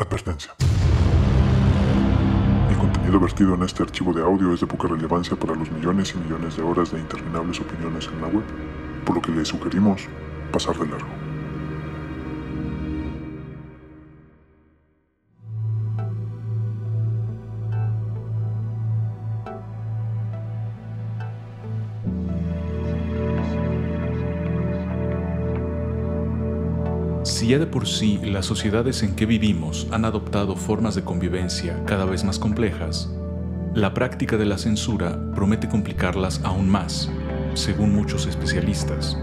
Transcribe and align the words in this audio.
Advertencia. 0.00 0.54
El 2.70 2.76
contenido 2.76 3.18
vertido 3.18 3.54
en 3.54 3.64
este 3.64 3.82
archivo 3.82 4.12
de 4.12 4.22
audio 4.22 4.54
es 4.54 4.60
de 4.60 4.66
poca 4.68 4.86
relevancia 4.86 5.36
para 5.36 5.56
los 5.56 5.68
millones 5.72 6.14
y 6.14 6.18
millones 6.18 6.56
de 6.56 6.62
horas 6.62 6.92
de 6.92 7.00
interminables 7.00 7.60
opiniones 7.60 8.06
en 8.06 8.20
la 8.20 8.28
web, 8.28 8.44
por 9.04 9.16
lo 9.16 9.22
que 9.22 9.32
le 9.32 9.44
sugerimos 9.44 10.02
pasar 10.52 10.78
de 10.78 10.86
largo. 10.86 11.17
Ya 27.48 27.58
de 27.58 27.66
por 27.66 27.88
sí 27.88 28.20
las 28.22 28.44
sociedades 28.44 29.02
en 29.02 29.16
que 29.16 29.24
vivimos 29.24 29.86
han 29.90 30.04
adoptado 30.04 30.54
formas 30.54 30.94
de 30.94 31.02
convivencia 31.02 31.82
cada 31.86 32.04
vez 32.04 32.22
más 32.22 32.38
complejas, 32.38 33.10
la 33.72 33.94
práctica 33.94 34.36
de 34.36 34.44
la 34.44 34.58
censura 34.58 35.18
promete 35.34 35.66
complicarlas 35.66 36.42
aún 36.44 36.68
más, 36.68 37.10
según 37.54 37.94
muchos 37.94 38.26
especialistas. 38.26 39.16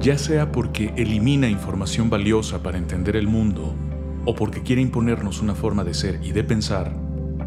Ya 0.00 0.18
sea 0.18 0.50
porque 0.50 0.92
elimina 0.96 1.48
información 1.48 2.10
valiosa 2.10 2.64
para 2.64 2.78
entender 2.78 3.14
el 3.14 3.28
mundo 3.28 3.72
o 4.24 4.34
porque 4.34 4.64
quiere 4.64 4.82
imponernos 4.82 5.40
una 5.42 5.54
forma 5.54 5.84
de 5.84 5.94
ser 5.94 6.18
y 6.20 6.32
de 6.32 6.42
pensar, 6.42 6.92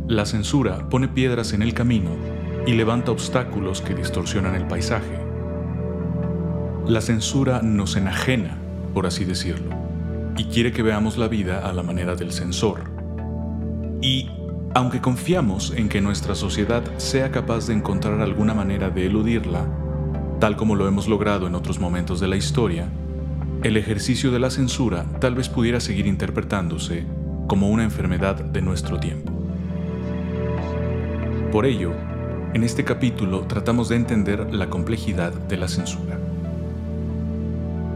la 0.08 0.26
censura 0.26 0.88
pone 0.88 1.10
piedras 1.10 1.52
en 1.52 1.62
el 1.62 1.74
camino 1.74 2.12
y 2.66 2.72
levanta 2.72 3.12
obstáculos 3.12 3.82
que 3.82 3.96
distorsionan 3.96 4.56
el 4.56 4.66
paisaje. 4.66 5.20
La 6.88 7.02
censura 7.02 7.62
nos 7.62 7.98
enajena 7.98 8.63
por 8.94 9.06
así 9.06 9.26
decirlo, 9.26 9.72
y 10.38 10.46
quiere 10.46 10.72
que 10.72 10.84
veamos 10.84 11.18
la 11.18 11.28
vida 11.28 11.68
a 11.68 11.74
la 11.74 11.84
manera 11.84 12.16
del 12.16 12.32
censor. 12.32 12.92
Y, 14.02 14.30
aunque 14.74 15.02
confiamos 15.02 15.74
en 15.76 15.90
que 15.90 16.02
nuestra 16.02 16.36
sociedad 16.36 16.84
sea 16.98 17.32
capaz 17.32 17.68
de 17.68 17.74
encontrar 17.74 18.22
alguna 18.22 18.54
manera 18.54 18.90
de 18.90 19.06
eludirla, 19.06 19.68
tal 20.40 20.56
como 20.56 20.76
lo 20.76 20.88
hemos 20.88 21.08
logrado 21.08 21.48
en 21.48 21.56
otros 21.56 21.80
momentos 21.80 22.20
de 22.20 22.28
la 22.28 22.36
historia, 22.36 22.90
el 23.64 23.78
ejercicio 23.78 24.32
de 24.32 24.40
la 24.40 24.50
censura 24.50 25.06
tal 25.20 25.36
vez 25.36 25.48
pudiera 25.48 25.80
seguir 25.80 26.06
interpretándose 26.06 27.06
como 27.48 27.70
una 27.70 27.84
enfermedad 27.84 28.36
de 28.36 28.62
nuestro 28.62 29.00
tiempo. 29.00 29.32
Por 31.52 31.66
ello, 31.66 31.94
en 32.54 32.64
este 32.64 32.84
capítulo 32.84 33.42
tratamos 33.42 33.90
de 33.90 33.96
entender 33.96 34.54
la 34.54 34.70
complejidad 34.70 35.32
de 35.34 35.58
la 35.58 35.68
censura. 35.68 36.20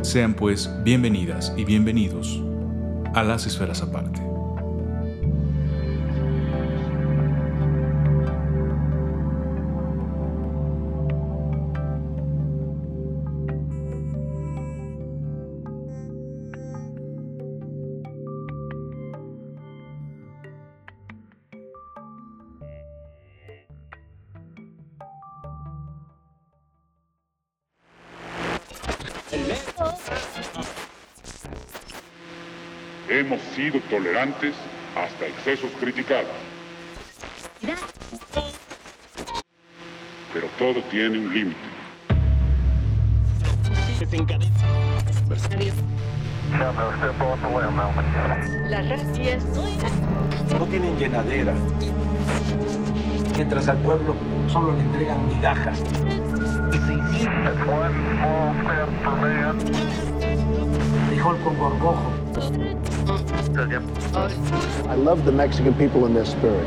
Sean 0.02 0.36
pues 0.36 0.70
bienvenidas 0.84 1.54
y 1.58 1.66
bienvenidos 1.66 2.42
a 3.14 3.24
las 3.24 3.46
esferas 3.46 3.82
aparte. 3.82 4.22
Sido 34.18 34.26
tolerantes 34.26 34.56
hasta 34.96 35.28
excesos 35.28 35.72
criticados. 35.80 36.32
Pero 40.34 40.48
todo 40.58 40.82
tiene 40.90 41.20
un 41.20 41.34
límite. 41.34 41.58
Las 48.70 48.90
racias 48.90 49.44
no 50.60 50.66
tienen 50.66 50.98
llenadera. 50.98 51.54
Mientras 53.36 53.68
al 53.68 53.78
pueblo 53.78 54.16
solo 54.48 54.74
le 54.74 54.82
entregan 54.82 55.28
migajas. 55.28 55.84
Frijol 61.28 61.44
con 61.44 61.58
gorgojo. 61.58 62.10
I 64.90 64.96
love 64.96 65.26
the 65.26 65.32
Mexican 65.32 65.74
people 65.74 66.06
and 66.06 66.16
their 66.16 66.26
spirit. 66.26 66.66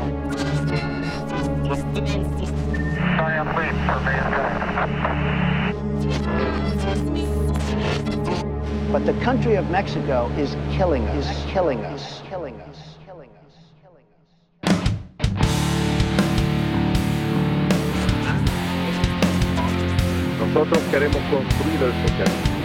But 8.91 9.05
the 9.05 9.13
country 9.23 9.55
of 9.55 9.69
Mexico 9.71 10.29
is 10.37 10.55
killing 10.77 11.07
us, 11.07 11.27
is 11.27 11.51
killing 11.51 11.79
us, 11.85 12.21
killing 12.29 12.55
us, 12.61 13.01
killing 13.03 13.31
us, 13.31 13.57
killing 13.81 14.05
us. 14.05 14.35
Nosotros 20.39 20.83
queremos 20.91 21.21
construir 21.31 21.83
el 21.83 21.93
socialismo. 22.07 22.61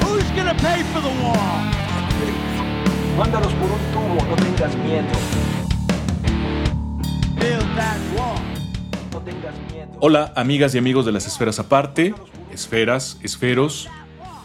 Who's 0.00 0.30
gonna 0.34 0.54
pay 0.54 0.82
for 0.92 1.00
the 1.00 1.12
wall? 1.22 1.36
Mándalos 3.16 3.52
por 3.54 3.70
un 3.70 3.78
tubo, 3.92 4.18
no 4.28 4.34
tengas 4.36 4.74
miedo. 4.78 5.06
Build 7.38 7.76
that 7.76 7.98
wall. 8.16 8.40
No 9.12 9.20
tengas 9.20 9.54
miedo. 9.70 9.92
Hola 10.00 10.32
amigas 10.34 10.74
y 10.74 10.78
amigos 10.78 11.06
de 11.06 11.12
las 11.12 11.28
esferas 11.28 11.60
aparte, 11.60 12.14
esferas, 12.52 13.18
esferos, 13.22 13.88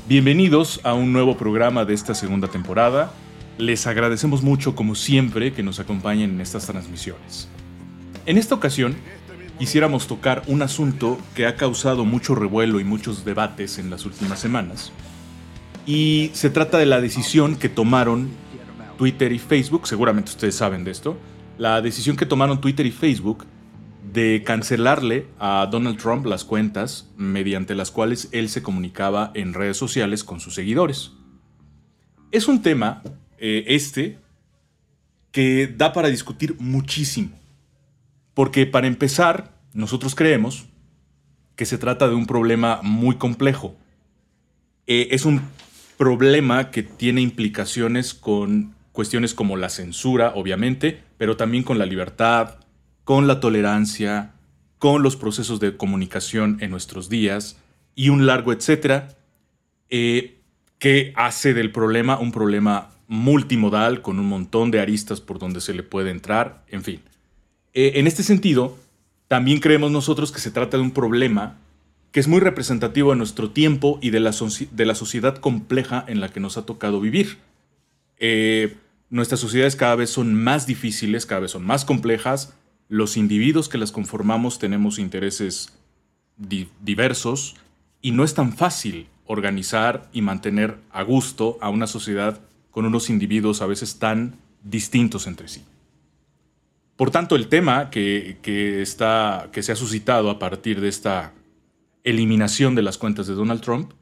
bienvenidos 0.07 0.79
a 0.83 0.93
un 0.93 1.11
nuevo 1.11 1.37
programa 1.37 1.85
de 1.85 1.95
esta 1.95 2.13
segunda 2.13 2.47
temporada. 2.49 3.11
Les 3.57 3.87
agradecemos 3.87 4.43
mucho 4.43 4.75
como 4.75 4.93
siempre 4.93 5.51
que 5.51 5.63
nos 5.63 5.79
acompañen 5.79 6.31
en 6.31 6.41
estas 6.41 6.67
transmisiones. 6.67 7.47
En 8.25 8.37
esta 8.37 8.55
ocasión 8.55 8.95
quisiéramos 9.57 10.07
tocar 10.07 10.43
un 10.47 10.61
asunto 10.61 11.17
que 11.33 11.47
ha 11.47 11.55
causado 11.55 12.05
mucho 12.05 12.35
revuelo 12.35 12.79
y 12.79 12.83
muchos 12.83 13.25
debates 13.25 13.79
en 13.79 13.89
las 13.89 14.05
últimas 14.05 14.39
semanas. 14.39 14.91
Y 15.87 16.29
se 16.33 16.49
trata 16.49 16.77
de 16.77 16.85
la 16.85 17.01
decisión 17.01 17.55
que 17.55 17.69
tomaron 17.69 18.29
Twitter 18.97 19.31
y 19.31 19.39
Facebook, 19.39 19.87
seguramente 19.87 20.31
ustedes 20.31 20.55
saben 20.55 20.83
de 20.83 20.91
esto, 20.91 21.17
la 21.57 21.81
decisión 21.81 22.17
que 22.17 22.25
tomaron 22.25 22.61
Twitter 22.61 22.85
y 22.85 22.91
Facebook 22.91 23.45
de 24.13 24.43
cancelarle 24.45 25.27
a 25.39 25.67
Donald 25.71 25.97
Trump 25.97 26.25
las 26.25 26.43
cuentas 26.43 27.09
mediante 27.17 27.75
las 27.75 27.91
cuales 27.91 28.29
él 28.31 28.49
se 28.49 28.61
comunicaba 28.61 29.31
en 29.33 29.53
redes 29.53 29.77
sociales 29.77 30.23
con 30.23 30.39
sus 30.39 30.55
seguidores. 30.55 31.11
Es 32.31 32.47
un 32.47 32.61
tema, 32.61 33.01
eh, 33.37 33.65
este, 33.67 34.17
que 35.31 35.67
da 35.67 35.93
para 35.93 36.09
discutir 36.09 36.55
muchísimo. 36.59 37.37
Porque 38.33 38.65
para 38.65 38.87
empezar, 38.87 39.53
nosotros 39.73 40.15
creemos 40.15 40.65
que 41.55 41.65
se 41.65 41.77
trata 41.77 42.07
de 42.07 42.15
un 42.15 42.27
problema 42.27 42.79
muy 42.83 43.17
complejo. 43.17 43.75
Eh, 44.85 45.09
es 45.11 45.25
un 45.25 45.41
problema 45.97 46.71
que 46.71 46.83
tiene 46.83 47.21
implicaciones 47.21 48.13
con 48.13 48.75
cuestiones 48.91 49.33
como 49.33 49.57
la 49.57 49.69
censura, 49.69 50.31
obviamente, 50.35 51.01
pero 51.17 51.35
también 51.35 51.63
con 51.63 51.77
la 51.79 51.85
libertad, 51.85 52.55
con 53.03 53.27
la 53.27 53.39
tolerancia, 53.39 54.33
con 54.79 55.01
los 55.01 55.15
procesos 55.15 55.59
de 55.59 55.75
comunicación 55.75 56.57
en 56.61 56.71
nuestros 56.71 57.09
días 57.09 57.57
y 57.95 58.09
un 58.09 58.25
largo 58.25 58.53
etcétera, 58.53 59.17
eh, 59.89 60.39
que 60.79 61.13
hace 61.15 61.53
del 61.53 61.71
problema 61.71 62.19
un 62.19 62.31
problema 62.31 62.91
multimodal 63.07 64.01
con 64.01 64.19
un 64.19 64.27
montón 64.27 64.71
de 64.71 64.79
aristas 64.79 65.21
por 65.21 65.39
donde 65.39 65.61
se 65.61 65.73
le 65.73 65.83
puede 65.83 66.11
entrar, 66.11 66.63
en 66.67 66.83
fin. 66.83 67.01
Eh, 67.73 67.93
en 67.95 68.07
este 68.07 68.23
sentido, 68.23 68.77
también 69.27 69.59
creemos 69.59 69.91
nosotros 69.91 70.31
que 70.31 70.39
se 70.39 70.51
trata 70.51 70.77
de 70.77 70.83
un 70.83 70.91
problema 70.91 71.57
que 72.11 72.19
es 72.19 72.27
muy 72.27 72.39
representativo 72.39 73.11
de 73.11 73.17
nuestro 73.17 73.51
tiempo 73.51 73.99
y 74.01 74.09
de 74.09 74.19
la, 74.19 74.31
de 74.71 74.85
la 74.85 74.95
sociedad 74.95 75.37
compleja 75.37 76.03
en 76.07 76.19
la 76.19 76.29
que 76.29 76.39
nos 76.39 76.57
ha 76.57 76.65
tocado 76.65 76.99
vivir. 76.99 77.37
Eh, 78.17 78.77
nuestras 79.09 79.39
sociedades 79.39 79.75
cada 79.75 79.95
vez 79.95 80.09
son 80.09 80.33
más 80.33 80.65
difíciles, 80.65 81.25
cada 81.25 81.41
vez 81.41 81.51
son 81.51 81.65
más 81.65 81.85
complejas. 81.85 82.55
Los 82.89 83.17
individuos 83.17 83.69
que 83.69 83.77
las 83.77 83.91
conformamos 83.91 84.57
tenemos 84.57 84.99
intereses 84.99 85.77
di- 86.37 86.69
diversos 86.81 87.55
y 88.01 88.11
no 88.11 88.23
es 88.23 88.33
tan 88.33 88.53
fácil 88.53 89.07
organizar 89.25 90.09
y 90.13 90.21
mantener 90.21 90.77
a 90.91 91.03
gusto 91.03 91.57
a 91.61 91.69
una 91.69 91.87
sociedad 91.87 92.39
con 92.77 92.85
unos 92.85 93.09
individuos 93.09 93.63
a 93.63 93.65
veces 93.65 93.97
tan 93.97 94.35
distintos 94.61 95.25
entre 95.25 95.47
sí. 95.47 95.63
Por 96.95 97.09
tanto, 97.09 97.35
el 97.35 97.47
tema 97.47 97.89
que, 97.89 98.37
que, 98.43 98.83
está, 98.83 99.49
que 99.51 99.63
se 99.63 99.71
ha 99.71 99.75
suscitado 99.75 100.29
a 100.29 100.37
partir 100.37 100.79
de 100.79 100.87
esta 100.87 101.33
eliminación 102.03 102.75
de 102.75 102.83
las 102.83 102.99
cuentas 102.99 103.25
de 103.25 103.33
Donald 103.33 103.61
Trump, 103.61 103.93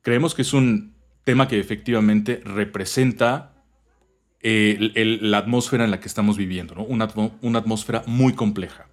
creemos 0.00 0.34
que 0.34 0.40
es 0.40 0.54
un 0.54 0.94
tema 1.24 1.48
que 1.48 1.60
efectivamente 1.60 2.40
representa 2.46 3.62
eh, 4.40 5.18
la 5.20 5.36
atmósfera 5.36 5.84
en 5.84 5.90
la 5.90 6.00
que 6.00 6.08
estamos 6.08 6.38
viviendo, 6.38 6.76
¿no? 6.76 6.84
una, 6.84 7.10
una 7.42 7.58
atmósfera 7.58 8.04
muy 8.06 8.32
compleja. 8.32 8.86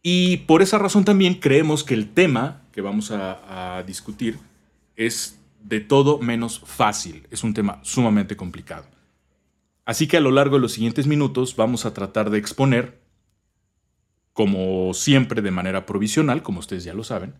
Y 0.00 0.36
por 0.46 0.62
esa 0.62 0.78
razón 0.78 1.04
también 1.04 1.34
creemos 1.34 1.82
que 1.82 1.94
el 1.94 2.08
tema 2.08 2.62
que 2.70 2.82
vamos 2.82 3.10
a 3.10 3.82
discutir 3.84 4.38
es 4.94 5.40
de 5.66 5.80
todo 5.80 6.18
menos 6.18 6.60
fácil, 6.60 7.26
es 7.30 7.42
un 7.42 7.52
tema 7.52 7.80
sumamente 7.82 8.36
complicado. 8.36 8.86
Así 9.84 10.06
que 10.06 10.16
a 10.16 10.20
lo 10.20 10.30
largo 10.30 10.56
de 10.56 10.62
los 10.62 10.72
siguientes 10.72 11.08
minutos 11.08 11.56
vamos 11.56 11.86
a 11.86 11.92
tratar 11.92 12.30
de 12.30 12.38
exponer, 12.38 13.02
como 14.32 14.94
siempre 14.94 15.42
de 15.42 15.50
manera 15.50 15.84
provisional, 15.84 16.42
como 16.42 16.60
ustedes 16.60 16.84
ya 16.84 16.94
lo 16.94 17.02
saben, 17.02 17.34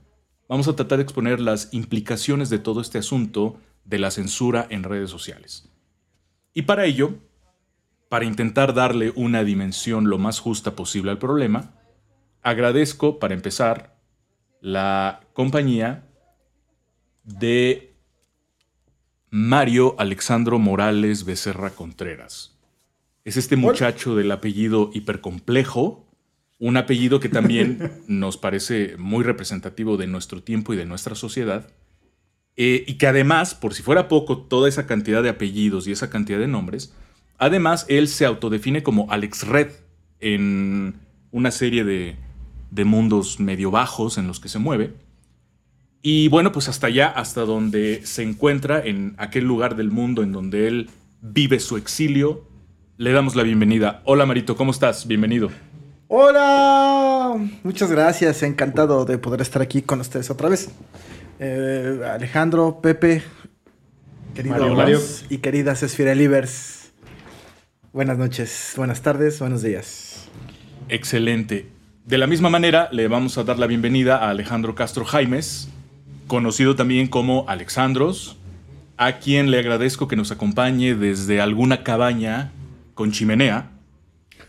vamos 0.49 0.67
a 0.67 0.75
tratar 0.75 0.99
de 0.99 1.05
exponer 1.05 1.41
las 1.41 1.73
implicaciones 1.73 2.51
de 2.51 2.59
todo 2.59 2.81
este 2.81 2.99
asunto 2.99 3.61
de 3.85 3.99
la 4.01 4.11
censura 4.11 4.67
en 4.71 4.83
redes 4.83 5.11
sociales. 5.11 5.71
Y 6.53 6.63
para 6.63 6.85
ello, 6.85 7.15
para 8.09 8.25
intentar 8.25 8.75
darle 8.75 9.13
una 9.15 9.45
dimensión 9.45 10.11
lo 10.11 10.19
más 10.19 10.41
justa 10.41 10.75
posible 10.75 11.13
al 11.13 11.19
problema, 11.19 11.75
agradezco, 12.43 13.21
para 13.21 13.35
empezar, 13.35 14.01
la 14.61 15.21
compañía 15.33 16.09
de 17.23 17.96
Mario 19.37 19.95
Alexandro 19.99 20.59
Morales 20.59 21.27
Becerra 21.27 21.69
Contreras. 21.69 22.57
Es 23.23 23.37
este 23.37 23.57
muchacho 23.57 24.17
del 24.17 24.33
apellido 24.33 24.91
hipercomplejo, 24.95 26.07
un 26.59 26.79
apellido 26.79 27.21
que 27.21 27.29
también 27.29 27.93
nos 28.09 28.39
parece 28.39 28.97
muy 28.97 29.25
representativo 29.25 29.99
de 29.99 30.07
nuestro 30.07 30.43
tiempo 30.43 30.73
y 30.73 30.79
de 30.79 30.87
nuestra 30.87 31.15
sociedad, 31.15 31.71
eh, 32.57 32.83
y 32.87 32.95
que 32.95 33.09
además, 33.09 33.55
por 33.55 33.75
si 33.75 33.83
fuera 33.83 34.09
poco, 34.09 34.39
toda 34.39 34.71
esa 34.71 34.87
cantidad 34.87 35.23
de 35.23 35.29
apellidos 35.29 35.87
y 35.87 35.93
esa 35.93 36.09
cantidad 36.09 36.39
de 36.39 36.49
nombres, 36.49 36.95
además 37.37 37.85
él 37.91 38.09
se 38.09 38.25
autodefine 38.25 38.83
como 38.83 39.13
Alex 39.13 39.47
Red 39.47 39.69
en 40.19 40.95
una 41.31 41.51
serie 41.51 41.85
de, 41.85 42.17
de 42.71 42.85
mundos 42.87 43.39
medio 43.39 43.71
bajos 43.71 44.17
en 44.17 44.29
los 44.29 44.41
que 44.41 44.49
se 44.49 44.59
mueve. 44.59 44.95
Y 46.09 46.29
bueno, 46.29 46.53
pues 46.53 46.69
hasta 46.69 46.87
allá, 46.87 47.09
hasta 47.09 47.41
donde 47.41 48.03
se 48.05 48.23
encuentra, 48.23 48.81
en 48.81 49.17
aquel 49.19 49.43
lugar 49.43 49.75
del 49.75 49.91
mundo 49.91 50.23
en 50.23 50.31
donde 50.31 50.69
él 50.69 50.89
vive 51.21 51.59
su 51.59 51.77
exilio, 51.77 52.45
le 52.97 53.11
damos 53.11 53.35
la 53.35 53.43
bienvenida. 53.43 54.03
Hola 54.05 54.25
Marito, 54.25 54.55
¿cómo 54.55 54.71
estás? 54.71 55.09
Bienvenido. 55.09 55.51
Hola, 56.07 57.35
muchas 57.65 57.91
gracias, 57.91 58.45
encantado 58.45 59.05
de 59.05 59.19
poder 59.19 59.41
estar 59.41 59.61
aquí 59.61 59.83
con 59.83 59.99
ustedes 59.99 60.31
otra 60.31 60.49
vez. 60.49 60.71
Eh, 61.41 61.99
Alejandro, 62.09 62.79
Pepe, 62.81 63.25
queridos 64.33 64.61
Mario, 64.61 64.77
Mario. 64.77 65.01
y 65.29 65.39
queridas 65.39 65.83
Esfirelivers. 65.83 66.93
Buenas 67.93 68.17
noches, 68.17 68.75
buenas 68.77 69.03
tardes, 69.03 69.41
buenos 69.41 69.61
días. 69.61 70.29
Excelente. 70.89 71.67
De 72.05 72.17
la 72.17 72.29
misma 72.29 72.49
manera, 72.49 72.89
le 72.93 73.09
vamos 73.09 73.39
a 73.39 73.43
dar 73.43 73.59
la 73.59 73.67
bienvenida 73.67 74.19
a 74.19 74.31
Alejandro 74.31 74.77
Castro 74.77 75.05
Jaimes, 75.05 75.69
conocido 76.27 76.77
también 76.77 77.07
como 77.09 77.45
Alexandros, 77.49 78.37
a 78.97 79.19
quien 79.19 79.51
le 79.51 79.59
agradezco 79.59 80.09
que 80.09 80.17
nos 80.17 80.31
acompañe 80.31 80.95
desde 80.95 81.41
alguna 81.41 81.83
cabaña 81.83 82.53
con 82.95 83.13
chimenea 83.13 83.71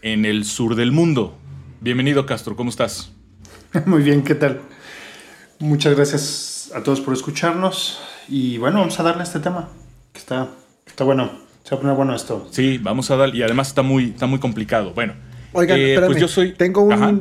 en 0.01 0.25
el 0.25 0.45
sur 0.45 0.75
del 0.75 0.91
mundo. 0.91 1.37
Bienvenido, 1.81 2.25
Castro, 2.25 2.55
¿cómo 2.55 2.69
estás? 2.69 3.11
Muy 3.85 4.03
bien, 4.03 4.23
¿qué 4.23 4.35
tal? 4.35 4.61
Muchas 5.59 5.95
gracias 5.95 6.71
a 6.73 6.83
todos 6.83 7.01
por 7.01 7.13
escucharnos. 7.13 7.99
Y 8.29 8.57
bueno, 8.57 8.79
vamos 8.79 8.99
a 8.99 9.03
darle 9.03 9.21
a 9.21 9.25
este 9.25 9.39
tema, 9.39 9.69
que 10.13 10.19
está, 10.19 10.49
está 10.85 11.03
bueno. 11.03 11.31
Se 11.63 11.71
va 11.71 11.77
a 11.77 11.81
poner 11.81 11.95
bueno 11.95 12.15
esto. 12.15 12.47
Sí, 12.51 12.77
vamos 12.77 13.11
a 13.11 13.17
darle. 13.17 13.37
Y 13.37 13.41
además 13.41 13.67
está 13.67 13.81
muy, 13.81 14.11
está 14.11 14.25
muy 14.25 14.39
complicado. 14.39 14.93
Bueno, 14.93 15.13
Oigan, 15.51 15.77
eh, 15.77 15.89
espérame, 15.89 16.11
pues 16.11 16.21
yo 16.21 16.27
soy. 16.27 16.53
Tengo 16.53 16.81
un. 16.81 16.93
Ajá. 16.93 17.13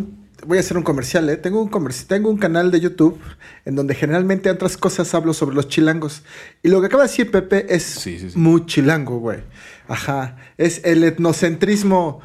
Voy 0.45 0.59
a 0.59 0.61
hacer 0.61 0.77
un 0.77 0.83
comercial, 0.83 1.29
¿eh? 1.31 1.37
Tengo 1.37 1.63
un, 1.63 1.71
comerci- 1.71 2.07
tengo 2.07 2.29
un 2.29 2.37
canal 2.37 2.71
de 2.71 2.81
YouTube 2.81 3.19
en 3.65 3.75
donde 3.75 3.95
generalmente 3.95 4.51
otras 4.51 4.77
cosas 4.77 5.15
hablo 5.15 5.33
sobre 5.33 5.55
los 5.57 5.69
chilangos. 5.69 6.23
Y 6.63 6.69
lo 6.69 6.81
que 6.81 6.87
acaba 6.89 7.05
de 7.05 7.09
decir 7.09 7.31
Pepe 7.31 7.67
es 7.75 7.83
Sí, 7.83 8.19
sí, 8.19 8.31
sí. 8.31 8.39
muy 8.39 8.67
chilango, 8.67 9.19
güey. 9.19 9.41
Ajá. 9.89 10.37
Es 10.59 10.83
el 10.85 11.03
etnocentrismo 11.05 12.21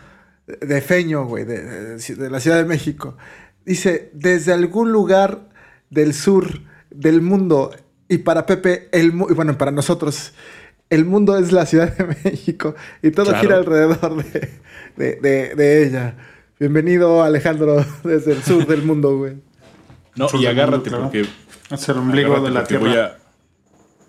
de 0.59 0.81
feño, 0.81 1.25
güey, 1.25 1.45
de, 1.45 1.63
de- 1.97 2.15
de 2.15 2.29
la 2.29 2.39
Ciudad 2.41 2.57
de 2.57 2.65
México. 2.65 3.15
Dice, 3.65 4.09
desde 4.13 4.51
algún 4.51 4.91
lugar 4.91 5.47
del 5.89 6.13
sur 6.13 6.59
del 6.89 7.21
mundo, 7.21 7.73
y 8.09 8.17
para 8.19 8.45
Pepe, 8.45 8.89
el 8.91 9.13
mu- 9.13 9.27
y 9.29 9.33
bueno, 9.33 9.57
para 9.57 9.71
nosotros, 9.71 10.33
el 10.89 11.05
mundo 11.05 11.37
es 11.37 11.53
la 11.53 11.65
Ciudad 11.65 11.95
de 11.95 12.03
México, 12.25 12.75
y 13.01 13.11
todo 13.11 13.27
Claro. 13.27 13.39
gira 13.41 13.55
alrededor 13.57 14.21
de, 14.25 14.49
de- 14.97 15.15
de- 15.21 15.55
de 15.55 15.85
ella. 15.87 16.15
Bienvenido, 16.65 17.23
Alejandro, 17.23 17.83
desde 18.03 18.33
el 18.33 18.43
sur 18.43 18.67
del 18.67 18.83
mundo, 18.83 19.17
güey. 19.17 19.33
No, 20.15 20.29
Sur 20.29 20.39
y 20.39 20.45
agárrate 20.45 20.91
mundo, 20.91 21.05
porque. 21.11 21.25
Es 21.71 21.89
el 21.89 21.97
ombligo 21.97 22.39
de 22.39 22.51
la 22.51 22.65
Tierra. 22.65 22.87
voy 22.87 22.95
a- 22.99 23.17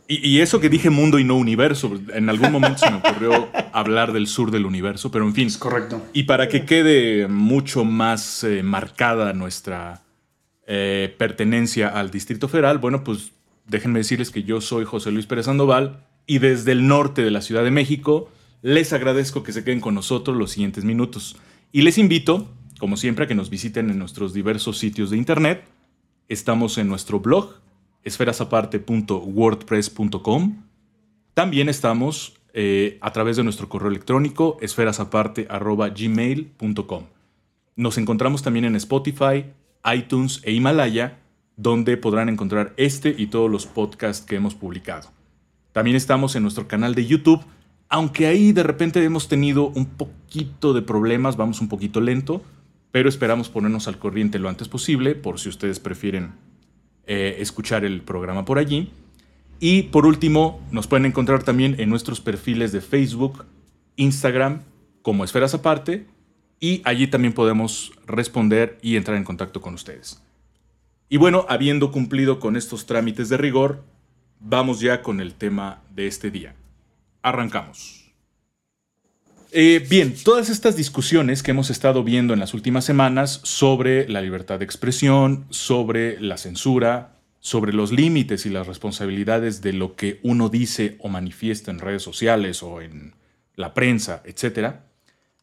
Y, 0.06 0.28
y 0.28 0.40
eso 0.42 0.60
que 0.60 0.68
dije 0.68 0.90
mundo 0.90 1.18
y 1.18 1.24
no 1.24 1.36
universo, 1.36 1.98
en 2.12 2.28
algún 2.28 2.52
momento 2.52 2.76
se 2.76 2.90
me 2.90 2.98
ocurrió 2.98 3.48
hablar 3.72 4.12
del 4.12 4.26
sur 4.26 4.50
del 4.50 4.66
universo, 4.66 5.10
pero 5.10 5.24
en 5.24 5.32
fin. 5.32 5.46
Es 5.46 5.56
correcto. 5.56 6.02
Y 6.12 6.24
para 6.24 6.48
que 6.48 6.66
quede 6.66 7.26
mucho 7.26 7.86
más 7.86 8.44
eh, 8.44 8.62
marcada 8.62 9.32
nuestra 9.32 10.02
eh, 10.66 11.14
pertenencia 11.16 11.88
al 11.88 12.10
Distrito 12.10 12.48
Federal, 12.48 12.76
bueno, 12.76 13.02
pues 13.02 13.32
déjenme 13.66 14.00
decirles 14.00 14.30
que 14.30 14.42
yo 14.42 14.60
soy 14.60 14.84
José 14.84 15.10
Luis 15.10 15.24
Pérez 15.24 15.46
Sandoval 15.46 16.04
y 16.26 16.38
desde 16.38 16.72
el 16.72 16.86
norte 16.86 17.22
de 17.22 17.30
la 17.30 17.40
Ciudad 17.40 17.64
de 17.64 17.70
México 17.70 18.28
les 18.60 18.92
agradezco 18.92 19.42
que 19.42 19.54
se 19.54 19.64
queden 19.64 19.80
con 19.80 19.94
nosotros 19.94 20.36
los 20.36 20.50
siguientes 20.50 20.84
minutos. 20.84 21.36
Y 21.72 21.82
les 21.82 21.98
invito, 21.98 22.48
como 22.78 22.96
siempre, 22.96 23.24
a 23.24 23.28
que 23.28 23.34
nos 23.34 23.50
visiten 23.50 23.90
en 23.90 23.98
nuestros 23.98 24.32
diversos 24.34 24.78
sitios 24.78 25.10
de 25.10 25.16
internet. 25.16 25.64
Estamos 26.28 26.78
en 26.78 26.86
nuestro 26.86 27.18
blog, 27.20 27.54
esferasaparte.wordpress.com. 28.04 30.62
También 31.34 31.68
estamos 31.70 32.34
eh, 32.52 32.98
a 33.00 33.10
través 33.12 33.38
de 33.38 33.44
nuestro 33.44 33.70
correo 33.70 33.88
electrónico 33.88 34.58
esferasaparte.gmail.com. 34.60 37.04
Nos 37.74 37.96
encontramos 37.96 38.42
también 38.42 38.66
en 38.66 38.76
Spotify, 38.76 39.46
iTunes 39.90 40.42
e 40.44 40.52
Himalaya, 40.52 41.20
donde 41.56 41.96
podrán 41.96 42.28
encontrar 42.28 42.74
este 42.76 43.14
y 43.16 43.28
todos 43.28 43.50
los 43.50 43.64
podcasts 43.64 44.26
que 44.26 44.36
hemos 44.36 44.54
publicado. 44.54 45.08
También 45.72 45.96
estamos 45.96 46.36
en 46.36 46.42
nuestro 46.42 46.68
canal 46.68 46.94
de 46.94 47.06
YouTube, 47.06 47.42
aunque 47.92 48.26
ahí 48.26 48.52
de 48.52 48.62
repente 48.62 49.04
hemos 49.04 49.28
tenido 49.28 49.66
un 49.66 49.84
poquito 49.84 50.72
de 50.72 50.80
problemas, 50.80 51.36
vamos 51.36 51.60
un 51.60 51.68
poquito 51.68 52.00
lento, 52.00 52.42
pero 52.90 53.06
esperamos 53.06 53.50
ponernos 53.50 53.86
al 53.86 53.98
corriente 53.98 54.38
lo 54.38 54.48
antes 54.48 54.66
posible, 54.66 55.14
por 55.14 55.38
si 55.38 55.50
ustedes 55.50 55.78
prefieren 55.78 56.32
eh, 57.06 57.36
escuchar 57.40 57.84
el 57.84 58.00
programa 58.00 58.46
por 58.46 58.58
allí. 58.58 58.90
Y 59.60 59.82
por 59.84 60.06
último, 60.06 60.58
nos 60.70 60.86
pueden 60.86 61.04
encontrar 61.04 61.42
también 61.42 61.76
en 61.78 61.90
nuestros 61.90 62.22
perfiles 62.22 62.72
de 62.72 62.80
Facebook, 62.80 63.44
Instagram, 63.96 64.62
como 65.02 65.22
Esferas 65.22 65.52
Aparte, 65.52 66.06
y 66.60 66.80
allí 66.86 67.08
también 67.08 67.34
podemos 67.34 67.92
responder 68.06 68.78
y 68.80 68.96
entrar 68.96 69.18
en 69.18 69.24
contacto 69.24 69.60
con 69.60 69.74
ustedes. 69.74 70.22
Y 71.10 71.18
bueno, 71.18 71.44
habiendo 71.50 71.92
cumplido 71.92 72.40
con 72.40 72.56
estos 72.56 72.86
trámites 72.86 73.28
de 73.28 73.36
rigor, 73.36 73.84
vamos 74.40 74.80
ya 74.80 75.02
con 75.02 75.20
el 75.20 75.34
tema 75.34 75.82
de 75.94 76.06
este 76.06 76.30
día. 76.30 76.54
Arrancamos. 77.22 78.02
Eh, 79.54 79.86
bien, 79.88 80.14
todas 80.14 80.48
estas 80.48 80.76
discusiones 80.76 81.42
que 81.42 81.50
hemos 81.50 81.68
estado 81.68 82.02
viendo 82.02 82.32
en 82.32 82.40
las 82.40 82.54
últimas 82.54 82.86
semanas 82.86 83.40
sobre 83.42 84.08
la 84.08 84.22
libertad 84.22 84.58
de 84.58 84.64
expresión, 84.64 85.44
sobre 85.50 86.18
la 86.20 86.38
censura, 86.38 87.18
sobre 87.38 87.72
los 87.72 87.92
límites 87.92 88.46
y 88.46 88.50
las 88.50 88.66
responsabilidades 88.66 89.60
de 89.60 89.74
lo 89.74 89.94
que 89.94 90.20
uno 90.22 90.48
dice 90.48 90.96
o 91.00 91.08
manifiesta 91.08 91.70
en 91.70 91.80
redes 91.80 92.02
sociales 92.02 92.62
o 92.62 92.80
en 92.80 93.14
la 93.54 93.74
prensa, 93.74 94.22
etc., 94.24 94.76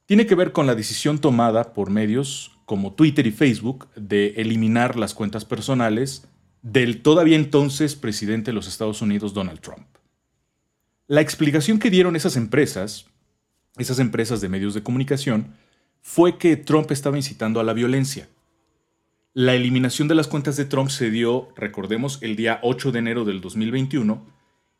tiene 0.07 0.25
que 0.25 0.33
ver 0.33 0.53
con 0.53 0.65
la 0.65 0.73
decisión 0.73 1.19
tomada 1.19 1.73
por 1.73 1.91
medios 1.91 2.51
como 2.65 2.93
Twitter 2.93 3.27
y 3.27 3.31
Facebook 3.31 3.89
de 3.95 4.29
eliminar 4.37 4.95
las 4.95 5.13
cuentas 5.13 5.45
personales 5.45 6.27
del 6.63 7.03
todavía 7.03 7.35
entonces 7.35 7.95
presidente 7.95 8.49
de 8.49 8.55
los 8.55 8.67
Estados 8.67 9.03
Unidos, 9.03 9.35
Donald 9.35 9.59
Trump. 9.59 9.98
La 11.09 11.21
explicación 11.21 11.79
que 11.79 11.89
dieron 11.89 12.15
esas 12.15 12.35
empresas, 12.35 13.07
esas 13.79 13.97
empresas 13.97 14.41
de 14.41 14.49
medios 14.49 14.75
de 14.75 14.83
comunicación, 14.83 15.55
fue 16.03 16.37
que 16.37 16.55
Trump 16.55 16.91
estaba 16.91 17.17
incitando 17.17 17.59
a 17.59 17.63
la 17.63 17.73
violencia. 17.73 18.29
La 19.33 19.55
eliminación 19.55 20.07
de 20.07 20.13
las 20.13 20.27
cuentas 20.27 20.55
de 20.55 20.65
Trump 20.65 20.91
se 20.91 21.09
dio, 21.09 21.51
recordemos, 21.55 22.19
el 22.21 22.35
día 22.35 22.59
8 22.61 22.91
de 22.91 22.99
enero 22.99 23.25
del 23.25 23.41
2021, 23.41 24.23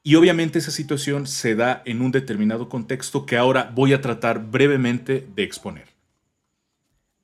y 0.04 0.14
obviamente 0.14 0.60
esa 0.60 0.70
situación 0.70 1.26
se 1.26 1.56
da 1.56 1.82
en 1.88 2.00
un 2.00 2.12
determinado 2.12 2.70
contexto 2.70 3.26
que 3.26 3.36
ahora 3.36 3.72
voy 3.74 3.94
a 3.94 4.02
tratar 4.02 4.52
brevemente 4.52 5.28
de 5.36 5.42
exponer. 5.42 5.88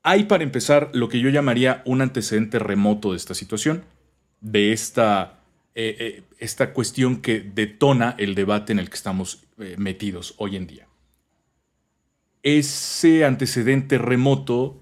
hay 0.01 0.23
para 0.23 0.43
empezar 0.43 0.89
lo 0.93 1.09
que 1.09 1.19
yo 1.19 1.29
llamaría 1.29 1.83
un 1.85 2.01
antecedente 2.01 2.57
remoto 2.57 3.11
de 3.11 3.17
esta 3.17 3.35
situación, 3.35 3.83
de 4.41 4.71
esta, 4.71 5.44
eh, 5.77 5.97
eh, 5.99 6.23
esta 6.39 6.71
cuestión 6.71 7.17
que 7.17 7.41
detona 7.41 8.15
el 8.17 8.33
debate 8.33 8.71
en 8.71 8.79
el 8.79 8.89
que 8.89 8.95
estamos 8.95 9.43
eh, 9.59 9.75
metidos 9.77 10.33
hoy 10.37 10.55
en 10.55 10.67
día. 10.67 10.87
Ese 12.43 13.25
antecedente 13.25 13.97
remoto 13.97 14.81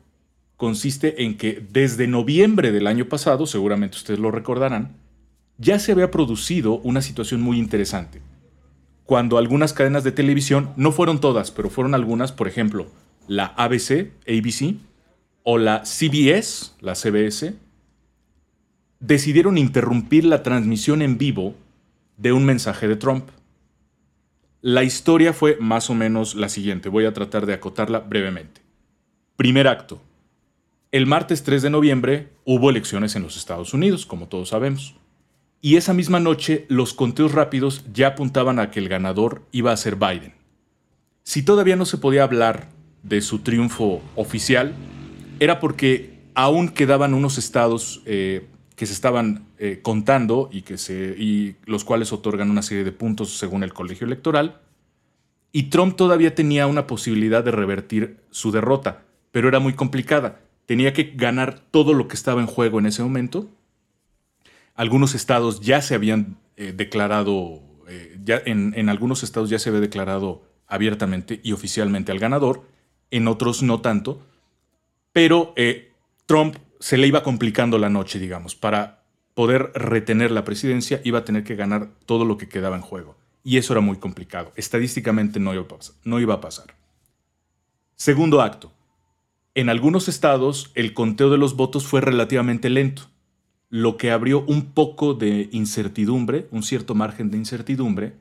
consiste 0.55 1.23
en 1.23 1.35
que 1.35 1.65
desde 1.71 2.07
noviembre 2.07 2.71
del 2.71 2.85
año 2.85 3.09
pasado, 3.09 3.47
seguramente 3.47 3.97
ustedes 3.97 4.19
lo 4.19 4.29
recordarán, 4.29 4.95
ya 5.57 5.79
se 5.79 5.93
había 5.93 6.11
producido 6.11 6.77
una 6.81 7.01
situación 7.01 7.41
muy 7.41 7.57
interesante. 7.57 8.21
Cuando 9.05 9.39
algunas 9.39 9.73
cadenas 9.73 10.03
de 10.03 10.11
televisión, 10.11 10.73
no 10.75 10.91
fueron 10.91 11.19
todas, 11.19 11.49
pero 11.49 11.71
fueron 11.71 11.95
algunas, 11.95 12.31
por 12.31 12.47
ejemplo, 12.47 12.91
la 13.27 13.47
ABC, 13.57 14.11
ABC, 14.27 14.75
o 15.41 15.57
la 15.57 15.85
CBS, 15.85 16.73
la 16.81 16.93
CBS, 16.93 17.55
decidieron 19.03 19.57
interrumpir 19.57 20.23
la 20.23 20.43
transmisión 20.43 21.01
en 21.01 21.17
vivo 21.17 21.55
de 22.15 22.31
un 22.31 22.45
mensaje 22.45 22.87
de 22.87 22.95
Trump. 22.95 23.27
La 24.61 24.83
historia 24.83 25.33
fue 25.33 25.57
más 25.59 25.89
o 25.89 25.93
menos 25.93 26.35
la 26.35 26.47
siguiente, 26.47 26.87
voy 26.87 27.05
a 27.05 27.13
tratar 27.13 27.45
de 27.45 27.53
acotarla 27.53 27.99
brevemente. 27.99 28.61
Primer 29.35 29.67
acto. 29.67 30.01
El 30.93 31.05
martes 31.05 31.43
3 31.43 31.63
de 31.63 31.69
noviembre 31.69 32.29
hubo 32.45 32.69
elecciones 32.69 33.17
en 33.17 33.23
los 33.23 33.35
Estados 33.35 33.73
Unidos, 33.73 34.05
como 34.05 34.29
todos 34.29 34.49
sabemos. 34.49 34.95
Y 35.59 35.75
esa 35.75 35.93
misma 35.93 36.21
noche 36.21 36.65
los 36.69 36.93
conteos 36.93 37.33
rápidos 37.33 37.83
ya 37.93 38.07
apuntaban 38.07 38.57
a 38.57 38.71
que 38.71 38.79
el 38.79 38.87
ganador 38.87 39.41
iba 39.51 39.73
a 39.73 39.77
ser 39.77 39.97
Biden. 39.97 40.33
Si 41.23 41.43
todavía 41.43 41.75
no 41.75 41.85
se 41.85 41.97
podía 41.97 42.23
hablar 42.23 42.69
de 43.01 43.19
su 43.19 43.39
triunfo 43.39 44.01
oficial, 44.15 44.73
era 45.41 45.59
porque 45.59 46.21
aún 46.35 46.69
quedaban 46.69 47.13
unos 47.13 47.37
estados 47.37 48.01
eh, 48.05 48.47
que 48.75 48.85
se 48.85 48.93
estaban 48.93 49.45
eh, 49.57 49.79
contando 49.81 50.49
y, 50.51 50.63
que 50.63 50.77
se, 50.77 51.15
y 51.17 51.55
los 51.65 51.83
cuales 51.83 52.11
otorgan 52.11 52.49
una 52.49 52.61
serie 52.61 52.83
de 52.83 52.91
puntos 52.91 53.37
según 53.37 53.63
el 53.63 53.73
colegio 53.73 54.05
electoral. 54.05 54.61
Y 55.51 55.63
Trump 55.63 55.95
todavía 55.95 56.33
tenía 56.33 56.65
una 56.67 56.87
posibilidad 56.87 57.43
de 57.43 57.51
revertir 57.51 58.17
su 58.31 58.51
derrota, 58.51 59.03
pero 59.31 59.47
era 59.47 59.59
muy 59.59 59.73
complicada. 59.73 60.41
Tenía 60.65 60.93
que 60.93 61.13
ganar 61.15 61.59
todo 61.59 61.93
lo 61.93 62.07
que 62.07 62.15
estaba 62.15 62.41
en 62.41 62.47
juego 62.47 62.79
en 62.79 62.87
ese 62.87 63.03
momento. 63.03 63.49
Algunos 64.73 65.13
estados 65.13 65.61
ya 65.61 65.81
se 65.81 65.93
habían 65.93 66.37
eh, 66.57 66.73
declarado, 66.75 67.61
ya 68.23 68.41
en, 68.45 68.73
en 68.75 68.89
algunos 68.89 69.21
estados 69.21 69.49
ya 69.49 69.59
se 69.59 69.69
había 69.69 69.81
declarado 69.81 70.43
abiertamente 70.65 71.39
y 71.43 71.51
oficialmente 71.51 72.11
al 72.11 72.17
ganador, 72.17 72.63
en 73.11 73.27
otros 73.27 73.61
no 73.61 73.81
tanto 73.81 74.23
pero 75.13 75.53
eh, 75.55 75.93
Trump 76.25 76.57
se 76.83 76.97
le 76.97 77.07
iba 77.07 77.23
complicando 77.23 77.77
la 77.77 77.87
noche, 77.89 78.19
digamos. 78.19 78.55
Para 78.55 79.05
poder 79.35 79.71
retener 79.73 80.31
la 80.31 80.43
presidencia 80.43 80.99
iba 81.05 81.19
a 81.19 81.23
tener 81.23 81.45
que 81.45 81.55
ganar 81.55 81.87
todo 82.05 82.25
lo 82.25 82.37
que 82.37 82.49
quedaba 82.49 82.75
en 82.75 82.81
juego. 82.81 83.15
Y 83.41 83.55
eso 83.55 83.71
era 83.71 83.79
muy 83.79 83.99
complicado. 83.99 84.51
Estadísticamente 84.57 85.39
no 85.39 85.53
iba 85.53 86.33
a 86.33 86.41
pasar. 86.41 86.75
Segundo 87.95 88.41
acto. 88.41 88.73
En 89.55 89.69
algunos 89.69 90.09
estados 90.09 90.71
el 90.75 90.93
conteo 90.93 91.29
de 91.29 91.37
los 91.37 91.55
votos 91.55 91.87
fue 91.87 92.01
relativamente 92.01 92.69
lento, 92.69 93.03
lo 93.69 93.95
que 93.95 94.11
abrió 94.11 94.41
un 94.41 94.73
poco 94.73 95.13
de 95.13 95.47
incertidumbre, 95.53 96.49
un 96.51 96.63
cierto 96.63 96.95
margen 96.95 97.31
de 97.31 97.37
incertidumbre, 97.37 98.17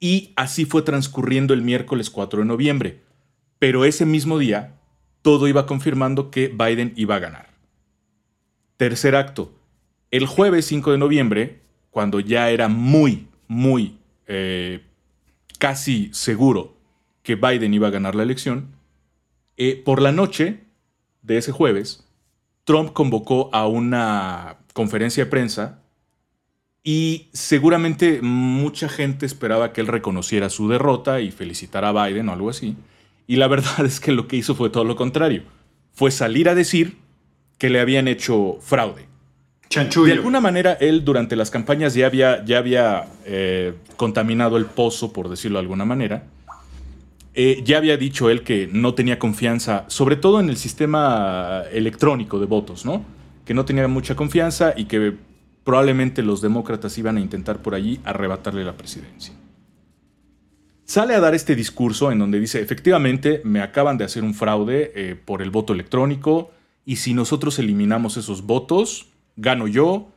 y 0.00 0.32
así 0.34 0.64
fue 0.64 0.82
transcurriendo 0.82 1.54
el 1.54 1.62
miércoles 1.62 2.10
4 2.10 2.40
de 2.40 2.46
noviembre. 2.46 3.00
Pero 3.60 3.84
ese 3.84 4.06
mismo 4.06 4.38
día, 4.38 4.77
todo 5.22 5.48
iba 5.48 5.66
confirmando 5.66 6.30
que 6.30 6.48
Biden 6.48 6.92
iba 6.96 7.16
a 7.16 7.20
ganar. 7.20 7.48
Tercer 8.76 9.16
acto. 9.16 9.52
El 10.10 10.26
jueves 10.26 10.66
5 10.66 10.92
de 10.92 10.98
noviembre, 10.98 11.60
cuando 11.90 12.20
ya 12.20 12.50
era 12.50 12.68
muy, 12.68 13.28
muy 13.46 13.98
eh, 14.26 14.84
casi 15.58 16.10
seguro 16.12 16.76
que 17.22 17.34
Biden 17.34 17.74
iba 17.74 17.88
a 17.88 17.90
ganar 17.92 18.14
la 18.14 18.22
elección, 18.22 18.74
eh, 19.56 19.82
por 19.84 20.00
la 20.00 20.12
noche 20.12 20.60
de 21.22 21.38
ese 21.38 21.52
jueves, 21.52 22.06
Trump 22.64 22.92
convocó 22.92 23.50
a 23.52 23.66
una 23.66 24.58
conferencia 24.72 25.24
de 25.24 25.30
prensa 25.30 25.80
y 26.84 27.28
seguramente 27.32 28.20
mucha 28.22 28.88
gente 28.88 29.26
esperaba 29.26 29.72
que 29.72 29.80
él 29.80 29.88
reconociera 29.88 30.48
su 30.48 30.68
derrota 30.68 31.20
y 31.20 31.30
felicitara 31.30 31.88
a 31.88 32.06
Biden 32.06 32.28
o 32.28 32.32
algo 32.32 32.50
así. 32.50 32.76
Y 33.28 33.36
la 33.36 33.46
verdad 33.46 33.78
es 33.86 34.00
que 34.00 34.10
lo 34.10 34.26
que 34.26 34.36
hizo 34.36 34.56
fue 34.56 34.70
todo 34.70 34.82
lo 34.82 34.96
contrario. 34.96 35.44
Fue 35.92 36.10
salir 36.10 36.48
a 36.48 36.56
decir 36.56 36.96
que 37.58 37.70
le 37.70 37.78
habían 37.78 38.08
hecho 38.08 38.58
fraude. 38.60 39.06
De 39.70 40.12
alguna 40.12 40.40
manera, 40.40 40.72
él 40.80 41.04
durante 41.04 41.36
las 41.36 41.50
campañas 41.50 41.92
ya 41.92 42.06
había, 42.06 42.42
ya 42.44 42.56
había 42.56 43.06
eh, 43.26 43.74
contaminado 43.96 44.56
el 44.56 44.64
pozo, 44.64 45.12
por 45.12 45.28
decirlo 45.28 45.58
de 45.58 45.62
alguna 45.62 45.84
manera. 45.84 46.24
Eh, 47.34 47.60
ya 47.64 47.76
había 47.76 47.98
dicho 47.98 48.30
él 48.30 48.42
que 48.42 48.68
no 48.72 48.94
tenía 48.94 49.18
confianza, 49.18 49.84
sobre 49.88 50.16
todo 50.16 50.40
en 50.40 50.48
el 50.48 50.56
sistema 50.56 51.64
electrónico 51.70 52.38
de 52.40 52.46
votos, 52.46 52.86
¿no? 52.86 53.04
Que 53.44 53.52
no 53.52 53.66
tenía 53.66 53.86
mucha 53.88 54.16
confianza 54.16 54.72
y 54.74 54.86
que 54.86 55.14
probablemente 55.64 56.22
los 56.22 56.40
demócratas 56.40 56.96
iban 56.96 57.18
a 57.18 57.20
intentar 57.20 57.60
por 57.60 57.74
allí 57.74 58.00
arrebatarle 58.04 58.64
la 58.64 58.72
presidencia 58.72 59.34
sale 60.88 61.14
a 61.14 61.20
dar 61.20 61.34
este 61.34 61.54
discurso 61.54 62.10
en 62.10 62.18
donde 62.18 62.40
dice, 62.40 62.60
efectivamente, 62.60 63.42
me 63.44 63.60
acaban 63.60 63.98
de 63.98 64.04
hacer 64.04 64.24
un 64.24 64.34
fraude 64.34 64.90
eh, 64.94 65.14
por 65.14 65.42
el 65.42 65.50
voto 65.50 65.74
electrónico 65.74 66.50
y 66.84 66.96
si 66.96 67.12
nosotros 67.14 67.58
eliminamos 67.58 68.16
esos 68.16 68.42
votos, 68.42 69.10
gano 69.36 69.68
yo 69.68 70.10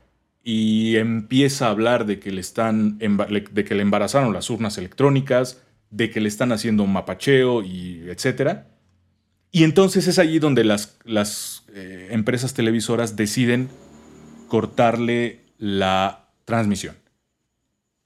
y 0.43 0.95
empieza 0.95 1.67
a 1.67 1.71
hablar 1.71 2.05
de 2.05 2.19
que 2.19 2.31
le 2.31 2.41
están 2.41 2.97
de 2.97 3.65
que 3.65 3.75
le 3.75 3.81
embarazaron 3.83 4.33
las 4.33 4.49
urnas 4.49 4.77
electrónicas, 4.77 5.61
de 5.91 6.09
que 6.09 6.21
le 6.21 6.29
están 6.29 6.53
haciendo 6.53 6.83
un 6.83 6.93
mapacheo 6.93 7.61
y 7.63 8.05
etcétera. 8.07 8.69
Y 9.51 9.65
entonces 9.65 10.07
es 10.07 10.17
allí 10.17 10.39
donde 10.39 10.63
las, 10.63 10.97
las 11.03 11.65
eh, 11.73 12.07
empresas 12.11 12.53
televisoras 12.53 13.17
deciden 13.17 13.69
cortarle 14.47 15.41
la 15.57 16.29
transmisión 16.45 17.00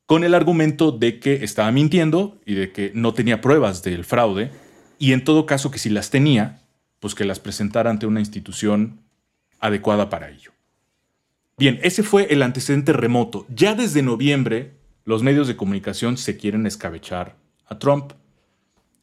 con 0.05 0.23
el 0.23 0.33
argumento 0.33 0.91
de 0.91 1.19
que 1.19 1.43
estaba 1.43 1.71
mintiendo 1.71 2.39
y 2.45 2.53
de 2.53 2.71
que 2.71 2.91
no 2.93 3.13
tenía 3.13 3.41
pruebas 3.41 3.83
del 3.83 4.05
fraude, 4.05 4.51
y 4.99 5.13
en 5.13 5.23
todo 5.23 5.45
caso 5.45 5.71
que 5.71 5.79
si 5.79 5.89
las 5.89 6.09
tenía, 6.09 6.61
pues 6.99 7.15
que 7.15 7.25
las 7.25 7.39
presentara 7.39 7.89
ante 7.89 8.05
una 8.05 8.19
institución 8.19 9.01
adecuada 9.59 10.09
para 10.09 10.29
ello. 10.29 10.51
Bien, 11.57 11.79
ese 11.83 12.03
fue 12.03 12.27
el 12.31 12.41
antecedente 12.41 12.93
remoto. 12.93 13.45
Ya 13.49 13.75
desde 13.75 14.01
noviembre, 14.01 14.73
los 15.05 15.23
medios 15.23 15.47
de 15.47 15.55
comunicación 15.55 16.17
se 16.17 16.37
quieren 16.37 16.65
escabechar 16.65 17.35
a 17.65 17.79
Trump. 17.79 18.13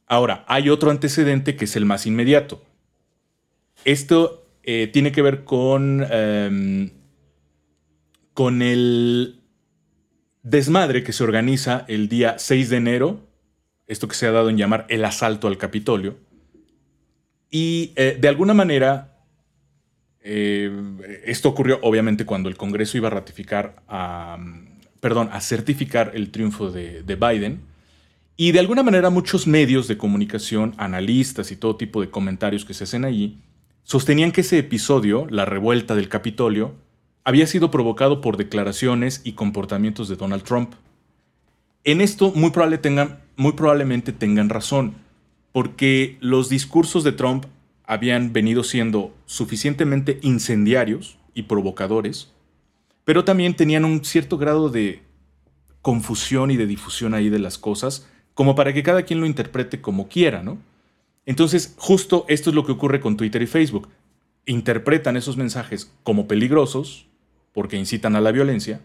Ahora, 0.07 0.45
hay 0.49 0.69
otro 0.69 0.91
antecedente 0.91 1.57
que 1.57 1.65
es 1.65 1.77
el 1.77 1.85
más 1.85 2.07
inmediato. 2.07 2.63
Esto 3.85 4.47
eh, 4.63 4.89
tiene 4.93 5.13
que 5.13 5.23
ver 5.23 5.45
con, 5.45 6.07
em, 6.11 6.91
con 8.35 8.63
el 8.63 9.42
desmadre 10.43 11.03
que 11.03 11.13
se 11.13 11.25
organiza 11.25 11.85
el 11.89 12.09
día 12.09 12.39
6 12.39 12.71
de 12.71 12.77
enero, 12.77 13.21
esto 13.87 14.09
que 14.09 14.15
se 14.15 14.27
ha 14.27 14.33
dado 14.33 14.51
en 14.51 14.57
llamar 14.57 14.87
el 14.89 15.05
asalto 15.05 15.49
al 15.49 15.59
Capitolio, 15.59 16.19
y 17.51 17.93
eh, 17.97 18.17
de 18.19 18.29
alguna 18.29 18.55
manera, 18.55 19.19
eh, 20.21 20.71
esto 21.25 21.49
ocurrió 21.49 21.79
obviamente 21.83 22.25
cuando 22.25 22.49
el 22.49 22.57
Congreso 22.57 22.97
iba 22.97 23.09
a 23.09 23.11
ratificar, 23.11 23.83
a, 23.89 24.39
perdón, 25.01 25.29
a 25.33 25.41
certificar 25.41 26.13
el 26.15 26.31
triunfo 26.31 26.71
de, 26.71 27.03
de 27.03 27.17
Biden, 27.17 27.61
y 28.37 28.53
de 28.53 28.61
alguna 28.61 28.83
manera 28.83 29.11
muchos 29.11 29.47
medios 29.47 29.87
de 29.87 29.99
comunicación, 29.99 30.75
analistas 30.79 31.53
y 31.53 31.57
todo 31.57 31.77
tipo 31.77 32.01
de 32.01 32.11
comentarios 32.11 32.65
que 32.65 32.75
se 32.75 32.85
hacen 32.85 33.05
allí, 33.05 33.39
sostenían 33.83 34.33
que 34.33 34.41
ese 34.41 34.59
episodio, 34.59 35.27
la 35.31 35.45
revuelta 35.45 35.95
del 35.95 36.09
Capitolio, 36.09 36.75
había 37.25 37.47
sido 37.47 37.71
provocado 37.71 38.21
por 38.21 38.37
declaraciones 38.37 39.21
y 39.25 39.33
comportamientos 39.33 40.09
de 40.09 40.17
Donald 40.17 40.43
Trump. 40.43 40.75
En 41.85 42.01
esto 42.01 42.33
muy, 42.35 42.53
muy 43.37 43.53
probablemente 43.53 44.13
tengan 44.13 44.49
razón, 44.49 44.95
porque 45.53 46.17
los 46.21 46.49
discursos 46.49 47.05
de 47.05 47.13
Trump 47.13 47.47
habían 47.85 48.33
venido 48.33 48.65
siendo 48.65 49.15
suficientemente 49.27 50.19
incendiarios 50.23 51.19
y 51.35 51.43
provocadores, 51.43 52.33
pero 53.05 53.25
también 53.25 53.55
tenían 53.55 53.85
un 53.85 54.05
cierto 54.05 54.39
grado 54.39 54.69
de 54.69 55.03
confusión 55.83 56.51
y 56.51 56.57
de 56.57 56.67
difusión 56.67 57.15
ahí 57.15 57.29
de 57.29 57.41
las 57.41 57.59
cosas, 57.59 58.09
como 58.35 58.55
para 58.55 58.73
que 58.73 58.83
cada 58.83 59.03
quien 59.03 59.21
lo 59.21 59.27
interprete 59.27 59.81
como 59.81 60.09
quiera, 60.09 60.43
¿no? 60.43 60.59
Entonces, 61.27 61.75
justo 61.77 62.25
esto 62.29 62.51
es 62.51 62.57
lo 62.57 62.65
que 62.65 62.73
ocurre 62.73 63.01
con 63.01 63.17
Twitter 63.17 63.43
y 63.43 63.47
Facebook. 63.47 63.89
Interpretan 64.47 65.17
esos 65.17 65.37
mensajes 65.37 65.93
como 66.03 66.27
peligrosos, 66.27 67.07
porque 67.53 67.77
incitan 67.77 68.17
a 68.17 68.21
la 68.21 68.33
violencia 68.33 68.81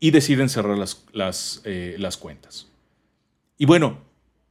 y 0.00 0.10
deciden 0.10 0.48
cerrar 0.48 0.78
las, 0.78 1.62
eh, 1.64 1.96
las 1.98 2.16
cuentas. 2.16 2.68
Y 3.58 3.66
bueno, 3.66 3.98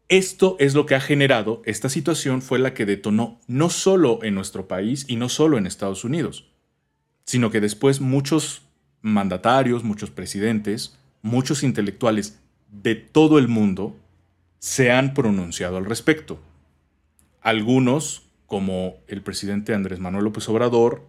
esto 0.08 0.56
es 0.60 0.76
lo 0.76 0.86
que 0.86 0.96
ha 0.96 1.02
generado, 1.02 1.62
esta 1.66 1.90
situación 1.90 2.42
fue 2.42 2.60
la 2.60 2.74
que 2.74 2.86
detonó 2.86 3.40
no 3.48 3.70
solo 3.70 4.24
en 4.24 4.36
nuestro 4.36 4.68
país 4.68 5.06
y 5.08 5.16
no 5.16 5.30
solo 5.30 5.58
en 5.58 5.68
Estados 5.68 6.04
Unidos, 6.04 6.50
sino 7.26 7.52
que 7.52 7.62
después 7.62 8.02
muchos 8.02 8.64
mandatarios, 9.02 9.84
muchos 9.84 10.10
presidentes, 10.10 10.98
muchos 11.22 11.64
intelectuales 11.64 12.40
de 12.72 12.96
todo 12.96 13.40
el 13.40 13.48
mundo 13.48 13.96
se 14.60 14.92
han 14.92 15.14
pronunciado 15.14 15.78
al 15.78 15.86
respecto. 15.86 16.40
Algunos, 17.42 18.24
como 18.46 18.96
el 19.08 19.22
presidente 19.22 19.74
Andrés 19.74 20.00
Manuel 20.00 20.26
López 20.26 20.48
Obrador 20.50 21.08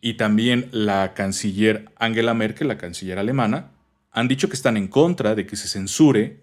y 0.00 0.14
también 0.14 0.68
la 0.72 1.14
canciller 1.14 1.90
Angela 1.96 2.34
Merkel, 2.34 2.68
la 2.68 2.78
canciller 2.78 3.18
alemana, 3.18 3.70
han 4.12 4.28
dicho 4.28 4.48
que 4.48 4.54
están 4.54 4.76
en 4.76 4.88
contra 4.88 5.34
de 5.34 5.46
que 5.46 5.56
se 5.56 5.68
censure 5.68 6.40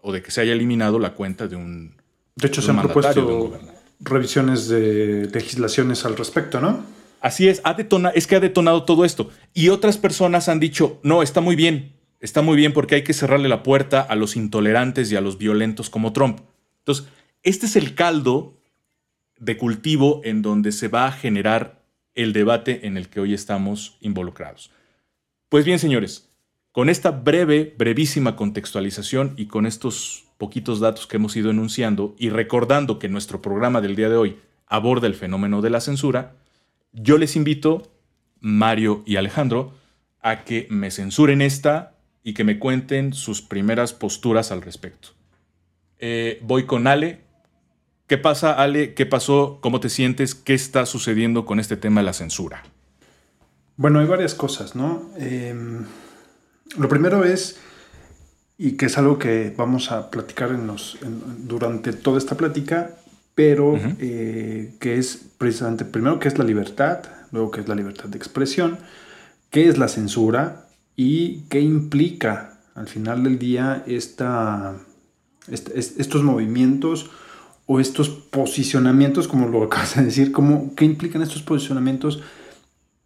o 0.00 0.12
de 0.12 0.22
que 0.22 0.30
se 0.30 0.40
haya 0.40 0.52
eliminado 0.52 0.98
la 0.98 1.14
cuenta 1.14 1.46
de 1.46 1.56
un. 1.56 1.96
De 2.36 2.46
hecho, 2.46 2.62
se 2.62 2.70
han 2.70 2.80
propuesto 2.80 3.58
revisiones 4.00 4.68
de 4.68 5.28
legislaciones 5.32 6.04
al 6.04 6.16
respecto, 6.16 6.60
¿no? 6.60 6.82
Así 7.20 7.48
es, 7.48 7.60
ha 7.64 7.76
es 8.14 8.26
que 8.26 8.36
ha 8.36 8.40
detonado 8.40 8.84
todo 8.84 9.04
esto. 9.04 9.30
Y 9.52 9.68
otras 9.68 9.98
personas 9.98 10.48
han 10.48 10.58
dicho, 10.58 10.98
no, 11.02 11.22
está 11.22 11.42
muy 11.42 11.54
bien, 11.54 11.92
está 12.18 12.40
muy 12.40 12.56
bien 12.56 12.72
porque 12.72 12.94
hay 12.94 13.04
que 13.04 13.12
cerrarle 13.12 13.48
la 13.50 13.62
puerta 13.62 14.00
a 14.00 14.14
los 14.14 14.36
intolerantes 14.36 15.12
y 15.12 15.16
a 15.16 15.20
los 15.20 15.36
violentos 15.36 15.90
como 15.90 16.14
Trump. 16.14 16.40
Entonces, 16.78 17.06
este 17.42 17.66
es 17.66 17.76
el 17.76 17.94
caldo 17.94 18.58
de 19.38 19.58
cultivo 19.58 20.22
en 20.24 20.40
donde 20.40 20.72
se 20.72 20.88
va 20.88 21.06
a 21.06 21.12
generar 21.12 21.79
el 22.22 22.32
debate 22.32 22.86
en 22.86 22.96
el 22.96 23.08
que 23.08 23.20
hoy 23.20 23.34
estamos 23.34 23.96
involucrados. 24.00 24.70
Pues 25.48 25.64
bien, 25.64 25.78
señores, 25.78 26.30
con 26.72 26.88
esta 26.88 27.10
breve, 27.10 27.74
brevísima 27.76 28.36
contextualización 28.36 29.34
y 29.36 29.46
con 29.46 29.66
estos 29.66 30.24
poquitos 30.38 30.80
datos 30.80 31.06
que 31.06 31.16
hemos 31.16 31.36
ido 31.36 31.50
enunciando 31.50 32.14
y 32.18 32.30
recordando 32.30 32.98
que 32.98 33.08
nuestro 33.08 33.42
programa 33.42 33.80
del 33.80 33.96
día 33.96 34.08
de 34.08 34.16
hoy 34.16 34.38
aborda 34.66 35.06
el 35.06 35.14
fenómeno 35.14 35.60
de 35.60 35.70
la 35.70 35.80
censura, 35.80 36.36
yo 36.92 37.18
les 37.18 37.36
invito, 37.36 37.92
Mario 38.40 39.02
y 39.06 39.16
Alejandro, 39.16 39.74
a 40.20 40.44
que 40.44 40.66
me 40.70 40.90
censuren 40.90 41.42
esta 41.42 41.96
y 42.22 42.34
que 42.34 42.44
me 42.44 42.58
cuenten 42.58 43.12
sus 43.12 43.42
primeras 43.42 43.92
posturas 43.92 44.52
al 44.52 44.62
respecto. 44.62 45.08
Eh, 45.98 46.38
voy 46.42 46.64
con 46.64 46.86
Ale. 46.86 47.20
¿Qué 48.10 48.18
pasa, 48.18 48.52
Ale? 48.52 48.92
¿Qué 48.92 49.06
pasó? 49.06 49.60
¿Cómo 49.62 49.80
te 49.80 49.88
sientes? 49.88 50.34
¿Qué 50.34 50.52
está 50.52 50.84
sucediendo 50.84 51.46
con 51.46 51.60
este 51.60 51.78
tema 51.78 52.02
de 52.02 52.04
la 52.04 52.12
censura? 52.12 52.62
Bueno, 53.78 54.00
hay 54.00 54.06
varias 54.06 54.34
cosas, 54.34 54.76
¿no? 54.76 55.08
Eh 55.16 55.54
lo 56.76 56.88
primero 56.88 57.24
es, 57.24 57.58
y 58.58 58.72
que 58.72 58.86
es 58.86 58.98
algo 58.98 59.18
que 59.18 59.52
vamos 59.56 59.90
a 59.90 60.10
platicar 60.10 60.50
en 60.50 60.66
los, 60.66 60.98
durante 61.38 61.92
toda 61.92 62.18
esta 62.18 62.36
plática, 62.36 62.96
pero 63.34 63.78
eh, 63.98 64.74
que 64.78 64.98
es 64.98 65.20
precisamente, 65.38 65.84
primero, 65.84 66.18
qué 66.18 66.28
es 66.28 66.38
la 66.38 66.44
libertad, 66.44 67.02
luego, 67.32 67.50
qué 67.50 67.60
es 67.60 67.68
la 67.68 67.74
libertad 67.74 68.06
de 68.06 68.18
expresión, 68.18 68.78
qué 69.50 69.68
es 69.68 69.78
la 69.78 69.88
censura 69.88 70.66
y 70.94 71.42
qué 71.48 71.60
implica 71.60 72.58
al 72.74 72.86
final 72.86 73.24
del 73.24 73.38
día 73.38 73.82
esta, 73.86 74.76
estos 75.48 76.22
movimientos 76.22 77.10
o 77.72 77.78
estos 77.78 78.08
posicionamientos, 78.08 79.28
como 79.28 79.46
lo 79.46 79.62
acabas 79.62 79.94
de 79.94 80.02
decir, 80.02 80.32
qué 80.74 80.84
implican 80.84 81.22
estos 81.22 81.42
posicionamientos 81.42 82.20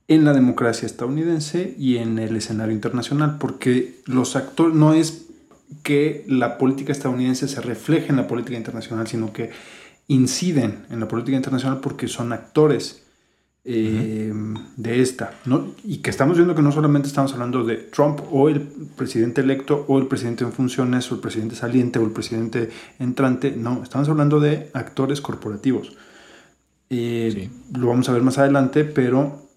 en 0.08 0.24
la 0.24 0.32
democracia 0.32 0.86
estadounidense 0.86 1.74
y 1.78 1.98
en 1.98 2.18
el 2.18 2.34
escenario 2.34 2.72
internacional, 2.72 3.36
porque 3.38 4.00
los 4.06 4.36
actores 4.36 4.74
no 4.74 4.94
es 4.94 5.26
que 5.82 6.24
la 6.28 6.56
política 6.56 6.92
estadounidense 6.92 7.46
se 7.46 7.60
refleje 7.60 8.08
en 8.08 8.16
la 8.16 8.26
política 8.26 8.56
internacional, 8.56 9.06
sino 9.06 9.34
que 9.34 9.50
inciden 10.08 10.86
en 10.88 10.98
la 10.98 11.08
política 11.08 11.36
internacional 11.36 11.80
porque 11.80 12.08
son 12.08 12.32
actores 12.32 13.03
eh, 13.64 14.32
de 14.76 15.00
esta. 15.00 15.34
¿no? 15.46 15.74
Y 15.84 15.98
que 15.98 16.10
estamos 16.10 16.36
viendo 16.36 16.54
que 16.54 16.62
no 16.62 16.72
solamente 16.72 17.08
estamos 17.08 17.32
hablando 17.32 17.64
de 17.64 17.76
Trump 17.76 18.20
o 18.30 18.48
el 18.48 18.60
presidente 18.60 19.40
electo 19.40 19.84
o 19.88 19.98
el 19.98 20.06
presidente 20.06 20.44
en 20.44 20.52
funciones 20.52 21.10
o 21.10 21.14
el 21.14 21.20
presidente 21.20 21.56
saliente 21.56 21.98
o 21.98 22.04
el 22.04 22.12
presidente 22.12 22.70
entrante, 22.98 23.52
no, 23.56 23.82
estamos 23.82 24.08
hablando 24.08 24.40
de 24.40 24.70
actores 24.74 25.20
corporativos. 25.20 25.96
Eh, 26.90 27.48
lo 27.76 27.88
vamos 27.88 28.08
a 28.08 28.12
ver 28.12 28.22
más 28.22 28.38
adelante, 28.38 28.84
pero 28.84 29.48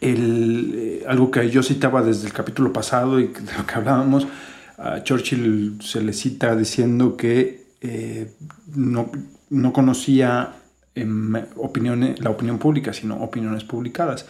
el, 0.00 0.72
eh, 0.74 1.04
algo 1.06 1.30
que 1.30 1.48
yo 1.50 1.62
citaba 1.62 2.02
desde 2.02 2.26
el 2.26 2.32
capítulo 2.32 2.72
pasado 2.72 3.20
y 3.20 3.28
de 3.28 3.52
lo 3.56 3.66
que 3.66 3.74
hablábamos, 3.74 4.26
a 4.78 5.02
Churchill 5.02 5.78
se 5.82 6.02
le 6.02 6.12
cita 6.12 6.56
diciendo 6.56 7.16
que 7.16 7.66
eh, 7.82 8.32
no, 8.74 9.10
no, 9.50 9.72
conocía 9.72 10.54
em, 11.00 11.34
opiniones, 11.56 12.20
la 12.20 12.30
opinión 12.30 12.58
pública, 12.58 12.92
sino 12.92 13.16
opiniones 13.22 13.64
publicadas. 13.64 14.26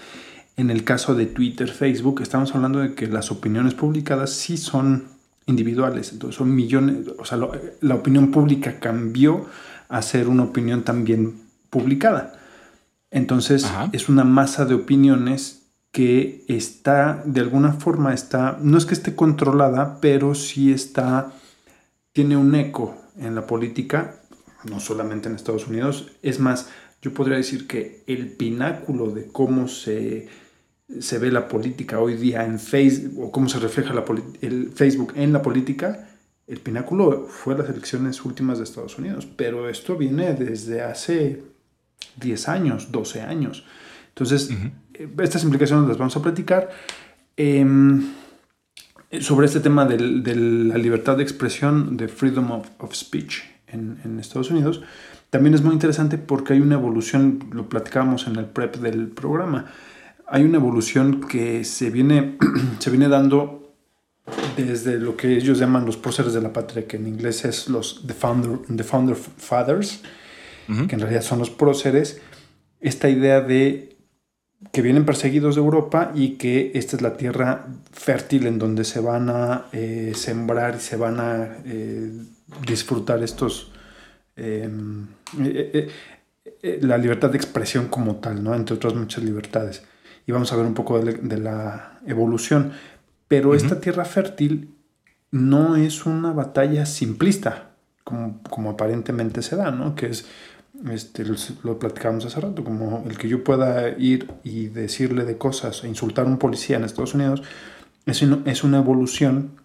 En 0.57 0.71
el 0.71 0.85
caso 0.85 1.15
de 1.15 1.27
Twitter, 1.27 1.71
Facebook, 1.71 2.21
estamos 2.23 2.55
hablando 2.55 2.81
de 2.81 2.95
que 2.95 3.07
las 3.07 3.31
opiniones 3.31 3.75
publicadas 3.75 4.31
sí 4.31 4.57
son 4.57 5.05
individuales, 5.47 6.13
entonces 6.13 6.37
son 6.37 6.55
millones, 6.55 7.09
o 7.19 7.25
sea, 7.25 7.39
la 7.81 7.95
opinión 7.95 8.31
pública 8.31 8.79
cambió 8.79 9.47
a 9.89 10.03
ser 10.03 10.29
una 10.29 10.45
opinión 10.45 10.83
también 10.83 11.41
publicada. 11.71 12.35
Entonces 13.11 13.67
es 13.93 14.09
una 14.09 14.25
masa 14.25 14.65
de 14.65 14.75
opiniones 14.75 15.67
que 15.91 16.45
está, 16.47 17.23
de 17.25 17.41
alguna 17.41 17.73
forma 17.73 18.15
está, 18.15 18.59
no 18.63 18.79
es 18.79 18.87
que 18.87 18.95
esté 18.95 19.17
controlada, 19.17 19.99
pero 20.01 20.35
sí 20.37 20.73
está, 20.73 21.33
tiene 22.13 22.37
un 22.37 22.55
eco 22.55 22.97
en 23.19 23.35
la 23.35 23.47
política, 23.47 24.20
no 24.65 24.81
solamente 24.81 25.29
en 25.29 25.35
Estados 25.35 25.67
Unidos. 25.67 26.13
Es 26.23 26.41
más, 26.41 26.69
yo 27.03 27.13
podría 27.13 27.37
decir 27.37 27.67
que 27.67 28.03
el 28.07 28.29
pináculo 28.29 29.11
de 29.11 29.29
cómo 29.29 29.69
se, 29.69 30.29
se 31.01 31.19
ve 31.19 31.31
la 31.31 31.49
política 31.49 32.01
hoy 32.01 32.15
día 32.17 32.45
en 32.45 32.59
Facebook, 32.59 33.25
o 33.25 33.33
cómo 33.33 33.49
se 33.49 33.59
refleja 33.59 33.95
el 34.41 34.73
Facebook 34.75 35.13
en 35.17 35.33
la 35.33 35.43
política, 35.43 36.09
el 36.47 36.59
pináculo 36.59 37.29
fue 37.29 37.57
las 37.57 37.69
elecciones 37.69 38.25
últimas 38.25 38.59
de 38.59 38.65
Estados 38.65 38.99
Unidos, 38.99 39.27
pero 39.37 39.69
esto 39.69 39.97
viene 39.97 40.35
desde 40.35 40.83
hace 40.83 41.45
10 42.17 42.49
años, 42.49 42.91
12 42.91 43.23
años. 43.23 43.65
Entonces, 44.09 44.51
estas 45.19 45.45
implicaciones 45.45 45.89
las 45.89 45.97
vamos 45.97 46.17
a 46.17 46.23
platicar. 46.23 46.69
Em, 47.37 48.03
sobre 49.21 49.47
este 49.47 49.61
tema 49.61 49.87
de 49.87 49.99
la 49.99 50.77
libertad 50.77 51.17
de 51.17 51.23
expresión, 51.23 51.97
de 51.97 52.09
freedom 52.09 52.51
of, 52.51 52.95
speech 52.95 53.45
en, 53.73 54.19
Estados 54.21 54.51
Unidos, 54.51 54.83
también 55.31 55.55
es 55.55 55.63
muy 55.63 55.73
interesante 55.73 56.19
porque 56.19 56.55
hay 56.55 56.61
una 56.61 56.75
evolución, 56.75 57.51
lo 57.53 57.69
platicábamos 57.69 58.27
en 58.27 58.37
el 58.37 58.47
prep 58.47 58.77
del 58.77 59.09
programa, 59.09 59.67
hay 60.27 60.45
una 60.45 60.59
evolución 60.59 61.21
que 61.21 61.65
se 61.65 61.91
viene, 61.91 62.37
se 62.79 62.91
viene 62.91 63.09
dando 63.09 63.75
desde 64.57 64.99
lo 64.99 65.17
que 65.17 65.37
ellos 65.37 65.59
llaman 65.59 65.87
los 65.87 65.97
próceres 65.97 66.35
de 66.35 66.41
la 66.41 66.53
patria, 66.53 66.87
que 66.87 66.97
en 66.97 67.07
inglés 67.07 67.45
es 67.45 67.69
los 67.69 68.07
The 68.07 68.15
Founder, 68.15 68.59
the 68.75 68.85
founder 68.85 69.17
Fathers, 69.17 70.03
que 70.67 70.95
en 70.95 71.01
realidad 71.01 71.23
son 71.23 71.41
los 71.41 71.51
próceres, 71.51 72.21
esta 72.81 73.09
idea 73.09 73.41
de 73.41 73.91
que 74.73 74.83
vienen 74.83 75.05
perseguidos 75.05 75.55
de 75.55 75.63
Europa 75.63 76.13
y 76.15 76.37
que 76.37 76.73
esta 76.75 76.97
es 76.97 77.03
la 77.03 77.17
tierra 77.17 77.67
fértil 77.93 78.47
en 78.47 78.59
donde 78.59 78.85
se 78.85 79.01
van 79.01 79.31
a 79.31 79.67
eh, 79.73 80.13
sembrar 80.15 80.77
y 80.77 80.81
se 80.81 80.97
van 80.97 81.19
a 81.19 81.57
eh, 81.65 82.13
disfrutar 82.67 83.23
estos 83.23 83.73
em, 84.37 85.07
eh, 86.63 86.79
la 86.83 86.99
libertad 86.99 87.31
de 87.31 87.37
expresión 87.37 87.89
como 87.89 88.17
tal, 88.17 88.43
¿no? 88.43 88.55
entre 88.55 88.77
otras 88.77 88.95
muchas 88.95 89.25
libertades. 89.25 89.83
Y 90.27 90.33
vamos 90.33 90.53
a 90.53 90.57
ver 90.57 90.67
un 90.67 90.75
poco 90.75 91.01
de, 91.01 91.39
la 91.39 92.01
evolución. 92.07 92.73
Pero 93.29 93.55
esta 93.55 93.81
tierra 93.81 94.05
fértil 94.05 94.75
no 95.31 95.77
es 95.77 96.07
una 96.07 96.33
batalla 96.33 96.85
simplista, 96.87 97.71
como, 98.05 98.43
como 98.43 98.71
aparentemente 98.71 99.43
se 99.43 99.57
da, 99.57 99.71
¿no? 99.71 99.95
que 99.95 100.07
es 100.07 100.27
este, 100.89 101.25
lo 101.63 101.79
platicamos 101.79 102.25
hace 102.25 102.41
rato, 102.41 102.65
como 102.65 103.05
el 103.07 103.19
que 103.19 103.29
yo 103.29 103.45
pueda 103.45 103.91
ir 103.99 104.31
y 104.43 104.67
decirle 104.67 105.25
de 105.25 105.37
cosas 105.37 105.85
e 105.85 105.89
insultar 105.89 106.27
a 106.27 106.29
un 106.29 106.39
policía 106.39 106.77
en 106.77 106.85
Estados 106.85 107.15
Unidos, 107.15 107.43
es, 108.07 108.23
es 108.47 108.65
una 108.65 108.79
evolución 108.79 109.60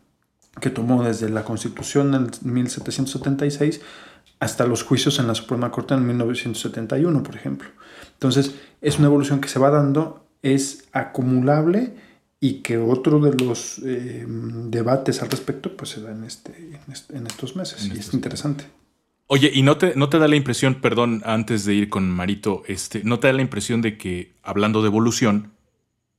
que 0.60 0.70
tomó 0.70 1.04
desde 1.04 1.30
la 1.30 1.44
Constitución 1.44 2.14
en 2.14 2.54
1776 2.54 3.82
hasta 4.40 4.66
los 4.66 4.84
juicios 4.84 5.20
en 5.20 5.28
la 5.28 5.36
Suprema 5.36 5.72
Corte 5.72 5.94
en 5.94 6.06
1971, 6.06 7.24
por 7.24 7.36
ejemplo. 7.36 7.70
Entonces, 8.14 8.56
es 8.82 8.98
una 9.00 9.08
evolución 9.08 9.40
que 9.40 9.48
se 9.48 9.60
va 9.60 9.70
dando, 9.70 10.26
es 10.42 10.88
acumulable 10.92 11.94
y 12.40 12.62
que 12.62 12.78
otro 12.78 13.20
de 13.20 13.34
los 13.44 13.80
eh, 13.84 14.26
debates 14.28 15.22
al 15.22 15.32
respecto 15.32 15.76
pues 15.76 15.92
se 15.92 16.02
da 16.02 16.12
en, 16.12 16.24
este, 16.26 16.80
este 16.92 17.18
en, 17.18 17.28
estos 17.28 17.56
meses 17.56 17.88
y 17.88 17.98
es 17.98 18.14
interesante. 18.14 18.66
Oye, 19.28 19.50
¿y 19.52 19.64
no 19.64 19.78
te, 19.78 19.96
no 19.96 20.10
te 20.10 20.20
da 20.20 20.28
la 20.28 20.36
impresión, 20.36 20.76
perdón, 20.82 21.24
antes 21.26 21.66
de 21.66 21.74
ir 21.74 21.90
con 21.90 22.10
Marito, 22.12 22.62
este, 22.68 23.04
no 23.04 23.20
te 23.20 23.28
da 23.28 23.34
la 23.34 23.42
impresión 23.42 23.82
de 23.82 23.98
que, 23.98 24.36
hablando 24.44 24.84
de 24.84 24.88
evolución, 24.88 25.54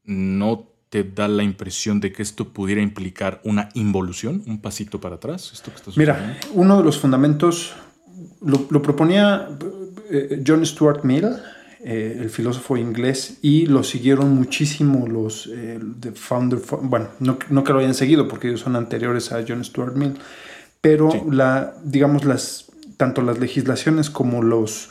no 0.03 0.73
da 1.05 1.29
la 1.29 1.43
impresión 1.43 2.01
de 2.01 2.13
que 2.13 2.23
esto 2.23 2.49
pudiera 2.49 2.81
implicar 2.81 3.41
una 3.45 3.69
involución, 3.75 4.43
un 4.47 4.61
pasito 4.61 5.01
para 5.01 5.17
atrás? 5.17 5.51
Esto 5.53 5.71
que 5.71 5.77
estás 5.77 5.97
Mira, 5.97 6.39
uno 6.53 6.79
de 6.79 6.85
los 6.85 6.99
fundamentos 6.99 7.75
lo, 8.41 8.67
lo 8.71 8.83
proponía 8.83 9.49
eh, 10.11 10.43
John 10.47 10.65
Stuart 10.65 11.05
Mill, 11.05 11.27
eh, 11.85 12.19
el 12.21 12.31
filósofo 12.31 12.77
inglés, 12.77 13.39
y 13.43 13.67
lo 13.67 13.83
siguieron 13.83 14.35
muchísimo 14.35 15.07
los 15.07 15.49
eh, 15.53 15.79
de 15.81 16.13
Founder, 16.13 16.61
bueno, 16.83 17.09
no, 17.21 17.39
no, 17.51 17.65
que 17.65 17.73
lo 17.73 17.79
hayan 17.81 17.95
seguido 17.95 18.29
porque 18.29 18.49
ellos 18.49 18.61
son 18.61 18.77
anteriores 18.77 19.33
a 19.33 19.45
John 19.47 19.65
Stuart 19.65 19.95
Mill, 19.95 20.15
pero 20.81 21.11
sí. 21.11 21.21
la, 21.31 21.75
digamos, 21.85 22.25
las, 22.25 22.67
tanto 22.97 23.23
las 23.23 23.39
legislaciones 23.39 24.11
como 24.11 24.43
los 24.43 24.91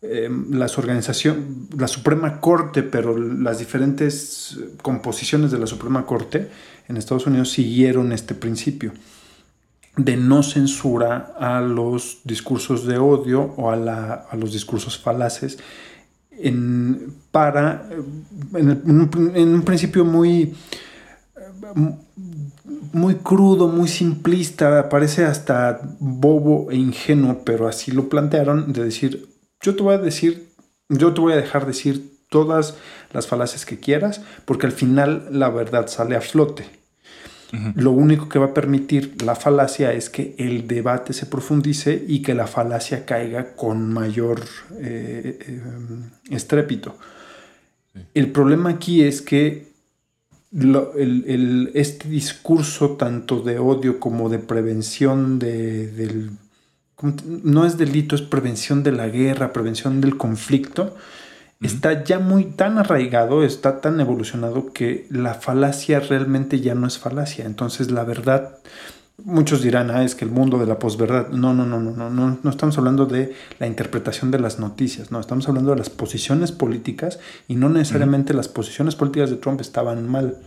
eh, 0.00 0.28
las 0.50 0.78
organizaciones, 0.78 1.44
la 1.76 1.88
Suprema 1.88 2.40
Corte, 2.40 2.82
pero 2.82 3.18
las 3.18 3.58
diferentes 3.58 4.58
composiciones 4.82 5.50
de 5.50 5.58
la 5.58 5.66
Suprema 5.66 6.06
Corte 6.06 6.48
en 6.88 6.96
Estados 6.96 7.26
Unidos 7.26 7.50
siguieron 7.50 8.12
este 8.12 8.34
principio 8.34 8.92
de 9.96 10.16
no 10.16 10.44
censura 10.44 11.34
a 11.38 11.60
los 11.60 12.20
discursos 12.24 12.86
de 12.86 12.98
odio 12.98 13.54
o 13.56 13.70
a, 13.70 13.76
la, 13.76 14.26
a 14.30 14.36
los 14.36 14.52
discursos 14.52 14.96
falaces 14.96 15.58
en, 16.30 17.14
para, 17.32 17.88
el, 18.54 18.70
en, 18.84 19.48
un, 19.48 19.62
principio 19.62 20.04
muy, 20.04 20.54
muy 22.92 23.16
crudo, 23.16 23.66
muy 23.66 23.88
simplista, 23.88 24.88
parece 24.88 25.24
hasta 25.24 25.80
bobo 25.98 26.70
e 26.70 26.76
ingenuo, 26.76 27.42
pero 27.44 27.66
así 27.66 27.90
lo 27.90 28.08
plantearon, 28.08 28.72
de 28.72 28.84
decir, 28.84 29.28
yo 29.60 29.76
te 29.76 29.82
voy 29.82 29.94
a 29.94 29.98
decir, 29.98 30.48
yo 30.88 31.12
te 31.14 31.20
voy 31.20 31.32
a 31.32 31.36
dejar 31.36 31.66
decir 31.66 32.18
todas 32.28 32.76
las 33.12 33.26
falacias 33.26 33.64
que 33.64 33.78
quieras, 33.78 34.20
porque 34.44 34.66
al 34.66 34.72
final 34.72 35.28
la 35.30 35.50
verdad 35.50 35.88
sale 35.88 36.16
a 36.16 36.20
flote. 36.20 36.66
Lo 37.76 37.92
único 37.92 38.28
que 38.28 38.38
va 38.38 38.46
a 38.46 38.54
permitir 38.54 39.22
la 39.22 39.34
falacia 39.34 39.94
es 39.94 40.10
que 40.10 40.34
el 40.36 40.68
debate 40.68 41.14
se 41.14 41.24
profundice 41.24 42.04
y 42.06 42.20
que 42.20 42.34
la 42.34 42.46
falacia 42.46 43.06
caiga 43.06 43.54
con 43.56 43.90
mayor 43.90 44.42
eh, 44.78 45.38
eh, 45.40 45.60
estrépito. 46.28 46.98
Sí. 47.94 48.00
El 48.12 48.32
problema 48.32 48.68
aquí 48.68 49.02
es 49.02 49.22
que 49.22 49.68
lo, 50.50 50.94
el, 50.94 51.24
el, 51.26 51.70
este 51.72 52.10
discurso 52.10 52.96
tanto 52.96 53.40
de 53.40 53.58
odio 53.58 53.98
como 53.98 54.28
de 54.28 54.38
prevención 54.38 55.38
de, 55.38 55.86
del... 55.86 56.30
No 57.02 57.64
es 57.64 57.78
delito, 57.78 58.14
es 58.16 58.22
prevención 58.22 58.82
de 58.82 58.92
la 58.92 59.08
guerra, 59.08 59.52
prevención 59.52 60.00
del 60.00 60.16
conflicto 60.16 60.96
está 61.60 62.04
ya 62.04 62.18
muy 62.18 62.44
tan 62.44 62.78
arraigado, 62.78 63.42
está 63.42 63.80
tan 63.80 64.00
evolucionado 64.00 64.72
que 64.72 65.06
la 65.10 65.34
falacia 65.34 66.00
realmente 66.00 66.60
ya 66.60 66.74
no 66.74 66.86
es 66.86 66.98
falacia. 66.98 67.44
Entonces 67.46 67.90
la 67.90 68.04
verdad, 68.04 68.58
muchos 69.24 69.62
dirán, 69.62 69.90
ah, 69.90 70.04
es 70.04 70.14
que 70.14 70.24
el 70.24 70.30
mundo 70.30 70.58
de 70.58 70.66
la 70.66 70.78
posverdad. 70.78 71.28
No, 71.28 71.54
no, 71.54 71.66
no, 71.66 71.80
no, 71.80 71.90
no, 71.90 72.10
no, 72.10 72.38
no 72.42 72.50
estamos 72.50 72.78
hablando 72.78 73.06
de 73.06 73.34
la 73.58 73.66
interpretación 73.66 74.30
de 74.30 74.38
las 74.38 74.58
noticias, 74.58 75.10
no, 75.10 75.20
estamos 75.20 75.48
hablando 75.48 75.72
de 75.72 75.78
las 75.78 75.90
posiciones 75.90 76.52
políticas 76.52 77.18
y 77.48 77.56
no 77.56 77.68
necesariamente 77.68 78.32
uh 78.32 78.34
-huh. 78.34 78.38
las 78.38 78.48
posiciones 78.48 78.94
políticas 78.94 79.30
de 79.30 79.36
Trump 79.36 79.60
estaban 79.60 80.08
mal. 80.08 80.38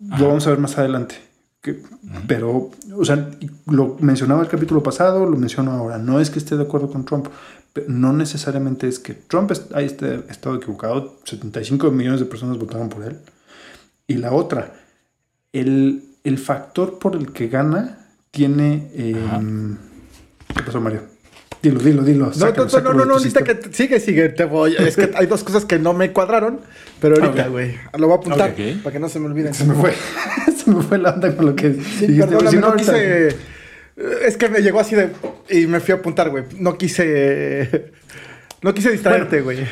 Lo 0.00 0.28
vamos 0.28 0.46
a 0.46 0.50
ver 0.50 0.58
más 0.58 0.78
adelante. 0.78 1.29
Que, 1.60 1.72
uh 1.72 1.74
-huh. 1.74 2.22
Pero, 2.26 2.70
o 2.96 3.04
sea, 3.04 3.30
lo 3.66 3.96
mencionaba 4.00 4.42
el 4.42 4.48
capítulo 4.48 4.82
pasado, 4.82 5.26
lo 5.26 5.36
menciono 5.36 5.72
ahora. 5.72 5.98
No 5.98 6.20
es 6.20 6.30
que 6.30 6.38
esté 6.38 6.56
de 6.56 6.62
acuerdo 6.62 6.90
con 6.90 7.04
Trump, 7.04 7.28
no 7.86 8.12
necesariamente 8.12 8.88
es 8.88 8.98
que 8.98 9.14
Trump 9.14 9.52
haya 9.74 9.86
estado 9.86 10.56
equivocado, 10.56 11.18
75 11.24 11.90
millones 11.90 12.20
de 12.20 12.26
personas 12.26 12.58
votaron 12.58 12.88
por 12.88 13.04
él. 13.04 13.18
Y 14.06 14.14
la 14.14 14.32
otra, 14.32 14.72
el, 15.52 16.16
el 16.24 16.38
factor 16.38 16.98
por 16.98 17.14
el 17.14 17.32
que 17.32 17.48
gana 17.48 18.08
tiene... 18.30 18.90
Eh, 18.94 19.14
¿Qué 20.56 20.62
pasó, 20.64 20.80
Mario? 20.80 21.02
Dilo, 21.62 21.80
dilo, 21.80 22.02
dilo. 22.02 22.32
Sácalo, 22.32 22.66
no, 22.66 22.80
no, 22.80 22.80
no, 22.80 22.94
no, 22.94 23.04
no 23.04 23.14
ahorita 23.14 23.44
que 23.44 23.60
sigue, 23.72 24.00
sigue, 24.00 24.30
te 24.30 24.44
voy. 24.44 24.74
Es 24.78 24.96
que 24.96 25.10
hay 25.14 25.26
dos 25.26 25.44
cosas 25.44 25.66
que 25.66 25.78
no 25.78 25.92
me 25.92 26.10
cuadraron, 26.10 26.60
pero 27.00 27.16
ahorita, 27.22 27.48
güey. 27.48 27.76
Okay. 27.76 28.00
Lo 28.00 28.06
voy 28.06 28.16
a 28.16 28.18
apuntar 28.18 28.50
okay. 28.52 28.76
para 28.76 28.94
que 28.94 28.98
no 28.98 29.10
se 29.10 29.20
me 29.20 29.26
olviden. 29.26 29.52
Se 29.52 29.64
me 29.66 29.74
fue, 29.74 29.92
se 30.70 30.76
me 30.76 30.82
fue 30.82 30.98
la 30.98 31.10
onda 31.10 31.34
con 31.36 31.46
lo 31.46 31.56
que 31.56 31.74
sí, 31.74 32.06
dijiste. 32.06 32.26
Perdóname, 32.26 32.50
si 32.50 32.56
no, 32.56 32.70
no 32.70 32.76
quise... 32.76 33.28
Es 34.26 34.36
que 34.36 34.48
me 34.48 34.60
llegó 34.60 34.80
así 34.80 34.94
de. 34.94 35.10
Y 35.50 35.66
me 35.66 35.78
fui 35.80 35.92
a 35.92 35.98
apuntar, 35.98 36.30
güey. 36.30 36.44
No 36.58 36.76
quise. 36.78 37.92
No 38.62 38.74
quise 38.74 38.90
distraerte, 38.90 39.40
güey. 39.40 39.56
Bueno, 39.56 39.70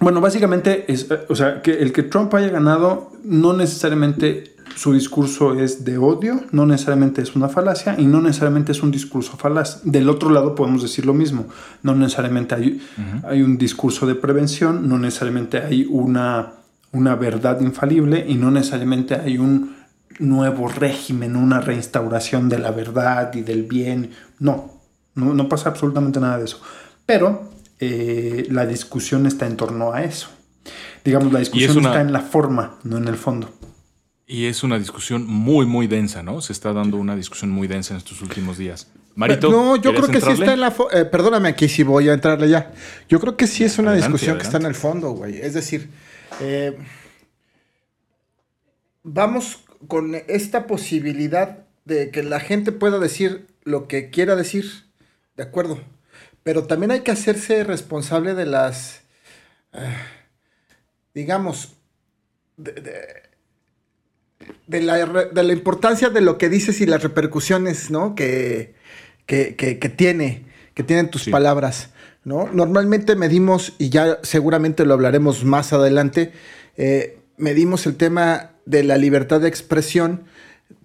bueno, 0.00 0.20
básicamente, 0.20 0.84
es, 0.92 1.08
o 1.30 1.34
sea, 1.34 1.62
que 1.62 1.72
el 1.72 1.94
que 1.94 2.02
Trump 2.02 2.34
haya 2.34 2.50
ganado, 2.50 3.10
no 3.24 3.54
necesariamente 3.54 4.54
su 4.76 4.92
discurso 4.92 5.58
es 5.58 5.84
de 5.84 5.98
odio, 5.98 6.42
no 6.52 6.66
necesariamente 6.66 7.22
es 7.22 7.34
una 7.36 7.48
falacia 7.48 7.96
y 7.98 8.06
no 8.06 8.20
necesariamente 8.20 8.72
es 8.72 8.82
un 8.82 8.90
discurso 8.90 9.36
falaz. 9.36 9.82
Del 9.84 10.08
otro 10.08 10.30
lado 10.30 10.54
podemos 10.54 10.82
decir 10.82 11.06
lo 11.06 11.14
mismo. 11.14 11.46
No 11.82 11.94
necesariamente 11.94 12.54
hay, 12.54 12.80
uh 12.96 13.00
-huh. 13.00 13.28
hay 13.28 13.42
un 13.42 13.58
discurso 13.58 14.06
de 14.06 14.14
prevención, 14.14 14.88
no 14.88 14.98
necesariamente 14.98 15.58
hay 15.58 15.86
una, 15.88 16.52
una 16.92 17.14
verdad 17.16 17.60
infalible 17.60 18.24
y 18.26 18.34
no 18.34 18.50
necesariamente 18.50 19.14
hay 19.14 19.38
un 19.38 19.79
nuevo 20.18 20.68
régimen, 20.68 21.36
una 21.36 21.60
reinstauración 21.60 22.48
de 22.48 22.58
la 22.58 22.70
verdad 22.70 23.32
y 23.34 23.42
del 23.42 23.64
bien. 23.64 24.10
No, 24.38 24.80
no, 25.14 25.34
no 25.34 25.48
pasa 25.48 25.70
absolutamente 25.70 26.20
nada 26.20 26.38
de 26.38 26.44
eso. 26.44 26.60
Pero 27.06 27.50
eh, 27.78 28.46
la 28.50 28.66
discusión 28.66 29.26
está 29.26 29.46
en 29.46 29.56
torno 29.56 29.92
a 29.92 30.04
eso. 30.04 30.28
Digamos, 31.04 31.32
la 31.32 31.38
discusión 31.38 31.78
una... 31.78 31.88
está 31.88 32.00
en 32.00 32.12
la 32.12 32.20
forma, 32.20 32.78
no 32.84 32.98
en 32.98 33.08
el 33.08 33.16
fondo. 33.16 33.52
Y 34.26 34.46
es 34.46 34.62
una 34.62 34.78
discusión 34.78 35.26
muy, 35.26 35.66
muy 35.66 35.86
densa, 35.86 36.22
¿no? 36.22 36.40
Se 36.40 36.52
está 36.52 36.72
dando 36.72 36.98
una 36.98 37.16
discusión 37.16 37.50
muy 37.50 37.66
densa 37.66 37.94
en 37.94 37.98
estos 37.98 38.22
últimos 38.22 38.58
días. 38.58 38.88
Marito. 39.16 39.50
No, 39.50 39.74
yo 39.76 39.92
creo 39.92 40.06
que 40.06 40.18
entrarle? 40.18 40.36
sí 40.36 40.42
está 40.42 40.54
en 40.54 40.60
la. 40.60 40.74
Eh, 40.92 41.04
perdóname, 41.04 41.48
aquí 41.48 41.68
sí 41.68 41.82
voy 41.82 42.08
a 42.08 42.12
entrarle 42.12 42.48
ya. 42.48 42.72
Yo 43.08 43.18
creo 43.18 43.36
que 43.36 43.48
sí 43.48 43.64
es 43.64 43.78
una 43.78 43.90
adelante, 43.90 44.12
discusión 44.12 44.36
adelante. 44.36 44.42
que 44.42 44.56
está 44.56 44.58
en 44.58 44.66
el 44.66 44.74
fondo, 44.76 45.10
güey. 45.12 45.40
Es 45.40 45.54
decir, 45.54 45.90
eh, 46.40 46.78
vamos 49.02 49.64
con 49.88 50.14
esta 50.28 50.66
posibilidad 50.66 51.66
de 51.84 52.10
que 52.10 52.22
la 52.22 52.40
gente 52.40 52.72
pueda 52.72 52.98
decir 52.98 53.46
lo 53.64 53.88
que 53.88 54.10
quiera 54.10 54.36
decir, 54.36 54.64
de 55.36 55.42
acuerdo. 55.42 55.80
Pero 56.42 56.64
también 56.64 56.90
hay 56.90 57.00
que 57.00 57.10
hacerse 57.10 57.64
responsable 57.64 58.34
de 58.34 58.46
las, 58.46 59.02
eh, 59.72 59.96
digamos, 61.14 61.74
de, 62.56 62.72
de, 62.72 63.02
de, 64.66 64.80
la, 64.80 65.06
de, 65.06 65.42
la, 65.42 65.52
importancia 65.52 66.08
de 66.08 66.20
lo 66.20 66.38
que 66.38 66.48
dices 66.48 66.80
y 66.80 66.86
las 66.86 67.02
repercusiones, 67.02 67.90
¿no? 67.90 68.14
Que, 68.14 68.74
que, 69.26 69.54
que, 69.56 69.78
que 69.78 69.88
tiene, 69.88 70.46
que 70.74 70.82
tienen 70.82 71.10
tus 71.10 71.24
sí. 71.24 71.30
palabras, 71.30 71.90
¿no? 72.24 72.48
Normalmente 72.52 73.16
medimos, 73.16 73.74
y 73.78 73.90
ya 73.90 74.18
seguramente 74.22 74.84
lo 74.84 74.94
hablaremos 74.94 75.44
más 75.44 75.72
adelante, 75.72 76.32
eh, 76.76 77.19
medimos 77.40 77.86
el 77.86 77.96
tema 77.96 78.52
de 78.66 78.84
la 78.84 78.96
libertad 78.96 79.40
de 79.40 79.48
expresión, 79.48 80.24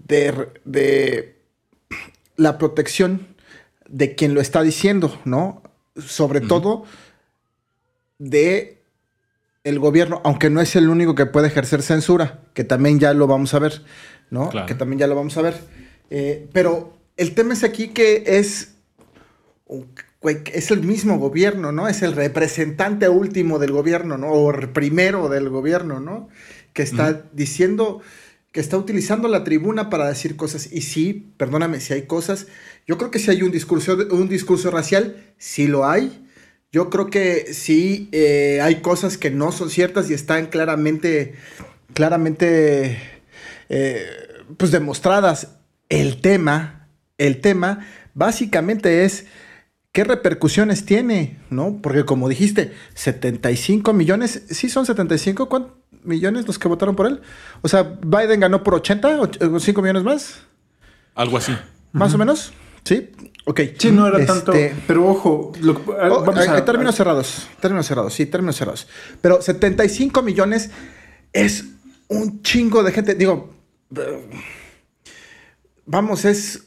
de, 0.08 0.50
de, 0.66 1.36
la 2.36 2.58
protección 2.58 3.28
de 3.88 4.16
quien 4.16 4.34
lo 4.34 4.42
está 4.42 4.64
diciendo, 4.64 5.20
¿no? 5.26 5.62
Sobre 5.98 6.40
uh 6.40 6.44
-huh. 6.44 6.48
todo 6.48 6.86
de 8.18 8.82
el 9.64 9.80
gobierno, 9.80 10.22
aunque 10.24 10.50
no 10.50 10.62
es 10.62 10.76
el 10.76 10.90
único 10.90 11.16
que 11.16 11.26
puede 11.26 11.48
ejercer 11.48 11.82
censura, 11.82 12.42
que 12.54 12.64
también 12.64 13.00
ya 13.00 13.14
lo 13.14 13.28
vamos 13.28 13.54
a 13.54 13.60
ver, 13.60 13.84
¿no? 14.30 14.50
Claro. 14.50 14.68
Que 14.68 14.76
también 14.76 15.00
ya 15.00 15.08
lo 15.08 15.16
vamos 15.16 15.38
a 15.38 15.42
ver. 15.42 15.56
Eh, 16.10 16.48
pero 16.54 16.98
el 17.18 17.34
tema 17.34 17.54
es 17.54 17.64
aquí 17.64 17.90
que 17.90 18.24
es, 18.28 18.76
es 20.30 20.72
el 20.72 20.82
mismo 20.84 21.18
gobierno, 21.18 21.72
¿no? 21.72 21.88
Es 21.88 22.02
el 22.02 22.14
representante 22.14 23.10
último 23.10 23.60
del 23.60 23.72
gobierno, 23.72 24.18
¿no? 24.18 24.32
O 24.32 24.52
primero 24.74 25.30
del 25.30 25.50
gobierno, 25.50 26.00
¿no? 26.00 26.30
Que 26.74 26.84
está 26.84 27.10
uh 27.10 27.14
-huh. 27.14 27.24
diciendo, 27.34 28.02
que 28.52 28.60
está 28.60 28.78
utilizando 28.78 29.28
la 29.28 29.44
tribuna 29.44 29.90
para 29.90 30.08
decir 30.08 30.36
cosas. 30.36 30.72
Y 30.72 30.82
sí, 30.82 31.34
perdóname, 31.38 31.80
si 31.80 31.94
hay 31.94 32.04
cosas, 32.04 32.48
yo 32.88 32.98
creo 32.98 33.12
que 33.12 33.20
si 33.20 33.32
hay 33.32 33.42
un 33.42 33.52
discurso, 33.52 33.98
un 34.12 34.30
discurso 34.30 34.72
racial, 34.72 35.18
sí 35.38 35.68
lo 35.68 35.86
hay. 35.86 36.26
Yo 36.72 36.90
creo 36.90 37.10
que 37.10 37.54
sí 37.54 38.10
eh, 38.12 38.60
hay 38.62 38.82
cosas 38.82 39.18
que 39.18 39.32
no 39.32 39.52
son 39.52 39.70
ciertas 39.70 40.10
y 40.10 40.14
están 40.14 40.48
claramente, 40.48 41.36
claramente, 41.94 42.98
eh, 43.70 44.06
pues 44.58 44.72
demostradas. 44.72 45.58
El 45.90 46.22
tema, 46.22 46.90
el 47.18 47.42
tema, 47.42 47.86
básicamente 48.14 49.06
es 49.06 49.26
qué 49.96 50.04
repercusiones 50.04 50.86
tiene, 50.86 51.40
¿no? 51.50 51.80
Porque 51.82 52.04
como 52.04 52.28
dijiste, 52.28 52.74
75 52.96 53.94
millones, 53.94 54.44
¿sí 54.50 54.68
son 54.68 54.86
75 54.86 55.48
¿cuántos 55.48 55.72
millones 56.04 56.46
los 56.46 56.60
que 56.60 56.68
votaron 56.68 56.98
por 56.98 57.08
él? 57.08 57.22
O 57.62 57.70
sea, 57.70 57.98
Biden 58.06 58.42
ganó 58.42 58.62
por 58.62 58.74
80 58.74 59.22
o 59.22 59.60
5 59.60 59.82
millones 59.82 60.04
más. 60.04 60.42
Algo 61.16 61.38
así. 61.38 61.54
Más 61.94 62.10
uh 62.10 62.12
-huh. 62.12 62.16
o 62.16 62.18
menos. 62.18 62.52
Sí, 62.84 63.10
ok. 63.46 63.62
Sí, 63.80 63.90
no 63.94 64.06
era 64.06 64.20
este... 64.20 64.34
tanto. 64.34 64.52
Pero 64.86 65.08
ojo, 65.08 65.54
lo, 65.62 65.72
oh, 65.72 66.24
vamos 66.26 66.66
términos 66.66 66.94
cerrados. 66.96 67.48
Términos 67.62 67.88
cerrados, 67.88 68.14
sí, 68.14 68.26
términos 68.26 68.58
cerrados. 68.58 68.90
Pero 69.22 69.42
75 69.42 70.22
millones 70.22 70.72
es 71.32 71.64
un 72.10 72.42
chingo 72.42 72.84
de 72.84 72.92
gente. 72.92 73.16
Digo, 73.16 73.50
vamos, 75.86 76.26
es, 76.26 76.65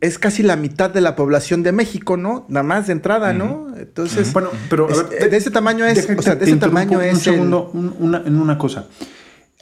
es 0.00 0.18
casi 0.18 0.42
la 0.42 0.56
mitad 0.56 0.90
de 0.90 1.00
la 1.00 1.16
población 1.16 1.62
de 1.62 1.72
México, 1.72 2.16
¿no? 2.16 2.46
Nada 2.48 2.62
más 2.62 2.86
de 2.86 2.92
entrada, 2.92 3.32
¿no? 3.32 3.66
Entonces, 3.76 4.32
Bueno, 4.32 4.50
pero 4.70 4.88
a 4.88 4.92
es- 4.92 5.08
ver, 5.08 5.30
de 5.30 5.36
ese 5.36 5.50
tamaño 5.50 5.84
es, 5.84 6.08
o 6.16 6.22
sea, 6.22 6.36
de 6.36 6.44
ese 6.44 6.56
tamaño 6.56 7.00
es 7.00 7.12
un 7.12 7.18
el- 7.18 7.22
segundo 7.24 7.70
un- 7.74 7.94
una, 7.98 8.22
en 8.24 8.40
una 8.40 8.56
cosa. 8.58 8.86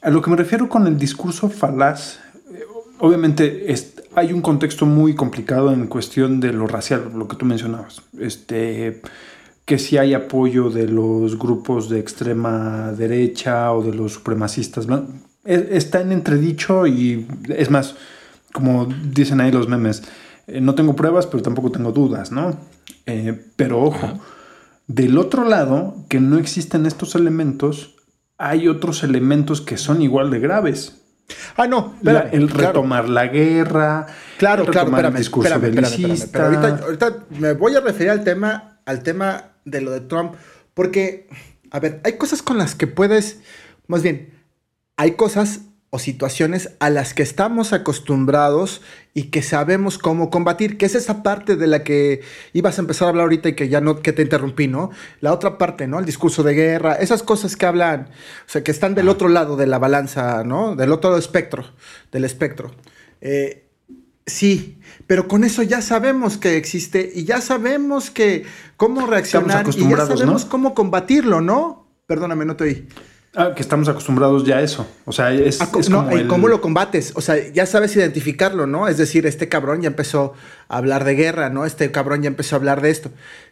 A 0.03 0.11
lo 0.11 0.21
que 0.21 0.31
me 0.31 0.37
refiero 0.37 0.69
con 0.69 0.87
el 0.87 0.99
discurso 0.99 1.49
falaz, 1.49 2.19
eh, 2.53 2.65
obviamente 2.99 3.73
es- 3.73 3.95
hay 4.15 4.33
un 4.33 4.41
contexto 4.43 4.85
muy 4.87 5.15
complicado 5.15 5.73
en 5.73 5.87
cuestión 5.87 6.39
de 6.41 6.53
lo 6.53 6.67
racial, 6.67 7.11
lo 7.15 7.27
que 7.29 7.37
tú 7.37 7.45
mencionabas. 7.47 8.03
Este, 8.19 9.01
que 9.65 9.79
si 9.79 9.99
hay 9.99 10.15
apoyo 10.15 10.71
de 10.71 10.87
los 10.87 11.39
grupos 11.39 11.89
de 11.89 11.99
extrema 11.99 12.93
derecha 12.93 13.73
o 13.73 13.83
de 13.83 13.93
los 13.95 14.13
supremacistas. 14.13 14.87
E- 15.45 15.69
Está 15.73 16.03
en 16.03 16.13
entredicho 16.13 16.87
y 16.87 17.27
es 17.49 17.71
más, 17.71 17.95
como 18.53 18.87
dicen 19.13 19.41
ahí 19.41 19.51
los 19.51 19.69
memes, 19.69 20.03
eh, 20.47 20.61
no 20.61 20.75
tengo 20.75 20.95
pruebas, 20.97 21.27
pero 21.27 21.43
tampoco 21.43 21.71
tengo 21.71 21.93
dudas, 21.93 22.33
¿no? 22.33 22.59
Eh, 23.07 23.45
pero 23.57 23.83
ojo, 23.83 24.19
del 24.87 25.19
otro 25.19 25.45
lado, 25.49 25.97
que 26.09 26.21
no 26.21 26.39
existen 26.39 26.87
estos 26.87 27.15
elementos, 27.15 27.97
hay 28.39 28.69
otros 28.69 29.03
elementos 29.03 29.61
que 29.61 29.77
son 29.77 30.03
igual 30.03 30.31
de 30.31 30.41
graves. 30.41 31.03
Ah, 31.57 31.67
no, 31.67 31.95
La- 32.03 32.21
el 32.21 32.47
claro. 32.49 32.69
retomar 32.69 33.09
la 33.09 33.27
guerra, 33.27 34.07
Claro, 34.39 34.63
el 34.65 34.71
claro, 34.71 34.85
retomar 34.87 35.01
espérame, 35.01 35.13
el 35.15 35.19
discurso 35.19 35.49
espérame, 35.55 35.65
espérame, 35.71 35.85
espérame, 35.87 36.09
belicista. 36.09 36.33
pero 36.33 36.45
ahorita, 36.45 36.85
ahorita 36.85 37.25
me 37.41 37.53
voy 37.55 37.75
a 37.75 37.81
referir 37.81 38.11
al 38.11 38.23
tema, 38.23 38.79
al 38.85 39.03
tema 39.03 39.45
de 39.65 39.81
lo 39.81 39.91
de 39.91 40.01
Trump, 40.03 40.35
porque, 40.75 41.29
a 41.73 41.81
ver, 41.81 42.01
hay 42.05 42.13
cosas 42.13 42.43
con 42.43 42.59
las 42.59 42.75
que 42.77 42.87
puedes, 42.87 43.41
más 43.89 44.03
bien, 44.05 44.35
hay 44.97 45.13
cosas 45.13 45.63
o 45.91 45.99
situaciones 45.99 46.71
a 46.81 46.91
las 46.91 47.15
que 47.15 47.23
estamos 47.23 47.73
acostumbrados 47.73 48.83
y 49.15 49.25
que 49.25 49.43
sabemos 49.43 49.99
cómo 49.99 50.31
combatir, 50.31 50.79
que 50.79 50.87
es 50.87 50.95
esa 50.95 51.23
parte 51.23 51.57
de 51.57 51.67
la 51.67 51.85
que 51.85 52.23
ibas 52.53 52.79
a 52.79 52.83
empezar 52.83 53.07
a 53.07 53.09
hablar 53.11 53.25
ahorita 53.25 53.51
y 53.51 53.55
que 53.55 53.69
ya 53.69 53.81
no, 53.81 54.03
que 54.03 54.13
te 54.13 54.23
interrumpí, 54.23 54.69
¿no? 54.69 54.91
La 55.21 55.33
otra 55.33 55.59
parte, 55.59 55.87
¿no? 55.87 55.99
El 55.99 56.05
discurso 56.05 56.43
de 56.43 56.55
guerra, 56.55 56.95
esas 56.95 57.23
cosas 57.23 57.57
que 57.57 57.67
hablan, 57.67 58.11
o 58.47 58.49
sea, 58.49 58.65
que 58.65 58.73
están 58.73 58.95
del 58.95 59.09
otro 59.09 59.29
lado 59.29 59.57
de 59.57 59.67
la 59.67 59.79
balanza, 59.79 60.45
¿no? 60.45 60.77
Del 60.77 60.93
otro 60.93 61.17
espectro, 61.17 61.65
del 62.13 62.25
espectro. 62.25 62.75
Eh, 63.21 63.63
Sí, 64.27 64.81
pero 65.07 65.29
con 65.29 65.45
eso 65.45 65.63
ya 65.63 65.81
sabemos 65.81 66.37
que 66.37 66.57
existe 66.57 67.13
y 67.15 67.25
ya 67.25 67.41
sabemos 67.41 68.11
que 68.11 68.45
cómo 68.77 69.07
reaccionar 69.07 69.69
y 69.69 69.89
ya 69.89 69.99
sabemos 69.99 70.45
¿no? 70.45 70.51
cómo 70.51 70.75
combatirlo, 70.75 71.41
¿no? 71.41 71.87
Perdóname, 72.07 72.45
no 72.45 72.57
te 72.57 72.65
oí. 72.65 72.89
Ah, 73.39 73.53
que 73.55 73.61
estamos 73.61 73.87
acostumbrados 73.89 74.45
ya 74.45 74.57
a 74.57 74.63
eso. 74.63 74.87
O 75.05 75.13
sea, 75.13 75.31
es, 75.33 75.61
Ah, 75.61 75.71
co- 75.71 75.81
es 75.81 75.91
no, 75.91 76.05
como 76.05 76.17
¿y 76.17 76.21
el- 76.21 76.27
¿Cómo 76.29 76.49
lo 76.49 76.61
combates? 76.63 77.13
O 77.17 77.21
sea, 77.21 77.37
ya 77.53 77.67
sabes 77.67 77.95
identificarlo, 77.95 78.67
¿no? 78.67 78.89
Es 78.89 78.97
decir, 78.97 79.27
este 79.27 79.49
cabrón 79.51 79.83
ya 79.83 79.89
empezó 79.89 80.33
a 80.69 80.79
hablar 80.79 81.05
de 81.05 81.15
guerra, 81.17 81.51
¿no? 81.51 81.67
Este 81.67 81.91
cabrón 81.93 82.23
ya 82.23 82.29
empezó 82.29 82.57
a 82.57 82.59
hablar 82.59 82.81
de 82.81 82.91
esto. 82.91 83.11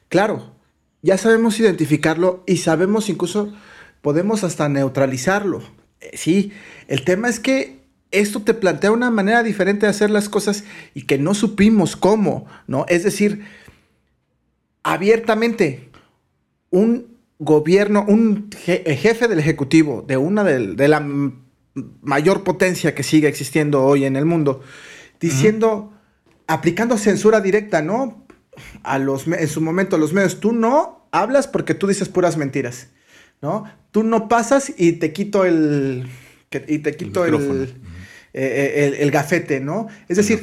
Claro, 0.08 0.54
ya 1.02 1.18
sabemos 1.18 1.60
identificarlo 1.60 2.42
y 2.46 2.56
sabemos 2.56 3.10
incluso, 3.10 3.52
podemos 4.00 4.42
hasta 4.42 4.68
neutralizarlo. 4.70 5.62
Eh, 6.00 6.12
Sí, 6.16 6.52
el 6.88 7.04
tema 7.04 7.28
es 7.28 7.38
que 7.38 7.84
esto 8.10 8.40
te 8.42 8.54
plantea 8.54 8.90
una 8.92 9.10
manera 9.10 9.42
diferente 9.42 9.84
de 9.86 9.90
hacer 9.90 10.08
las 10.10 10.28
cosas 10.30 10.64
y 10.94 11.02
que 11.02 11.18
no 11.18 11.34
supimos 11.34 11.94
cómo, 11.96 12.46
¿no? 12.66 12.86
Es 12.88 13.02
decir, 13.04 13.44
abiertamente, 14.82 15.90
un 16.70 17.13
gobierno, 17.38 18.04
un 18.06 18.50
eh, 18.66 18.96
jefe 18.96 19.28
del 19.28 19.38
Ejecutivo 19.38 20.02
de 20.06 20.16
una 20.16 20.44
de, 20.44 20.88
la 20.88 21.00
mayor 22.02 22.44
potencia 22.44 22.94
que 22.94 23.02
sigue 23.02 23.28
existiendo 23.28 23.82
hoy 23.84 24.04
en 24.04 24.16
el 24.16 24.24
mundo, 24.24 24.60
diciendo, 25.20 25.92
aplicando 26.46 26.96
censura 26.98 27.40
directa, 27.40 27.82
¿no? 27.82 28.26
A 28.84 28.98
los, 28.98 29.26
en 29.26 29.48
su 29.48 29.60
momento, 29.60 29.96
a 29.96 29.98
los 29.98 30.12
medios, 30.12 30.38
tú 30.38 30.52
no 30.52 31.08
hablas 31.10 31.48
porque 31.48 31.74
tú 31.74 31.88
dices 31.88 32.08
puras 32.08 32.36
mentiras, 32.36 32.88
¿no? 33.42 33.64
Tú 33.90 34.04
no 34.04 34.28
pasas 34.28 34.72
y 34.76 34.92
te 34.92 35.12
quito 35.12 35.44
el, 35.44 36.06
que- 36.50 36.64
y 36.68 36.78
te 36.78 36.94
quito 36.96 37.24
el, 37.24 37.32
micrófono. 37.32 37.64
eh, 37.64 37.68
eh, 38.34 38.86
el- 38.86 38.94
el 38.94 39.10
gafete, 39.10 39.58
¿no? 39.60 39.88
Es 40.08 40.16
decir. 40.18 40.38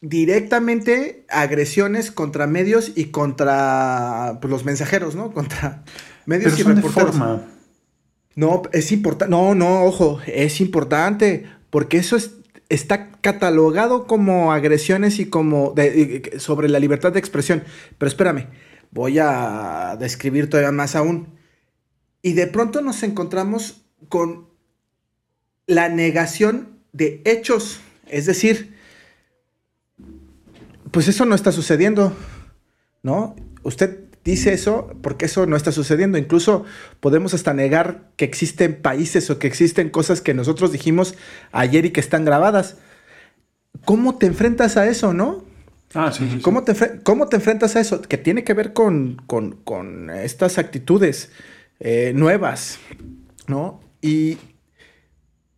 Directamente 0.00 1.24
agresiones 1.28 2.10
contra 2.10 2.46
medios 2.46 2.92
y 2.94 3.06
contra 3.06 4.38
pues, 4.40 4.50
los 4.50 4.64
mensajeros, 4.64 5.14
¿no? 5.14 5.32
Contra 5.32 5.84
medios 6.26 6.52
Pero 6.52 6.60
y 6.60 6.62
son 6.64 6.74
de 6.76 6.82
reporteros. 6.82 7.10
forma. 7.16 7.42
No, 8.36 8.62
es 8.72 8.92
importante. 8.92 9.30
No, 9.30 9.54
no, 9.54 9.84
ojo, 9.84 10.20
es 10.26 10.60
importante 10.60 11.44
porque 11.68 11.98
eso 11.98 12.16
es, 12.16 12.32
está 12.68 13.10
catalogado 13.20 14.06
como 14.06 14.52
agresiones 14.52 15.18
y 15.18 15.26
como 15.26 15.72
de- 15.72 16.32
sobre 16.38 16.68
la 16.68 16.78
libertad 16.78 17.12
de 17.12 17.18
expresión. 17.18 17.64
Pero 17.98 18.08
espérame, 18.08 18.46
voy 18.90 19.18
a 19.18 19.96
describir 20.00 20.48
todavía 20.48 20.72
más 20.72 20.96
aún. 20.96 21.38
Y 22.22 22.32
de 22.34 22.46
pronto 22.46 22.80
nos 22.80 23.02
encontramos 23.02 23.82
con 24.08 24.48
la 25.66 25.88
negación 25.88 26.78
de 26.92 27.20
hechos. 27.24 27.80
Es 28.06 28.26
decir, 28.26 28.69
pues 30.90 31.08
eso 31.08 31.24
no 31.24 31.34
está 31.34 31.52
sucediendo, 31.52 32.12
¿no? 33.02 33.36
Usted 33.62 34.00
dice 34.24 34.52
eso 34.52 34.92
porque 35.02 35.26
eso 35.26 35.46
no 35.46 35.56
está 35.56 35.72
sucediendo. 35.72 36.18
Incluso 36.18 36.64
podemos 37.00 37.34
hasta 37.34 37.54
negar 37.54 38.10
que 38.16 38.24
existen 38.24 38.80
países 38.80 39.30
o 39.30 39.38
que 39.38 39.46
existen 39.46 39.90
cosas 39.90 40.20
que 40.20 40.34
nosotros 40.34 40.72
dijimos 40.72 41.14
ayer 41.52 41.84
y 41.86 41.90
que 41.90 42.00
están 42.00 42.24
grabadas. 42.24 42.76
¿Cómo 43.84 44.16
te 44.18 44.26
enfrentas 44.26 44.76
a 44.76 44.86
eso, 44.88 45.12
no? 45.14 45.44
Ah, 45.94 46.12
sí, 46.12 46.24
sí, 46.28 46.36
sí. 46.36 46.40
¿Cómo 46.42 46.62
te, 46.64 46.74
cómo 47.02 47.28
te 47.28 47.36
enfrentas 47.36 47.76
a 47.76 47.80
eso? 47.80 48.02
Que 48.02 48.18
tiene 48.18 48.44
que 48.44 48.54
ver 48.54 48.72
con, 48.72 49.16
con- 49.26 49.52
con 49.64 50.10
estas 50.10 50.58
actitudes 50.58 51.30
eh, 51.80 52.12
nuevas, 52.14 52.78
¿no? 53.48 53.80
Y 54.02 54.38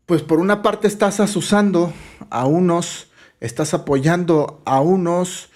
pues 0.07 0.23
por 0.23 0.39
una 0.41 0.63
parte 0.63 0.89
estás 0.89 1.21
asusando 1.21 1.93
a 2.31 2.47
unos, 2.47 3.11
estás 3.43 3.75
apoyando 3.75 4.63
a 4.65 4.81
unos 4.81 5.51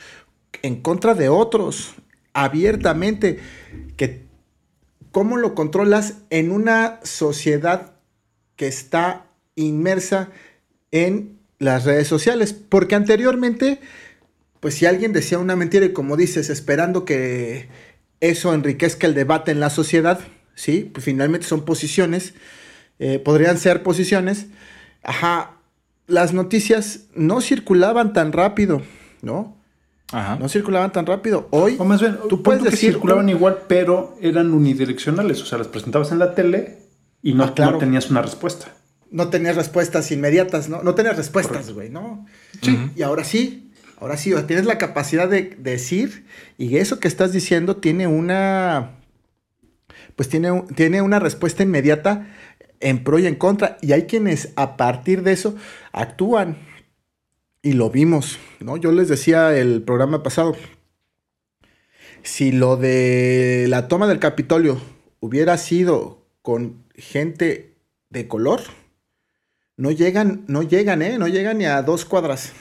en 0.63 0.83
contra 0.83 1.15
de 1.15 1.29
otros, 1.29 1.95
abiertamente, 2.35 3.39
cómo 5.13 5.39
lo 5.39 5.55
controlas 5.55 6.19
en 6.31 6.51
una 6.51 7.01
sociedad 7.05 7.95
que 8.57 8.67
está 8.67 9.27
inmersa 9.55 10.31
en 10.91 11.39
las 11.59 11.85
redes 11.85 12.09
sociales, 12.09 12.53
porque 12.53 12.95
anteriormente 12.95 13.81
pues 14.61 14.75
si 14.75 14.87
alguien 14.87 15.13
decía 15.13 15.39
una 15.39 15.55
mentira 15.55 15.87
y 15.87 15.93
como 15.93 16.17
dices, 16.17 16.51
esperando 16.51 17.05
que 17.05 17.69
eso 18.21 18.53
enriquezca 18.53 19.07
el 19.07 19.15
debate 19.15 19.53
en 19.53 19.61
la 19.61 19.71
sociedad, 19.71 20.21
¿sí? 20.55 20.91
Pues 20.93 21.05
finalmente 21.05 21.47
son 21.47 21.65
posiciones, 21.65 22.35
eh, 22.99 23.19
podrían 23.19 23.59
ser 23.59 23.83
posiciones, 23.83 24.47
ajá, 25.03 25.56
las 26.07 26.33
noticias 26.33 27.05
no 27.15 27.41
circulaban 27.41 28.13
tan 28.13 28.33
rápido, 28.33 28.83
¿no? 29.23 29.57
Ajá. 30.13 30.37
No 30.37 30.49
circulaban 30.49 30.93
tan 30.93 31.05
rápido. 31.07 31.49
Hoy, 31.51 31.75
O 31.79 31.85
más 31.85 32.01
bien, 32.01 32.17
tú 32.29 32.43
puedes 32.43 32.63
que 32.63 32.71
decir... 32.71 32.93
circulaban 32.93 33.29
igual, 33.29 33.59
pero 33.67 34.17
eran 34.21 34.53
unidireccionales. 34.53 35.43
O 35.43 35.47
sea, 35.47 35.59
las 35.59 35.67
presentabas 35.69 36.13
en 36.13 36.21
la 36.21 36.35
tele 36.35 36.79
y 37.23 37.35
no, 37.35 37.43
Ah, 37.45 37.55
claro. 37.55 37.73
no 37.73 37.79
tenías 37.79 38.09
una 38.11 38.23
respuesta. 38.23 38.73
no 39.11 39.29
tenías 39.31 39.57
respuestas 39.57 40.11
inmediatas, 40.13 40.69
¿no? 40.69 40.83
No 40.83 40.95
tenías 40.95 41.17
respuestas, 41.17 41.73
güey, 41.73 41.91
¿no? 41.91 42.25
Sí. 42.63 42.77
Y 42.97 43.03
ahora 43.03 43.25
sí, 43.25 43.73
ahora 44.01 44.17
sí, 44.17 44.33
o 44.33 44.37
sea, 44.37 44.47
tienes 44.47 44.67
la 44.67 44.79
capacidad 44.79 45.29
de 45.29 45.57
decir 45.59 46.27
y 46.59 46.77
eso 46.77 47.01
que 47.01 47.09
estás 47.09 47.33
diciendo 47.33 47.77
tiene 47.77 48.07
una, 48.09 48.91
pues 50.17 50.29
tiene, 50.29 50.51
un- 50.51 50.67
tiene 50.69 51.03
una 51.03 51.19
respuesta 51.19 51.63
inmediata 51.63 52.27
en 52.81 53.03
pro 53.05 53.19
y 53.19 53.27
en 53.27 53.35
contra. 53.37 53.79
Y 53.83 53.93
hay 53.93 54.03
quienes 54.03 54.53
a 54.57 54.77
partir 54.77 55.23
de 55.23 55.33
eso 55.33 55.55
actúan. 55.93 56.57
Y 57.63 57.73
lo 57.73 57.91
vimos, 57.91 58.39
¿no? 58.61 58.77
Yo 58.77 58.93
les 58.93 59.09
decía 59.09 59.57
el 59.57 59.83
programa 59.83 60.23
pasado, 60.23 60.55
si 62.23 62.53
lo 62.53 62.77
de 62.77 63.67
la 63.69 63.89
toma 63.89 64.07
del 64.07 64.19
Capitolio 64.19 64.81
hubiera 65.21 65.57
sido 65.59 66.25
con 66.43 66.85
gente 66.95 67.75
de 68.11 68.29
color, 68.29 68.61
no 69.77 69.91
llegan, 69.91 70.45
no 70.49 70.63
llegan, 70.63 71.03
¿eh? 71.03 71.19
No 71.19 71.29
llegan 71.29 71.59
ni 71.59 71.65
a 71.67 71.83
dos 71.83 72.05
cuadras. 72.05 72.53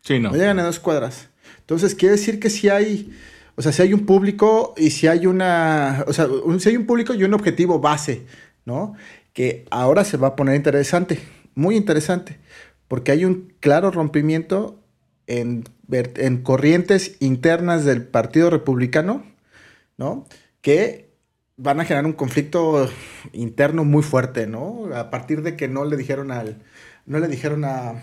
Sí, 0.00 0.18
no. 0.18 0.30
No 0.30 0.36
llegan 0.36 0.58
a 0.58 0.64
dos 0.64 0.80
cuadras. 0.80 1.28
Entonces, 1.60 1.94
quiere 1.94 2.16
decir 2.16 2.40
que 2.40 2.50
si 2.50 2.68
hay, 2.68 3.12
o 3.56 3.62
sea, 3.62 3.72
si 3.72 3.82
hay 3.82 3.94
un 3.94 4.04
público 4.04 4.74
y 4.76 4.90
si 4.90 5.06
hay 5.06 5.26
una, 5.26 6.04
o 6.06 6.12
sea, 6.12 6.26
un- 6.26 6.60
si 6.60 6.68
hay 6.68 6.76
un 6.76 6.86
público 6.86 7.14
y 7.14 7.24
un 7.24 7.32
objetivo 7.34 7.78
base, 7.78 8.26
¿no? 8.64 8.94
Que 9.32 9.64
ahora 9.70 10.04
se 10.04 10.16
va 10.16 10.28
a 10.28 10.36
poner 10.36 10.56
interesante, 10.56 11.20
muy 11.54 11.76
interesante, 11.76 12.38
porque 12.88 13.12
hay 13.12 13.24
un 13.24 13.54
claro 13.60 13.90
rompimiento 13.90 14.78
en, 15.26 15.64
corrientes 16.42 17.16
internas 17.20 17.84
del 17.84 18.04
Partido 18.06 18.50
Republicano, 18.50 19.24
¿no? 19.96 20.26
Que 20.60 21.10
van 21.56 21.80
a 21.80 21.84
generar 21.84 22.06
un 22.06 22.12
conflicto 22.14 22.90
interno 23.32 23.84
muy 23.84 24.02
fuerte, 24.02 24.46
¿no? 24.46 24.90
A 24.94 25.10
partir 25.10 25.42
de 25.42 25.56
que 25.56 25.68
no 25.68 25.84
le 25.84 25.96
dijeron 25.96 26.30
al, 26.30 26.62
no 27.06 27.18
le 27.18 27.28
dijeron 27.28 27.64
a, 27.64 28.02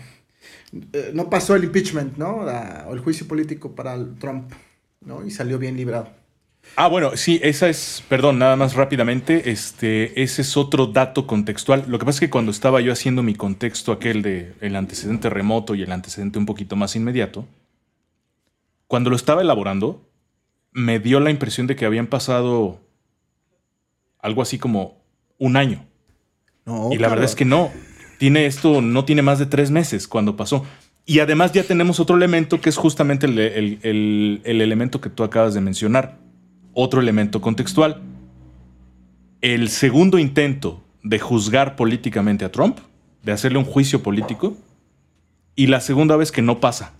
eh, 0.92 1.10
no 1.14 1.30
pasó 1.30 1.56
el 1.56 1.64
impeachment, 1.64 2.16
¿no? 2.16 2.42
A- 2.48 2.86
o 2.88 2.94
el 2.94 3.00
juicio 3.00 3.26
político 3.28 3.74
para 3.74 3.96
Trump, 4.18 4.52
¿no? 5.00 5.24
Y 5.26 5.30
salió 5.30 5.58
bien 5.58 5.76
librado. 5.76 6.19
Ah, 6.76 6.88
bueno, 6.88 7.16
sí, 7.16 7.40
esa 7.42 7.68
es, 7.68 8.02
perdón, 8.08 8.38
nada 8.38 8.56
más 8.56 8.74
rápidamente, 8.74 9.50
este, 9.50 10.22
ese 10.22 10.42
es 10.42 10.56
otro 10.56 10.86
dato 10.86 11.26
contextual. 11.26 11.84
Lo 11.88 11.98
que 11.98 12.04
pasa 12.06 12.16
es 12.16 12.20
que 12.20 12.30
cuando 12.30 12.50
estaba 12.52 12.80
yo 12.80 12.92
haciendo 12.92 13.22
mi 13.22 13.34
contexto 13.34 13.92
aquel 13.92 14.22
de 14.22 14.54
el 14.60 14.76
antecedente 14.76 15.28
remoto 15.28 15.74
y 15.74 15.82
el 15.82 15.92
antecedente 15.92 16.38
un 16.38 16.46
poquito 16.46 16.76
más 16.76 16.94
inmediato, 16.96 17.46
cuando 18.86 19.10
lo 19.10 19.16
estaba 19.16 19.42
elaborando, 19.42 20.08
me 20.72 21.00
dio 21.00 21.20
la 21.20 21.30
impresión 21.30 21.66
de 21.66 21.76
que 21.76 21.84
habían 21.86 22.06
pasado 22.06 22.80
algo 24.20 24.40
así 24.42 24.58
como 24.58 25.02
un 25.38 25.56
año. 25.56 25.84
No, 26.66 26.90
y 26.92 26.98
la 26.98 27.08
verdad 27.08 27.24
es 27.24 27.34
que 27.34 27.44
no. 27.44 27.70
Tiene 28.18 28.46
esto, 28.46 28.80
no 28.80 29.04
tiene 29.04 29.22
más 29.22 29.38
de 29.38 29.46
tres 29.46 29.70
meses 29.70 30.06
cuando 30.06 30.36
pasó. 30.36 30.64
Y 31.06 31.18
además 31.20 31.52
ya 31.52 31.64
tenemos 31.64 31.98
otro 32.00 32.16
elemento 32.16 32.60
que 32.60 32.68
es 32.68 32.76
justamente 32.76 33.26
el, 33.26 33.38
el- 33.38 33.78
el- 33.82 34.40
el 34.44 34.60
elemento 34.60 35.00
que 35.00 35.10
tú 35.10 35.24
acabas 35.24 35.54
de 35.54 35.60
mencionar. 35.60 36.18
Otro 36.74 37.00
elemento 37.00 37.40
contextual. 37.40 38.00
El 39.40 39.68
segundo 39.68 40.18
intento 40.18 40.82
de 41.02 41.18
juzgar 41.18 41.76
políticamente 41.76 42.44
a 42.44 42.52
Trump, 42.52 42.78
de 43.22 43.32
hacerle 43.32 43.58
un 43.58 43.64
juicio 43.64 44.02
político, 44.02 44.56
y 45.56 45.66
la 45.66 45.80
segunda 45.80 46.16
vez 46.16 46.30
que 46.32 46.42
no 46.42 46.60
pasa. 46.60 46.92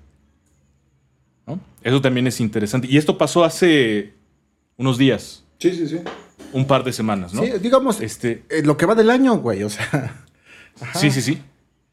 ¿No? 1.46 1.60
Eso 1.82 2.00
también 2.00 2.26
es 2.26 2.40
interesante. 2.40 2.88
Y 2.90 2.96
esto 2.96 3.18
pasó 3.18 3.44
hace 3.44 4.14
unos 4.76 4.98
días, 4.98 5.44
Sí, 5.58 5.72
sí, 5.72 5.86
sí. 5.86 5.98
un 6.52 6.66
par 6.66 6.84
de 6.84 6.92
semanas, 6.92 7.34
¿no? 7.34 7.42
Sí, 7.42 7.52
digamos, 7.60 8.00
Este, 8.00 8.44
eh, 8.48 8.62
lo 8.64 8.76
que 8.76 8.86
va 8.86 8.94
del 8.94 9.10
año, 9.10 9.36
güey, 9.36 9.62
o 9.62 9.68
sea. 9.70 10.24
Sí, 10.94 11.10
sí, 11.10 11.20
sí. 11.20 11.42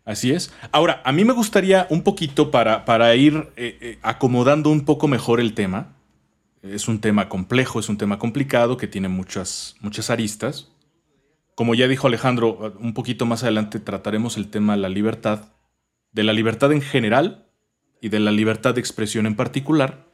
Así 0.06 0.32
es. 0.32 0.54
Ahora, 0.72 1.02
a 1.04 1.12
mí 1.12 1.26
me 1.26 1.34
gustaría 1.34 1.88
un 1.90 2.02
poquito 2.04 2.52
para, 2.52 2.86
para 2.86 3.14
ir 3.16 3.50
eh, 3.58 3.78
eh, 3.82 4.00
acomodando 4.02 4.70
un 4.70 4.86
poco 4.86 5.10
mejor 5.10 5.42
el 5.42 5.54
tema. 5.54 5.97
Es 6.62 6.88
un 6.88 7.00
tema 7.00 7.30
complejo, 7.30 7.80
es 7.80 7.90
un 7.90 7.98
tema 7.98 8.20
complicado 8.20 8.78
que 8.78 8.88
tiene 8.88 9.08
muchas, 9.08 9.76
muchas 9.80 10.10
aristas. 10.10 10.72
Como 11.56 11.76
ya 11.76 11.88
dijo 11.88 12.08
Alejandro, 12.08 12.76
un 12.80 12.94
poquito 12.94 13.26
más 13.26 13.44
adelante 13.44 13.80
trataremos 13.80 14.38
el 14.38 14.50
tema 14.50 14.76
de 14.76 14.82
la 14.82 14.90
libertad, 14.90 15.54
de 16.12 16.24
la 16.24 16.34
libertad 16.34 16.72
en 16.72 16.82
general 16.82 17.48
y 18.02 18.10
de 18.10 18.20
la 18.20 18.32
libertad 18.32 18.76
de 18.76 18.80
expresión 18.80 19.26
en 19.26 19.36
particular. 19.36 20.08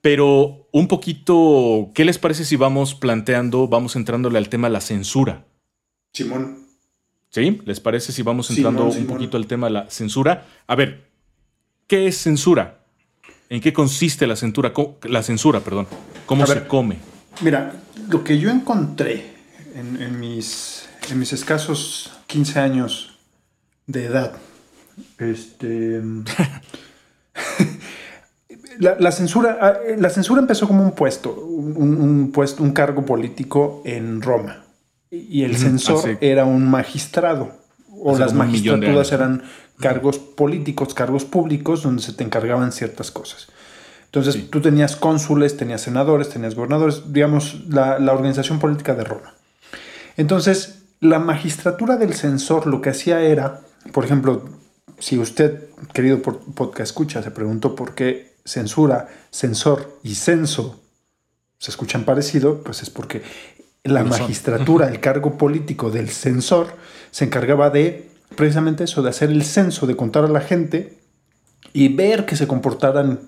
Pero 0.00 0.68
un 0.72 0.86
poquito, 0.88 1.90
¿qué 1.94 2.04
les 2.04 2.18
parece 2.18 2.44
si 2.44 2.56
vamos 2.56 2.94
planteando, 2.94 3.68
vamos 3.68 3.96
entrándole 3.96 4.38
al 4.38 4.48
tema 4.48 4.68
de 4.68 4.72
la 4.74 4.80
censura? 4.80 5.46
Simón. 6.12 6.66
¿Sí? 7.30 7.60
¿Les 7.64 7.80
parece 7.80 8.12
si 8.12 8.22
vamos 8.22 8.46
Simón, 8.46 8.58
entrando 8.58 8.84
un 8.86 8.92
Simón. 8.92 9.16
poquito 9.16 9.36
al 9.36 9.46
tema 9.46 9.66
de 9.66 9.72
la 9.72 9.90
censura? 9.90 10.46
A 10.66 10.76
ver, 10.76 11.10
¿qué 11.86 12.06
es 12.06 12.16
censura? 12.16 12.77
¿En 13.50 13.60
qué 13.60 13.72
consiste 13.72 14.26
la 14.26 14.36
censura? 14.36 14.72
La 15.04 15.22
censura, 15.22 15.60
perdón. 15.60 15.86
¿Cómo 16.26 16.44
A 16.44 16.46
se 16.46 16.54
ver. 16.54 16.66
come? 16.66 16.98
Mira, 17.40 17.72
lo 18.08 18.24
que 18.24 18.38
yo 18.38 18.50
encontré 18.50 19.32
en, 19.74 20.00
en 20.02 20.20
mis, 20.20 20.88
en 21.10 21.18
mis 21.18 21.32
escasos 21.32 22.12
15 22.26 22.60
años 22.60 23.18
de 23.86 24.04
edad, 24.04 24.34
este, 25.18 26.02
la, 28.78 28.96
la 28.98 29.12
censura, 29.12 29.58
ah, 29.60 29.74
la 29.96 30.10
censura 30.10 30.40
empezó 30.40 30.66
como 30.66 30.82
un 30.82 30.92
puesto, 30.92 31.32
un, 31.34 32.30
puesto, 32.32 32.62
un 32.62 32.72
cargo 32.72 33.06
político 33.06 33.82
en 33.84 34.20
Roma. 34.20 34.64
Y 35.10 35.44
el 35.44 35.56
censor 35.56 36.18
era 36.20 36.44
un 36.44 36.68
magistrado, 36.68 37.52
o 37.90 38.18
las 38.18 38.34
magistraturas 38.34 39.10
eran 39.12 39.42
cargos 39.80 40.18
políticos, 40.18 40.94
cargos 40.94 41.24
públicos, 41.24 41.82
donde 41.82 42.02
se 42.02 42.12
te 42.12 42.24
encargaban 42.24 42.72
ciertas 42.72 43.10
cosas. 43.10 43.48
Entonces 44.06 44.34
Sí. 44.34 44.48
tú 44.50 44.60
tenías 44.60 44.96
cónsules, 44.96 45.56
tenías 45.56 45.82
senadores, 45.82 46.30
tenías 46.30 46.54
gobernadores, 46.54 47.12
digamos, 47.12 47.64
la, 47.68 47.98
la 47.98 48.12
organización 48.12 48.58
política 48.58 48.94
de 48.94 49.04
Roma. 49.04 49.34
Entonces, 50.16 50.82
la 51.00 51.18
magistratura 51.18 51.96
del 51.96 52.14
censor 52.14 52.66
lo 52.66 52.80
que 52.80 52.90
hacía 52.90 53.20
era, 53.20 53.60
por 53.92 54.04
ejemplo, 54.04 54.48
si 54.98 55.18
usted, 55.18 55.68
querido 55.92 56.20
podcast 56.22 56.90
escucha, 56.90 57.22
se 57.22 57.30
preguntó 57.30 57.74
por 57.76 57.94
qué 57.94 58.34
censura, 58.44 59.08
censor 59.30 59.98
y 60.02 60.14
censo 60.16 60.80
se 61.58 61.70
escuchan 61.70 62.04
parecido, 62.04 62.62
pues 62.62 62.82
es 62.82 62.90
porque 62.90 63.22
la 63.84 64.04
magistratura, 64.04 64.88
el 64.88 65.00
cargo 65.00 65.36
político 65.36 65.90
del 65.90 66.08
censor, 66.08 66.68
se 67.10 67.24
encargaba 67.24 67.70
de 67.70 68.08
precisamente 68.36 68.84
eso, 68.84 69.02
de 69.02 69.10
hacer 69.10 69.30
el 69.30 69.44
censo, 69.44 69.86
de 69.86 69.96
contar 69.96 70.24
a 70.24 70.28
la 70.28 70.40
gente 70.40 70.98
y 71.72 71.94
ver 71.94 72.26
que 72.26 72.36
se 72.36 72.46
comportaran 72.46 73.20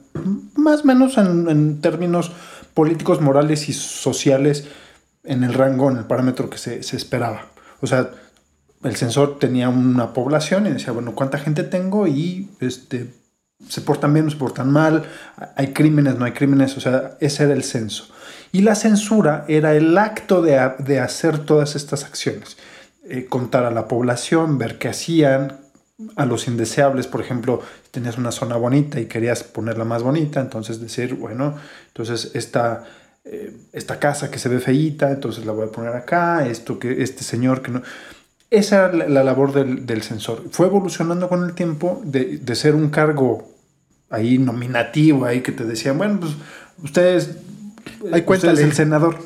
más 0.54 0.82
o 0.82 0.84
menos 0.84 1.18
en, 1.18 1.80
términos 1.80 2.32
políticos, 2.74 3.20
morales 3.20 3.68
y 3.68 3.72
sociales 3.72 4.68
en 5.24 5.44
el 5.44 5.54
rango, 5.54 5.90
en 5.90 5.98
el 5.98 6.04
parámetro 6.04 6.48
que 6.48 6.58
se, 6.58 6.82
se 6.82 6.96
esperaba. 6.96 7.46
O 7.80 7.86
sea, 7.86 8.10
el 8.82 8.96
censor 8.96 9.38
tenía 9.38 9.68
una 9.68 10.12
población 10.12 10.66
y 10.66 10.70
decía, 10.70 10.92
bueno, 10.92 11.14
¿cuánta 11.14 11.38
gente 11.38 11.64
tengo? 11.64 12.06
Y 12.06 12.50
este, 12.60 13.12
se 13.68 13.80
portan 13.82 14.14
bien 14.14 14.30
se 14.30 14.36
portan 14.36 14.70
mal, 14.70 15.04
hay 15.56 15.72
crímenes, 15.72 16.16
no 16.16 16.24
hay 16.24 16.32
crímenes, 16.32 16.76
o 16.76 16.80
sea, 16.80 17.16
ese 17.20 17.44
era 17.44 17.52
el 17.52 17.64
censo. 17.64 18.08
Y 18.52 18.62
la 18.62 18.74
censura 18.74 19.44
era 19.48 19.74
el 19.74 19.96
acto 19.98 20.42
de, 20.42 20.72
de 20.78 21.00
hacer 21.00 21.38
todas 21.38 21.76
estas 21.76 22.04
acciones. 22.04 22.56
Eh, 23.12 23.26
contar 23.26 23.64
a 23.64 23.72
la 23.72 23.88
población, 23.88 24.56
ver 24.56 24.78
qué 24.78 24.88
hacían, 24.88 25.58
a 26.14 26.26
los 26.26 26.46
indeseables, 26.46 27.08
por 27.08 27.20
ejemplo, 27.20 27.60
tenías 27.90 28.16
una 28.18 28.30
zona 28.30 28.54
bonita 28.56 29.00
y 29.00 29.06
querías 29.06 29.42
ponerla 29.42 29.84
más 29.84 30.04
bonita, 30.04 30.40
entonces 30.40 30.80
decir, 30.80 31.14
bueno, 31.14 31.56
entonces 31.88 32.30
esta, 32.34 32.84
eh, 33.24 33.52
esta 33.72 33.98
casa 33.98 34.30
que 34.30 34.38
se 34.38 34.48
ve 34.48 34.60
feíta, 34.60 35.10
entonces 35.10 35.44
la 35.44 35.50
voy 35.50 35.66
a 35.66 35.72
poner 35.72 35.92
acá, 35.96 36.46
esto 36.46 36.78
que 36.78 37.02
este 37.02 37.24
señor 37.24 37.62
que 37.62 37.72
no... 37.72 37.82
Esa 38.48 38.76
era 38.76 38.92
la, 38.92 39.08
la 39.08 39.24
labor 39.24 39.52
del, 39.52 39.86
del 39.86 40.02
censor. 40.02 40.44
Fue 40.52 40.68
evolucionando 40.68 41.28
con 41.28 41.42
el 41.44 41.54
tiempo 41.54 42.00
de, 42.04 42.38
de 42.38 42.54
ser 42.54 42.76
un 42.76 42.90
cargo 42.90 43.50
ahí 44.08 44.38
nominativo, 44.38 45.24
ahí 45.24 45.40
que 45.40 45.50
te 45.50 45.64
decían, 45.64 45.98
bueno, 45.98 46.20
pues 46.20 46.32
ustedes, 46.80 47.30
usted 48.00 48.24
cuéntale. 48.24 48.60
es 48.60 48.66
el 48.66 48.72
senador. 48.72 49.16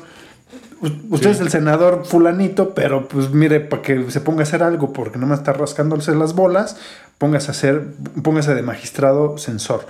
Usted 1.09 1.29
es 1.31 1.39
el 1.39 1.49
senador 1.49 2.05
fulanito, 2.05 2.73
pero 2.73 3.07
pues 3.07 3.31
mire, 3.31 3.59
para 3.61 3.81
que 3.81 4.11
se 4.11 4.19
ponga 4.21 4.41
a 4.41 4.43
hacer 4.43 4.61
algo, 4.61 4.91
porque 4.93 5.17
no 5.17 5.25
me 5.25 5.33
está 5.35 5.53
rascándose 5.53 6.13
las 6.15 6.33
bolas, 6.35 6.77
póngase 7.17 7.47
a 7.47 7.51
hacer, 7.51 7.87
póngase 8.23 8.53
de 8.55 8.61
magistrado 8.61 9.37
censor. 9.37 9.87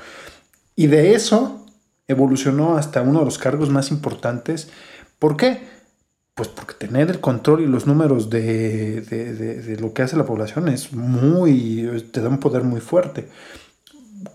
Y 0.75 0.87
de 0.87 1.13
eso 1.15 1.65
evolucionó 2.07 2.77
hasta 2.77 3.01
uno 3.01 3.19
de 3.19 3.25
los 3.25 3.37
cargos 3.39 3.69
más 3.69 3.89
importantes. 3.91 4.69
¿Por 5.17 5.35
qué? 5.37 5.73
Pues 6.35 6.49
porque 6.49 6.73
tener 6.75 7.09
el 7.09 7.19
control 7.19 7.61
y 7.61 7.65
los 7.67 7.87
números 7.87 8.29
de, 8.29 9.01
de- 9.01 9.33
de- 9.33 9.61
de 9.61 9.77
lo 9.77 9.93
que 9.93 10.03
hace 10.03 10.17
la 10.17 10.25
población 10.25 10.67
es 10.67 10.93
muy, 10.93 12.05
te 12.11 12.21
da 12.21 12.29
un 12.29 12.39
poder 12.39 12.63
muy 12.63 12.81
fuerte. 12.81 13.27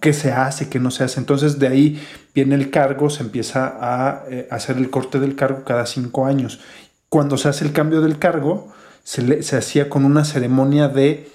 ¿Qué 0.01 0.13
se 0.13 0.33
hace? 0.33 0.69
¿Qué 0.69 0.79
no 0.81 0.91
se 0.91 1.05
hace? 1.05 1.21
Entonces 1.21 1.59
de 1.59 1.69
ahí 1.69 2.03
viene 2.35 2.55
el 2.55 2.71
cargo, 2.71 3.11
se 3.11 3.23
empieza 3.23 3.77
a 3.81 4.25
eh, 4.31 4.47
hacer 4.51 4.77
el 4.77 4.91
corte 4.91 5.19
del 5.21 5.35
cargo 5.37 5.65
cada 5.65 5.87
cinco 5.87 6.27
años. 6.27 6.61
Cuando 7.09 7.37
se 7.39 7.49
hace 7.49 7.65
el 7.65 7.73
cambio 7.73 8.01
del 8.01 8.19
cargo, 8.19 8.69
se, 9.03 9.23
le- 9.23 9.43
se 9.43 9.57
hacía 9.57 9.89
con 9.91 10.05
una 10.05 10.25
ceremonia 10.25 10.89
de, 10.89 11.29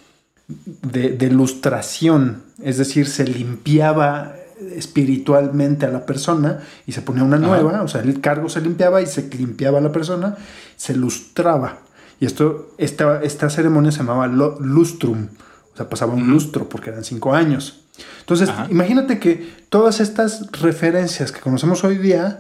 de, 0.81 1.10
de 1.12 1.29
lustración, 1.31 2.43
es 2.63 2.77
decir, 2.77 3.08
se 3.08 3.25
limpiaba 3.25 4.36
espiritualmente 4.75 5.86
a 5.86 5.89
la 5.89 6.05
persona 6.05 6.60
y 6.88 6.93
se 6.93 7.01
ponía 7.01 7.23
una 7.23 7.38
Ajá. 7.38 7.45
nueva, 7.47 7.81
o 7.84 7.88
sea, 7.88 8.01
el 8.01 8.21
cargo 8.21 8.47
se 8.49 8.62
limpiaba 8.62 9.01
y 9.01 9.05
se 9.05 9.23
limpiaba 9.38 9.79
a 9.79 9.81
la 9.81 9.91
persona, 9.91 10.38
se 10.77 10.95
lustraba. 10.95 11.79
Y 12.19 12.25
esto, 12.25 12.73
esta, 12.77 13.21
esta 13.21 13.49
ceremonia 13.49 13.91
se 13.91 13.97
llamaba 13.99 14.27
lustrum, 14.27 15.27
o 15.73 15.77
sea, 15.77 15.89
pasaba 15.89 16.13
un 16.13 16.29
lustro 16.31 16.69
porque 16.69 16.89
eran 16.91 17.03
cinco 17.03 17.34
años. 17.34 17.81
Entonces, 18.19 18.50
Ajá. 18.50 18.67
imagínate 18.69 19.19
que 19.19 19.54
todas 19.69 20.00
estas 20.00 20.52
referencias 20.52 21.31
que 21.31 21.39
conocemos 21.39 21.83
hoy 21.83 21.98
día, 21.98 22.39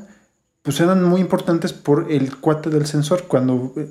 pues 0.61 0.79
eran 0.79 1.03
muy 1.03 1.21
importantes 1.21 1.73
por 1.73 2.11
el 2.11 2.37
cuate 2.37 2.69
del 2.71 2.87
censor, 2.87 3.25
cuando 3.27 3.73
eh, 3.77 3.87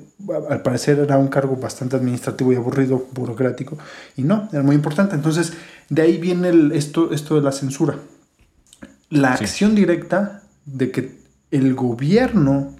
al 0.49 0.61
parecer 0.61 0.99
era 0.99 1.17
un 1.17 1.29
cargo 1.29 1.55
bastante 1.55 1.95
administrativo 1.95 2.51
y 2.51 2.57
aburrido, 2.57 3.07
burocrático, 3.13 3.77
y 4.17 4.23
no, 4.23 4.49
era 4.51 4.61
muy 4.61 4.75
importante. 4.75 5.15
Entonces, 5.15 5.53
de 5.89 6.01
ahí 6.01 6.17
viene 6.17 6.49
el- 6.49 6.71
esto, 6.73 7.11
esto 7.13 7.35
de 7.35 7.41
la 7.41 7.51
censura. 7.53 7.95
La 9.09 9.37
Sí. 9.37 9.45
acción 9.45 9.73
directa 9.75 10.41
de 10.65 10.91
que 10.91 11.17
el 11.51 11.73
gobierno, 11.75 12.75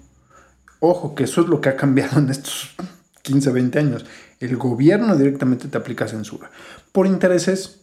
ojo, 0.80 1.14
que 1.14 1.24
eso 1.24 1.40
es 1.40 1.46
lo 1.48 1.60
que 1.60 1.70
ha 1.70 1.76
cambiado 1.76 2.18
en 2.18 2.28
estos 2.30 2.74
15, 3.22 3.50
20 3.50 3.78
años, 3.78 4.04
el 4.40 4.56
gobierno 4.58 5.16
directamente 5.16 5.68
te 5.68 5.78
aplica 5.78 6.06
censura 6.06 6.50
por 6.92 7.06
intereses 7.06 7.80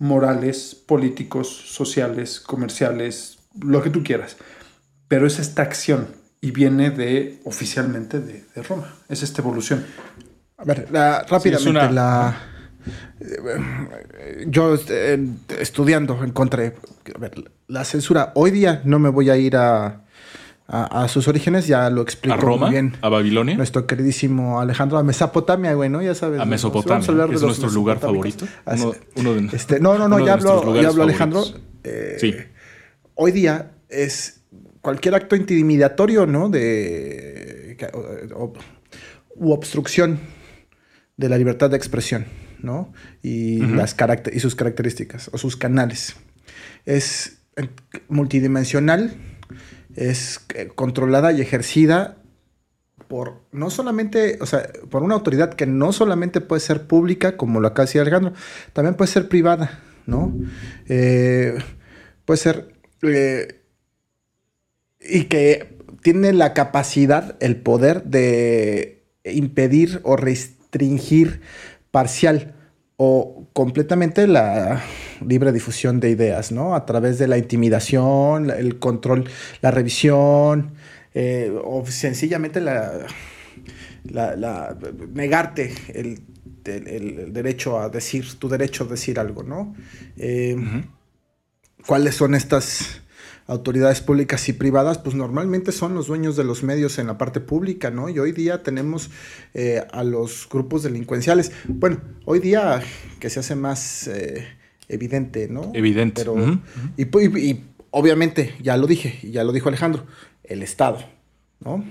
morales, 0.00 0.74
políticos, 0.74 1.46
sociales, 1.48 2.40
comerciales, 2.40 3.38
lo 3.60 3.80
que 3.82 3.90
tú 3.90 4.02
quieras. 4.02 4.36
Pero 5.06 5.26
es 5.28 5.38
esta 5.38 5.62
acción 5.62 6.08
y 6.40 6.50
viene 6.50 6.90
de 6.90 7.38
oficialmente 7.44 8.18
de, 8.18 8.44
de 8.54 8.62
Roma. 8.62 8.92
Es 9.08 9.22
esta 9.22 9.42
evolución. 9.42 9.84
A 10.56 10.64
ver, 10.64 10.88
la- 10.90 11.22
rápidamente, 11.28 11.70
una- 11.70 11.90
la. 11.90 12.36
eh, 13.20 14.44
Yo 14.48 14.74
eh, 14.88 15.26
estudiando 15.58 16.22
encontré. 16.24 16.74
A 17.14 17.18
ver, 17.18 17.52
la 17.68 17.84
censura. 17.84 18.32
Hoy 18.34 18.50
día 18.50 18.82
no 18.84 18.98
me 18.98 19.08
voy 19.10 19.30
a 19.30 19.36
ir 19.36 19.56
a, 19.56 20.04
a, 20.72 21.02
a 21.02 21.08
sus 21.08 21.26
orígenes, 21.26 21.66
ya 21.66 21.90
lo 21.90 22.00
explico 22.00 22.34
¿A 22.34 22.36
Roma? 22.38 22.66
muy 22.66 22.70
bien. 22.76 22.96
¿A 23.02 23.08
Babilonia? 23.08 23.56
Nuestro 23.56 23.86
queridísimo 23.86 24.60
Alejandro, 24.60 24.98
a 24.98 25.02
Mesopotamia, 25.02 25.74
güey, 25.74 25.90
¿no? 25.90 26.00
Ya 26.00 26.14
sabes. 26.14 26.40
A. 26.40 26.44
Mesopotamia, 26.44 27.06
es 27.34 27.42
nuestro 27.42 27.70
lugar 27.70 27.98
favorito. 27.98 28.46
Así- 28.64 28.84
Uno- 28.84 28.94
uno 29.16 29.34
de- 29.34 29.56
este, 29.56 29.80
no, 29.80 29.98
no, 29.98 30.08
no, 30.08 30.18
ya 30.24 30.36
lugares 30.36 30.82
ya 30.82 30.88
habló 30.88 31.02
Alejandro. 31.02 31.44
Eh, 31.84 32.16
Sí. 32.20 32.34
Hoy 33.14 33.32
día 33.32 33.72
es 33.88 34.42
cualquier 34.80 35.14
acto 35.16 35.34
intimidatorio, 35.36 36.24
¿no? 36.26 36.48
De. 36.48 37.76
o- 38.34 38.52
u 39.34 39.52
obstrucción 39.52 40.20
de 41.16 41.28
la 41.28 41.36
libertad 41.38 41.68
de 41.70 41.76
expresión, 41.76 42.26
¿no? 42.60 42.92
Y, 43.22 43.58
las 43.60 43.94
y 44.32 44.40
sus 44.40 44.54
características 44.54 45.30
o 45.32 45.38
sus 45.38 45.56
canales. 45.56 46.14
Es 46.86 47.38
multidimensional, 48.08 49.14
es 50.00 50.40
eh, 50.54 50.68
controlada 50.74 51.30
y 51.32 51.42
ejercida 51.42 52.16
por 53.06 53.42
no 53.52 53.70
solamente, 53.70 54.38
o 54.40 54.46
sea, 54.46 54.70
por 54.88 55.02
una 55.02 55.14
autoridad 55.14 55.54
que 55.54 55.66
no 55.66 55.92
solamente 55.92 56.40
puede 56.40 56.60
ser 56.60 56.86
pública, 56.86 57.36
como 57.36 57.60
lo 57.60 57.68
acaba 57.68 57.84
de 57.84 57.88
decir 57.88 58.00
Alejandro, 58.00 58.32
también 58.72 58.94
puede 58.94 59.10
ser 59.10 59.28
privada, 59.28 59.80
¿no? 60.06 60.32
Eh, 60.88 61.58
puede 62.24 62.38
ser. 62.38 62.74
eh, 63.02 63.60
y 65.00 65.24
que 65.24 65.76
tiene 66.02 66.32
la 66.32 66.54
capacidad, 66.54 67.36
el 67.40 67.56
poder 67.56 68.04
de 68.04 69.02
impedir 69.24 70.00
o 70.04 70.16
restringir 70.16 71.40
parcial 71.90 72.54
o 72.96 73.48
completamente 73.52 74.26
la 74.26 74.82
libre 75.26 75.52
difusión 75.52 76.00
de 76.00 76.10
ideas, 76.10 76.52
¿no? 76.52 76.74
A 76.74 76.86
través 76.86 77.18
de 77.18 77.28
la 77.28 77.38
intimidación, 77.38 78.50
el 78.50 78.78
control, 78.78 79.28
la 79.62 79.70
revisión, 79.70 80.72
eh, 81.14 81.52
o 81.64 81.84
sencillamente 81.86 82.60
la, 82.60 83.06
la- 84.04 84.36
la- 84.36 84.76
negarte 85.12 85.74
el, 85.94 86.20
el- 86.64 86.88
el- 86.88 87.18
el 87.18 87.32
derecho 87.32 87.78
a 87.80 87.88
decir, 87.88 88.24
tu 88.38 88.48
derecho 88.48 88.84
a 88.84 88.86
decir 88.88 89.18
algo, 89.18 89.42
¿no? 89.42 89.74
Eh, 90.16 90.56
¿Cuáles 91.86 92.14
son 92.14 92.34
estas 92.34 93.00
autoridades 93.46 94.00
públicas 94.02 94.48
y 94.48 94.52
privadas? 94.52 94.98
Pues 94.98 95.16
normalmente 95.16 95.72
son 95.72 95.94
los 95.94 96.06
dueños 96.06 96.36
de 96.36 96.44
los 96.44 96.62
medios 96.62 96.98
en 96.98 97.06
la 97.06 97.16
parte 97.18 97.40
pública, 97.40 97.90
¿no? 97.90 98.08
Y 98.08 98.18
hoy 98.18 98.32
día 98.32 98.62
tenemos 98.62 99.10
eh, 99.54 99.82
a 99.90 100.04
los 100.04 100.46
grupos 100.48 100.82
delincuenciales. 100.82 101.52
Bueno, 101.66 102.00
hoy 102.26 102.38
día 102.40 102.82
que 103.18 103.30
se 103.30 103.40
hace 103.40 103.56
más 103.56 104.06
eh, 104.08 104.46
evidente, 104.92 105.48
¿no? 105.48 105.70
Evidente. 105.74 106.22
Pero, 106.22 106.36
y, 106.96 107.04
pu- 107.06 107.38
y- 107.38 107.50
y 107.50 107.64
obviamente, 107.90 108.54
ya 108.60 108.76
lo 108.76 108.86
dije, 108.86 109.18
y 109.22 109.30
ya 109.30 109.44
lo 109.44 109.52
dijo 109.52 109.68
Alejandro, 109.68 110.04
el 110.44 110.62
Estado, 110.62 110.98
¿no? 111.60 111.84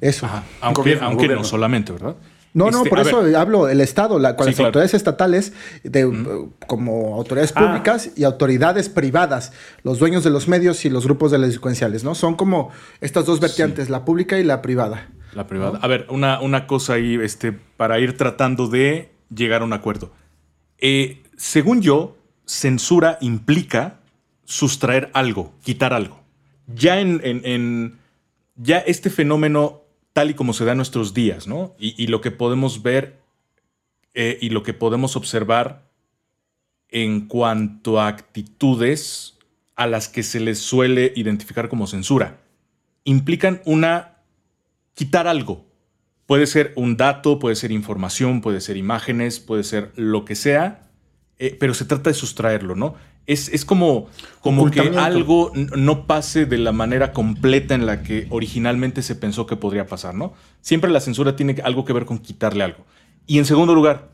Eso. 0.00 0.26
Ajá. 0.26 0.44
Aunque, 0.60 0.80
Gobierno, 0.82 1.06
aunque 1.06 1.28
no 1.28 1.44
solamente, 1.44 1.92
¿verdad? 1.92 2.16
No, 2.52 2.70
no, 2.72 2.78
Este, 2.78 2.90
por 2.90 2.98
eso 2.98 3.22
ver, 3.22 3.36
hablo 3.36 3.68
el 3.68 3.80
Estado, 3.80 4.18
la, 4.18 4.34
con 4.34 4.46
Sí, 4.46 4.50
las 4.50 4.56
claro. 4.56 4.66
autoridades 4.68 4.94
estatales, 4.94 5.52
de, 5.84 6.48
como 6.66 7.14
autoridades 7.14 7.52
Ah. 7.54 7.60
públicas 7.64 8.10
y 8.16 8.24
autoridades 8.24 8.88
privadas, 8.88 9.52
los 9.84 10.00
dueños 10.00 10.24
de 10.24 10.30
los 10.30 10.48
medios 10.48 10.84
y 10.84 10.90
los 10.90 11.04
grupos 11.04 11.30
delincuenciales, 11.30 12.02
¿no? 12.02 12.16
Son 12.16 12.34
como 12.34 12.70
estas 13.00 13.24
dos 13.24 13.38
vertientes, 13.38 13.88
la 13.88 14.04
pública 14.04 14.36
y 14.38 14.42
la 14.42 14.62
privada. 14.62 15.10
La 15.32 15.46
privada. 15.46 15.78
A 15.80 15.86
ver, 15.86 16.06
una, 16.10 16.40
una 16.40 16.66
cosa 16.66 16.94
ahí, 16.94 17.14
este, 17.22 17.52
para 17.52 18.00
ir 18.00 18.16
tratando 18.16 18.66
de 18.66 19.12
llegar 19.32 19.62
a 19.62 19.64
un 19.64 19.72
acuerdo. 19.72 20.10
Eh, 20.78 21.19
según 21.40 21.80
yo, 21.80 22.18
censura 22.44 23.16
implica 23.22 24.00
sustraer 24.44 25.10
algo, 25.14 25.54
quitar 25.64 25.94
algo. 25.94 26.20
Ya 26.66 27.00
en, 27.00 27.98
ya 28.56 28.78
este 28.80 29.08
fenómeno, 29.08 29.80
tal 30.12 30.28
y 30.28 30.34
como 30.34 30.52
se 30.52 30.66
da 30.66 30.72
en 30.72 30.76
nuestros 30.76 31.14
días, 31.14 31.46
¿no? 31.46 31.74
Y, 31.78 31.94
y 31.96 32.08
lo 32.08 32.20
que 32.20 32.30
podemos 32.30 32.82
ver 32.82 33.20
eh, 34.12 34.36
y 34.42 34.50
lo 34.50 34.62
que 34.62 34.74
podemos 34.74 35.16
observar 35.16 35.88
en 36.90 37.26
cuanto 37.26 37.98
a 37.98 38.08
actitudes 38.08 39.38
a 39.76 39.86
las 39.86 40.08
que 40.08 40.22
se 40.22 40.40
les 40.40 40.58
suele 40.58 41.10
identificar 41.16 41.70
como 41.70 41.86
censura, 41.86 42.38
implican 43.04 43.62
una 43.64 44.18
quitar 44.92 45.26
algo. 45.26 45.64
Puede 46.26 46.46
ser 46.46 46.74
un 46.76 46.98
dato, 46.98 47.38
puede 47.38 47.56
ser 47.56 47.72
información, 47.72 48.42
puede 48.42 48.60
ser 48.60 48.76
imágenes, 48.76 49.40
puede 49.40 49.64
ser 49.64 49.90
lo 49.96 50.26
que 50.26 50.34
sea, 50.34 50.89
eh, 51.42 51.56
pero 51.58 51.72
se 51.72 51.86
trata 51.86 52.10
de 52.10 52.14
sustraerlo, 52.14 52.76
¿no? 52.76 52.96
Es, 53.26 53.48
es 53.48 53.64
como, 53.64 54.08
como 54.42 54.70
que 54.70 54.80
algo 54.80 55.52
no 55.54 56.06
pase 56.06 56.44
de 56.44 56.58
la 56.58 56.70
manera 56.70 57.14
completa 57.14 57.74
en 57.74 57.86
la 57.86 58.02
que 58.02 58.26
originalmente 58.28 59.00
se 59.00 59.14
pensó 59.14 59.46
que 59.46 59.56
podría 59.56 59.86
pasar, 59.86 60.14
¿no? 60.14 60.34
Siempre 60.60 60.90
la 60.90 61.00
censura 61.00 61.36
tiene 61.36 61.56
algo 61.64 61.86
que 61.86 61.94
ver 61.94 62.04
con 62.04 62.18
quitarle 62.18 62.62
algo. 62.62 62.84
Y 63.26 63.38
en 63.38 63.46
segundo 63.46 63.74
lugar, 63.74 64.10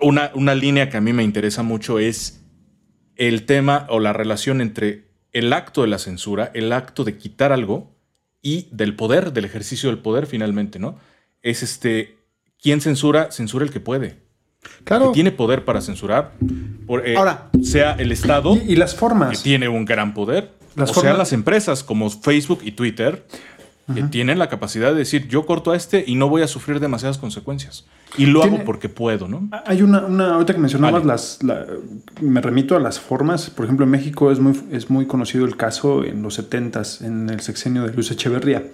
una, 0.00 0.32
una 0.34 0.56
línea 0.56 0.90
que 0.90 0.96
a 0.96 1.00
mí 1.00 1.12
me 1.12 1.22
interesa 1.22 1.62
mucho 1.62 2.00
es 2.00 2.44
el 3.14 3.46
tema 3.46 3.86
o 3.88 4.00
la 4.00 4.12
relación 4.12 4.60
entre 4.60 5.12
el 5.30 5.52
acto 5.52 5.82
de 5.82 5.88
la 5.88 5.98
censura, 5.98 6.50
el 6.54 6.72
acto 6.72 7.04
de 7.04 7.18
quitar 7.18 7.52
algo 7.52 7.94
y 8.42 8.66
del 8.72 8.96
poder, 8.96 9.32
del 9.32 9.44
ejercicio 9.44 9.90
del 9.90 10.00
poder 10.00 10.26
finalmente, 10.26 10.80
¿no? 10.80 10.98
Es 11.40 11.62
este, 11.62 12.18
¿quién 12.60 12.80
censura? 12.80 13.30
Censura 13.30 13.64
el 13.64 13.70
que 13.70 13.78
puede. 13.78 14.28
Claro. 14.84 15.08
Que 15.08 15.14
tiene 15.14 15.32
poder 15.32 15.64
para 15.64 15.80
censurar. 15.80 16.32
Por, 16.86 17.06
eh, 17.06 17.16
Ahora. 17.16 17.50
sea 17.62 17.92
el 17.92 18.12
Estado, 18.12 18.56
Y, 18.56 18.72
y 18.72 18.76
las 18.76 18.92
que 18.92 18.98
formas. 18.98 19.42
tiene 19.42 19.68
un 19.68 19.84
gran 19.84 20.12
poder, 20.14 20.52
Las 20.76 20.90
o 20.90 20.94
formas- 20.94 21.08
sean 21.10 21.18
las 21.18 21.32
empresas 21.32 21.82
como 21.84 22.10
Facebook 22.10 22.60
y 22.62 22.72
Twitter, 22.72 23.24
que 23.94 24.04
tienen 24.04 24.38
la 24.38 24.48
capacidad 24.48 24.90
de 24.92 24.98
decir, 24.98 25.26
yo 25.26 25.46
corto 25.46 25.72
a 25.72 25.76
este 25.76 26.04
y 26.06 26.14
no 26.14 26.28
voy 26.28 26.42
a 26.42 26.46
sufrir 26.46 26.78
demasiadas 26.78 27.18
consecuencias. 27.18 27.86
Y 28.16 28.26
lo 28.26 28.40
Tiene- 28.42 28.58
hago 28.58 28.64
porque 28.64 28.88
puedo, 28.88 29.26
¿no? 29.26 29.48
Hay 29.66 29.82
una, 29.82 30.02
una 30.06 30.34
ahorita 30.34 30.52
que 30.52 30.60
mencionabas 30.60 31.00
Vale. 31.02 31.06
las, 31.06 31.42
la- 31.42 31.66
me 32.20 32.40
remito 32.40 32.76
a 32.76 32.80
las 32.80 33.00
formas. 33.00 33.50
Por 33.50 33.64
ejemplo, 33.64 33.84
en 33.84 33.90
México 33.90 34.30
es 34.30 34.38
muy, 34.38 34.52
es 34.70 34.90
muy 34.90 35.06
conocido 35.06 35.44
el 35.44 35.56
caso 35.56 36.04
en 36.04 36.22
los 36.22 36.38
70s, 36.38 37.04
en 37.04 37.30
el 37.30 37.40
sexenio 37.40 37.84
de 37.84 37.92
Luis 37.92 38.10
Echeverría, 38.12 38.64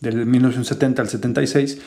del 0.00 0.26
1970 0.26 1.00
al 1.00 1.08
76. 1.08 1.78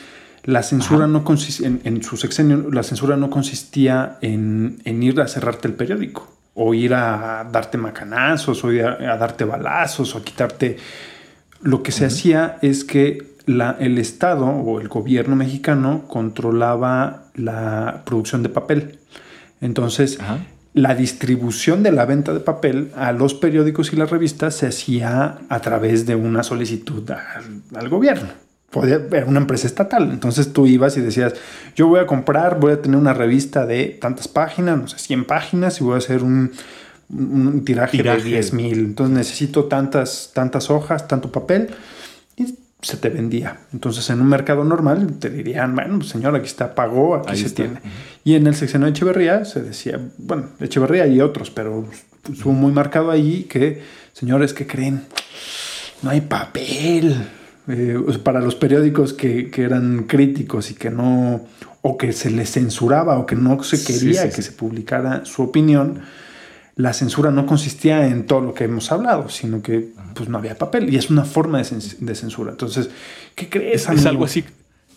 La 0.44 0.62
censura 0.62 1.06
no 1.06 1.22
consistía, 1.24 1.68
en, 1.68 1.80
en 1.84 2.02
su 2.02 2.16
sexenio, 2.16 2.68
la 2.72 2.82
censura 2.82 3.16
no 3.16 3.30
consistía 3.30 4.18
en, 4.22 4.80
en 4.84 5.02
ir 5.02 5.20
a 5.20 5.28
cerrarte 5.28 5.68
el 5.68 5.74
periódico, 5.74 6.36
o 6.54 6.74
ir 6.74 6.94
a 6.94 7.46
darte 7.50 7.78
macanazos, 7.78 8.64
o 8.64 8.72
ir 8.72 8.84
a, 8.84 9.12
a 9.12 9.16
darte 9.16 9.44
balazos, 9.44 10.14
o 10.14 10.18
a 10.18 10.22
quitarte. 10.24 10.76
Lo 11.62 11.82
que 11.84 11.92
se 11.92 12.04
hacía 12.06 12.58
es 12.60 12.82
que 12.84 13.36
la- 13.46 13.76
el 13.78 13.98
Estado 13.98 14.46
o 14.46 14.80
el 14.80 14.88
gobierno 14.88 15.36
mexicano 15.36 16.06
controlaba 16.08 17.24
la 17.34 18.02
producción 18.04 18.42
de 18.42 18.48
papel. 18.48 18.98
Entonces, 19.60 20.18
Ajá. 20.20 20.38
la 20.74 20.94
distribución 20.96 21.84
de 21.84 21.92
la 21.92 22.04
venta 22.04 22.34
de 22.34 22.40
papel 22.40 22.90
a 22.96 23.12
los 23.12 23.34
periódicos 23.34 23.92
y 23.92 23.96
las 23.96 24.10
revistas 24.10 24.56
se 24.56 24.66
hacía 24.66 25.38
a 25.48 25.60
través 25.60 26.04
de 26.04 26.16
una 26.16 26.42
solicitud 26.42 27.08
al, 27.12 27.62
al 27.78 27.88
gobierno. 27.88 28.28
Podía 28.72 29.00
era 29.12 29.26
una 29.26 29.38
empresa 29.40 29.66
estatal. 29.66 30.10
Entonces 30.10 30.52
tú 30.52 30.66
ibas 30.66 30.96
y 30.96 31.02
decías, 31.02 31.34
yo 31.76 31.86
voy 31.88 32.00
a 32.00 32.06
comprar, 32.06 32.58
voy 32.58 32.72
a 32.72 32.80
tener 32.80 32.98
una 32.98 33.12
revista 33.12 33.66
de 33.66 33.98
tantas 34.00 34.28
páginas, 34.28 34.78
no 34.80 34.88
sé, 34.88 34.98
100 34.98 35.26
páginas 35.26 35.80
y 35.80 35.84
voy 35.84 35.94
a 35.94 35.98
hacer 35.98 36.22
un, 36.22 36.52
tiraje, 37.64 37.98
Tiraje. 37.98 38.22
de 38.22 38.30
10 38.30 38.52
mil. 38.54 38.78
Entonces 38.78 39.14
necesito 39.14 39.64
tantas, 39.66 40.30
tantas 40.34 40.70
hojas, 40.70 41.06
tanto 41.06 41.30
papel 41.30 41.68
y 42.36 42.54
se 42.80 42.96
te 42.96 43.10
vendía. 43.10 43.58
Entonces 43.74 44.08
en 44.08 44.22
un 44.22 44.28
mercado 44.28 44.64
normal 44.64 45.18
te 45.18 45.28
dirían, 45.28 45.74
bueno, 45.74 45.98
pues, 45.98 46.08
señor, 46.08 46.34
aquí 46.34 46.46
está, 46.46 46.74
pagó, 46.74 47.16
aquí 47.16 47.32
Ahí 47.32 47.36
se 47.38 47.46
está. 47.48 47.64
tiene. 47.64 47.80
Y 48.24 48.36
en 48.36 48.46
el 48.46 48.54
sexenio 48.54 48.86
de 48.86 48.92
Echeverría 48.92 49.44
se 49.44 49.60
decía, 49.62 50.00
bueno, 50.16 50.48
Echeverría 50.60 51.06
y 51.06 51.20
otros, 51.20 51.50
pero 51.50 51.84
estuvo 52.32 52.54
muy 52.54 52.72
marcado 52.72 53.10
ahí 53.10 53.44
que, 53.44 53.82
señores, 54.14 54.54
¿qué 54.54 54.66
creen? 54.66 55.02
No 56.00 56.08
hay 56.08 56.22
papel. 56.22 57.28
Eh, 57.68 57.96
para 58.24 58.40
los 58.40 58.56
periódicos 58.56 59.12
que, 59.12 59.50
que 59.50 59.62
eran 59.62 60.04
críticos 60.04 60.70
y 60.70 60.74
que 60.74 60.90
no, 60.90 61.46
o 61.82 61.96
que 61.96 62.12
se 62.12 62.30
les 62.30 62.50
censuraba 62.50 63.18
o 63.18 63.26
que 63.26 63.36
no 63.36 63.62
se 63.62 63.84
quería 63.84 64.22
sí, 64.22 64.28
que 64.28 64.42
sí. 64.42 64.42
se 64.42 64.52
publicara 64.52 65.24
su 65.24 65.42
opinión, 65.42 66.00
la 66.74 66.92
censura 66.92 67.30
no 67.30 67.46
consistía 67.46 68.06
en 68.06 68.26
todo 68.26 68.40
lo 68.40 68.54
que 68.54 68.64
hemos 68.64 68.90
hablado, 68.90 69.28
sino 69.28 69.62
que 69.62 69.90
pues 70.14 70.28
no 70.28 70.38
había 70.38 70.58
papel 70.58 70.92
y 70.92 70.96
es 70.96 71.10
una 71.10 71.24
forma 71.24 71.62
de, 71.62 71.76
de 72.00 72.14
censura. 72.14 72.52
Entonces, 72.52 72.90
¿qué 73.34 73.48
crees? 73.48 73.88
Es, 73.88 74.00
es 74.00 74.06
algo 74.06 74.24
así. 74.24 74.44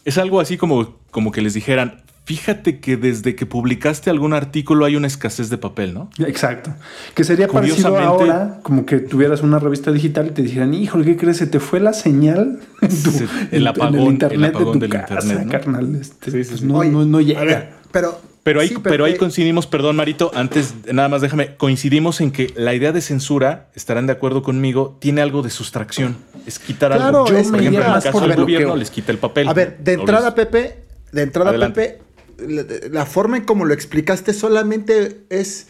Es 0.05 0.18
algo 0.18 0.39
así 0.39 0.57
como, 0.57 0.95
como 1.11 1.32
que 1.32 1.41
les 1.41 1.53
dijeran, 1.53 2.01
Fíjate 2.26 2.80
que 2.80 2.98
desde 2.98 3.36
que 3.36 3.46
publicaste 3.46 4.10
algún 4.10 4.34
artículo 4.34 4.86
hay 4.86 4.96
una 4.96 5.06
escasez 5.06 5.50
de 5.52 5.60
papel, 5.60 5.94
¿no? 5.94 6.10
Exacto. 6.26 6.74
Que 7.14 7.24
sería 7.24 7.48
parecido 7.48 7.96
ahora, 7.98 8.60
como 8.64 8.86
que 8.86 8.98
tuvieras 8.98 9.42
una 9.44 9.60
revista 9.60 9.92
digital 9.92 10.28
y 10.28 10.32
te 10.32 10.42
dijeran, 10.42 10.74
híjole, 10.74 11.06
¿qué 11.06 11.18
crees? 11.18 11.38
Se 11.38 11.46
te 11.46 11.60
fue 11.60 11.80
la 11.80 11.94
señal 11.94 12.60
en, 12.82 12.90
tu, 12.90 13.12
Se- 13.12 13.24
en- 13.26 13.30
el 13.52 13.62
en 13.62 13.68
apagón- 13.68 13.96
el 13.96 14.04
internet 14.08 14.38
el 14.40 14.46
apagón 14.46 14.80
de 14.80 14.88
tu 14.88 14.92
del 14.94 15.06
casa, 15.06 15.14
internet, 15.22 15.46
¿no? 15.46 15.52
carnal. 15.52 15.96
Este, 16.02 16.32
Sí, 16.32 16.44
sí, 16.44 16.50
pues 16.50 16.60
sí. 16.62 16.66
No, 16.66 16.78
Oye, 16.80 16.90
no, 16.90 17.06
no 17.06 17.18
a 17.20 17.22
llega. 17.22 17.44
ver, 17.44 17.70
pero. 17.92 18.20
Pero 18.42 18.62
ahí, 18.62 18.68
sí, 18.70 18.76
pero 18.82 19.06
ahí 19.06 19.18
coincidimos, 19.18 19.66
perdón 19.66 19.96
Marito, 19.96 20.30
antes 20.36 20.76
nada 20.94 21.10
más 21.10 21.22
déjame, 21.22 21.56
coincidimos 21.58 22.22
en 22.22 22.30
que 22.32 22.54
la 22.56 22.76
idea 22.76 22.92
de 22.92 23.02
censura, 23.02 23.70
estarán 23.74 24.06
de 24.06 24.14
acuerdo 24.14 24.44
conmigo, 24.44 24.98
tiene 25.00 25.22
algo 25.22 25.42
de 25.42 25.50
sustracción. 25.50 26.16
Es 26.46 26.60
quitar 26.60 26.92
Claro, 26.92 27.26
algo. 27.26 27.38
es 27.38 27.48
por 27.50 27.60
ejemplo, 27.60 27.82
en 27.84 27.88
el 27.96 28.04
caso 28.04 28.20
del 28.20 28.36
gobierno 28.36 28.76
les 28.76 28.92
quita 28.92 29.12
el 29.12 29.18
papel. 29.18 29.48
A 29.48 29.54
ver, 29.54 29.78
de 29.80 29.94
entrada. 29.94 30.36
Pepe, 30.36 30.78
de 31.12 31.22
entrada, 31.24 31.50
Adelante. 31.50 31.82
Pepe, 31.82 32.05
la, 32.40 32.66
la 32.92 33.06
forma 33.06 33.38
en 33.38 33.44
como 33.46 33.66
lo 33.66 33.74
explicaste 33.74 34.34
solamente 34.34 35.22
es 35.30 35.68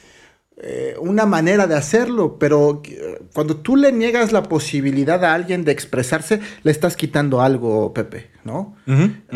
eh, 0.57 0.95
una 0.99 1.25
manera 1.25 1.67
de 1.67 1.75
hacerlo, 1.75 2.37
pero 2.39 2.81
eh, 2.85 3.19
cuando 3.33 3.57
tú 3.57 3.75
le 3.75 3.91
niegas 3.91 4.31
la 4.31 4.43
posibilidad 4.43 5.23
a 5.25 5.33
alguien 5.33 5.65
de 5.65 5.71
expresarse, 5.73 6.39
le 6.63 6.71
estás 6.71 6.95
quitando 6.95 7.41
algo, 7.41 7.93
Pepe, 7.93 8.29
¿no? 8.45 8.75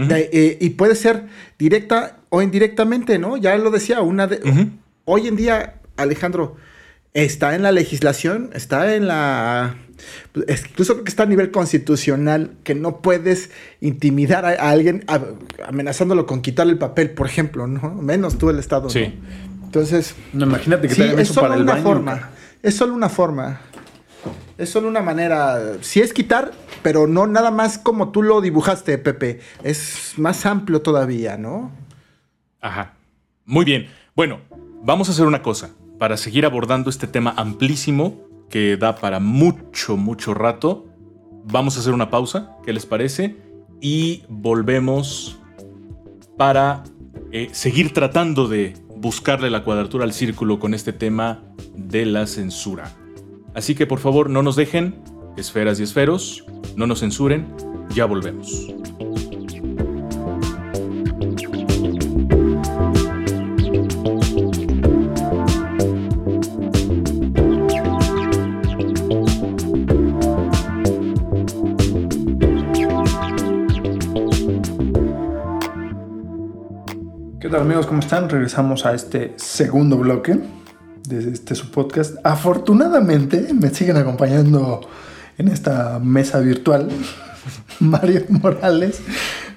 De- 0.08 0.30
eh, 0.32 0.58
y 0.62 0.70
puede 0.72 0.96
ser 0.96 1.26
directa 1.58 2.20
o 2.30 2.42
indirectamente, 2.42 3.20
¿no? 3.20 3.36
Ya 3.38 3.58
lo 3.58 3.70
decía, 3.72 4.02
una 4.02 4.28
de... 4.28 4.40
Hoy 5.06 5.28
en 5.28 5.36
día, 5.36 5.82
Alejandro, 5.98 6.56
está 7.14 7.54
en 7.56 7.64
la 7.64 7.72
legislación, 7.74 8.52
está 8.54 8.96
en 8.96 9.08
la... 9.08 9.76
es- 10.48 10.66
Incluso 10.70 10.94
creo 10.94 11.04
que 11.04 11.10
está 11.10 11.24
a 11.24 11.28
nivel 11.28 11.52
constitucional, 11.52 12.52
que 12.64 12.76
no 12.76 13.02
puedes 13.02 13.52
intimidar 13.82 14.46
a, 14.46 14.50
a 14.50 14.70
alguien 14.72 15.04
a- 15.08 15.20
amenazándolo 15.68 16.26
con 16.26 16.42
quitarle 16.42 16.74
el 16.74 16.80
papel, 16.80 17.12
por 17.12 17.28
ejemplo, 17.28 17.68
¿no? 17.68 17.96
Menos 17.96 18.38
tú 18.38 18.50
el 18.50 18.60
Estado. 18.60 18.84
¿no? 18.84 18.90
Sí. 18.90 19.14
Entonces, 19.64 20.16
No, 20.34 20.46
imagínate 20.46 20.88
que 20.88 20.96
sí, 20.96 21.02
te 21.02 21.22
eso 21.22 21.34
solo 21.36 21.48
para 21.48 21.56
el 21.56 21.62
una 21.64 21.74
baño. 21.74 21.84
forma. 21.84 22.30
Es 22.64 22.76
solo 22.76 22.94
una 22.94 23.10
forma. 23.10 23.62
Es 24.58 24.70
solo 24.70 24.88
una 24.90 25.02
manera. 25.02 25.78
Sí 25.82 26.02
es 26.02 26.12
quitar, 26.12 26.52
pero 26.84 27.08
no 27.08 27.28
nada 27.28 27.52
más 27.52 27.78
como 27.78 28.12
tú 28.12 28.22
lo 28.24 28.42
dibujaste, 28.42 28.98
Pepe. 28.98 29.40
Es 29.64 30.14
más 30.18 30.46
amplio 30.46 30.82
todavía, 30.82 31.38
¿no? 31.38 31.72
Ajá. 32.60 32.96
Muy 33.46 33.64
bien. 33.64 33.88
Bueno, 34.16 34.42
vamos 34.84 35.08
a 35.08 35.12
hacer 35.14 35.26
una 35.26 35.42
cosa. 35.42 35.70
Para 35.98 36.18
seguir 36.18 36.46
abordando 36.46 36.90
este 36.90 37.08
tema 37.08 37.34
amplísimo 37.38 38.20
que 38.50 38.78
da 38.78 38.96
para 38.96 39.20
mucho, 39.20 39.98
mucho 39.98 40.34
rato, 40.34 40.88
vamos 41.46 41.78
a 41.78 41.80
hacer 41.82 41.94
una 41.94 42.10
pausa. 42.10 42.58
¿Qué 42.66 42.74
les 42.74 42.86
parece? 42.86 43.38
Y 43.82 44.24
volvemos 44.28 45.40
para 46.38 46.84
eh, 47.32 47.50
seguir 47.52 47.94
tratando 47.94 48.48
de 48.48 48.74
buscarle 48.96 49.50
la 49.50 49.64
cuadratura 49.64 50.04
al 50.04 50.14
círculo 50.14 50.60
con 50.60 50.74
este 50.74 50.94
tema 50.94 51.44
de 51.76 52.06
la 52.06 52.28
censura. 52.28 52.92
Así 53.54 53.76
que 53.76 53.88
por 53.88 54.00
favor 54.00 54.30
no 54.30 54.44
nos 54.44 54.56
dejen, 54.56 55.02
esferas 55.38 55.80
y 55.80 55.84
esferos, 55.84 56.46
no 56.76 56.88
nos 56.88 57.00
censuren, 57.00 57.48
ya 57.94 58.06
volvemos. 58.06 58.79
Amigos? 77.70 77.86
¿Cómo 77.86 78.00
están? 78.00 78.28
Regresamos 78.28 78.84
a 78.88 78.96
este 78.96 79.34
segundo 79.36 79.96
bloque 79.96 80.40
de 81.08 81.32
este 81.32 81.54
su 81.54 81.70
podcast. 81.70 82.16
Afortunadamente 82.24 83.54
me 83.54 83.70
siguen 83.70 83.98
acompañando 83.98 84.82
en 85.38 85.50
esta 85.50 86.00
mesa 86.00 86.40
virtual 86.40 86.90
Mario 87.80 88.24
Morales 88.30 89.02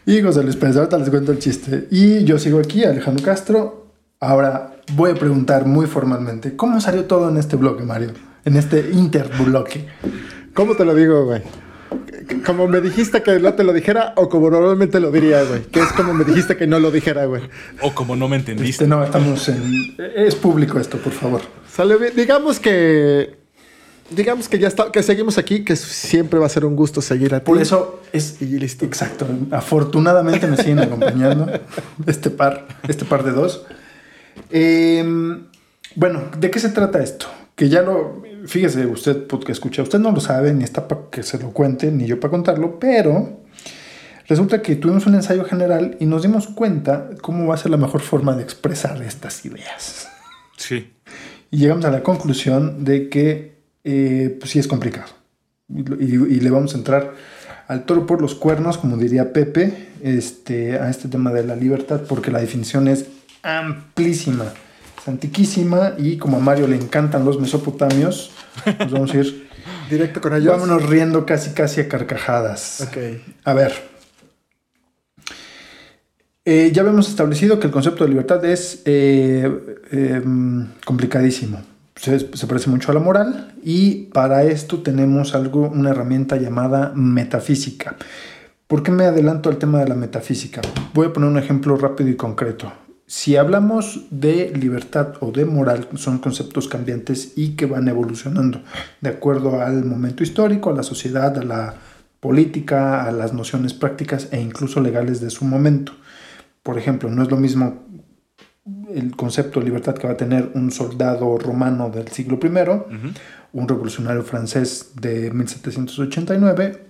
y 0.04 0.20
José 0.20 0.42
Luis 0.42 0.56
Pérez. 0.56 0.76
Ahorita 0.76 0.98
les 0.98 1.08
cuento 1.08 1.32
el 1.32 1.38
chiste. 1.38 1.88
Y 1.90 2.24
yo 2.24 2.38
sigo 2.38 2.58
aquí, 2.58 2.84
Alejandro 2.84 3.24
Castro. 3.24 3.86
Ahora 4.20 4.76
voy 4.94 5.12
a 5.12 5.14
preguntar 5.14 5.64
muy 5.64 5.86
formalmente, 5.86 6.54
¿cómo 6.54 6.82
salió 6.82 7.06
todo 7.06 7.30
en 7.30 7.38
este 7.38 7.56
bloque, 7.56 7.82
Mario? 7.82 8.10
En 8.44 8.58
este 8.58 8.90
interbloque. 8.92 9.86
¿Cómo 10.52 10.76
te 10.76 10.84
lo 10.84 10.94
digo, 10.94 11.24
güey? 11.24 11.40
Como 12.44 12.68
me 12.68 12.80
dijiste 12.80 13.22
que 13.22 13.38
no 13.38 13.54
te 13.54 13.64
lo 13.64 13.72
dijera 13.72 14.12
o 14.16 14.28
como 14.28 14.50
normalmente 14.50 15.00
lo 15.00 15.10
diría, 15.10 15.42
güey. 15.44 15.62
Que 15.62 15.80
es 15.80 15.92
como 15.92 16.14
me 16.14 16.24
dijiste 16.24 16.56
que 16.56 16.66
no 16.66 16.78
lo 16.78 16.90
dijera, 16.90 17.24
güey. 17.26 17.42
O 17.80 17.94
como 17.94 18.16
no 18.16 18.28
me 18.28 18.36
entendiste. 18.36 18.84
Este, 18.84 18.86
no, 18.86 19.02
estamos 19.04 19.48
en... 19.48 19.96
Es 20.16 20.34
público 20.34 20.78
esto, 20.78 20.98
por 20.98 21.12
favor. 21.12 21.40
Sale 21.70 21.96
bien. 21.96 22.12
Digamos 22.16 22.60
que. 22.60 23.40
Digamos 24.10 24.48
que 24.48 24.58
ya 24.58 24.68
está, 24.68 24.92
que 24.92 25.02
seguimos 25.02 25.38
aquí, 25.38 25.64
que 25.64 25.74
siempre 25.74 26.38
va 26.38 26.44
a 26.44 26.48
ser 26.50 26.66
un 26.66 26.76
gusto 26.76 27.00
seguir 27.00 27.34
a 27.34 27.42
Por 27.42 27.56
ti. 27.56 27.62
eso 27.62 28.00
es 28.12 28.42
Y 28.42 28.46
listo. 28.58 28.84
Exacto. 28.84 29.26
Afortunadamente 29.50 30.46
me 30.46 30.56
siguen 30.58 30.80
acompañando 30.80 31.50
este 32.06 32.28
par, 32.28 32.66
este 32.86 33.06
par 33.06 33.24
de 33.24 33.30
dos. 33.30 33.64
Eh, 34.50 35.02
bueno, 35.94 36.24
¿de 36.38 36.50
qué 36.50 36.58
se 36.58 36.68
trata 36.68 37.02
esto? 37.02 37.26
Que 37.54 37.68
ya 37.68 37.82
lo, 37.82 38.22
fíjese 38.46 38.86
usted, 38.86 39.26
que 39.44 39.52
escucha, 39.52 39.82
usted 39.82 39.98
no 39.98 40.10
lo 40.12 40.20
sabe, 40.20 40.52
ni 40.52 40.64
está 40.64 40.86
para 40.88 41.02
que 41.10 41.22
se 41.22 41.38
lo 41.38 41.50
cuente, 41.52 41.90
ni 41.90 42.06
yo 42.06 42.18
para 42.20 42.30
contarlo, 42.30 42.78
pero 42.78 43.40
resulta 44.28 44.62
que 44.62 44.76
tuvimos 44.76 45.06
un 45.06 45.14
ensayo 45.14 45.44
general 45.44 45.96
y 46.00 46.06
nos 46.06 46.22
dimos 46.22 46.46
cuenta 46.48 47.10
cómo 47.20 47.46
va 47.46 47.54
a 47.54 47.58
ser 47.58 47.70
la 47.70 47.76
mejor 47.76 48.00
forma 48.00 48.34
de 48.36 48.42
expresar 48.42 49.02
estas 49.02 49.44
ideas. 49.44 50.08
Sí. 50.56 50.92
Y 51.50 51.58
llegamos 51.58 51.84
a 51.84 51.90
la 51.90 52.02
conclusión 52.02 52.84
de 52.84 53.08
que 53.08 53.52
eh, 53.84 54.36
pues 54.38 54.50
sí 54.52 54.58
es 54.58 54.68
complicado. 54.68 55.08
Y, 55.68 55.80
y- 56.04 56.36
y 56.36 56.40
le 56.40 56.50
vamos 56.50 56.74
a 56.74 56.78
entrar 56.78 57.14
al 57.68 57.84
toro 57.84 58.06
por 58.06 58.20
los 58.20 58.34
cuernos, 58.34 58.78
como 58.78 58.96
diría 58.96 59.32
Pepe, 59.32 59.88
este, 60.02 60.78
a 60.78 60.88
este 60.90 61.08
tema 61.08 61.32
de 61.32 61.44
la 61.44 61.56
libertad, 61.56 62.02
porque 62.08 62.30
la 62.30 62.40
definición 62.40 62.86
es 62.88 63.06
amplísima, 63.42 64.52
es 65.02 65.08
antiquísima, 65.08 65.94
y 65.98 66.16
como 66.16 66.36
a 66.36 66.40
Mario 66.40 66.66
le 66.68 66.76
encantan 66.76 67.24
los 67.24 67.40
mesopotamios, 67.40 68.30
nos 68.78 68.92
vamos 68.92 69.12
a 69.12 69.16
ir, 69.18 69.48
Directo 69.90 70.20
con 70.20 70.34
ellos. 70.34 70.46
vámonos 70.46 70.88
riendo 70.88 71.26
casi 71.26 71.50
casi 71.50 71.80
a 71.82 71.88
carcajadas. 71.88 72.80
Ok. 72.80 72.96
A 73.44 73.52
ver. 73.52 73.72
Eh, 76.44 76.70
ya 76.72 76.82
habíamos 76.82 77.08
establecido 77.08 77.60
que 77.60 77.66
el 77.66 77.72
concepto 77.72 78.02
de 78.04 78.10
libertad 78.10 78.44
es 78.44 78.82
eh, 78.84 79.48
eh, 79.92 80.22
complicadísimo. 80.84 81.62
Se, 81.94 82.18
se 82.36 82.46
parece 82.46 82.68
mucho 82.70 82.90
a 82.90 82.94
la 82.94 83.00
moral 83.00 83.54
y 83.62 84.06
para 84.06 84.42
esto 84.44 84.78
tenemos 84.82 85.34
algo, 85.34 85.68
una 85.68 85.90
herramienta 85.90 86.36
llamada 86.36 86.92
metafísica. 86.96 87.96
¿Por 88.66 88.82
qué 88.82 88.90
me 88.90 89.04
adelanto 89.04 89.50
al 89.50 89.58
tema 89.58 89.80
de 89.80 89.88
la 89.88 89.94
metafísica? 89.94 90.62
Voy 90.94 91.06
a 91.06 91.12
poner 91.12 91.28
un 91.28 91.38
ejemplo 91.38 91.76
rápido 91.76 92.08
y 92.10 92.16
concreto. 92.16 92.72
Si 93.14 93.36
hablamos 93.36 94.06
de 94.10 94.54
libertad 94.56 95.16
o 95.20 95.32
de 95.32 95.44
moral, 95.44 95.86
son 95.96 96.16
conceptos 96.16 96.66
cambiantes 96.66 97.34
y 97.36 97.56
que 97.56 97.66
van 97.66 97.86
evolucionando 97.86 98.62
de 99.02 99.10
acuerdo 99.10 99.60
al 99.60 99.84
momento 99.84 100.22
histórico, 100.22 100.70
a 100.70 100.72
la 100.72 100.82
sociedad, 100.82 101.36
a 101.36 101.44
la 101.44 101.74
política, 102.20 103.04
a 103.04 103.12
las 103.12 103.34
nociones 103.34 103.74
prácticas 103.74 104.28
e 104.32 104.40
incluso 104.40 104.80
legales 104.80 105.20
de 105.20 105.28
su 105.28 105.44
momento. 105.44 105.92
Por 106.62 106.78
ejemplo, 106.78 107.10
no 107.10 107.22
es 107.22 107.30
lo 107.30 107.36
mismo 107.36 107.84
el 108.88 109.14
concepto 109.14 109.60
de 109.60 109.66
libertad 109.66 109.94
que 109.94 110.06
va 110.06 110.14
a 110.14 110.16
tener 110.16 110.50
un 110.54 110.70
soldado 110.70 111.36
romano 111.36 111.90
del 111.90 112.08
siglo 112.08 112.40
I, 112.42 112.48
un 113.52 113.68
revolucionario 113.68 114.22
francés 114.22 114.92
de 114.98 115.30
1789, 115.30 116.82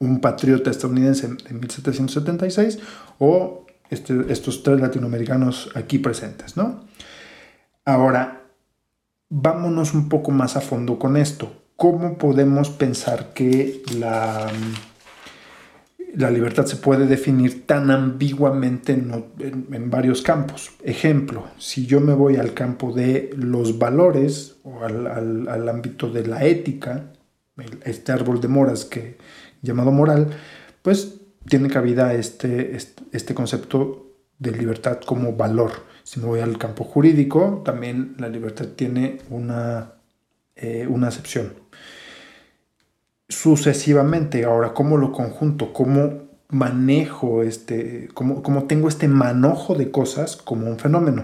un 0.00 0.20
patriota 0.20 0.70
estadounidense 0.70 1.26
de 1.26 1.54
1776 1.54 2.78
o 3.18 3.64
este- 3.90 4.32
estos 4.32 4.62
tres 4.62 4.80
latinoamericanos 4.80 5.70
aquí 5.74 5.98
presentes, 5.98 6.56
¿no? 6.56 6.84
Ahora, 7.84 8.42
vámonos 9.28 9.94
un 9.94 10.08
poco 10.08 10.30
más 10.30 10.56
a 10.56 10.60
fondo 10.60 10.98
con 10.98 11.16
esto. 11.16 11.52
¿Cómo 11.76 12.18
podemos 12.18 12.68
pensar 12.70 13.32
que 13.32 13.82
la, 13.98 14.48
la 16.14 16.30
libertad 16.30 16.66
se 16.66 16.76
puede 16.76 17.06
definir 17.06 17.66
tan 17.66 17.90
ambiguamente 17.90 18.92
en, 18.92 19.90
varios 19.90 20.20
campos? 20.22 20.72
Ejemplo, 20.84 21.44
si 21.58 21.86
yo 21.86 22.00
me 22.00 22.12
voy 22.12 22.36
al 22.36 22.52
campo 22.54 22.92
de 22.92 23.30
los 23.36 23.78
valores 23.78 24.56
o 24.64 24.84
al, 24.84 25.06
al- 25.06 25.48
al 25.48 25.68
ámbito 25.68 26.10
de 26.10 26.26
la 26.26 26.44
ética, 26.44 27.12
este 27.84 28.12
árbol 28.12 28.40
de 28.40 28.48
moras 28.48 28.84
que 28.84 29.16
llamado 29.62 29.90
moral, 29.92 30.28
pues 30.82 31.19
tiene 31.48 31.68
cabida 31.68 32.14
este, 32.14 32.76
este, 32.76 33.34
concepto 33.34 34.06
de 34.38 34.52
libertad 34.52 35.00
como 35.00 35.34
valor. 35.34 35.72
Si 36.04 36.20
me 36.20 36.26
voy 36.26 36.40
al 36.40 36.58
campo 36.58 36.84
jurídico, 36.84 37.62
también 37.64 38.14
la 38.18 38.28
libertad 38.28 38.66
tiene 38.76 39.18
una, 39.30 39.92
eh, 40.56 40.86
una 40.88 41.08
acepción. 41.08 41.54
Sucesivamente, 43.28 44.44
ahora, 44.44 44.74
¿cómo 44.74 44.96
lo 44.96 45.12
conjunto? 45.12 45.72
¿Cómo 45.72 46.30
manejo, 46.50 47.42
este, 47.42 48.08
cómo, 48.14 48.42
cómo 48.42 48.64
tengo 48.64 48.88
este 48.88 49.08
manojo 49.08 49.74
de 49.74 49.90
cosas 49.90 50.36
como 50.36 50.66
un 50.66 50.78
fenómeno. 50.78 51.22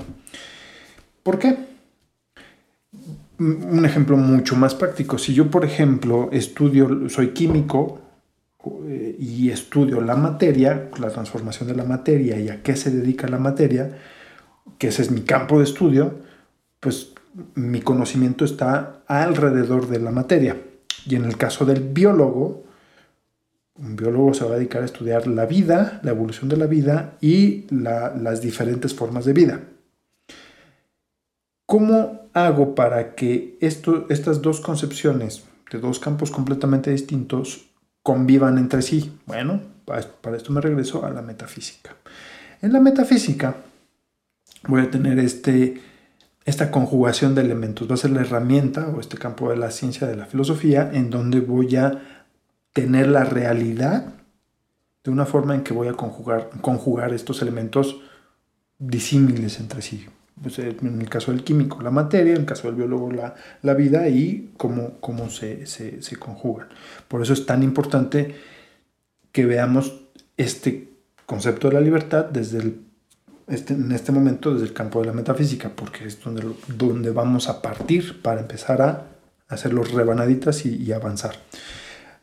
¿Por 1.23 1.39
qué? 1.39 1.57
Un 3.39 3.85
ejemplo 3.85 4.17
mucho 4.17 4.57
más 4.57 4.75
práctico. 4.75 5.19
Si 5.19 5.35
yo, 5.35 5.51
por 5.51 5.65
ejemplo, 5.65 6.31
estudio, 6.33 7.09
soy 7.09 7.31
químico 7.31 8.01
y 9.19 9.51
estudio 9.51 10.01
la 10.01 10.17
materia, 10.17 10.91
la 10.99 11.11
transformación 11.11 11.69
de 11.69 11.75
la 11.75 11.85
materia 11.85 12.39
y 12.39 12.49
a 12.49 12.63
qué 12.63 12.77
se 12.77 12.91
dedica 12.91 13.29
la 13.29 13.39
materia, 13.39 13.99
que 14.79 14.89
ese 14.89 15.03
es 15.03 15.11
mi 15.11 15.23
campo 15.23 15.59
de 15.59 15.65
estudio, 15.65 16.15
pues 16.81 17.13
mi 17.55 17.81
conocimiento 17.81 18.45
está 18.45 19.03
alrededor 19.07 19.89
de 19.89 20.01
la 20.01 20.11
materia. 20.11 20.57
Y 21.07 21.15
en 21.15 21.25
el 21.25 21.37
caso 21.37 21.65
del 21.65 21.81
biólogo, 21.81 22.65
un 23.79 23.97
biólogo 23.97 24.35
se 24.35 24.45
va 24.45 24.55
a 24.55 24.59
dedicar 24.59 24.83
a 24.83 24.87
estudiar 24.87 25.27
la 25.27 25.47
vida, 25.47 26.01
la 26.03 26.11
evolución 26.11 26.49
de 26.49 26.57
la 26.57 26.67
vida 26.67 27.17
y 27.21 27.67
las 27.71 28.41
diferentes 28.41 28.95
formas 28.95 29.25
de 29.25 29.33
vida. 29.33 29.61
¿Cómo 31.67 32.29
hago 32.33 32.75
para 32.75 33.15
que 33.15 33.59
estas 33.61 34.41
dos 34.41 34.61
concepciones 34.61 35.45
de 35.71 35.79
dos 35.79 35.99
campos 35.99 36.31
completamente 36.31 36.91
distintos 36.91 37.66
convivan 38.07 38.57
entre 38.57 38.83
sí? 38.83 39.19
Bueno, 39.27 39.61
para 39.85 40.37
esto 40.37 40.53
me 40.53 40.61
regreso 40.61 41.05
a 41.05 41.11
la 41.11 41.23
metafísica. 41.23 41.97
En 42.63 42.73
la 42.73 42.79
metafísica 42.79 43.57
voy 44.69 44.83
a 44.83 44.91
tener 44.93 45.19
este, 45.19 45.83
esta 46.45 46.71
conjugación 46.71 47.35
de 47.35 47.41
elementos. 47.41 47.91
Va 47.91 47.95
a 47.95 47.97
ser 47.97 48.13
la 48.13 48.21
herramienta 48.21 48.87
o 48.87 49.01
este 49.01 49.19
campo 49.19 49.51
de 49.51 49.57
la 49.57 49.73
ciencia 49.73 50.07
de 50.07 50.15
la 50.15 50.27
filosofía 50.27 50.89
en 50.93 51.11
donde 51.11 51.41
voy 51.41 51.75
a 51.75 52.23
tener 52.73 53.09
la 53.09 53.25
realidad 53.25 54.15
de 55.03 55.11
una 55.11 55.27
forma 55.27 55.57
en 55.57 55.65
que 55.65 55.75
voy 55.75 55.89
a 55.89 55.95
conjugar, 55.95 56.51
conjugar 56.61 57.13
estos 57.13 57.43
elementos 57.43 58.03
disímiles 58.79 59.59
entre 59.59 59.83
sí. 59.83 60.07
Pues, 60.41 60.59
eh, 60.59 60.77
en 60.83 61.01
el 61.01 61.09
caso 61.09 61.33
del 61.33 61.43
químico, 61.43 61.83
la 61.83 61.91
materia, 61.91 62.35
en 62.35 62.41
el 62.41 62.47
caso 62.47 62.69
del 62.69 62.77
biólogo, 62.77 63.11
la, 63.11 63.35
la 63.63 63.75
vida 63.75 64.09
y 64.09 64.53
cómo, 64.57 65.01
cómo 65.01 65.31
se, 65.31 65.67
se, 65.67 66.03
se 66.03 66.17
conjugan. 66.17 66.69
Por 67.09 67.23
eso 67.23 67.33
es 67.33 67.47
tan 67.47 67.63
importante 67.63 68.35
que 69.33 69.47
veamos 69.47 70.03
este 70.37 70.91
concepto 71.25 71.69
de 71.69 71.75
la 71.75 71.81
libertad 71.81 72.27
desde 72.27 72.59
el 72.59 72.87
este, 73.47 73.75
en 73.75 73.93
este 73.93 74.11
momento 74.11 74.53
desde 74.53 74.67
el 74.67 74.73
campo 74.73 75.01
de 75.01 75.07
la 75.07 75.13
metafísica, 75.13 75.71
porque 75.71 76.05
es 76.05 76.21
donde, 76.21 76.45
donde 76.67 77.11
vamos 77.11 77.49
a 77.49 77.63
partir 77.63 78.21
para 78.21 78.41
empezar 78.41 78.83
a 78.83 79.05
hacer 79.49 79.73
los 79.73 79.93
rebanaditas 79.93 80.67
y, 80.67 80.93
avanzar. 80.93 81.37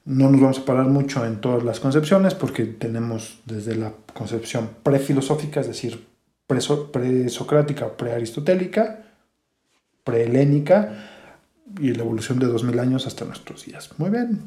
No 0.03 0.30
nos 0.30 0.41
vamos 0.41 0.59
a 0.59 0.66
parar 0.66 0.88
mucho 0.88 1.26
en 1.26 1.39
todas 1.39 1.64
las 1.64 1.80
concepciones 1.80 2.34
porque 2.34 2.66
tenemos 2.66 3.39
desde 3.45 3.76
la 3.76 3.93
concepción 4.14 4.70
prefilosófica, 4.84 5.61
es 5.61 5.68
decir, 5.68 6.05
presocrática 6.48 7.96
prearistotélica, 7.96 9.04
prehelénica 10.04 11.10
y 11.80 11.94
la 11.94 12.04
evolución 12.04 12.39
de 12.39 12.48
2000 12.48 12.80
años 12.80 13.08
hasta 13.08 13.26
nuestros 13.26 13.66
días. 13.66 13.89
Muy 13.98 14.10
bien. 14.10 14.41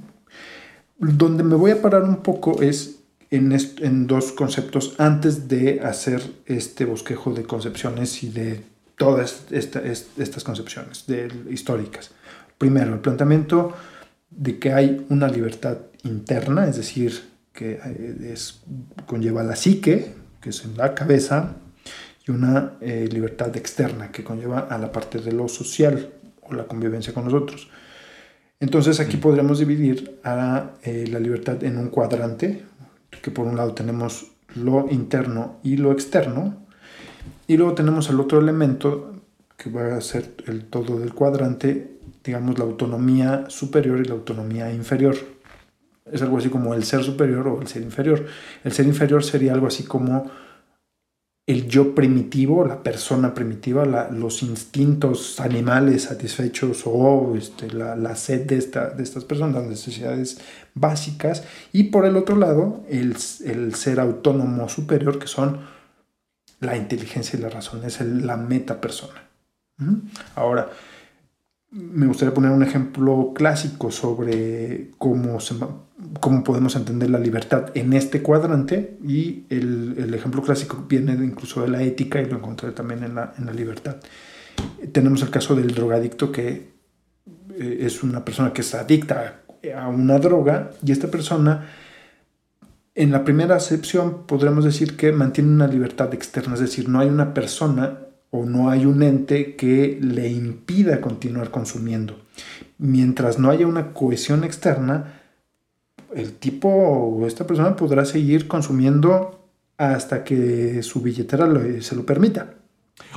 Donde 0.98 1.42
me 1.42 1.56
voy 1.56 1.72
a 1.72 1.82
parar 1.82 2.04
un 2.04 2.16
poco 2.16 2.62
es 2.62 3.00
en, 3.30 4.06
dos 4.06 4.32
conceptos 4.32 4.94
antes 4.98 5.48
de 5.48 5.80
hacer 5.80 6.22
este 6.46 6.84
bosquejo 6.84 7.32
de 7.34 7.44
concepciones 7.44 8.22
y 8.22 8.30
de 8.30 8.62
todas 8.96 9.46
estas 9.50 10.44
concepciones 10.44 11.04
históricas. 11.50 12.12
Primero, 12.58 12.94
el 12.94 13.00
planteamiento 13.00 13.74
de 14.30 14.58
que 14.58 14.72
hay 14.72 15.04
una 15.10 15.28
libertad 15.28 15.78
interna, 16.04 16.66
es 16.66 16.76
decir, 16.76 17.20
que 17.52 17.78
eh, 17.84 18.32
es, 18.32 18.60
conlleva 19.06 19.42
la 19.42 19.56
psique, 19.56 20.14
que 20.40 20.50
es 20.50 20.64
en 20.64 20.76
la 20.76 20.94
cabeza, 20.94 21.56
y 22.26 22.30
una 22.30 22.72
eh, 22.80 23.08
libertad 23.10 23.56
externa, 23.56 24.10
que 24.10 24.24
conlleva 24.24 24.60
a 24.60 24.78
la 24.78 24.90
parte 24.90 25.18
de 25.18 25.32
lo 25.32 25.48
social 25.48 26.12
o 26.42 26.54
la 26.54 26.64
convivencia 26.64 27.14
con 27.14 27.24
nosotros. 27.24 27.68
Entonces 28.58 29.00
aquí 29.00 29.16
podríamos 29.16 29.58
dividir 29.58 30.18
a 30.24 30.72
eh, 30.82 31.06
la 31.10 31.20
libertad 31.20 31.62
en 31.62 31.78
un 31.78 31.88
cuadrante, 31.88 32.64
que 33.22 33.30
por 33.30 33.46
un 33.46 33.56
lado 33.56 33.74
tenemos 33.74 34.32
lo 34.54 34.86
interno 34.90 35.58
y 35.62 35.76
lo 35.76 35.92
externo, 35.92 36.66
y 37.46 37.56
luego 37.56 37.74
tenemos 37.74 38.08
el 38.10 38.18
otro 38.18 38.40
elemento 38.40 39.22
que 39.56 39.70
va 39.70 39.96
a 39.96 40.00
ser 40.00 40.34
el 40.46 40.64
todo 40.64 40.98
del 40.98 41.14
cuadrante, 41.14 41.98
digamos 42.24 42.58
la 42.58 42.64
autonomía 42.64 43.44
superior 43.48 44.00
y 44.00 44.04
la 44.04 44.14
autonomía 44.14 44.72
inferior. 44.72 45.16
Es 46.10 46.22
algo 46.22 46.38
así 46.38 46.48
como 46.48 46.74
el 46.74 46.84
ser 46.84 47.02
superior 47.02 47.46
o 47.48 47.60
el 47.60 47.66
ser 47.66 47.82
inferior. 47.82 48.26
El 48.64 48.72
ser 48.72 48.86
inferior 48.86 49.24
sería 49.24 49.52
algo 49.52 49.66
así 49.66 49.84
como 49.84 50.30
el 51.46 51.68
yo 51.68 51.94
primitivo, 51.94 52.66
la 52.66 52.82
persona 52.82 53.32
primitiva, 53.32 53.84
los 54.10 54.42
instintos 54.42 55.38
animales 55.38 56.02
satisfechos 56.02 56.82
o 56.86 57.34
este, 57.36 57.70
la, 57.70 58.16
sed 58.16 58.46
de, 58.46 58.56
esta, 58.56 58.90
de 58.90 59.04
estas 59.04 59.24
personas, 59.24 59.54
las 59.54 59.66
necesidades 59.66 60.40
básicas, 60.74 61.44
y 61.72 61.84
por 61.84 62.04
el 62.04 62.16
otro 62.16 62.36
lado, 62.36 62.84
el, 62.88 63.16
ser 63.16 64.00
autónomo 64.00 64.68
superior, 64.68 65.20
que 65.20 65.28
son 65.28 65.60
la 66.58 66.76
inteligencia 66.76 67.38
y 67.38 67.42
la 67.42 67.48
razón, 67.48 67.84
es 67.84 68.00
la 68.00 68.36
meta 68.36 68.80
persona. 68.80 69.22
Ahora, 70.34 70.70
me 71.76 72.06
gustaría 72.06 72.32
poner 72.32 72.50
un 72.50 72.62
ejemplo 72.62 73.32
clásico 73.34 73.90
sobre 73.90 74.92
cómo, 74.96 75.38
cómo 76.20 76.42
podemos 76.42 76.74
entender 76.74 77.10
la 77.10 77.18
libertad 77.18 77.70
en 77.74 77.92
este 77.92 78.22
cuadrante 78.22 78.96
y 79.06 79.44
el, 79.50 80.12
ejemplo 80.14 80.42
clásico 80.42 80.86
viene 80.88 81.12
incluso 81.12 81.62
de 81.62 81.68
la 81.68 81.82
ética 81.82 82.20
y 82.20 82.26
lo 82.26 82.38
encontré 82.38 82.70
también 82.70 83.04
en 83.04 83.14
la, 83.14 83.34
en 83.38 83.46
la 83.46 83.52
libertad. 83.52 83.96
Tenemos 84.90 85.20
el 85.22 85.28
caso 85.28 85.54
del 85.54 85.74
drogadicto 85.74 86.32
que 86.32 86.76
eh, 87.54 87.78
es 87.80 88.02
una 88.02 88.24
persona 88.24 88.54
que 88.54 88.62
es 88.62 88.74
adicta 88.74 89.42
a 89.76 89.88
una 89.88 90.18
droga 90.18 90.70
y 90.84 90.92
esta 90.92 91.08
persona 91.08 91.66
en 92.94 93.12
la 93.12 93.24
primera 93.24 93.56
acepción 93.56 94.26
podremos 94.26 94.64
decir 94.64 94.96
que 94.96 95.12
mantiene 95.12 95.50
una 95.50 95.66
libertad 95.66 96.14
externa, 96.14 96.54
es 96.54 96.60
decir, 96.60 96.88
no 96.88 97.00
hay 97.00 97.08
una 97.08 97.34
persona 97.34 98.05
o 98.36 98.46
no 98.46 98.70
hay 98.70 98.86
un 98.86 99.02
ente 99.02 99.56
que 99.56 99.98
le 100.00 100.28
impida 100.28 101.00
continuar 101.00 101.50
consumiendo. 101.50 102.20
Mientras 102.78 103.38
no 103.38 103.50
haya 103.50 103.66
una 103.66 103.92
cohesión 103.92 104.44
externa, 104.44 105.20
el 106.14 106.32
tipo 106.34 106.68
o 106.68 107.26
esta 107.26 107.46
persona 107.46 107.76
podrá 107.76 108.04
seguir 108.04 108.46
consumiendo 108.46 109.48
hasta 109.78 110.24
que 110.24 110.82
su 110.82 111.02
billetera 111.02 111.48
se 111.80 111.96
lo 111.96 112.06
permita. 112.06 112.54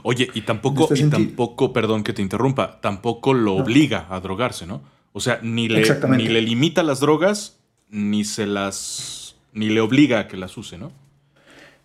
Oye, 0.03 0.29
y 0.33 0.41
tampoco, 0.41 0.93
este 0.93 1.05
y 1.05 1.09
tampoco, 1.09 1.71
perdón 1.71 2.03
que 2.03 2.13
te 2.13 2.21
interrumpa, 2.21 2.81
tampoco 2.81 3.33
lo 3.33 3.55
obliga 3.55 4.07
a 4.09 4.19
drogarse, 4.19 4.65
¿no? 4.65 4.81
O 5.13 5.21
sea, 5.21 5.39
ni 5.41 5.67
le, 5.67 5.83
ni 6.09 6.27
le 6.27 6.41
limita 6.41 6.83
las 6.83 6.99
drogas, 6.99 7.57
ni 7.89 8.23
se 8.23 8.45
las. 8.45 9.35
ni 9.53 9.69
le 9.69 9.81
obliga 9.81 10.19
a 10.19 10.27
que 10.27 10.37
las 10.37 10.57
use, 10.57 10.77
¿no? 10.77 10.91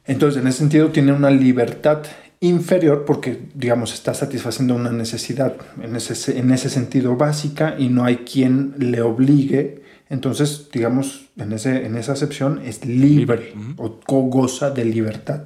Entonces, 0.07 0.43
en 0.43 0.49
ese 0.49 0.59
sentido, 0.59 0.91
tiene 0.91 1.12
una 1.12 1.30
libertad 1.30 2.03
inferior 2.49 3.05
porque, 3.05 3.49
digamos, 3.55 3.95
está 3.95 4.14
satisfaciendo 4.14 4.74
una 4.74 4.90
necesidad 4.90 5.57
en 5.80 5.97
ese, 5.97 6.38
en 6.38 6.51
ese 6.51 6.70
sentido 6.70 7.16
básica 7.16 7.76
y 7.78 7.88
no 7.88 8.05
hay 8.05 8.18
quien 8.18 8.74
le 8.78 9.01
obligue. 9.01 9.82
Entonces, 10.09 10.68
digamos, 10.72 11.26
en, 11.36 11.53
ese, 11.53 11.86
en 11.86 11.97
esa 11.97 12.12
acepción 12.12 12.61
es 12.64 12.84
libre, 12.84 13.55
o 13.76 14.01
goza 14.07 14.70
de 14.70 14.84
libertad. 14.84 15.45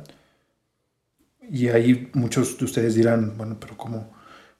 Y 1.50 1.68
ahí 1.68 2.10
muchos 2.12 2.58
de 2.58 2.64
ustedes 2.64 2.94
dirán, 2.94 3.36
bueno, 3.36 3.56
pero 3.58 3.76
¿cómo, 3.76 4.12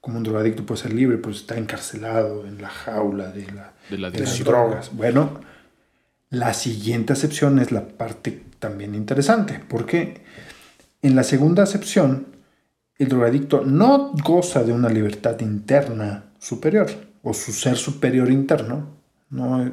un 0.03 0.23
drogadicto 0.23 0.65
puede 0.65 0.81
ser 0.81 0.95
libre? 0.95 1.19
Pues 1.19 1.37
está 1.37 1.59
encarcelado 1.59 2.47
en 2.47 2.63
la 2.63 2.69
jaula 2.69 3.31
de, 3.31 3.47
la, 3.53 3.75
de, 3.91 3.99
las 3.99 4.45
drogas. 4.45 4.95
Bueno, 4.95 5.41
la 6.31 6.55
siguiente 6.55 7.13
acepción 7.13 7.59
es 7.59 7.73
la 7.73 7.87
parte 7.87 8.43
también 8.59 8.95
interesante, 8.95 9.61
porque 9.69 10.23
en 11.03 11.15
la 11.15 11.23
segunda 11.23 11.63
acepción, 11.63 12.27
el 12.97 13.09
drogadicto 13.09 13.65
no 13.65 14.13
goza 14.25 14.65
de 14.65 14.73
una 14.73 14.89
libertad 14.89 15.39
interna 15.41 16.25
superior 16.39 16.89
o 17.23 17.33
su 17.33 17.53
ser 17.53 17.77
superior 17.77 18.31
interno. 18.31 18.99
No, 19.31 19.71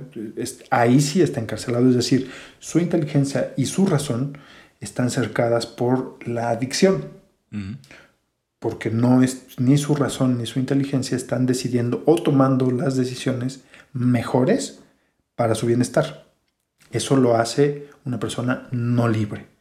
ahí 0.69 0.99
sí 1.01 1.21
está 1.21 1.39
encarcelado, 1.39 1.87
es 1.89 1.95
decir, 1.95 2.29
su 2.59 2.79
inteligencia 2.79 3.53
y 3.57 3.65
su 3.65 3.85
razón 3.85 4.37
están 4.79 5.09
cercadas 5.09 5.65
por 5.65 6.27
la 6.27 6.49
adicción. 6.49 7.05
Porque 8.59 8.89
no 8.91 9.23
es 9.23 9.59
ni 9.59 9.77
su 9.77 9.95
razón 9.95 10.37
ni 10.37 10.45
su 10.45 10.59
inteligencia 10.59 11.15
están 11.15 11.45
decidiendo 11.45 12.03
o 12.05 12.15
tomando 12.15 12.69
las 12.69 12.97
decisiones 12.97 13.63
mejores 13.93 14.81
para 15.35 15.55
su 15.55 15.65
bienestar. 15.65 16.25
Eso 16.91 17.15
lo 17.15 17.37
hace 17.37 17.87
una 18.03 18.19
persona 18.19 18.67
no 18.71 19.07
libre. 19.07 19.54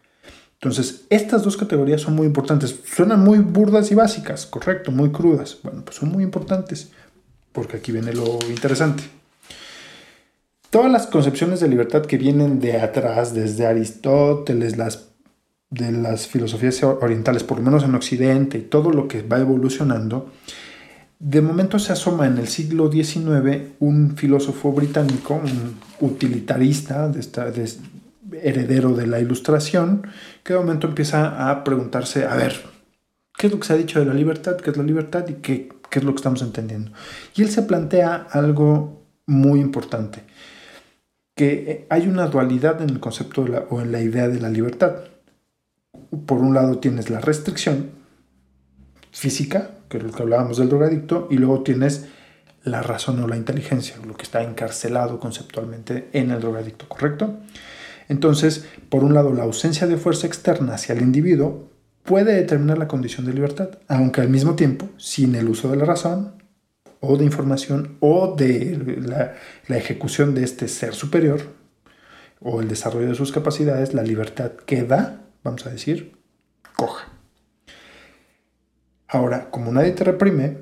Entonces, 0.64 1.04
estas 1.10 1.42
dos 1.42 1.58
categorías 1.58 2.00
son 2.00 2.14
muy 2.14 2.26
importantes. 2.26 2.74
Suenan 2.86 3.22
muy 3.22 3.38
burdas 3.38 3.92
y 3.92 3.94
básicas, 3.94 4.46
correcto, 4.46 4.90
muy 4.90 5.10
crudas. 5.12 5.58
Bueno, 5.62 5.82
pues 5.84 5.98
son 5.98 6.10
muy 6.10 6.24
importantes, 6.24 6.90
porque 7.52 7.76
aquí 7.76 7.92
viene 7.92 8.14
lo 8.14 8.38
interesante. 8.48 9.02
todas 10.70 10.90
las 10.90 11.06
concepciones 11.06 11.60
de 11.60 11.68
libertad 11.68 12.06
que 12.06 12.16
vienen 12.16 12.60
de 12.60 12.80
atrás, 12.80 13.34
desde 13.34 13.66
Aristóteles, 13.66 14.74
de 15.68 15.92
las 15.92 16.26
filosofías 16.28 16.82
orientales, 16.82 17.44
por 17.44 17.58
lo 17.58 17.64
menos 17.64 17.84
en 17.84 17.94
Occidente, 17.94 18.56
y 18.56 18.62
todo 18.62 18.90
lo 18.90 19.06
que 19.06 19.20
va 19.20 19.40
evolucionando, 19.40 20.32
de 21.18 21.42
momento 21.42 21.78
se 21.78 21.92
asoma 21.92 22.26
en 22.26 22.38
el 22.38 22.48
siglo 22.48 22.90
XIX 22.90 23.74
un 23.80 24.16
filósofo 24.16 24.72
británico, 24.72 25.34
un 25.34 25.76
utilitarista, 26.00 27.06
de 27.10 27.20
esta, 27.20 27.50
de, 27.50 27.68
heredero 28.42 28.94
de 28.94 29.06
la 29.06 29.20
ilustración, 29.20 30.06
que 30.42 30.52
de 30.52 30.58
momento 30.58 30.86
empieza 30.86 31.50
a 31.50 31.64
preguntarse, 31.64 32.24
a 32.24 32.34
ver, 32.36 32.62
¿qué 33.36 33.46
es 33.46 33.52
lo 33.52 33.60
que 33.60 33.66
se 33.66 33.72
ha 33.72 33.76
dicho 33.76 34.00
de 34.00 34.06
la 34.06 34.14
libertad? 34.14 34.56
¿Qué 34.56 34.70
es 34.70 34.76
la 34.76 34.82
libertad? 34.82 35.26
¿Y 35.28 35.34
qué, 35.34 35.68
qué 35.90 35.98
es 35.98 36.04
lo 36.04 36.12
que 36.12 36.18
estamos 36.18 36.42
entendiendo? 36.42 36.92
Y 37.34 37.42
él 37.42 37.50
se 37.50 37.62
plantea 37.62 38.26
algo 38.30 39.02
muy 39.26 39.60
importante, 39.60 40.22
que 41.34 41.86
hay 41.90 42.06
una 42.06 42.26
dualidad 42.26 42.80
en 42.82 42.90
el 42.90 43.00
concepto 43.00 43.44
o 43.70 43.80
en 43.80 43.92
la 43.92 44.00
idea 44.00 44.28
de 44.28 44.40
la 44.40 44.50
libertad. 44.50 44.96
Por 46.26 46.38
un 46.38 46.54
lado 46.54 46.78
tienes 46.78 47.10
la 47.10 47.20
restricción 47.20 47.90
física, 49.10 49.70
que 49.88 49.98
es 49.98 50.04
lo 50.04 50.12
que 50.12 50.22
hablábamos 50.22 50.58
del 50.58 50.68
drogadicto, 50.68 51.28
y 51.30 51.38
luego 51.38 51.62
tienes 51.62 52.06
la 52.64 52.82
razón 52.82 53.22
o 53.22 53.28
la 53.28 53.36
inteligencia, 53.36 53.96
lo 54.06 54.16
que 54.16 54.24
está 54.24 54.42
encarcelado 54.42 55.20
conceptualmente 55.20 56.08
en 56.12 56.30
el 56.30 56.40
drogadicto, 56.40 56.88
¿correcto? 56.88 57.38
Entonces, 58.08 58.66
por 58.88 59.04
un 59.04 59.14
lado, 59.14 59.32
la 59.32 59.44
ausencia 59.44 59.86
de 59.86 59.96
fuerza 59.96 60.26
externa 60.26 60.74
hacia 60.74 60.94
el 60.94 61.02
individuo 61.02 61.70
puede 62.04 62.34
determinar 62.34 62.78
la 62.78 62.88
condición 62.88 63.26
de 63.26 63.32
libertad, 63.32 63.78
aunque 63.88 64.20
al 64.20 64.28
mismo 64.28 64.54
tiempo, 64.54 64.88
sin 64.98 65.34
el 65.34 65.48
uso 65.48 65.70
de 65.70 65.76
la 65.76 65.84
razón 65.84 66.42
o 67.00 67.16
de 67.16 67.24
información 67.24 67.96
o 68.00 68.34
de 68.36 68.78
la, 69.02 69.34
ejecución 69.76 70.34
de 70.34 70.44
este 70.44 70.68
ser 70.68 70.94
superior 70.94 71.40
o 72.40 72.60
el 72.60 72.68
desarrollo 72.68 73.08
de 73.08 73.14
sus 73.14 73.32
capacidades, 73.32 73.94
la 73.94 74.02
libertad 74.02 74.52
queda, 74.52 75.22
vamos 75.42 75.66
a 75.66 75.70
decir, 75.70 76.16
coja. 76.76 77.08
Ahora, 79.08 79.50
como 79.50 79.72
nadie 79.72 79.92
te 79.92 80.04
reprime, 80.04 80.58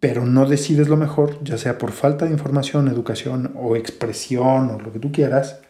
pero 0.00 0.24
no 0.24 0.46
decides 0.46 0.88
lo 0.88 0.96
mejor, 0.96 1.42
ya 1.44 1.58
sea 1.58 1.76
por 1.76 1.92
falta 1.92 2.24
de 2.24 2.30
información, 2.30 2.88
educación 2.88 3.52
o 3.54 3.76
expresión 3.76 4.70
o 4.70 4.80
lo 4.80 4.92
que 4.92 4.98
tú 4.98 5.12
quieras, 5.12 5.60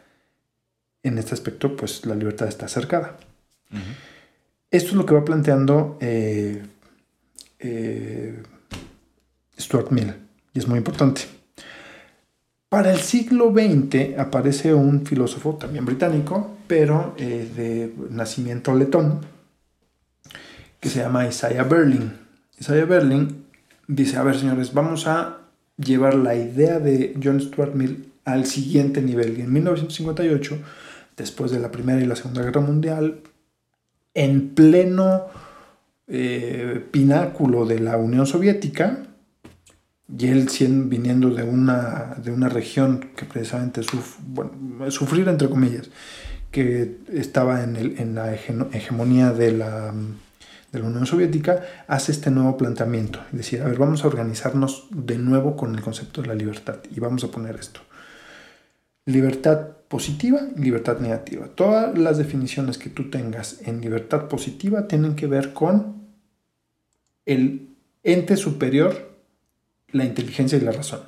en 1.02 1.18
este 1.18 1.34
aspecto, 1.34 1.76
pues 1.76 2.04
la 2.06 2.14
libertad 2.14 2.48
está 2.48 2.66
acercada. 2.66 3.16
Esto 4.70 4.90
es 4.90 4.94
lo 4.94 5.06
que 5.06 5.14
va 5.14 5.24
planteando 5.24 5.98
eh, 6.00 6.62
eh, 7.58 8.42
Stuart 9.58 9.90
Mill, 9.90 10.14
y 10.52 10.58
es 10.58 10.68
muy 10.68 10.78
importante. 10.78 11.22
Para 12.68 12.92
el 12.92 13.00
siglo 13.00 13.52
XX 13.52 14.16
aparece 14.18 14.72
un 14.72 15.04
filósofo 15.04 15.56
también 15.56 15.84
británico, 15.84 16.56
pero 16.68 17.14
eh, 17.18 17.50
de 17.56 17.92
nacimiento 18.10 18.74
letón, 18.74 19.20
que 20.78 20.88
se 20.88 21.00
llama 21.00 21.26
Isaiah 21.26 21.64
Berlin. 21.64 22.12
Isaiah 22.60 22.84
Berlin 22.84 23.44
dice, 23.88 24.18
a 24.18 24.22
ver 24.22 24.38
señores, 24.38 24.72
vamos 24.72 25.08
a 25.08 25.38
llevar 25.76 26.14
la 26.14 26.36
idea 26.36 26.78
de 26.78 27.18
John 27.22 27.40
Stuart 27.40 27.74
Mill 27.74 28.12
al 28.24 28.46
siguiente 28.46 29.02
nivel. 29.02 29.38
Y 29.38 29.42
en 29.42 29.52
1958 29.52 30.58
después 31.16 31.50
de 31.50 31.60
la 31.60 31.70
Primera 31.70 32.00
y 32.00 32.06
la 32.06 32.16
Segunda 32.16 32.42
Guerra 32.42 32.60
Mundial, 32.60 33.20
en 34.14 34.54
pleno 34.54 35.26
eh, 36.08 36.84
pináculo 36.90 37.66
de 37.66 37.78
la 37.78 37.96
Unión 37.96 38.26
Soviética, 38.26 39.04
y 40.18 40.26
él 40.26 40.48
viniendo 40.88 41.30
de 41.30 41.44
una, 41.44 42.16
de 42.22 42.32
una 42.32 42.48
región 42.48 43.10
que 43.14 43.24
precisamente 43.24 43.82
suf, 43.82 44.18
entre 45.28 45.48
comillas, 45.48 45.88
que 46.50 46.98
estaba 47.12 47.62
en, 47.62 47.76
el, 47.76 48.00
en 48.00 48.14
la 48.16 48.34
hegemonía 48.34 49.32
de 49.32 49.52
la, 49.52 49.94
de 50.72 50.78
la 50.78 50.84
Unión 50.84 51.06
Soviética, 51.06 51.62
hace 51.86 52.10
este 52.12 52.30
nuevo 52.30 52.56
planteamiento. 52.56 53.20
Es 53.30 53.38
decir, 53.38 53.62
a 53.62 53.66
ver, 53.66 53.78
vamos 53.78 54.04
a 54.04 54.08
organizarnos 54.08 54.88
de 54.90 55.16
nuevo 55.18 55.56
con 55.56 55.74
el 55.74 55.80
concepto 55.80 56.22
de 56.22 56.28
la 56.28 56.34
libertad 56.34 56.78
y 56.90 56.98
vamos 56.98 57.22
a 57.22 57.28
poner 57.28 57.56
esto. 57.56 57.80
Libertad 59.06 59.76
positiva 59.88 60.40
y 60.56 60.60
libertad 60.60 61.00
negativa. 61.00 61.48
Todas 61.48 61.98
las 61.98 62.16
definiciones 62.16 62.78
que 62.78 62.90
tú 62.90 63.10
tengas 63.10 63.60
en 63.66 63.80
libertad 63.80 64.28
positiva 64.28 64.86
tienen 64.86 65.16
que 65.16 65.26
ver 65.26 65.52
con 65.52 66.00
el 67.26 67.70
ente 68.04 68.36
superior, 68.36 69.10
la 69.90 70.04
inteligencia 70.04 70.58
y 70.58 70.60
la 70.60 70.72
razón. 70.72 71.00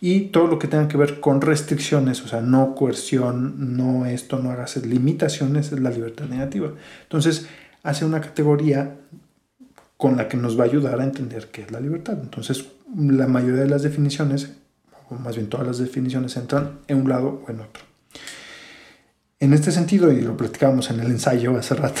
Y 0.00 0.28
todo 0.28 0.46
lo 0.46 0.58
que 0.58 0.68
tenga 0.68 0.88
que 0.88 0.96
ver 0.96 1.20
con 1.20 1.40
restricciones, 1.40 2.22
o 2.22 2.28
sea, 2.28 2.40
no 2.40 2.74
coerción, 2.74 3.76
no 3.76 4.06
esto, 4.06 4.38
no 4.38 4.50
hagas 4.50 4.76
limitaciones, 4.78 5.72
es 5.72 5.80
la 5.80 5.90
libertad 5.90 6.26
negativa. 6.26 6.72
Entonces, 7.02 7.48
hace 7.82 8.04
una 8.04 8.20
categoría 8.20 8.96
con 9.96 10.16
la 10.16 10.28
que 10.28 10.36
nos 10.36 10.58
va 10.58 10.64
a 10.64 10.66
ayudar 10.66 11.00
a 11.00 11.04
entender 11.04 11.48
qué 11.50 11.62
es 11.62 11.70
la 11.70 11.80
libertad. 11.80 12.18
Entonces, 12.20 12.66
la 12.94 13.26
mayoría 13.26 13.62
de 13.62 13.68
las 13.68 13.82
definiciones 13.82 14.52
o 15.08 15.14
más 15.14 15.36
bien 15.36 15.48
todas 15.48 15.66
las 15.66 15.78
definiciones 15.78 16.36
entran 16.36 16.80
en 16.88 17.02
un 17.02 17.08
lado 17.08 17.42
o 17.46 17.50
en 17.50 17.60
otro. 17.60 17.82
En 19.38 19.52
este 19.52 19.70
sentido, 19.70 20.10
y 20.12 20.22
lo 20.22 20.36
platicábamos 20.36 20.90
en 20.90 21.00
el 21.00 21.08
ensayo 21.08 21.56
hace 21.56 21.74
rato, 21.74 22.00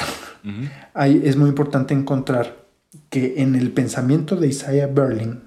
es 0.94 1.36
muy 1.36 1.48
importante 1.50 1.92
encontrar 1.92 2.64
que 3.10 3.42
en 3.42 3.54
el 3.54 3.72
pensamiento 3.72 4.36
de 4.36 4.48
Isaiah 4.48 4.86
Berlin 4.86 5.42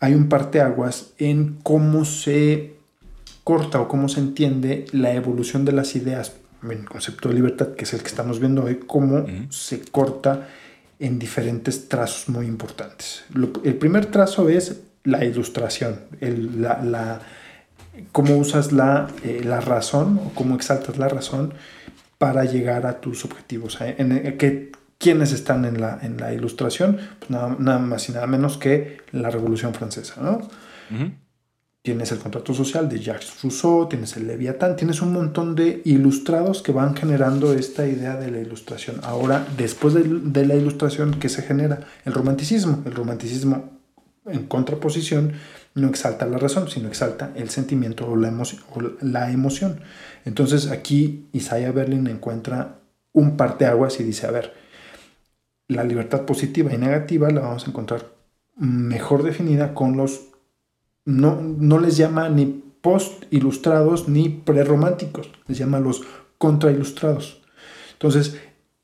hay 0.00 0.14
un 0.14 0.28
parteaguas 0.28 1.12
en 1.18 1.58
cómo 1.62 2.04
se 2.04 2.74
corta 3.42 3.80
o 3.80 3.88
cómo 3.88 4.08
se 4.08 4.20
entiende 4.20 4.84
la 4.92 5.14
evolución 5.14 5.64
de 5.64 5.72
las 5.72 5.96
ideas, 5.96 6.34
el 6.68 6.84
concepto 6.84 7.28
de 7.28 7.36
libertad, 7.36 7.74
que 7.74 7.84
es 7.84 7.94
el 7.94 8.00
que 8.00 8.08
estamos 8.08 8.38
viendo 8.38 8.64
hoy, 8.64 8.80
cómo 8.86 9.24
se 9.48 9.80
corta 9.80 10.48
en 10.98 11.18
diferentes 11.18 11.88
trazos 11.88 12.28
muy 12.28 12.46
importantes. 12.46 13.24
el 13.64 13.76
primer 13.76 14.06
trazo 14.06 14.48
es 14.48 14.80
la 15.06 15.24
ilustración, 15.24 16.00
la, 16.20 17.20
cómo 18.12 18.36
usas 18.36 18.72
la, 18.72 19.08
eh, 19.22 19.40
la, 19.44 19.60
razón 19.60 20.20
o 20.24 20.30
cómo 20.34 20.56
exaltas 20.56 20.98
la 20.98 21.08
razón 21.08 21.54
para 22.18 22.44
llegar 22.44 22.86
a 22.86 23.00
tus 23.00 23.24
objetivos. 23.24 23.80
¿eh? 23.80 23.94
En, 23.98 24.36
que, 24.36 24.72
¿Quiénes 24.98 25.32
están 25.32 25.64
en 25.64 25.80
la, 25.80 25.98
en 26.02 26.16
la 26.16 26.32
ilustración? 26.32 26.98
Pues 27.18 27.30
nada, 27.30 27.78
más 27.78 28.08
y 28.08 28.12
nada 28.12 28.26
menos 28.26 28.56
que 28.56 28.98
la 29.12 29.30
Revolución 29.30 29.74
Francesa. 29.74 30.20
¿no? 30.22 30.40
Tienes 31.82 32.10
el 32.12 32.18
contrato 32.18 32.54
social 32.54 32.88
de 32.88 32.98
Jacques 32.98 33.42
Rousseau, 33.42 33.88
tienes 33.88 34.16
el 34.16 34.26
Leviatán, 34.26 34.74
tienes 34.74 35.02
un 35.02 35.12
montón 35.12 35.54
de 35.54 35.82
ilustrados 35.84 36.62
que 36.62 36.72
van 36.72 36.96
generando 36.96 37.52
esta 37.52 37.86
idea 37.86 38.16
de 38.16 38.30
la 38.30 38.40
ilustración. 38.40 38.96
Ahora, 39.04 39.46
después 39.56 39.94
de, 39.94 40.02
de 40.02 40.46
la 40.46 40.54
ilustración, 40.54 41.20
¿qué 41.20 41.28
se 41.28 41.42
genera? 41.42 41.80
El 42.04 42.14
romanticismo. 42.14 42.82
El 42.86 42.94
romanticismo 42.94 43.75
en 44.26 44.46
contraposición, 44.46 45.32
no 45.74 45.88
exalta 45.88 46.26
la 46.26 46.38
razón, 46.38 46.68
sino 46.68 46.88
exalta 46.88 47.32
el 47.36 47.50
sentimiento 47.50 48.08
o 48.08 48.16
la, 48.16 48.28
emoción, 48.28 48.62
la 49.00 49.30
emoción. 49.30 49.80
Entonces 50.24 50.70
aquí 50.70 51.26
Isaiah 51.32 51.72
Berlin 51.72 52.06
encuentra 52.06 52.78
un 53.12 53.36
parteaguas 53.36 54.00
y 54.00 54.04
dice, 54.04 54.26
a 54.26 54.30
ver, 54.30 54.54
la 55.68 55.84
libertad 55.84 56.22
positiva 56.22 56.72
y 56.72 56.78
negativa 56.78 57.30
la 57.30 57.40
vamos 57.40 57.66
a 57.66 57.70
encontrar 57.70 58.06
mejor 58.56 59.22
definida 59.22 59.74
con 59.74 59.96
los, 59.96 60.28
no, 61.04 61.40
no 61.40 61.78
les 61.78 61.96
llama 61.96 62.28
ni 62.28 62.62
post 62.80 63.24
ilustrados 63.30 64.08
ni 64.08 64.28
prerrománticos, 64.28 65.30
les 65.46 65.58
llama 65.58 65.80
los 65.80 66.02
contra 66.38 66.70
ilustrados. 66.70 67.42
Entonces, 67.92 68.38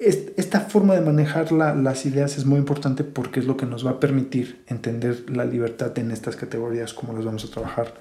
esta 0.05 0.61
forma 0.61 0.95
de 0.95 1.01
manejar 1.01 1.53
las 1.53 2.07
ideas 2.07 2.37
es 2.37 2.45
muy 2.45 2.59
importante 2.59 3.05
porque 3.05 3.41
es 3.41 3.47
lo 3.47 3.57
que 3.57 3.67
nos 3.67 3.87
va 3.87 3.93
a 3.93 4.01
permitir 4.01 4.65
entender 4.67 5.31
la 5.31 5.45
libertad 5.45 5.97
en 5.99 6.11
estas 6.11 6.37
categorías, 6.37 6.93
como 6.93 7.13
las 7.13 7.25
vamos 7.25 7.45
a 7.45 7.51
trabajar 7.51 7.95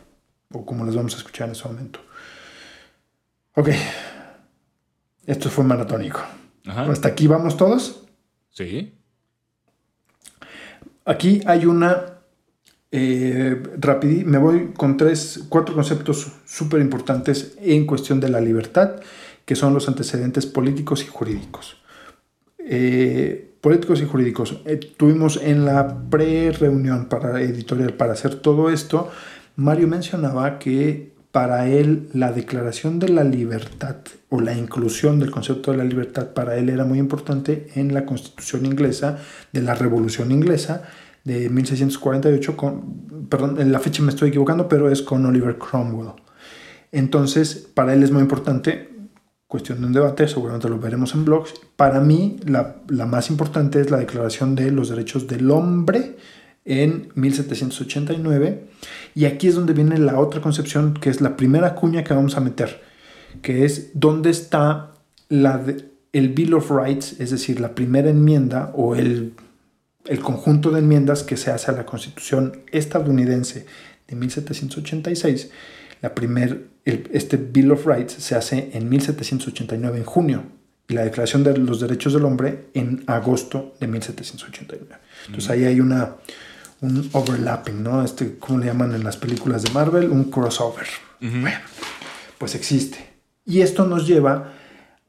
o 0.52 0.66
como 0.66 0.86
las 0.86 0.96
vamos 0.96 1.16
a 1.16 1.18
escuchar 1.18 1.48
en 1.48 1.54
ese 1.54 1.68
momento. 1.68 2.00
Ok, 3.56 3.70
esto 5.26 5.50
fue 5.50 5.64
maratónico. 5.64 6.22
¿Hasta 6.66 7.10
aquí 7.10 7.28
vamos 7.28 7.58
todos? 7.58 8.06
Sí. 8.52 8.94
Aquí 11.06 11.42
hay 11.46 11.66
una 11.66 12.22
eh, 12.94 13.62
me 14.26 14.38
voy 14.38 14.74
con 14.76 14.98
tres, 14.98 15.46
cuatro 15.48 15.74
conceptos 15.74 16.34
súper 16.46 16.82
importantes 16.82 17.56
en 17.62 17.86
cuestión 17.86 18.20
de 18.20 18.30
la 18.30 18.42
libertad, 18.42 19.00
que 19.46 19.56
son 19.56 19.74
los 19.74 19.88
antecedentes 19.88 20.46
políticos 20.46 21.04
y 21.04 21.08
jurídicos. 21.08 21.81
Eh, 22.68 23.52
políticos 23.62 24.02
y 24.02 24.06
jurídicos. 24.06 24.62
Eh, 24.66 24.80
tuvimos 24.98 25.40
en 25.42 25.66
la 25.66 26.10
pre-reunión 26.10 27.08
para 27.08 27.42
editorial 27.42 27.94
para 27.94 28.14
hacer 28.14 28.36
todo 28.36 28.70
esto, 28.70 29.10
Mario 29.56 29.88
mencionaba 29.88 30.58
que 30.60 31.12
para 31.32 31.68
él 31.68 32.10
la 32.14 32.32
declaración 32.32 33.00
de 33.00 33.10
la 33.10 33.24
libertad 33.24 33.98
o 34.30 34.42
la 34.42 34.54
inclusión 34.54 35.20
del 35.20 35.32
concepto 35.32 35.72
de 35.72 35.78
la 35.78 35.84
libertad 35.84 36.34
para 36.34 36.58
él 36.58 36.70
era 36.70 36.84
muy 36.84 37.00
importante 37.00 37.68
en 37.76 37.94
la 37.94 38.06
constitución 38.06 38.66
inglesa 38.66 39.20
de 39.54 39.62
la 39.62 39.76
revolución 39.76 40.32
inglesa 40.32 40.84
de 41.24 41.50
1648, 41.50 42.58
con, 42.58 43.28
perdón, 43.30 43.62
en 43.62 43.72
la 43.72 43.80
fecha 43.80 44.02
me 44.02 44.10
estoy 44.10 44.30
equivocando, 44.30 44.68
pero 44.68 44.90
es 44.90 45.02
con 45.04 45.26
Oliver 45.26 45.58
Cromwell. 45.58 46.14
Entonces, 46.92 47.70
para 47.74 47.94
él 47.94 48.04
es 48.04 48.12
muy 48.12 48.22
importante, 48.22 48.91
cuestión 49.52 49.82
de 49.82 49.88
un 49.88 49.94
debate, 49.94 50.28
seguramente 50.30 50.70
lo 50.70 50.80
veremos 50.80 51.14
en 51.14 51.26
blogs. 51.26 51.54
Para 51.76 52.00
mí, 52.00 52.38
la, 52.46 52.78
la 52.88 53.06
más 53.06 53.30
importante 53.30 53.82
es 53.82 53.92
la 53.92 53.98
Declaración 53.98 54.56
de 54.56 54.72
los 54.72 54.88
Derechos 54.90 55.28
del 55.28 55.52
Hombre 55.52 56.16
en 56.64 57.10
1789. 57.16 58.64
Y 59.14 59.26
aquí 59.26 59.48
es 59.48 59.56
donde 59.56 59.74
viene 59.74 59.98
la 59.98 60.20
otra 60.20 60.40
concepción, 60.42 60.94
que 60.94 61.10
es 61.10 61.20
la 61.20 61.36
primera 61.36 61.76
cuña 61.76 62.04
que 62.06 62.14
vamos 62.14 62.38
a 62.38 62.40
meter, 62.40 62.82
que 63.42 63.66
es 63.66 63.90
dónde 63.94 64.30
está 64.30 64.92
la 65.28 65.58
de- 65.58 65.86
el 66.14 66.30
Bill 66.30 66.54
of 66.54 66.72
Rights, 66.72 67.20
es 67.20 67.32
decir, 67.32 67.60
la 67.60 67.76
primera 67.76 68.10
enmienda 68.10 68.72
o 68.74 68.96
el, 68.96 69.34
el 70.06 70.20
conjunto 70.20 70.72
de 70.72 70.80
enmiendas 70.80 71.24
que 71.24 71.36
se 71.36 71.52
hace 71.52 71.72
a 71.72 71.74
la 71.74 71.86
Constitución 71.86 72.62
estadounidense 72.72 73.66
de 74.08 74.16
1786. 74.16 75.52
La 76.02 76.14
primer, 76.16 76.68
el- 76.86 77.10
este 77.14 77.38
Bill 77.38 77.72
of 77.72 77.86
Rights 77.86 78.14
se 78.14 78.36
hace 78.36 78.72
en 78.74 78.90
1789, 78.90 79.98
en 80.00 80.04
junio, 80.06 80.44
y 80.88 80.94
la 80.94 81.04
Declaración 81.04 81.44
de 81.44 81.56
los 81.58 81.80
Derechos 81.80 82.14
del 82.14 82.26
Hombre 82.26 82.66
en 82.74 83.04
agosto 83.08 83.76
de 83.80 83.88
1789. 83.88 84.96
Entonces 85.28 85.50
ahí 85.50 85.64
hay 85.66 85.80
una, 85.80 86.16
un 86.82 87.10
overlapping, 87.14 87.82
¿no? 87.84 88.04
Este, 88.04 88.38
¿Cómo 88.38 88.60
le 88.60 88.66
llaman 88.66 88.94
en 88.94 89.04
las 89.04 89.16
películas 89.18 89.64
de 89.64 89.70
Marvel? 89.72 90.10
Un 90.10 90.26
crossover. 90.26 90.88
Bueno, 91.22 91.60
pues 92.38 92.56
existe. 92.56 92.98
Y 93.46 93.62
esto 93.62 93.86
nos 93.86 94.08
lleva 94.08 94.54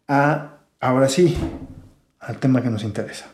a, 0.06 0.58
ahora 0.80 1.08
sí, 1.08 1.34
al 2.20 2.38
tema 2.38 2.62
que 2.62 2.68
nos 2.70 2.84
interesa. 2.84 3.26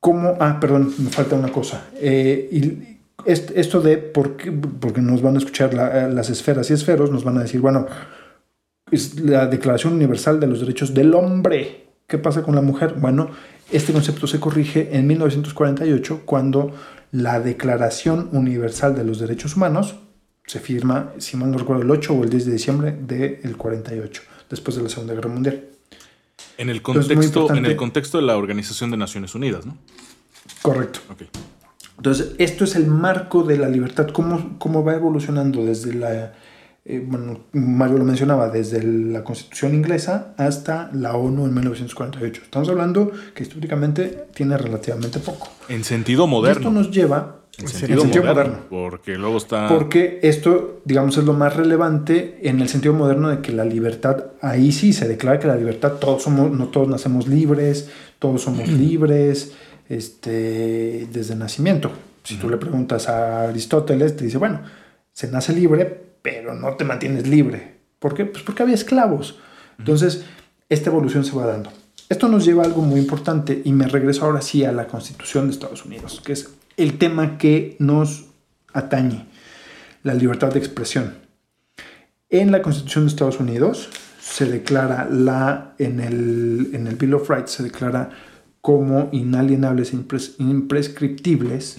¿Cómo? 0.00 0.36
Ah, 0.40 0.58
perdón, 0.60 0.94
me 0.98 1.10
falta 1.10 1.34
una 1.36 1.50
cosa. 1.50 1.86
Eh, 1.96 2.48
y 2.52 2.95
esto 3.24 3.80
de, 3.80 3.96
por 3.98 4.36
qué- 4.36 4.52
porque 4.52 5.00
nos 5.00 5.22
van 5.22 5.34
a 5.34 5.38
escuchar 5.38 5.74
la- 5.74 6.08
las 6.08 6.30
esferas 6.30 6.70
y 6.70 6.74
esferos, 6.74 7.10
nos 7.10 7.24
van 7.24 7.38
a 7.38 7.42
decir, 7.42 7.60
bueno, 7.60 7.86
es 8.90 9.18
la 9.20 9.46
Declaración 9.46 9.94
Universal 9.94 10.38
de 10.38 10.46
los 10.46 10.60
Derechos 10.60 10.94
del 10.94 11.14
Hombre. 11.14 11.86
¿Qué 12.06 12.18
pasa 12.18 12.42
con 12.42 12.54
la 12.54 12.60
mujer? 12.62 12.94
Bueno, 12.98 13.30
este 13.72 13.92
concepto 13.92 14.26
se 14.28 14.38
corrige 14.38 14.90
en 14.96 15.06
1948 15.08 16.22
cuando 16.24 16.72
la 17.10 17.40
Declaración 17.40 18.28
Universal 18.32 18.94
de 18.94 19.04
los 19.04 19.18
Derechos 19.18 19.56
Humanos 19.56 19.96
se 20.46 20.60
firma, 20.60 21.12
si 21.18 21.36
mal 21.36 21.50
no 21.50 21.58
recuerdo, 21.58 21.82
el 21.82 21.90
8 21.90 22.14
o 22.14 22.22
el 22.22 22.30
10 22.30 22.46
de 22.46 22.52
diciembre 22.52 22.92
del 22.96 23.56
48, 23.56 24.22
después 24.48 24.76
de 24.76 24.84
la 24.84 24.88
Segunda 24.88 25.14
Guerra 25.14 25.28
Mundial. 25.30 25.64
En 26.58 26.68
el 26.70 26.76
Entonces, 26.76 27.08
contexto, 27.08 27.54
en 27.54 27.66
el 27.66 27.74
contexto 27.74 28.18
de 28.18 28.24
la 28.24 28.36
Organización 28.36 28.92
de 28.92 28.96
Naciones 28.96 29.34
Unidas, 29.34 29.66
¿no? 29.66 29.76
Correcto. 30.62 31.00
Entonces, 31.96 32.34
esto 32.38 32.64
es 32.64 32.76
el 32.76 32.86
marco 32.86 33.42
de 33.42 33.58
la 33.58 33.68
libertad, 33.68 34.08
cómo, 34.08 34.58
cómo 34.58 34.84
va 34.84 34.94
evolucionando 34.94 35.64
desde 35.64 35.94
la, 35.94 36.32
eh, 36.88 37.04
bueno, 37.04 37.40
Mario 37.52 37.98
lo 37.98 38.04
mencionaba, 38.04 38.48
desde 38.48 38.80
la 38.80 39.24
Constitución 39.24 39.74
inglesa 39.74 40.34
hasta 40.36 40.88
la 40.92 41.16
ONU 41.16 41.46
en 41.46 41.52
1948. 41.54 42.42
Estamos 42.44 42.68
hablando 42.68 43.10
que 43.34 43.42
históricamente 43.42 44.26
tiene 44.32 44.56
relativamente 44.56 45.18
poco. 45.18 45.48
En 45.68 45.82
sentido 45.82 46.22
Y 46.22 46.26
Esto 46.26 46.30
moderno. 46.30 46.70
nos 46.70 46.92
lleva 46.92 47.40
En 47.58 47.66
sentido, 47.66 48.04
moderno, 48.22 48.58
Porque 48.70 49.16
luego 49.16 49.38
está. 49.38 49.66
Porque 49.68 50.20
esto, 50.22 50.80
digamos, 50.84 51.18
es 51.18 51.24
lo 51.24 51.32
más 51.32 51.56
relevante 51.56 52.38
en 52.42 52.60
el 52.60 52.68
sentido 52.68 52.94
moderno 52.94 53.30
de 53.30 53.40
que 53.40 53.50
la 53.50 53.64
libertad, 53.64 54.26
ahí 54.40 54.70
sí 54.70 54.92
se 54.92 55.08
declara 55.08 55.40
que 55.40 55.48
la 55.48 55.56
libertad, 55.56 55.94
todos 55.94 56.22
somos, 56.22 56.52
no 56.52 56.68
todos 56.68 56.86
nacemos 56.86 57.26
libres, 57.26 57.90
todos 58.20 58.42
somos 58.42 58.68
libres, 58.68 59.54
este, 59.88 61.06
desde 61.10 61.36
nacimiento. 61.36 61.90
Si 62.24 62.36
tú 62.36 62.48
le 62.50 62.56
preguntas 62.56 63.08
a 63.08 63.48
Aristóteles, 63.48 64.16
te 64.16 64.24
dice, 64.24 64.38
bueno, 64.38 64.62
se 65.12 65.30
nace 65.30 65.52
libre, 65.52 66.04
pero 66.22 66.54
no 66.54 66.74
te 66.74 66.84
mantienes 66.84 67.26
libre. 67.28 67.76
¿Por 67.98 68.14
qué? 68.14 68.24
Pues 68.24 68.42
porque 68.42 68.62
había 68.62 68.74
esclavos. 68.74 69.38
Entonces, 69.78 70.24
esta 70.68 70.90
evolución 70.90 71.24
se 71.24 71.36
va 71.36 71.46
dando. 71.46 71.72
Esto 72.08 72.28
nos 72.28 72.44
lleva 72.44 72.62
a 72.62 72.66
algo 72.66 72.82
muy 72.82 73.00
importante 73.00 73.62
y 73.64 73.72
me 73.72 73.86
regreso 73.88 74.24
ahora 74.24 74.40
sí 74.40 74.64
a 74.64 74.72
la 74.72 74.86
Constitución 74.86 75.46
de 75.46 75.52
Estados 75.52 75.84
Unidos, 75.84 76.20
que 76.24 76.32
es 76.32 76.50
el 76.76 76.98
tema 76.98 77.38
que 77.38 77.76
nos 77.78 78.26
atañe, 78.72 79.26
la 80.02 80.14
libertad 80.14 80.52
de 80.52 80.58
expresión. 80.58 81.14
En 82.28 82.52
la 82.52 82.62
Constitución 82.62 83.04
de 83.04 83.10
Estados 83.10 83.40
Unidos 83.40 83.88
se 84.20 84.46
declara 84.46 85.08
la, 85.10 85.74
en 85.78 86.00
el, 86.00 86.70
en 86.72 86.86
el 86.86 86.96
Bill 86.96 87.14
of 87.14 87.30
Rights 87.30 87.52
se 87.52 87.62
declara 87.62 88.10
como 88.66 89.08
inalienables 89.12 89.92
e 89.92 89.96
impres- 89.96 90.34
imprescriptibles 90.40 91.76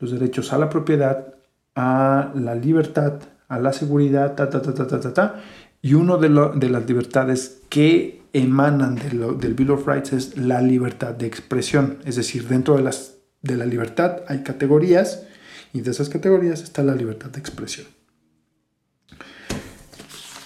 los 0.00 0.10
derechos 0.10 0.52
a 0.52 0.58
la 0.58 0.68
propiedad, 0.68 1.34
a 1.76 2.32
la 2.34 2.56
libertad, 2.56 3.20
a 3.46 3.60
la 3.60 3.72
seguridad, 3.72 4.34
ta, 4.34 4.50
ta, 4.50 4.60
ta, 4.60 4.74
ta, 4.74 4.88
ta, 4.88 4.98
ta, 4.98 5.14
ta. 5.14 5.40
Y 5.80 5.94
uno 5.94 6.16
de, 6.18 6.28
lo- 6.28 6.48
de 6.52 6.68
las 6.68 6.84
libertades 6.88 7.60
que 7.68 8.22
emanan 8.32 8.96
de 8.96 9.12
lo- 9.12 9.34
del 9.34 9.54
Bill 9.54 9.70
of 9.70 9.86
Rights 9.86 10.12
es 10.12 10.36
la 10.36 10.60
libertad 10.60 11.14
de 11.14 11.26
expresión. 11.26 11.98
Es 12.04 12.16
decir, 12.16 12.48
dentro 12.48 12.76
de, 12.76 12.82
las, 12.82 13.14
de 13.42 13.56
la 13.56 13.64
libertad 13.64 14.22
hay 14.26 14.42
categorías 14.42 15.22
y 15.72 15.82
de 15.82 15.92
esas 15.92 16.08
categorías 16.08 16.60
está 16.64 16.82
la 16.82 16.96
libertad 16.96 17.30
de 17.30 17.38
expresión. 17.38 17.86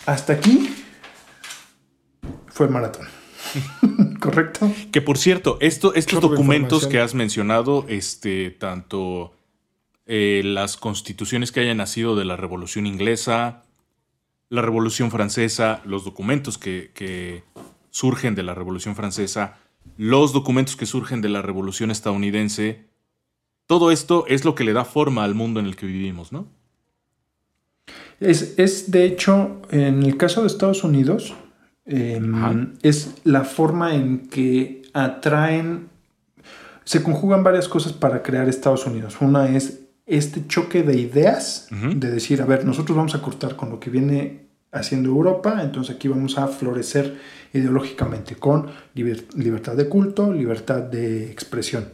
Hasta 0.04 0.34
aquí 0.34 0.68
fue 2.48 2.68
maratón. 2.68 3.06
¿Correcto? 4.20 4.70
Que 4.92 5.01
por 5.01 5.18
cierto, 5.18 5.59
esto, 5.61 5.95
estos 5.95 6.20
Chorro 6.20 6.28
documentos 6.30 6.86
que 6.86 7.01
has 7.01 7.14
mencionado, 7.14 7.84
este, 7.88 8.51
tanto 8.51 9.34
eh, 10.07 10.42
las 10.45 10.76
constituciones 10.76 11.53
que 11.53 11.61
hayan 11.61 11.78
nacido 11.78 12.16
de 12.16 12.24
la 12.24 12.36
Revolución 12.36 12.86
Inglesa, 12.86 13.64
la 14.49 14.62
Revolución 14.62 15.11
Francesa, 15.11 15.80
los 15.84 16.05
documentos 16.05 16.59
que, 16.59 16.90
que 16.95 17.42
surgen 17.90 18.34
de 18.34 18.42
la 18.42 18.55
Revolución 18.55 18.97
Francesa, 18.97 19.57
los 19.97 20.32
documentos 20.32 20.76
que 20.76 20.86
surgen 20.86 21.20
de 21.20 21.28
la 21.28 21.42
Revolución 21.42 21.90
Estadounidense, 21.90 22.84
todo 23.66 23.90
esto 23.90 24.26
es 24.28 24.45
lo 24.45 24.55
que 24.55 24.64
le 24.64 24.72
da 24.72 24.84
forma 24.84 25.24
al 25.24 25.34
mundo 25.34 25.61
en 25.61 25.66
el 25.66 25.76
que 25.76 25.86
vivimos, 25.86 26.32
¿no? 26.32 26.49
Es, 28.20 28.55
es, 28.59 28.90
de 28.90 29.07
hecho, 29.07 29.61
en 29.70 30.03
el 30.03 30.16
caso 30.16 30.42
de 30.42 30.47
Estados 30.47 30.84
Unidos, 30.84 31.34
eh, 31.87 32.20
es 32.82 33.14
la 33.24 33.45
forma 33.45 33.95
en 33.95 34.28
que 34.28 34.82
atraen, 34.93 35.89
se 36.85 37.03
conjugan 37.03 37.43
varias 37.43 37.68
cosas 37.68 37.93
para 37.93 38.22
crear 38.22 38.49
Estados 38.49 38.87
Unidos. 38.87 39.16
Una 39.20 39.49
es 39.57 39.80
este 40.07 40.47
choque 40.47 40.82
de 40.82 40.99
ideas, 40.99 41.68
de 41.70 42.11
decir, 42.11 42.43
a 42.43 42.47
ver, 42.47 42.64
nosotros 42.64 42.97
vamos 42.97 43.14
a 43.14 43.22
cortar 43.22 43.57
con 43.57 43.70
lo 43.70 43.80
que 43.80 43.91
viene 43.91 44.45
haciendo 44.70 45.09
Europa, 45.09 45.61
entonces 45.62 45.95
aquí 45.95 46.09
vamos 46.09 46.37
a 46.37 46.49
florecer 46.49 47.16
ideológicamente 47.53 48.35
con 48.35 48.66
liber- 48.95 49.24
libertad 49.35 49.76
de 49.76 49.89
culto, 49.89 50.32
libertad 50.32 50.82
de 50.82 51.30
expresión. 51.30 51.85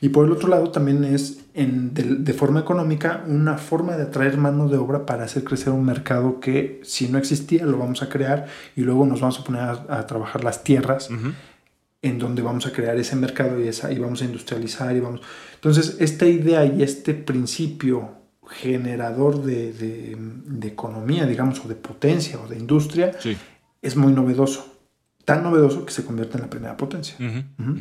Y 0.00 0.10
por 0.10 0.26
el 0.26 0.32
otro 0.32 0.48
lado 0.48 0.70
también 0.70 1.02
es 1.04 1.40
en, 1.54 1.92
de, 1.92 2.02
de 2.04 2.32
forma 2.32 2.60
económica 2.60 3.24
una 3.26 3.58
forma 3.58 3.96
de 3.96 4.04
atraer 4.04 4.36
mano 4.36 4.68
de 4.68 4.76
obra 4.76 5.04
para 5.06 5.24
hacer 5.24 5.42
crecer 5.44 5.72
un 5.72 5.84
mercado 5.84 6.38
que 6.40 6.80
si 6.84 7.08
no 7.08 7.18
existía 7.18 7.66
lo 7.66 7.78
vamos 7.78 8.02
a 8.02 8.08
crear 8.08 8.46
y 8.76 8.82
luego 8.82 9.04
nos 9.06 9.20
vamos 9.20 9.40
a 9.40 9.44
poner 9.44 9.62
a, 9.62 9.72
a 9.88 10.06
trabajar 10.06 10.44
las 10.44 10.62
tierras 10.62 11.10
Ujú. 11.10 11.32
en 12.02 12.18
donde 12.20 12.42
vamos 12.42 12.64
a 12.66 12.72
crear 12.72 12.96
ese 12.96 13.16
mercado 13.16 13.60
y, 13.60 13.66
esa, 13.66 13.90
y 13.90 13.98
vamos 13.98 14.22
a 14.22 14.24
industrializar 14.26 14.94
y 14.94 15.00
vamos... 15.00 15.20
Entonces, 15.56 15.96
esta 15.98 16.26
idea 16.26 16.64
y 16.64 16.82
este 16.84 17.14
principio 17.14 18.10
generador 18.48 19.42
de, 19.42 19.72
de- 19.72 20.16
de 20.18 20.68
economía, 20.68 21.26
digamos, 21.26 21.64
o 21.64 21.68
de 21.68 21.74
potencia 21.74 22.38
o 22.40 22.46
de 22.48 22.56
industria, 22.56 23.12
Sí. 23.18 23.36
es 23.82 23.96
muy 23.96 24.12
novedoso. 24.12 24.64
Tan 25.24 25.42
novedoso 25.42 25.84
que 25.84 25.92
se 25.92 26.04
convierte 26.04 26.36
en 26.38 26.42
la 26.44 26.48
primera 26.50 26.76
potencia. 26.76 27.16
Ujú. 27.18 27.70
Ujú. 27.72 27.80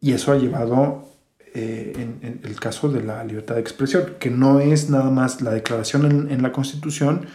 Y 0.00 0.12
eso 0.12 0.32
ha 0.32 0.36
llevado 0.36 1.08
eh, 1.54 1.92
en, 1.96 2.18
en 2.26 2.40
el 2.44 2.58
caso 2.58 2.88
de 2.88 3.02
la 3.02 3.22
libertad 3.24 3.56
de 3.56 3.60
expresión, 3.60 4.14
que 4.18 4.30
no 4.30 4.60
es 4.60 4.88
nada 4.90 5.10
más 5.10 5.40
la 5.42 5.50
declaración 5.50 6.06
en, 6.06 6.30
en 6.30 6.42
la 6.42 6.52
Constitución 6.52 7.26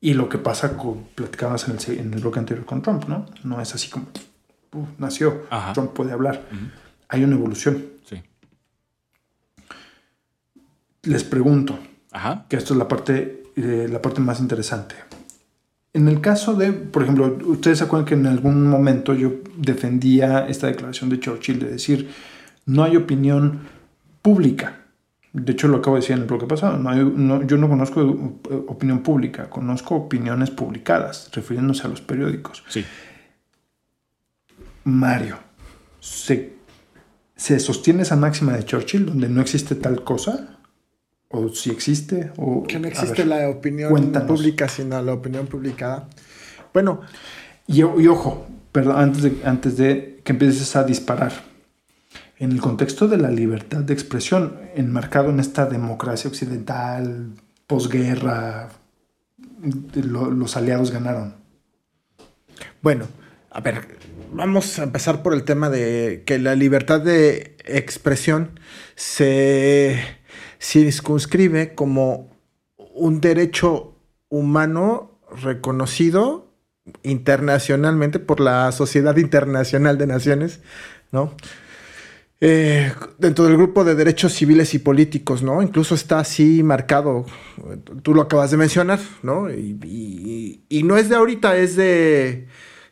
y 0.00 0.14
lo 0.14 0.28
que 0.28 0.36
pasa 0.38 0.76
con, 0.76 1.04
platicabas 1.14 1.66
en 1.68 1.76
el, 1.78 1.98
en 2.00 2.14
el 2.14 2.20
bloque 2.20 2.38
anterior 2.38 2.66
con 2.66 2.82
Trump, 2.82 3.04
¿no? 3.08 3.24
No 3.42 3.60
es 3.60 3.74
así 3.74 3.88
como, 3.88 4.06
"Uf, 4.72 4.88
nació, 4.98 5.42
Ajá. 5.50 5.72
Trump 5.72 5.92
puede 5.92 6.12
hablar. 6.12 6.42
Hay 7.08 7.24
una 7.24 7.36
evolución. 7.36 7.84
Sí. 8.04 8.22
Les 11.04 11.24
pregunto, 11.24 11.78
Ajá. 12.12 12.46
que 12.48 12.56
esto 12.56 12.74
es 12.74 12.78
la 12.78 12.88
parte, 12.88 13.44
eh, 13.56 13.88
la 13.90 14.00
parte 14.02 14.20
más 14.20 14.40
interesante. 14.40 14.94
En 15.94 16.08
el 16.08 16.20
caso 16.20 16.54
de, 16.54 16.72
por 16.72 17.04
ejemplo, 17.04 17.38
ustedes 17.46 17.78
se 17.78 17.84
acuerdan 17.84 18.04
que 18.06 18.14
en 18.14 18.26
algún 18.26 18.68
momento 18.68 19.14
yo 19.14 19.32
defendía 19.56 20.46
esta 20.48 20.66
declaración 20.66 21.08
de 21.08 21.20
Churchill 21.20 21.60
de 21.60 21.70
decir, 21.70 22.10
no 22.66 22.82
hay 22.82 22.96
opinión 22.96 23.60
pública. 24.20 24.80
De 25.32 25.52
hecho, 25.52 25.68
lo 25.68 25.76
acabo 25.78 25.94
de 25.96 26.00
decir 26.02 26.16
en 26.16 26.22
el 26.22 26.28
bloque 26.28 26.46
pasado. 26.46 26.78
No 26.78 26.90
hay- 26.90 27.04
no- 27.04 27.42
yo 27.46 27.56
no 27.58 27.68
conozco 27.68 28.00
eh, 28.02 28.54
opinión 28.68 29.00
pública, 29.04 29.48
conozco 29.48 29.94
opiniones 29.94 30.50
publicadas, 30.50 31.30
refiriéndose 31.32 31.86
a 31.86 31.90
los 31.90 32.00
periódicos. 32.00 32.64
Sí. 32.68 32.84
Mario, 34.84 35.38
¿se, 36.00 36.54
se 37.36 37.58
sostiene 37.60 38.02
esa 38.02 38.16
máxima 38.16 38.52
de 38.52 38.64
Churchill 38.64 39.06
donde 39.06 39.28
no 39.28 39.40
existe 39.40 39.74
tal 39.76 40.02
cosa? 40.04 40.53
¿O 41.36 41.48
si 41.48 41.70
existe? 41.70 42.30
O, 42.36 42.62
Que 42.64 42.78
no 42.78 42.86
existe 42.88 43.24
ver, 43.24 43.26
la 43.26 43.48
opinión 43.48 43.90
cuéntanos. 43.90 44.28
pública, 44.28 44.68
sino 44.68 45.00
la 45.02 45.12
opinión 45.12 45.46
publicada. 45.46 46.08
Bueno, 46.72 47.00
Y, 47.66 47.78
y 47.80 48.06
ojo, 48.08 48.46
perdón, 48.72 48.96
antes 48.98 49.22
de, 49.22 49.40
antes 49.44 49.76
de 49.76 50.20
que 50.24 50.32
empieces 50.32 50.76
a 50.76 50.84
disparar. 50.84 51.32
En 52.38 52.52
el 52.52 52.60
contexto 52.60 53.08
de 53.08 53.16
la 53.16 53.30
libertad 53.30 53.78
de 53.80 53.94
expresión, 53.94 54.58
enmarcado 54.74 55.30
en 55.30 55.40
esta 55.40 55.66
democracia 55.66 56.28
occidental, 56.28 57.30
posguerra, 57.66 58.68
lo- 59.94 60.30
los 60.30 60.56
aliados 60.56 60.90
ganaron. 60.90 61.36
Bueno, 62.82 63.06
a 63.50 63.60
ver, 63.60 63.96
vamos 64.32 64.78
a 64.78 64.82
empezar 64.82 65.22
por 65.22 65.32
el 65.32 65.44
tema 65.44 65.70
de 65.70 66.22
que 66.26 66.38
la 66.38 66.54
libertad 66.54 67.00
de 67.00 67.56
expresión 67.64 68.58
se 68.94 69.96
circunscribe 70.64 71.74
como 71.74 72.30
un 72.94 73.20
derecho 73.20 73.96
humano 74.30 75.20
reconocido 75.42 76.52
internacionalmente 77.02 78.18
por 78.18 78.40
la 78.40 78.72
Sociedad 78.72 79.16
Internacional 79.16 79.98
de 79.98 80.06
Naciones, 80.06 80.60
¿no? 81.12 81.34
Eh, 82.40 82.92
dentro 83.18 83.44
del 83.44 83.56
grupo 83.56 83.84
de 83.84 83.94
derechos 83.94 84.32
civiles 84.32 84.74
y 84.74 84.78
políticos, 84.78 85.42
¿no? 85.42 85.62
Incluso 85.62 85.94
está 85.94 86.18
así 86.20 86.62
marcado, 86.62 87.26
tú 88.02 88.14
lo 88.14 88.22
acabas 88.22 88.50
de 88.50 88.56
mencionar, 88.56 89.00
¿no? 89.22 89.50
Y 89.50 90.82
no 90.84 90.96
es 90.96 91.08
de 91.08 91.16
ahorita, 91.16 91.56
es 91.56 91.76
de 91.76 92.48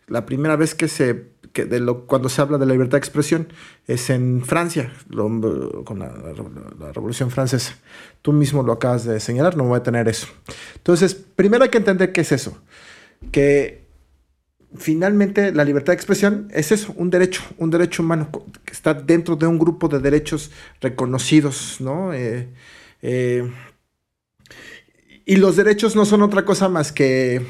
la 0.07 0.27
primera 0.27 0.57
vez 0.57 0.75
que 0.75 0.89
se, 0.89 1.32
que 1.53 1.65
de 1.65 1.81
lo, 1.81 2.07
cuando 2.07 2.29
se 2.29 2.41
habla 2.41 2.59
de 2.59 2.67
la 2.67 2.73
libertad 2.73 2.93
de 2.93 2.99
expresión, 2.99 3.53
es 3.87 4.11
en 4.11 4.43
Francia, 4.45 4.93
con 5.85 5.99
la, 5.99 6.93
Revolución 6.93 7.31
Francesa. 7.31 7.77
Tú 8.23 8.33
mismo 8.33 8.63
lo 8.63 8.73
acabas 8.73 9.05
de 9.05 9.21
señalar, 9.21 9.57
no 9.57 9.65
voy 9.65 9.79
a 9.79 9.83
tener 9.83 10.09
eso. 10.09 10.27
Entonces, 10.77 11.15
primero 11.15 11.65
hay 11.65 11.71
que 11.71 11.79
entender 11.79 12.13
qué 12.13 12.23
es 12.23 12.33
eso, 12.33 12.59
que 13.31 13.87
finalmente 14.75 15.53
la 15.53 15.65
libertad 15.65 15.93
de 15.93 15.97
expresión 15.97 16.49
es 16.53 16.73
eso, 16.73 16.95
un 16.97 17.11
derecho, 17.11 17.43
un 17.59 17.71
derecho 17.71 18.03
humano 18.03 18.31
que 18.65 18.73
está 18.73 18.95
dentro 18.95 19.37
de 19.37 19.47
un 19.47 19.59
grupo 19.59 19.89
de 19.89 19.99
derechos 19.99 20.51
reconocidos, 20.81 21.77
¿no? 21.81 22.15
Eh, 22.15 22.49
eh, 23.03 23.53
y 25.25 25.37
los 25.37 25.57
derechos 25.57 25.95
no 25.95 26.05
son 26.05 26.23
otra 26.23 26.45
cosa 26.45 26.69
más 26.69 26.93
que, 26.93 27.43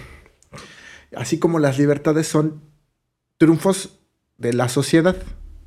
así 1.15 1.39
como 1.39 1.59
las 1.59 1.79
libertades 1.79 2.27
son 2.27 2.72
triunfos 3.47 3.99
de 4.39 4.53
la 4.53 4.69
sociedad, 4.69 5.17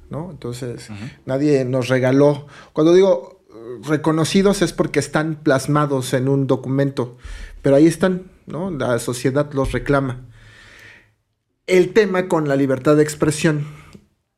¿no? 0.09 0.32
Entonces, 0.32 0.89
nadie 1.26 1.65
nos 1.65 1.89
regaló, 1.89 2.47
cuando 2.71 2.93
digo 2.93 3.43
eh, 3.53 3.82
reconocidos 3.84 4.61
es 4.61 4.71
porque 4.71 4.99
están 4.99 5.36
plasmados 5.43 6.13
en 6.13 6.30
un 6.30 6.47
documento, 6.47 7.17
pero 7.61 7.76
ahí 7.76 7.86
están, 7.86 8.32
¿no? 8.45 8.71
La 8.71 8.97
sociedad 8.99 9.51
los 9.51 9.73
reclama 9.73 10.26
el 11.67 11.91
tema 11.93 12.28
con 12.30 12.47
la 12.47 12.55
libertad 12.55 12.95
de 12.95 13.03
expresión 13.03 13.65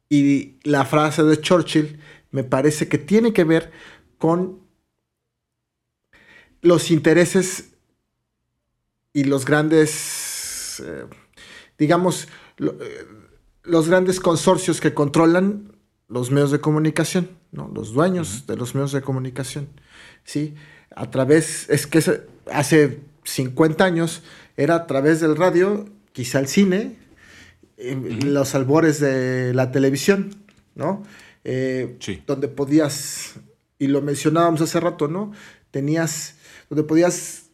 y 0.10 0.58
la 0.64 0.84
frase 0.86 1.22
de 1.24 1.40
Churchill 1.40 2.00
me 2.32 2.44
parece 2.44 2.88
que 2.88 2.98
tiene 2.98 3.34
que 3.34 3.44
ver 3.44 3.72
con 4.18 4.62
los 6.62 6.90
intereses 6.90 7.74
y 9.14 9.26
los 9.26 9.46
grandes, 9.46 10.82
eh, 10.86 11.06
digamos, 11.78 12.28
lo- 12.58 12.74
eh, 12.82 13.06
los 13.68 13.90
grandes 13.90 14.20
consorcios 14.20 14.82
que 14.82 14.94
controlan 14.94 15.74
los 16.08 16.32
medios 16.32 16.52
de 16.52 16.60
comunicación, 16.60 17.30
¿no? 17.52 17.70
los 17.74 17.94
dueños 17.94 18.48
de 18.48 18.56
los 18.56 18.76
medios 18.76 18.94
de 18.94 19.02
comunicación. 19.02 19.68
¿sí? 20.24 20.56
A 20.96 21.12
través, 21.12 21.70
es 21.70 21.86
que 21.86 22.02
hace 22.52 23.02
50 23.24 23.84
años 23.84 24.24
era 24.56 24.76
a 24.76 24.88
través 24.88 25.20
del 25.20 25.36
radio, 25.36 25.86
quizá 26.14 26.40
el 26.40 26.48
cine, 26.48 26.98
en 27.78 28.34
los 28.34 28.56
albores 28.56 29.00
de 29.00 29.54
la 29.54 29.72
televisión, 29.72 30.36
¿no? 30.74 31.04
Eh, 31.44 31.98
Sí. 32.00 32.24
Donde 32.26 32.48
podías, 32.48 33.36
y 33.78 33.88
lo 33.88 34.02
mencionábamos 34.02 34.62
hace 34.62 34.80
rato, 34.80 35.08
¿no? 35.08 35.32
Tenías, 35.70 36.36
donde 36.70 36.84
podías 36.84 37.50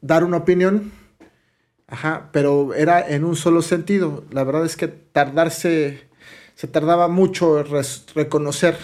dar 0.00 0.22
una 0.22 0.36
opinión, 0.36 0.92
ajá, 1.88 2.30
pero 2.32 2.74
era 2.74 3.06
en 3.08 3.24
un 3.24 3.36
solo 3.36 3.62
sentido. 3.62 4.24
La 4.30 4.44
verdad 4.44 4.64
es 4.64 4.76
que 4.76 4.88
tardarse, 4.88 6.08
se 6.54 6.68
tardaba 6.68 7.08
mucho 7.08 7.62
reconocer 8.14 8.76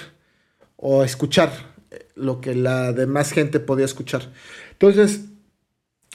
o 0.77 1.05
escuchar 1.05 1.75
eh, 1.91 2.09
lo 2.15 2.41
que 2.41 2.55
la 2.55 2.93
demás 2.93 3.33
gente 3.33 3.61
podía 3.61 3.85
escuchar. 3.85 4.33
Entonces, 4.73 5.27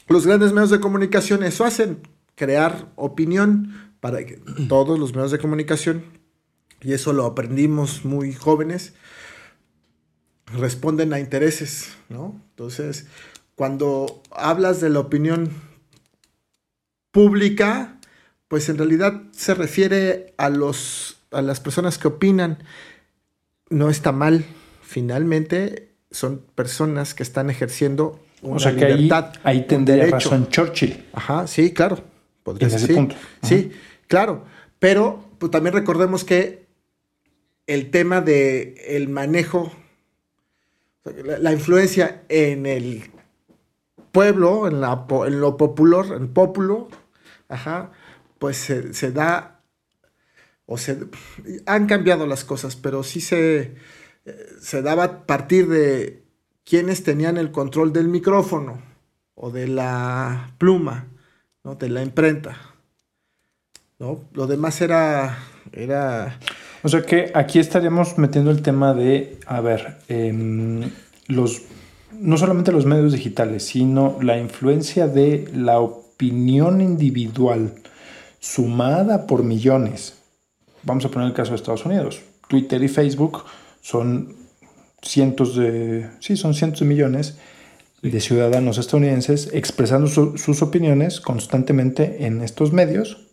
los 0.08 0.26
grandes 0.26 0.52
medios 0.52 0.70
de 0.70 0.80
comunicación 0.80 1.42
eso 1.42 1.64
hacen, 1.64 2.00
crear 2.34 2.92
opinión 2.96 3.94
para 4.00 4.24
que 4.24 4.40
todos 4.68 4.98
los 4.98 5.14
medios 5.14 5.30
de 5.30 5.38
comunicación, 5.38 6.04
y 6.80 6.92
eso 6.92 7.12
lo 7.12 7.26
aprendimos 7.26 8.04
muy 8.04 8.32
jóvenes, 8.32 8.94
responden 10.46 11.12
a 11.12 11.20
intereses, 11.20 11.96
¿no? 12.08 12.40
Entonces, 12.50 13.06
cuando 13.54 14.22
hablas 14.30 14.80
de 14.80 14.88
la 14.88 15.00
opinión 15.00 15.50
pública, 17.10 17.98
pues 18.48 18.68
en 18.68 18.78
realidad 18.78 19.22
se 19.32 19.54
refiere 19.54 20.34
a 20.36 20.48
los 20.48 21.18
a 21.30 21.42
las 21.42 21.60
personas 21.60 21.98
que 21.98 22.08
opinan. 22.08 22.58
No 23.70 23.90
está 23.90 24.12
mal, 24.12 24.44
finalmente 24.82 25.90
son 26.10 26.42
personas 26.54 27.14
que 27.14 27.22
están 27.22 27.50
ejerciendo 27.50 28.18
una 28.40 28.56
O 28.56 28.58
sea 28.58 28.74
que 28.74 28.84
ahí, 28.86 28.94
libertad, 28.94 29.34
ahí 29.42 29.58
un 29.58 29.66
tendría 29.66 30.06
razón 30.06 30.48
Churchill. 30.48 31.04
Ajá, 31.12 31.46
sí, 31.46 31.72
claro. 31.72 32.02
Podría 32.42 32.66
En 32.66 32.70
ser, 32.70 32.78
ese 32.78 32.86
sí, 32.86 32.94
punto. 32.94 33.16
Sí, 33.42 33.72
claro. 34.06 34.44
Pero 34.78 35.22
pues, 35.38 35.50
también 35.50 35.74
recordemos 35.74 36.24
que 36.24 36.66
el 37.66 37.90
tema 37.90 38.20
de 38.22 38.74
el 38.88 39.08
manejo, 39.08 39.72
la 41.04 41.52
influencia 41.52 42.22
en 42.28 42.64
el 42.64 43.10
pueblo, 44.12 44.68
en, 44.68 44.80
la, 44.80 45.06
en 45.26 45.40
lo 45.40 45.56
popular, 45.56 46.06
en 46.06 46.22
el 46.22 46.28
pópulo, 46.28 46.88
ajá, 47.48 47.92
pues 48.38 48.56
se, 48.56 48.94
se 48.94 49.12
da, 49.12 49.60
o 50.66 50.78
se, 50.78 50.98
han 51.66 51.86
cambiado 51.86 52.26
las 52.26 52.44
cosas, 52.44 52.76
pero 52.76 53.02
sí 53.02 53.20
se, 53.20 53.74
eh, 54.24 54.46
se 54.60 54.82
daba 54.82 55.04
a 55.04 55.26
partir 55.26 55.68
de 55.68 56.22
quienes 56.64 57.02
tenían 57.02 57.38
el 57.38 57.50
control 57.50 57.92
del 57.92 58.08
micrófono 58.08 58.82
o 59.34 59.50
de 59.50 59.68
la 59.68 60.52
pluma, 60.58 61.06
¿no? 61.64 61.76
de 61.76 61.88
la 61.88 62.02
imprenta. 62.02 62.56
¿no? 63.98 64.24
Lo 64.32 64.46
demás 64.46 64.80
era, 64.80 65.38
era 65.72 66.38
O 66.82 66.88
sea 66.88 67.02
que 67.02 67.32
aquí 67.34 67.58
estaríamos 67.58 68.18
metiendo 68.18 68.50
el 68.50 68.62
tema 68.62 68.94
de, 68.94 69.38
a 69.46 69.60
ver, 69.60 69.98
em, 70.08 70.90
los, 71.26 71.62
no 72.18 72.36
solamente 72.36 72.72
los 72.72 72.86
medios 72.86 73.12
digitales, 73.12 73.64
sino 73.64 74.18
la 74.22 74.38
influencia 74.38 75.06
de 75.06 75.48
la 75.54 75.80
opinión 75.80 76.80
individual 76.80 77.74
sumada 78.40 79.26
por 79.26 79.42
millones. 79.44 80.14
Vamos 80.82 81.04
a 81.04 81.10
poner 81.10 81.28
el 81.28 81.34
caso 81.34 81.50
de 81.50 81.56
Estados 81.56 81.84
Unidos. 81.84 82.20
Twitter 82.48 82.82
y 82.82 82.88
Facebook 82.88 83.44
son 83.80 84.34
cientos 85.02 85.56
de, 85.56 86.08
sí, 86.20 86.36
son 86.36 86.54
cientos 86.54 86.80
de 86.80 86.86
millones 86.86 87.38
de 88.02 88.20
ciudadanos 88.20 88.78
estadounidenses 88.78 89.50
expresando 89.52 90.06
su- 90.06 90.38
sus 90.38 90.62
opiniones 90.62 91.20
constantemente 91.20 92.26
en 92.26 92.42
estos 92.42 92.72
medios 92.72 93.26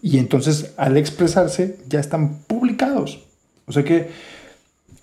y 0.00 0.18
entonces 0.18 0.72
al 0.76 0.96
expresarse 0.96 1.78
ya 1.88 2.00
están 2.00 2.38
publicados. 2.46 3.20
O 3.66 3.72
sea 3.72 3.84
que 3.84 4.08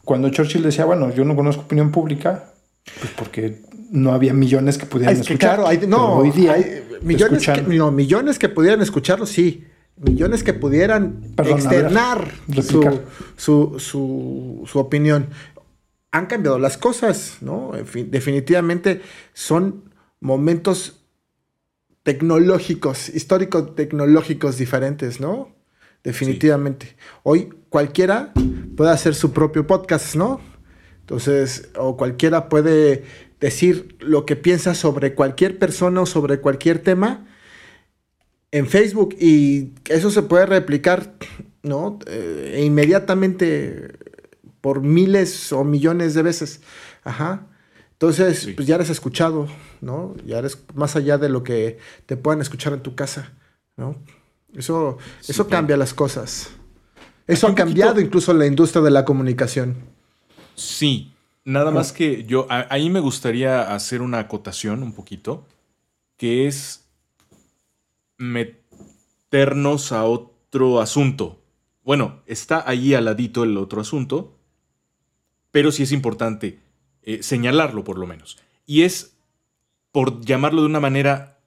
cuando 0.04 0.30
Churchill 0.30 0.64
decía, 0.64 0.86
bueno, 0.86 1.14
yo 1.14 1.24
no 1.24 1.36
conozco 1.36 1.64
opinión 1.64 1.92
pública, 1.92 2.52
pues 3.00 3.12
porque 3.16 3.62
no 3.92 4.12
había 4.14 4.34
millones 4.34 4.78
que 4.78 4.86
pudieran 4.86 5.16
Es 5.16 5.28
que 5.28 5.34
escuchar. 5.34 5.56
claro, 5.56 5.68
hay, 5.68 5.80
no, 5.88 6.14
hoy 6.16 6.32
día 6.32 6.54
hay 6.54 6.84
millones, 7.02 7.46
que, 7.46 7.62
no, 7.64 7.92
millones 7.92 8.38
que 8.40 8.50
pudieran 8.50 8.82
escucharlo, 8.82 9.26
sí. 9.26 9.66
Millones 9.98 10.44
que 10.44 10.54
pudieran 10.54 11.20
Perdón, 11.36 11.60
externar 11.60 12.32
ver, 12.48 12.64
su, 12.64 13.00
su, 13.36 13.76
su- 13.80 14.64
su 14.66 14.80
opinión. 14.80 15.28
Han 16.12 16.26
cambiado 16.28 16.58
las 16.58 16.78
cosas, 16.78 17.38
¿no? 17.42 17.76
En 17.76 17.86
fin, 17.86 18.10
definitivamente 18.10 19.02
son 19.34 19.92
momentos 20.22 21.02
tecnológicos, 22.04 23.10
histórico-tecnológicos 23.10 24.58
diferentes, 24.58 25.20
¿no? 25.20 25.50
Definitivamente. 26.04 26.96
Hoy 27.24 27.50
cualquiera 27.70 28.32
puede 28.78 28.92
hacer 28.92 29.14
su 29.16 29.32
propio 29.34 29.68
podcast, 29.68 30.16
¿no? 30.16 30.40
Entonces, 31.10 31.70
o 31.76 31.98
cualquiera 31.98 32.50
puede 32.50 33.04
decir 33.40 33.96
lo 34.00 34.28
que 34.28 34.36
piensa 34.36 34.76
sobre 34.76 35.16
cualquier 35.16 35.58
persona 35.58 36.02
o 36.02 36.06
sobre 36.06 36.40
cualquier 36.40 36.78
tema 36.78 37.26
en 38.52 38.68
Facebook 38.68 39.16
y 39.20 39.74
eso 39.90 40.12
se 40.12 40.22
puede 40.22 40.46
replicar, 40.46 41.16
¿no? 41.64 41.98
Eh, 42.06 42.58
e 42.58 42.64
inmediatamente 42.64 43.98
por 44.62 44.82
miles 44.82 45.52
o 45.52 45.64
millones 45.64 46.14
de 46.14 46.22
veces. 46.22 46.62
Ajá. 47.04 47.48
Entonces, 47.94 48.40
Sí. 48.40 48.54
pues 48.54 48.68
ya 48.68 48.76
eres 48.76 48.92
escuchado, 48.92 49.48
¿no? 49.82 50.14
Ya 50.28 50.38
eres 50.38 50.60
más 50.76 50.96
allá 50.96 51.18
de 51.18 51.30
lo 51.30 51.42
que 51.44 51.80
te 52.06 52.18
puedan 52.18 52.40
escuchar 52.42 52.74
en 52.74 52.82
tu 52.82 52.94
casa, 52.94 53.34
¿no? 53.78 53.96
Eso, 54.56 55.00
Sí, 55.22 55.32
eso 55.32 55.48
cambia 55.48 55.76
las 55.76 55.96
cosas. 55.96 56.52
Eso 57.26 57.48
ha 57.48 57.56
cambiado 57.56 57.94
poquito- 57.94 58.06
incluso 58.06 58.34
la 58.34 58.46
industria 58.46 58.84
de 58.84 58.92
la 58.92 59.06
comunicación. 59.06 59.76
Sí, 60.60 61.14
nada 61.46 61.72
más 61.72 61.92
que 61.94 62.24
yo, 62.26 62.46
a- 62.50 62.68
ahí 62.70 62.90
me 62.90 63.00
gustaría 63.00 63.74
hacer 63.74 64.02
una 64.02 64.20
acotación 64.20 64.84
un 64.84 64.94
poquito, 64.94 65.46
que 66.18 66.48
es 66.48 66.86
meternos 68.18 69.92
a 69.92 70.04
otro 70.06 70.80
asunto. 70.82 71.42
Bueno, 71.84 72.22
está 72.26 72.68
ahí 72.70 72.94
al 72.94 73.06
ladito 73.06 73.44
el 73.44 73.58
otro 73.58 73.82
asunto, 73.82 74.38
pero 75.52 75.72
sí 75.72 75.84
es 75.84 75.92
importante 75.92 76.60
eh, 77.04 77.24
señalarlo 77.24 77.84
por 77.84 77.98
lo 77.98 78.06
menos. 78.06 78.38
Y 78.66 78.84
es, 78.84 79.18
por 79.92 80.22
llamarlo 80.24 80.62
de 80.62 80.68
una 80.68 80.80
manera, 80.80 81.40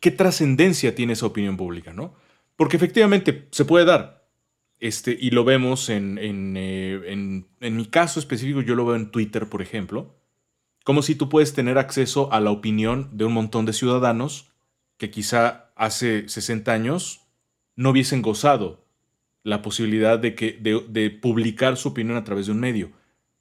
¿qué 0.00 0.10
trascendencia 0.10 0.94
tiene 0.94 1.12
esa 1.14 1.26
opinión 1.26 1.56
pública, 1.56 1.92
no? 1.92 2.14
Porque 2.56 2.76
efectivamente 2.76 3.48
se 3.50 3.64
puede 3.64 3.84
dar. 3.84 4.21
Este, 4.82 5.16
y 5.18 5.30
lo 5.30 5.44
vemos 5.44 5.88
en, 5.90 6.18
en, 6.18 6.56
eh, 6.56 7.00
en- 7.06 7.46
en 7.60 7.76
mi 7.76 7.86
caso 7.86 8.18
específico, 8.18 8.62
yo 8.62 8.74
lo 8.74 8.84
veo 8.84 8.96
en 8.96 9.12
Twitter, 9.12 9.48
por 9.48 9.62
ejemplo, 9.62 10.16
como 10.84 11.02
si 11.02 11.14
tú 11.14 11.28
puedes 11.28 11.54
tener 11.54 11.78
acceso 11.78 12.32
a 12.32 12.40
la 12.40 12.50
opinión 12.50 13.10
de 13.12 13.24
un 13.26 13.32
montón 13.32 13.66
de 13.66 13.74
ciudadanos 13.74 14.52
que 14.98 15.10
quizá 15.10 15.72
hace 15.76 16.28
60 16.28 16.72
años 16.72 17.20
no 17.76 17.90
hubiesen 17.90 18.22
gozado 18.22 18.84
la 19.44 19.62
posibilidad 19.62 20.18
de, 20.18 20.34
que, 20.34 20.52
de, 20.60 20.84
de 20.88 21.10
publicar 21.10 21.76
su 21.76 21.90
opinión 21.90 22.16
a 22.16 22.24
través 22.24 22.46
de 22.46 22.52
un 22.52 22.60
medio. 22.60 22.92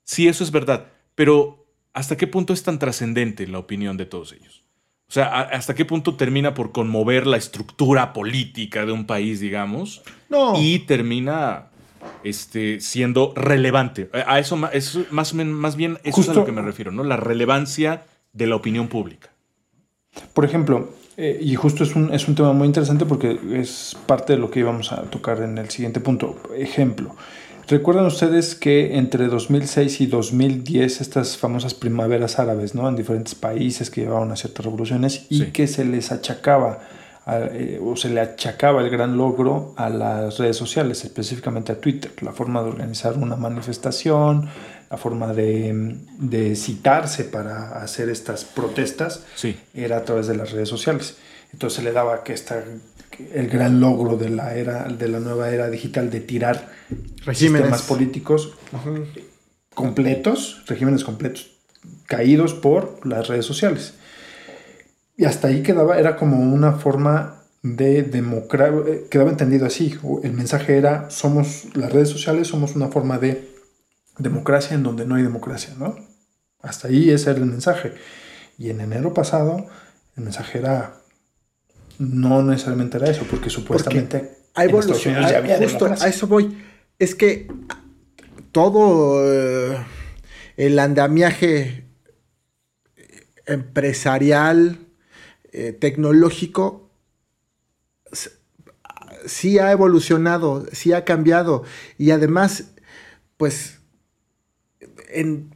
Sí, 0.04 0.28
eso 0.28 0.44
es 0.44 0.52
verdad, 0.52 0.92
pero 1.16 1.66
¿hasta 1.94 2.18
qué 2.18 2.28
punto 2.28 2.54
es 2.54 2.64
tan 2.64 2.80
trascendente 2.80 3.48
la 3.48 3.60
opinión 3.60 3.98
de 3.98 4.06
todos 4.06 4.34
ellos? 4.34 4.64
O 5.12 5.14
sea, 5.14 5.26
¿a- 5.26 5.41
¿hasta 5.41 5.76
qué 5.76 5.84
punto 5.84 6.16
termina 6.16 6.53
por 6.53 6.72
conmover 6.72 7.28
la 7.28 7.36
estructura 7.36 8.14
política 8.14 8.86
de 8.86 8.93
un 8.93 9.05
país, 9.05 9.41
digamos? 9.41 10.01
No. 10.30 10.53
y 10.57 10.80
termina 10.80 11.66
este, 12.24 12.80
siendo 12.80 13.34
relevante. 13.36 14.09
A 14.26 14.39
eso, 14.39 14.57
eso 14.72 15.03
más, 15.12 15.34
bien 15.76 15.99
eso 16.05 16.22
es 16.22 16.30
a 16.30 16.34
lo 16.34 16.45
que 16.45 16.53
me 16.53 16.62
refiero, 16.62 16.93
¿no? 16.93 17.03
La 17.03 17.18
relevancia 17.18 18.03
de 18.32 18.47
la 18.47 18.55
opinión 18.55 18.88
pública. 18.88 19.32
Por 20.34 20.45
ejemplo, 20.45 20.93
eh, 21.18 21.38
y 21.41 21.55
justo 21.55 21.84
es 21.84 21.93
un, 21.97 22.14
es 22.14 22.30
un 22.30 22.36
tema 22.36 22.53
muy 22.53 22.68
interesante 22.68 23.05
porque 23.05 23.38
es 23.51 23.97
parte 24.05 24.32
de 24.34 24.39
lo 24.39 24.49
que 24.49 24.62
íbamos 24.62 24.93
a 24.93 25.01
tocar 25.03 25.41
en 25.41 25.57
el 25.57 25.70
siguiente 25.70 25.99
punto. 25.99 26.41
Ejemplo, 26.55 27.18
¿recuerdan 27.72 28.06
ustedes 28.06 28.54
que 28.54 28.98
entre 28.98 29.28
2006 29.28 30.02
y 30.02 30.06
2010 30.06 31.02
estas 31.02 31.38
famosas 31.38 31.74
primaveras 31.74 32.38
árabes, 32.38 32.76
¿no? 32.76 32.88
En 32.88 32.96
diferentes 32.96 33.34
países 33.34 33.90
que 33.90 34.02
llevaban 34.02 34.32
a 34.32 34.36
ciertas 34.36 34.64
revoluciones 34.66 35.26
y 35.30 35.40
Sí. 35.40 35.52
que 35.52 35.66
se 35.68 35.84
les 35.86 36.12
achacaba 36.12 36.80
a- 37.26 37.40
eh, 37.40 37.80
o 37.84 37.96
se 37.96 38.10
le 38.10 38.20
achacaba 38.20 38.82
el 38.82 38.90
gran 38.90 39.16
logro 39.18 39.74
a 39.78 39.90
las 39.90 40.38
redes 40.40 40.58
sociales, 40.58 41.04
específicamente 41.06 41.72
a 41.72 41.80
Twitter, 41.80 42.12
la 42.22 42.32
forma 42.32 42.62
de 42.64 42.70
organizar 42.70 43.16
una 43.18 43.36
manifestación, 43.36 44.50
la 44.90 44.98
forma 44.98 45.32
de, 45.34 45.96
de 46.20 46.56
citarse 46.56 47.24
para 47.24 47.82
hacer 47.82 48.10
estas 48.10 48.44
protestas 48.44 49.24
Sí. 49.36 49.56
era 49.74 49.98
a 49.98 50.04
través 50.04 50.28
de 50.28 50.36
las 50.36 50.52
redes 50.52 50.68
sociales. 50.70 51.16
Entonces 51.54 51.78
se 51.78 51.84
le 51.84 51.92
daba 51.92 52.24
que 52.24 52.34
esta, 52.34 52.64
el 53.34 53.50
gran 53.50 53.80
logro 53.80 54.18
de 54.18 54.30
la 54.30 54.56
era, 54.56 54.86
de 54.86 55.08
la 55.08 55.20
nueva 55.20 55.50
era 55.50 55.70
digital 55.70 56.10
de 56.10 56.22
tirar 56.22 56.70
Regímenes. 57.26 57.38
sistemas 57.38 57.82
políticos 57.84 58.54
completos, 59.74 60.64
regímenes 60.68 61.04
completos, 61.04 61.52
caídos 62.08 62.54
por 62.54 63.06
las 63.06 63.28
redes 63.28 63.46
sociales. 63.46 63.94
Y 65.18 65.26
hasta 65.26 65.48
ahí 65.48 65.64
quedaba, 65.64 66.00
era 66.00 66.18
como 66.18 66.40
una 66.40 66.74
forma 66.74 67.42
de 67.64 68.04
democracia, 68.04 69.08
quedaba 69.10 69.30
entendido 69.30 69.66
así, 69.66 69.98
el 70.24 70.34
mensaje 70.34 70.78
era, 70.78 71.10
somos, 71.10 71.66
las 71.76 71.92
redes 71.92 72.10
sociales 72.10 72.48
somos 72.48 72.76
una 72.76 72.88
forma 72.88 73.20
de 73.20 73.50
democracia 74.18 74.76
en 74.76 74.84
donde 74.84 75.06
no 75.06 75.16
hay 75.16 75.24
democracia, 75.24 75.74
¿no? 75.78 75.96
Hasta 76.62 76.88
ahí 76.88 77.10
ese 77.10 77.30
era 77.32 77.40
el 77.40 77.46
mensaje. 77.46 77.94
Y 78.58 78.70
en 78.70 78.82
enero 78.82 79.14
pasado, 79.14 79.68
el 80.16 80.24
mensaje 80.24 80.60
era, 80.60 81.01
no 82.02 82.41
necesariamente 82.43 82.97
era 82.97 83.10
eso, 83.10 83.26
porque 83.30 83.49
supuestamente 83.49 84.18
Ha 84.18 84.64
en 84.64 84.70
Estados 84.70 84.86
evolucionado. 84.86 85.22
Unidos 85.26 85.32
ya 85.32 85.38
había 85.38 85.58
Justo 85.58 85.78
democracia. 85.86 86.06
a 86.06 86.10
eso 86.10 86.28
voy. 86.28 86.58
Es 86.99 87.16
que 87.16 87.47
todo 88.52 89.24
eh, 89.32 89.78
el 90.58 90.80
andamiaje 90.80 91.86
empresarial, 93.45 94.80
eh, 95.52 95.74
tecnológico, 95.74 96.89
sí 99.26 99.60
ha 99.60 99.72
evolucionado, 99.72 100.66
sí 100.72 100.93
ha 100.93 101.06
cambiado. 101.06 101.64
Y 101.97 102.12
además, 102.12 102.72
pues, 103.38 103.80
en- 105.10 105.51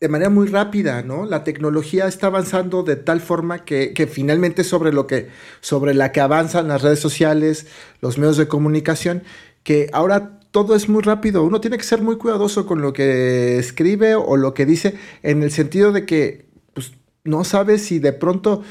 de 0.00 0.08
manera 0.08 0.30
muy 0.30 0.46
rápida, 0.46 1.02
¿no? 1.02 1.26
La 1.26 1.44
tecnología 1.44 2.06
está 2.06 2.28
avanzando 2.28 2.82
de 2.82 2.96
tal 2.96 3.20
forma 3.20 3.66
que, 3.66 4.08
finalmente 4.10 4.64
sobre 4.64 4.92
lo 4.92 5.06
que, 5.06 5.28
sobre 5.60 5.92
la 5.92 6.10
que 6.10 6.20
avanzan 6.20 6.68
las 6.68 6.80
redes 6.80 7.00
sociales, 7.00 7.66
los 8.00 8.16
medios 8.16 8.38
de 8.38 8.48
comunicación, 8.48 9.22
que 9.62 9.90
ahora 9.92 10.40
todo 10.52 10.74
es 10.74 10.88
muy 10.88 11.02
rápido. 11.02 11.44
Uno 11.44 11.60
tiene 11.60 11.76
que 11.76 11.84
ser 11.84 12.00
muy 12.00 12.16
cuidadoso 12.16 12.64
con 12.64 12.80
lo 12.80 12.94
que 12.94 13.58
escribe 13.58 14.14
o 14.14 14.38
lo 14.38 14.54
que 14.54 14.64
dice, 14.64 14.94
en 15.22 15.42
el 15.42 15.52
sentido 15.52 15.92
de 15.92 16.06
que 16.06 16.46
pues, 16.72 16.92
no 17.24 17.44
sabes 17.44 17.82
si 17.82 17.98
de 17.98 18.14
pronto 18.14 18.62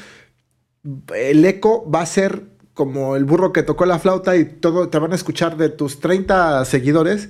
el 1.14 1.44
eco 1.44 1.88
va 1.88 2.00
a 2.00 2.06
ser 2.06 2.44
como 2.74 3.14
el 3.14 3.24
burro 3.24 3.52
que 3.52 3.62
tocó 3.62 3.86
la 3.86 3.98
flauta 4.00 4.36
y 4.36 4.44
todo 4.44 4.88
te 4.88 4.98
van 4.98 5.12
a 5.12 5.16
escuchar 5.16 5.56
de 5.56 5.68
tus 5.68 6.00
30 6.00 6.64
seguidores. 6.64 7.28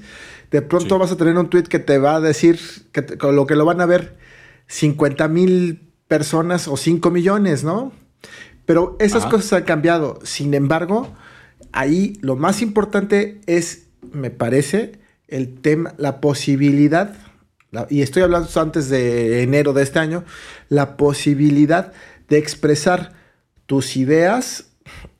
De 0.50 0.62
pronto 0.62 0.96
Sí. 0.96 1.00
vas 1.00 1.12
a 1.12 1.16
tener 1.16 1.36
un 1.38 1.48
tweet 1.48 1.64
que 1.64 1.78
te 1.78 1.98
va 1.98 2.16
a 2.16 2.20
decir 2.20 2.58
que 2.92 3.02
te- 3.02 3.16
lo 3.32 3.46
que 3.46 3.54
lo 3.56 3.64
van 3.64 3.80
a 3.80 3.86
ver 3.86 4.16
50 4.66 5.28
mil 5.28 5.92
personas 6.08 6.66
o 6.68 6.76
5 6.76 7.10
millones, 7.10 7.62
¿no? 7.64 7.92
Pero 8.66 8.96
esas 9.00 9.22
Ajá. 9.22 9.30
cosas 9.30 9.52
han 9.54 9.62
cambiado. 9.64 10.18
Sin 10.24 10.54
embargo, 10.54 11.12
ahí 11.72 12.18
lo 12.20 12.36
más 12.36 12.62
importante 12.62 13.40
es, 13.46 13.86
me 14.12 14.30
parece, 14.30 14.98
el 15.28 15.54
tema, 15.60 15.94
la 15.98 16.20
posibilidad, 16.20 17.14
la- 17.70 17.86
y 17.88 18.02
estoy 18.02 18.22
hablando 18.22 18.48
antes 18.60 18.88
de 18.88 19.42
enero 19.42 19.72
de 19.72 19.82
este 19.84 20.00
año, 20.00 20.24
la 20.68 20.96
posibilidad 20.96 21.92
de 22.28 22.38
expresar 22.38 23.12
tus 23.66 23.96
ideas 23.96 24.66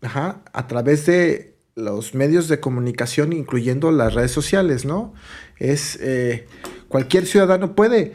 ajá, 0.03 0.43
a 0.53 0.67
través 0.67 1.07
de 1.07 1.50
los 1.75 2.15
medios 2.15 2.49
de 2.49 2.61
comunicación, 2.61 3.33
incluyendo 3.33 3.91
las 3.93 4.15
redes 4.15 4.33
sociales, 4.33 4.85
¿no? 4.85 5.15
Es 5.59 5.99
eh, 6.01 6.47
cualquier 6.89 7.27
ciudadano 7.27 7.75
puede. 7.75 8.15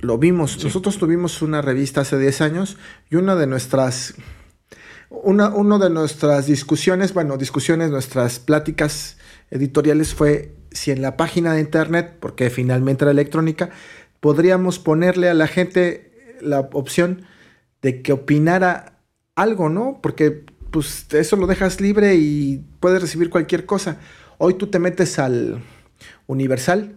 Lo 0.00 0.18
vimos. 0.18 0.62
Nosotros 0.62 0.98
tuvimos 0.98 1.42
una 1.42 1.62
revista 1.62 2.02
hace 2.02 2.18
10 2.18 2.40
años 2.40 2.76
y 3.10 3.16
una 3.16 3.36
de 3.36 3.46
nuestras 3.46 4.14
una, 5.10 5.48
uno 5.48 5.78
de 5.78 5.90
nuestras 5.90 6.46
discusiones, 6.46 7.12
bueno, 7.12 7.36
discusiones, 7.36 7.90
nuestras 7.90 8.38
pláticas 8.38 9.18
editoriales 9.50 10.14
fue 10.14 10.54
si 10.70 10.92
en 10.92 11.02
la 11.02 11.16
página 11.16 11.54
de 11.54 11.60
internet, 11.60 12.16
porque 12.20 12.48
finalmente 12.48 13.04
era 13.04 13.10
electrónica, 13.10 13.70
podríamos 14.20 14.78
ponerle 14.78 15.28
a 15.28 15.34
la 15.34 15.48
gente 15.48 16.36
la 16.40 16.60
opción 16.60 17.26
de 17.82 18.02
que 18.02 18.12
opinara 18.12 19.00
algo, 19.34 19.68
¿no? 19.68 19.98
Porque 20.00 20.44
pues 20.70 21.06
eso 21.12 21.36
lo 21.36 21.46
dejas 21.46 21.80
libre 21.80 22.14
y 22.16 22.64
puedes 22.80 23.00
recibir 23.00 23.30
cualquier 23.30 23.66
cosa. 23.66 23.98
Hoy 24.38 24.54
tú 24.54 24.68
te 24.68 24.78
metes 24.78 25.18
al 25.18 25.62
Universal 26.26 26.94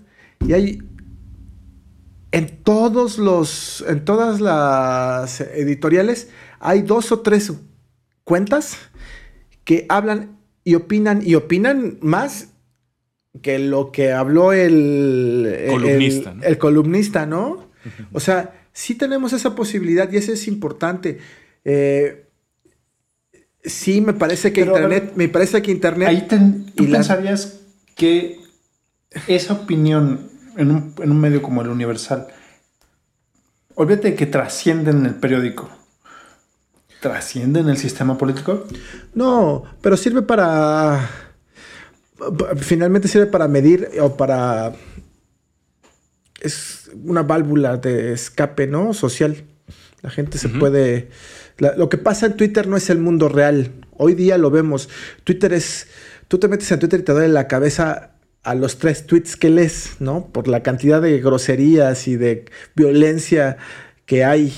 y 0.47 0.53
hay 0.53 0.79
en 2.31 2.47
todos 2.63 3.17
los 3.17 3.83
en 3.87 4.05
todas 4.05 4.41
las 4.41 5.41
editoriales 5.41 6.29
hay 6.59 6.81
dos 6.81 7.11
o 7.11 7.19
tres 7.21 7.51
cuentas 8.23 8.77
que 9.63 9.85
hablan 9.89 10.37
y 10.63 10.75
opinan 10.75 11.21
y 11.25 11.35
opinan 11.35 11.97
más 12.01 12.49
que 13.41 13.59
lo 13.59 13.91
que 13.91 14.11
habló 14.11 14.53
el 14.53 15.45
el- 15.59 15.71
Columnista, 15.71 16.31
el, 16.31 16.37
¿no? 16.37 16.43
el 16.43 16.57
columnista, 16.57 17.25
¿no? 17.25 17.69
O 18.13 18.19
sea, 18.19 18.67
sí 18.71 18.95
tenemos 18.95 19.33
esa 19.33 19.55
posibilidad 19.55 20.09
y 20.11 20.17
eso 20.17 20.31
es 20.31 20.47
importante. 20.47 21.17
Eh, 21.65 22.27
sí, 23.63 24.01
me 24.01 24.13
parece 24.13 24.51
que 24.53 24.61
Pero, 24.61 24.75
a 24.75 24.79
ver, 24.79 24.91
internet, 24.91 25.13
me 25.15 25.29
parece 25.29 25.61
que 25.61 25.71
internet 25.71 26.07
Ahí 26.09 26.27
ten- 26.27 26.65
tú 26.75 26.83
y 26.83 26.87
la- 26.87 26.97
pensarías 26.99 27.59
que 27.95 28.39
esa 29.27 29.53
opinión 29.53 30.29
en 30.57 30.71
un, 30.71 30.95
en 31.01 31.11
un 31.11 31.19
medio 31.19 31.41
como 31.41 31.61
el 31.61 31.69
Universal, 31.69 32.27
olvídate 33.75 34.09
de 34.11 34.15
que 34.15 34.25
trasciende 34.25 34.91
en 34.91 35.05
el 35.05 35.15
periódico, 35.15 35.69
trasciende 37.01 37.59
en 37.59 37.69
el 37.69 37.77
sistema 37.77 38.17
político. 38.17 38.65
No, 39.13 39.63
pero 39.81 39.97
sirve 39.97 40.21
para. 40.21 41.09
Finalmente 42.57 43.07
sirve 43.07 43.25
para 43.27 43.47
medir 43.47 43.89
o 44.01 44.15
para 44.15 44.73
es 46.39 46.89
una 47.03 47.23
válvula 47.23 47.77
de 47.77 48.13
escape, 48.13 48.67
¿no? 48.67 48.93
Social. 48.93 49.43
La 50.01 50.09
gente 50.09 50.37
se 50.37 50.49
puede... 50.49 51.09
lo 51.57 51.89
que 51.89 51.97
pasa 51.97 52.25
en 52.25 52.37
Twitter 52.37 52.67
no 52.67 52.77
es 52.77 52.89
el 52.89 52.97
mundo 52.97 53.29
real. 53.29 53.71
Hoy 53.91 54.15
día 54.15 54.37
lo 54.37 54.51
vemos. 54.51 54.89
Twitter 55.23 55.53
es... 55.53 55.87
Tú 56.27 56.39
te 56.39 56.47
metes 56.47 56.71
en 56.71 56.79
Twitter 56.79 57.01
y 57.01 57.03
te 57.03 57.11
duele 57.11 57.29
la 57.29 57.47
cabeza 57.47 58.11
a 58.43 58.55
los 58.55 58.77
tres 58.77 59.05
tweets 59.05 59.35
que 59.35 59.49
lees, 59.49 59.97
¿no? 59.99 60.27
Por 60.31 60.47
la 60.47 60.63
cantidad 60.63 61.01
de 61.01 61.19
groserías 61.19 62.07
y 62.07 62.17
de 62.17 62.45
violencia 62.75 63.57
que 64.05 64.25
hay 64.25 64.53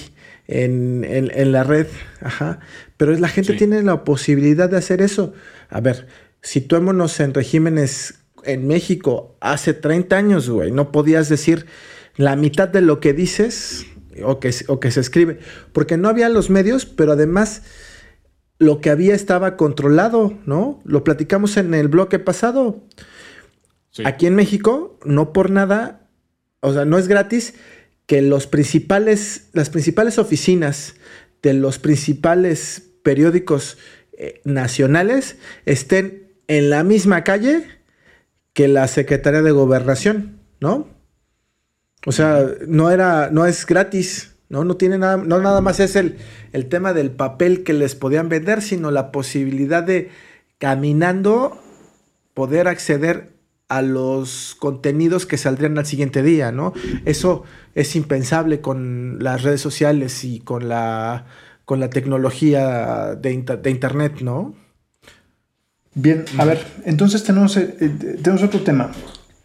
en, 0.47 1.51
la 1.51 1.63
red. 1.63 1.87
Ajá. 2.21 2.59
Pero 2.97 3.13
la 3.13 3.27
gente 3.27 3.53
tiene 3.53 3.83
la 3.83 4.03
posibilidad 4.03 4.69
de 4.69 4.77
hacer 4.77 5.01
eso. 5.01 5.33
A 5.69 5.81
ver, 5.81 6.07
situémonos 6.41 7.19
en 7.19 7.33
regímenes 7.33 8.15
en 8.43 8.67
México 8.67 9.35
hace 9.39 9.73
30 9.73 10.15
años, 10.15 10.49
güey. 10.49 10.71
No 10.71 10.91
podías 10.91 11.29
decir 11.29 11.65
la 12.15 12.35
mitad 12.35 12.69
de 12.69 12.81
lo 12.81 12.99
que 12.99 13.13
dices 13.13 13.85
o 14.23 14.39
que, 14.39 14.53
o 14.67 14.79
que 14.79 14.91
se 14.91 14.99
escribe. 14.99 15.39
Porque 15.73 15.97
no 15.97 16.09
había 16.09 16.29
los 16.29 16.49
medios, 16.49 16.85
pero 16.85 17.13
además 17.13 17.63
lo 18.57 18.81
que 18.81 18.89
había 18.89 19.15
estaba 19.15 19.57
controlado, 19.57 20.37
¿no? 20.45 20.81
Lo 20.85 21.03
platicamos 21.03 21.57
en 21.57 21.73
el 21.73 21.87
bloque 21.87 22.19
pasado. 22.19 22.83
Aquí 24.03 24.27
en 24.27 24.35
México, 24.35 24.99
no 25.05 25.31
por 25.31 25.49
nada, 25.49 26.09
o 26.59 26.73
sea, 26.73 26.85
no 26.85 26.97
es 26.97 27.07
gratis 27.07 27.53
que 28.05 28.21
los 28.21 28.47
principales, 28.47 29.49
las 29.53 29.69
principales 29.69 30.19
oficinas 30.19 30.95
de 31.41 31.53
los 31.53 31.79
principales 31.79 32.83
periódicos 33.03 33.77
eh, 34.17 34.41
nacionales 34.43 35.37
estén 35.65 36.33
en 36.47 36.69
la 36.69 36.83
misma 36.83 37.23
calle 37.23 37.65
que 38.53 38.67
la 38.67 38.87
Secretaría 38.87 39.41
de 39.41 39.51
Gobernación, 39.51 40.39
¿no? 40.59 40.94
O 42.05 42.11
sea, 42.11 42.45
no 42.67 42.91
era, 42.91 43.29
no 43.31 43.45
es 43.45 43.65
gratis, 43.65 44.35
¿no? 44.49 44.63
No 44.63 44.77
tiene 44.77 44.97
nada, 44.97 45.17
no 45.17 45.39
nada 45.39 45.61
más 45.61 45.79
es 45.79 45.95
el, 45.95 46.17
el 46.53 46.67
tema 46.67 46.93
del 46.93 47.11
papel 47.11 47.63
que 47.63 47.73
les 47.73 47.95
podían 47.95 48.29
vender, 48.29 48.61
sino 48.61 48.91
la 48.91 49.11
posibilidad 49.11 49.83
de 49.83 50.09
caminando 50.59 51.59
poder 52.33 52.67
acceder 52.67 53.33
a 53.67 53.81
los 53.81 54.55
contenidos 54.59 55.25
que 55.25 55.37
saldrían 55.37 55.77
al 55.77 55.87
siguiente 55.87 56.21
día, 56.21 56.51
¿no? 56.51 56.73
Eso 57.05 57.43
es 57.73 57.95
impensable 57.95 58.61
con 58.61 59.17
las 59.19 59.41
redes 59.41 59.61
sociales 59.61 60.23
y 60.23 60.39
con 60.39 60.69
la, 60.69 61.25
con 61.65 61.79
la 61.79 61.89
tecnología 61.89 63.15
de, 63.15 63.41
de 63.41 63.69
Internet, 63.71 64.21
¿no? 64.21 64.53
Bien, 65.95 66.25
a 66.37 66.45
ver, 66.45 66.63
entonces 66.85 67.23
tenemos, 67.23 67.57
eh, 67.57 67.75
eh, 67.79 68.19
tenemos 68.21 68.43
otro 68.43 68.61
tema 68.61 68.91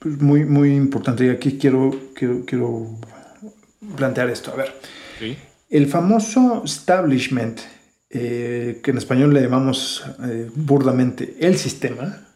pues, 0.01 0.21
muy, 0.21 0.45
muy 0.45 0.75
importante 0.75 1.27
y 1.27 1.29
aquí 1.29 1.59
quiero, 1.59 1.95
quiero, 2.15 2.45
quiero 2.47 2.87
plantear 3.97 4.31
esto. 4.31 4.51
A 4.51 4.57
ver, 4.57 4.75
el 5.69 5.87
famoso 5.87 6.63
establishment 6.65 7.61
eh, 8.09 8.81
que 8.83 8.91
en 8.91 8.99
español 8.99 9.33
le 9.33 9.43
llamamos 9.43 10.05
eh, 10.25 10.51
burdamente 10.55 11.37
el 11.39 11.57
sistema, 11.57 12.27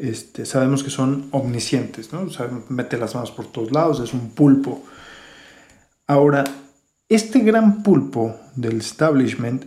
Este, 0.00 0.46
sabemos 0.46 0.84
que 0.84 0.90
son 0.90 1.28
omniscientes, 1.32 2.12
¿no? 2.12 2.28
mete 2.68 2.96
las 2.96 3.14
manos 3.14 3.32
por 3.32 3.46
todos 3.46 3.72
lados, 3.72 4.00
es 4.00 4.14
un 4.14 4.30
pulpo. 4.30 4.84
Ahora, 6.06 6.44
este 7.08 7.40
gran 7.40 7.82
pulpo 7.82 8.36
del 8.54 8.78
establishment, 8.78 9.64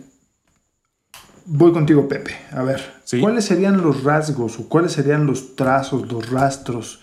voy 1.44 1.72
contigo, 1.72 2.08
Pepe. 2.08 2.34
A 2.50 2.62
ver, 2.62 2.82
¿cuáles 3.20 3.44
serían 3.44 3.82
los 3.82 4.02
rasgos 4.02 4.58
o 4.58 4.68
cuáles 4.68 4.92
serían 4.92 5.26
los 5.26 5.54
trazos, 5.54 6.10
los 6.10 6.30
rastros 6.30 7.01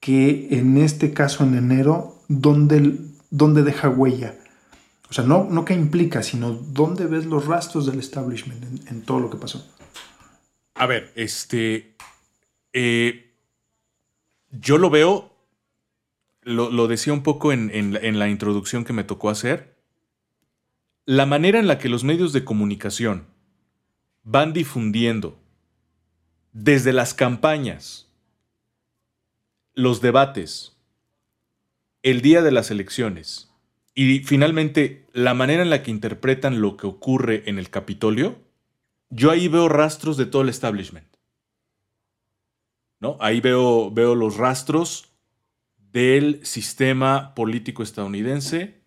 que 0.00 0.48
en 0.50 0.76
este 0.76 1.12
caso 1.12 1.44
en 1.44 1.54
enero, 1.54 2.16
donde, 2.28 2.98
donde 3.30 3.62
deja 3.62 3.88
huella? 3.88 4.34
O 5.10 5.12
sea, 5.12 5.24
no, 5.24 5.48
no 5.50 5.64
qué 5.64 5.74
implica, 5.74 6.22
sino 6.22 6.52
dónde 6.52 7.06
ves 7.06 7.24
los 7.24 7.46
rastros 7.46 7.86
del 7.86 7.98
establishment 7.98 8.88
en, 8.90 9.02
todo 9.02 9.20
lo 9.20 9.30
que 9.30 9.38
pasó. 9.38 9.66
A 10.74 10.86
ver, 10.86 11.12
este. 11.14 11.96
Eh, 12.72 13.32
yo 14.50 14.78
lo 14.78 14.90
veo. 14.90 15.34
Lo, 16.42 16.88
decía 16.88 17.12
un 17.12 17.22
poco 17.22 17.52
en, 17.52 17.70
en, 17.74 18.18
la 18.18 18.28
introducción 18.30 18.84
que 18.84 18.94
me 18.94 19.04
tocó 19.04 19.28
hacer. 19.28 19.76
La 21.04 21.26
manera 21.26 21.58
en 21.58 21.66
la 21.66 21.78
que 21.78 21.90
los 21.90 22.04
medios 22.04 22.32
de 22.32 22.44
comunicación 22.44 23.26
van 24.22 24.54
difundiendo 24.54 25.38
desde 26.52 26.94
las 26.94 27.12
campañas, 27.12 28.07
los 29.78 30.00
debates, 30.00 30.76
el 32.02 32.20
día 32.20 32.42
de 32.42 32.50
las 32.50 32.72
elecciones 32.72 33.48
y 33.94 34.20
finalmente, 34.20 35.06
la 35.12 35.34
manera 35.34 35.62
en 35.62 35.70
la 35.70 35.82
que 35.82 35.90
interpretan 35.90 36.60
lo 36.60 36.76
que 36.76 36.86
ocurre 36.86 37.42
en 37.46 37.58
el 37.58 37.68
Capitolio, 37.68 38.38
yo 39.10 39.32
ahí 39.32 39.48
veo 39.48 39.68
rastros 39.68 40.16
de 40.16 40.26
todo 40.26 40.42
el 40.42 40.48
establishment. 40.48 41.08
¿No? 43.00 43.16
Ahí 43.20 43.40
veo, 43.40 43.90
veo 43.90 44.14
los 44.14 44.36
rastros 44.36 45.10
del 45.92 46.44
sistema 46.44 47.34
político 47.34 47.82
estadounidense 47.82 48.80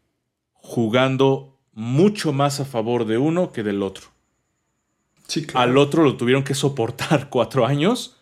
jugando 0.54 1.60
mucho 1.74 2.32
más 2.32 2.62
a 2.62 2.66
favor 2.66 3.06
de 3.06 3.18
uno 3.18 3.52
que 3.52 3.64
del 3.64 3.84
otro. 3.84 4.08
Al 5.54 5.78
otro 5.78 6.04
lo 6.04 6.16
tuvieron 6.16 6.44
que 6.44 6.56
soportar 6.56 7.30
cuatro 7.30 7.66
años. 7.66 8.21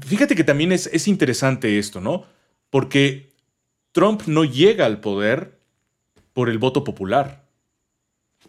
Fíjate 0.00 0.34
que 0.34 0.44
también 0.44 0.72
es, 0.72 0.88
es 0.92 1.08
interesante 1.08 1.78
esto, 1.78 2.00
¿no? 2.00 2.24
Porque 2.70 3.32
Trump 3.92 4.22
no 4.26 4.44
llega 4.44 4.86
al 4.86 5.00
poder 5.00 5.60
por 6.32 6.48
el 6.48 6.58
voto 6.58 6.82
popular. 6.84 7.44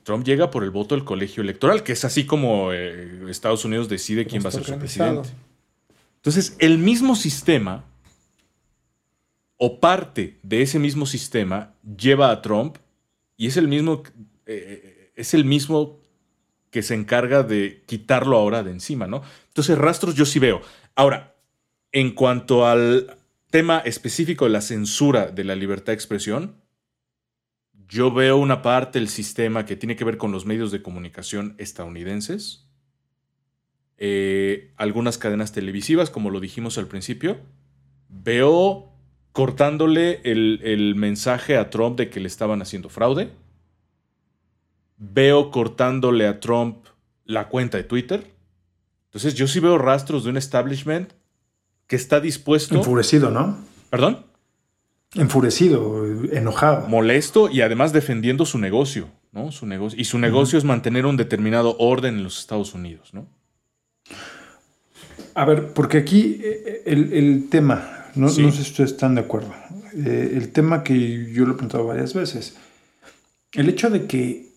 Trump 0.04 0.26
llega 0.26 0.52
por 0.52 0.64
el 0.64 0.72
voto 0.72 0.96
del 0.96 1.06
colegio 1.06 1.42
electoral, 1.42 1.84
que 1.84 1.94
es 1.94 2.04
así 2.06 2.26
como 2.26 2.74
eh, 2.74 3.24
Estados 3.30 3.66
Unidos 3.66 3.90
decide 3.90 4.26
quién 4.26 4.44
va 4.44 4.50
a 4.50 4.52
ser 4.52 4.64
su 4.64 4.78
presidente. 4.78 5.30
Entonces, 6.18 6.56
el 6.60 6.78
mismo 6.78 7.16
sistema 7.16 7.86
o 9.58 9.80
parte 9.80 10.38
de 10.44 10.62
ese 10.62 10.80
mismo 10.80 11.06
sistema 11.06 11.74
lleva 11.98 12.32
a 12.32 12.42
Trump 12.42 12.78
y 13.38 13.48
es 13.48 13.58
el 13.58 13.68
mismo, 13.68 14.04
eh, 14.46 15.12
es 15.16 15.34
el 15.34 15.46
mismo 15.46 16.00
que 16.72 16.82
se 16.82 16.94
encarga 16.94 17.44
de 17.44 17.84
quitarlo 17.86 18.38
ahora 18.38 18.64
de 18.64 18.72
encima, 18.72 19.08
¿no? 19.08 19.22
Entonces, 19.48 19.78
rastros 19.78 20.16
yo 20.16 20.26
sí 20.26 20.40
veo. 20.40 20.62
Ahora, 20.96 21.35
en 21.96 22.12
cuanto 22.12 22.68
al 22.68 23.16
tema 23.50 23.80
específico 23.80 24.44
de 24.44 24.52
la 24.52 24.60
censura 24.60 25.28
de 25.28 25.46
la 25.46 25.56
libertad 25.56 25.94
de 25.94 25.94
expresión, 25.94 26.62
yo 27.88 28.12
veo 28.12 28.36
una 28.36 28.62
parte 28.62 29.00
del 29.00 29.08
sistema 29.08 29.66
que 29.66 29.78
tiene 29.78 29.96
que 29.96 30.04
ver 30.04 30.18
con 30.18 30.34
los 30.34 30.46
medios 30.46 30.74
de 30.74 30.82
comunicación 30.82 31.56
estadounidenses, 31.58 32.68
eh, 33.98 34.74
algunas 34.76 35.18
cadenas 35.18 35.54
televisivas, 35.54 36.10
como 36.10 36.32
lo 36.32 36.42
dijimos 36.42 36.78
al 36.78 36.88
principio. 36.88 37.38
Veo 38.10 38.92
cortándole 39.32 40.20
el, 40.26 40.60
el, 40.66 40.96
mensaje 40.96 41.56
a 41.56 41.70
Trump 41.70 41.98
de 41.98 42.10
que 42.10 42.20
le 42.20 42.28
estaban 42.28 42.62
haciendo 42.62 42.90
fraude. 42.90 43.30
Veo 44.98 45.50
cortándole 45.50 46.28
a 46.28 46.42
Trump 46.42 46.88
la 47.24 47.48
cuenta 47.48 47.78
de 47.78 47.86
Twitter. 47.86 48.34
Entonces 49.06 49.34
yo 49.34 49.48
sí 49.48 49.62
veo 49.62 49.78
rastros 49.78 50.26
de 50.26 50.32
un 50.32 50.36
establishment 50.36 51.14
que 51.88 51.96
está 51.96 52.20
dispuesto... 52.20 52.76
Enfurecido, 52.76 53.32
¿no? 53.32 53.58
¿Perdón? 53.90 54.26
Enfurecido, 55.14 56.06
enojado. 56.32 56.88
Molesto 56.88 57.50
y 57.50 57.62
además 57.62 57.94
defendiendo 57.94 58.46
su 58.46 58.58
negocio, 58.58 59.08
¿no? 59.32 59.52
Su 59.52 59.66
negocio. 59.66 60.00
Y 60.00 60.06
su 60.06 60.20
negocio 60.20 60.58
es 60.58 60.66
mantener 60.66 61.06
un 61.06 61.16
determinado 61.16 61.78
orden 61.80 62.16
en 62.16 62.24
los 62.24 62.40
Estados 62.40 62.74
Unidos, 62.74 63.14
¿no? 63.14 63.28
A 65.36 65.46
ver, 65.46 65.74
porque 65.74 65.98
aquí 65.98 66.40
eh, 66.44 66.84
el, 66.86 67.48
tema, 67.50 68.08
no, 68.16 68.30
sé 68.30 68.50
si 68.52 68.62
ustedes 68.62 68.92
están 68.92 69.16
de 69.16 69.22
acuerdo, 69.22 69.54
eh, 69.94 70.32
el 70.34 70.52
tema 70.52 70.82
que 70.82 71.32
yo 71.32 71.46
lo 71.46 71.52
he 71.52 71.56
preguntado 71.56 71.86
varias 71.86 72.14
veces, 72.14 72.56
el 73.54 73.68
hecho 73.68 73.90
de 73.90 74.06
que 74.06 74.54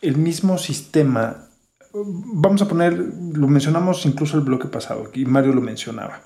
el 0.00 0.16
mismo 0.16 0.56
sistema, 0.56 1.48
vamos 1.92 2.62
a 2.62 2.68
poner, 2.68 2.94
lo 2.94 3.48
mencionamos 3.48 4.06
incluso 4.06 4.38
el 4.38 4.44
bloque 4.44 4.68
pasado, 4.68 5.04
aquí 5.08 5.26
Mario 5.26 5.52
lo 5.52 5.60
mencionaba, 5.60 6.22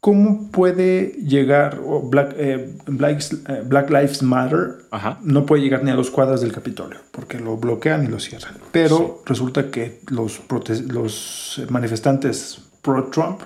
¿Cómo 0.00 0.48
puede 0.52 1.16
llegar 1.26 1.80
Black, 2.04 2.34
eh, 2.38 2.72
eh, 2.86 3.62
Black, 3.66 3.90
Lives 3.90 4.22
Matter? 4.22 4.76
No 5.22 5.44
puede 5.44 5.62
llegar 5.62 5.82
ni 5.82 5.90
a 5.90 5.94
los 5.94 6.10
cuadras 6.10 6.40
del 6.40 6.52
Capitolio, 6.52 6.98
porque 7.10 7.40
lo 7.40 7.56
bloquean 7.56 8.04
y 8.04 8.06
lo 8.06 8.20
cierran. 8.20 8.54
Pero 8.70 9.22
resulta 9.26 9.70
que 9.70 10.00
los, 10.08 10.40
los 10.86 11.62
manifestantes 11.68 12.60
pro-Trump 12.80 13.40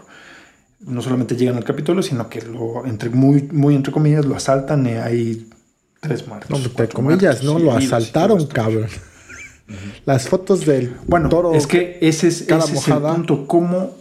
no 0.80 1.00
solamente 1.00 1.36
llegan 1.36 1.56
al 1.56 1.64
Capitolio, 1.64 2.02
sino 2.02 2.28
que 2.28 2.42
lo, 2.42 2.84
entre 2.84 3.08
muy, 3.08 3.48
muy 3.50 3.74
entre 3.74 3.92
comillas, 3.92 4.26
lo 4.26 4.36
asaltan 4.36 4.86
y 4.86 4.90
hay 4.90 5.48
tres 6.00 6.28
muertos. 6.28 6.50
No, 6.50 6.56
entre 6.56 6.88
comillas, 6.88 7.42
no, 7.42 7.58
lo 7.58 7.72
asaltaron, 7.72 8.46
cabrón. 8.46 8.88
Las 10.04 10.28
fotos 10.28 10.66
del 10.66 10.96
bueno, 11.06 11.54
Es 11.54 11.66
que 11.66 11.98
ese 12.02 12.28
es, 12.28 12.42
ese 12.42 12.74
es 12.74 12.88
el 12.88 12.98
punto. 12.98 13.46
¿Cómo 13.46 13.94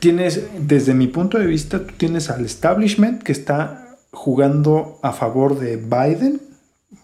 tienes, 0.00 0.42
desde 0.66 0.94
mi 0.94 1.06
punto 1.06 1.38
de 1.38 1.46
vista, 1.46 1.86
tú 1.86 1.94
tienes 1.96 2.30
al 2.30 2.44
establishment 2.44 3.22
que 3.22 3.32
está 3.32 3.96
jugando 4.10 4.98
a 5.02 5.12
favor 5.12 5.58
de 5.58 5.76
Biden, 5.76 6.40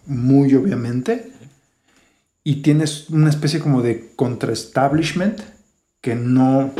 muy 0.05 0.53
obviamente, 0.55 1.31
y 2.43 2.61
tienes 2.61 3.09
una 3.09 3.29
especie 3.29 3.59
como 3.59 3.81
de 3.81 4.11
contra-establishment 4.15 5.39
que 6.01 6.15
no, 6.15 6.71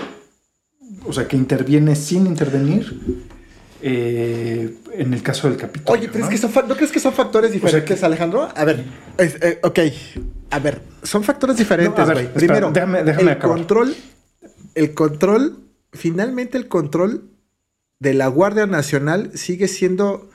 o 1.05 1.13
sea, 1.13 1.27
que 1.27 1.37
interviene 1.37 1.95
sin 1.95 2.25
intervenir. 2.27 3.25
eh, 3.79 4.75
en 4.93 5.13
el 5.13 5.21
caso 5.21 5.47
del 5.47 5.55
Capitolio. 5.55 5.99
Oye, 6.01 6.07
pero 6.11 6.25
es 6.25 6.25
¿no? 6.25 6.29
que 6.31 6.37
son 6.39 6.67
¿no 6.67 6.75
crees 6.75 6.91
que 6.91 6.99
son 6.99 7.13
factores 7.13 7.51
diferentes, 7.51 8.01
Alejandro? 8.03 8.49
A 8.55 8.65
ver, 8.65 8.83
es- 9.19 9.35
eh, 9.39 9.59
ok. 9.61 9.79
A 10.49 10.57
ver, 10.59 10.81
son 11.03 11.23
factores 11.23 11.57
diferentes, 11.57 11.95
No, 12.07 12.11
güey. 12.11 12.25
espera, 12.25 12.39
Primero, 12.39 12.71
déjame- 12.73 13.03
déjame 13.03 13.21
el 13.31 13.37
acabar. 13.37 13.57
control, 13.57 13.95
el 14.73 14.93
control, 14.95 15.57
finalmente 15.97 16.57
el 16.57 16.67
control 16.67 17.29
de 17.99 18.13
la 18.13 18.27
Guardia 18.27 18.65
Nacional 18.67 19.31
sigue 19.35 19.67
siendo 19.67 20.29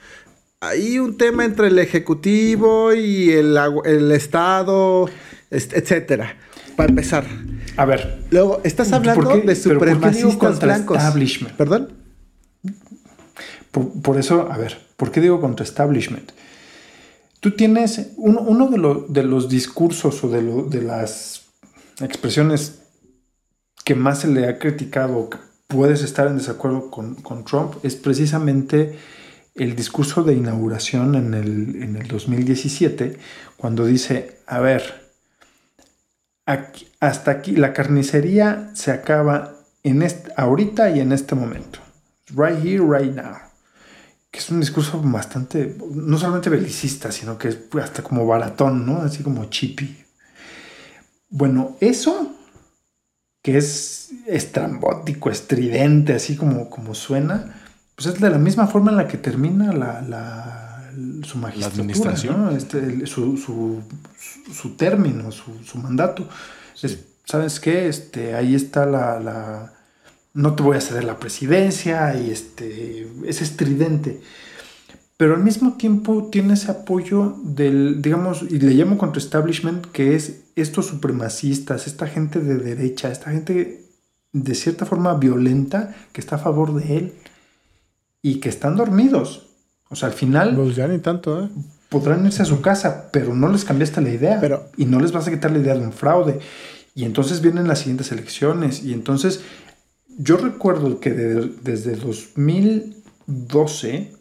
ahí 0.61 0.99
un 0.99 1.17
tema 1.17 1.45
entre 1.45 1.69
el 1.69 1.79
Ejecutivo 1.79 2.93
y 2.93 3.31
el, 3.31 3.57
el 3.85 4.13
Estado, 4.13 5.09
est- 5.51 5.73
etcétera. 5.73 6.37
Para 6.77 6.89
empezar. 6.91 7.25
A 7.77 7.85
ver, 7.85 8.25
Luego, 8.31 8.61
estás 8.65 8.93
hablando 8.93 9.23
¿Por 9.25 9.41
qué- 9.41 9.47
de 9.47 9.57
supremacistas 9.57 10.61
blancos. 10.61 10.99
establishment? 10.99 11.55
¿Perdón? 11.57 11.93
Por, 13.71 14.03
por 14.03 14.19
eso, 14.19 14.51
a 14.53 14.59
ver, 14.59 14.79
¿por 14.97 15.11
qué 15.11 15.21
digo 15.21 15.41
contra 15.41 15.65
establishment? 15.65 16.33
Tú 17.41 17.53
tienes 17.53 18.11
uno, 18.17 18.41
uno 18.43 18.69
de, 18.69 18.79
lo- 18.79 19.07
de 19.09 19.23
los 19.25 19.49
discursos 19.49 20.23
o 20.25 20.29
de, 20.29 20.43
lo- 20.43 20.63
de 20.65 20.83
las 20.83 21.43
expresiones 22.01 22.81
que 23.85 23.95
más 23.95 24.21
se 24.21 24.29
le 24.29 24.47
ha 24.47 24.59
criticado, 24.59 25.29
puedes 25.73 26.03
estar 26.03 26.27
en 26.27 26.37
desacuerdo 26.37 26.91
con, 26.91 27.45
Trump, 27.45 27.75
es 27.83 27.97
precisamente 27.97 28.99
el 29.55 29.75
discurso 29.75 30.23
de 30.23 30.35
inauguración 30.35 31.15
en 31.15 31.35
el, 31.35 31.83
en 31.83 31.97
el 31.97 32.07
2017, 32.07 33.19
cuando 33.57 33.87
dice, 33.87 34.39
a 34.47 34.61
ver, 34.61 34.83
hasta 37.01 37.31
aquí 37.31 37.57
la 37.57 37.73
carnicería 37.73 38.71
se 38.75 38.91
acaba 38.91 39.55
en 39.83 40.03
este, 40.03 40.31
ahorita 40.37 40.91
y 40.91 41.01
en 41.01 41.13
este 41.13 41.35
momento. 41.35 41.79
Right 42.35 42.65
here, 42.65 42.85
right 42.85 43.15
now. 43.15 43.37
Que 44.31 44.39
es 44.39 44.51
un 44.51 44.61
discurso 44.61 45.01
bastante, 45.03 45.77
no 45.95 46.19
solamente 46.19 46.51
belicista, 46.51 47.13
sino 47.13 47.37
que 47.39 47.49
es 47.49 47.59
hasta 47.81 48.03
como 48.03 48.27
baratón, 48.27 48.87
¿no? 48.87 49.03
Así 49.03 49.23
como 49.23 49.47
chippy. 49.47 50.05
Bueno, 51.29 51.77
eso 51.81 52.35
que 53.43 53.57
es 53.59 54.11
estrambótico, 54.27 55.31
estridente, 55.31 56.15
así 56.15 56.37
como, 56.37 56.71
como 56.71 56.95
suena, 56.95 57.55
pues 57.97 58.07
es 58.07 58.21
de 58.21 58.31
la 58.31 58.39
misma 58.39 58.67
forma 58.69 58.91
en 58.93 58.97
la 58.99 59.09
que 59.09 59.19
termina 59.19 59.73
la, 59.73 60.01
la- 60.03 60.91
su 61.25 61.39
magistratura, 61.39 61.81
administración. 61.83 62.45
¿no? 62.45 62.51
Este, 62.57 62.79
el- 62.79 63.07
su, 63.07 63.37
su- 63.37 63.83
su- 64.53 64.77
término, 64.77 65.33
su, 65.33 65.53
su 65.65 65.79
mandato. 65.79 66.29
Es, 66.83 66.99
¿Sabes 67.25 67.61
qué? 67.61 67.89
Este, 67.89 68.35
ahí 68.35 68.55
está 68.55 68.85
la, 68.87 69.19
la- 69.21 69.73
No 70.35 70.55
te 70.55 70.63
voy 70.63 70.77
a 70.77 70.81
ceder 70.81 71.05
la 71.05 71.19
presidencia 71.19 72.15
y 72.21 72.31
este, 72.31 73.09
es 73.27 73.43
estridente. 73.43 74.21
Pero 75.23 75.37
al 75.37 75.45
mismo 75.45 75.75
tiempo 75.75 76.31
tiene 76.33 76.55
ese 76.55 76.73
apoyo 76.73 77.37
del, 77.45 78.03
digamos, 78.03 78.43
y 78.43 78.59
le 78.59 78.75
llamo 78.75 78.99
contra 78.99 79.21
establishment, 79.23 79.87
que 79.93 80.17
es 80.17 80.41
estos 80.57 80.87
supremacistas, 80.87 81.87
esta 81.87 82.09
gente 82.09 82.41
de 82.41 82.57
derecha, 82.57 83.09
esta 83.09 83.31
gente 83.31 83.85
de 84.33 84.55
cierta 84.57 84.85
forma 84.85 85.15
violenta 85.15 85.95
que 86.13 86.21
está 86.21 86.35
a 86.35 86.39
favor 86.41 86.75
de 86.75 86.97
él 86.97 87.13
y 88.21 88.41
que 88.41 88.49
están 88.49 88.75
dormidos. 88.75 89.47
O 89.91 89.95
sea, 89.95 90.09
al 90.09 90.15
final 90.15 90.57
Pues 90.57 90.75
ya 90.75 90.89
ni 90.89 90.99
tanto, 90.99 91.45
¿eh? 91.45 91.49
podrán 91.89 92.27
irse 92.27 92.43
a 92.43 92.47
su 92.47 92.61
casa, 92.61 93.09
pero 93.13 93.33
no 93.33 93.49
les 93.49 93.65
cambiaste 93.65 94.01
la 94.01 94.11
idea. 94.11 94.41
Pero- 94.41 94.71
y 94.77 94.87
no 94.87 94.99
les 94.99 95.13
vas 95.13 95.29
a 95.29 95.31
quitar 95.31 95.53
la 95.53 95.61
idea 95.61 95.77
de 95.77 95.87
un 95.87 95.93
fraude. 95.93 96.41
Y 96.97 97.05
entonces 97.05 97.41
vienen 97.41 97.69
las 97.69 97.79
siguientes 97.79 98.11
elecciones. 98.11 98.83
Y 98.83 98.93
entonces 98.93 99.41
yo 100.19 100.37
recuerdo 100.37 100.99
que 100.99 101.13
de- 101.13 101.53
desde 101.63 101.95
2012, 101.95 104.21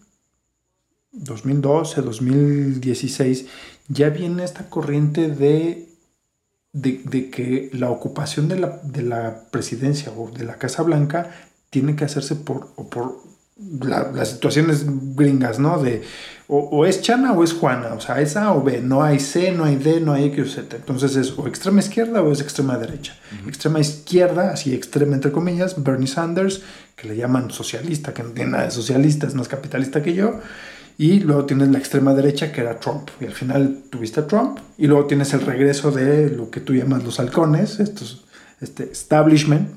2012, 1.12 2.02
2016, 2.02 3.46
ya 3.90 4.10
viene 4.10 4.44
esta 4.44 4.70
corriente 4.70 5.30
de, 5.30 5.88
de, 6.74 7.02
de 7.04 7.30
que 7.30 7.70
la 7.74 7.90
ocupación 7.90 8.48
de 8.48 8.60
la, 8.60 8.80
de 8.84 9.02
la 9.04 9.44
presidencia 9.52 10.12
o 10.16 10.30
de 10.32 10.46
la 10.46 10.56
Casa 10.58 10.84
Blanca 10.84 11.32
tiene 11.70 11.96
que 11.96 12.06
hacerse 12.06 12.36
por, 12.36 12.70
o 12.76 12.90
por 12.90 13.18
la- 13.82 14.12
las 14.12 14.30
situaciones 14.32 14.86
gringas, 15.16 15.60
¿no? 15.60 15.82
De 15.82 16.02
o, 16.48 16.60
o 16.70 16.86
es 16.86 17.02
Chana 17.02 17.32
o 17.34 17.44
es 17.44 17.54
Juana, 17.54 17.94
o 17.94 18.02
sea, 18.02 18.20
es 18.20 18.36
A 18.36 18.54
o 18.54 18.62
B, 18.64 18.82
no 18.82 19.04
hay 19.04 19.20
C, 19.20 19.52
no 19.54 19.64
hay 19.66 19.78
D, 19.78 20.02
no 20.02 20.12
hay 20.14 20.26
X 20.26 20.40
o 20.46 20.50
Z. 20.62 20.76
Entonces 20.78 21.16
es 21.16 21.38
o 21.38 21.48
extrema 21.48 21.80
izquierda 21.80 22.22
o 22.22 22.32
es 22.32 22.42
extrema 22.42 22.78
derecha. 22.78 23.16
Extrema 23.48 23.80
izquierda, 23.80 24.52
así 24.52 24.74
extrema 24.74 25.16
entre 25.16 25.32
comillas, 25.32 25.82
Bernie 25.82 26.08
Sanders, 26.08 26.62
que 26.96 27.08
le 27.08 27.16
llaman 27.16 27.52
socialista, 27.52 28.14
que 28.14 28.24
no 28.24 28.32
tiene 28.32 28.52
nada 28.52 28.66
de 28.66 28.72
socialista, 28.72 29.28
es 29.28 29.36
más 29.36 29.48
capitalista 29.48 30.02
que 30.04 30.14
yo. 30.14 30.40
Y 31.02 31.20
luego 31.22 31.46
tienes 31.46 31.70
la 31.70 31.80
extrema 31.80 32.14
derecha, 32.14 32.52
que 32.52 32.62
era 32.62 32.80
Trump. 32.80 33.10
Y 33.20 33.26
al 33.26 33.32
final 33.32 33.86
tuviste 33.90 34.20
a 34.20 34.28
Trump. 34.28 34.60
Y 34.78 34.86
luego 34.86 35.08
tienes 35.08 35.34
el 35.34 35.42
regreso 35.42 35.90
de 35.90 36.30
lo 36.30 36.52
que 36.52 36.60
tú 36.60 36.76
llamas 36.76 37.04
los 37.04 37.20
halcones, 37.20 37.80
estos, 37.80 38.24
este 38.62 38.84
establishment. 38.84 39.68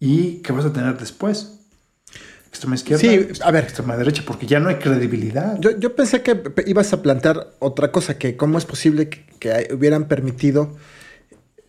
¿Y 0.00 0.38
qué 0.38 0.52
vas 0.52 0.64
a 0.64 0.72
tener 0.72 0.98
después? 0.98 1.60
Extrema 2.48 2.74
izquierda. 2.74 3.00
Sí, 3.00 3.28
a 3.44 3.50
ver. 3.52 3.62
Extrema 3.62 3.96
derecha, 3.96 4.24
porque 4.26 4.48
ya 4.48 4.58
no 4.58 4.70
hay 4.70 4.74
credibilidad. 4.80 5.56
Yo, 5.60 5.78
yo 5.78 5.94
pensé 5.94 6.20
que 6.22 6.42
ibas 6.66 6.92
a 6.92 7.00
plantear 7.00 7.50
otra 7.60 7.92
cosa, 7.92 8.18
que 8.18 8.36
cómo 8.36 8.58
es 8.58 8.64
posible 8.64 9.08
que, 9.08 9.68
hubieran 9.72 10.08
permitido 10.08 10.76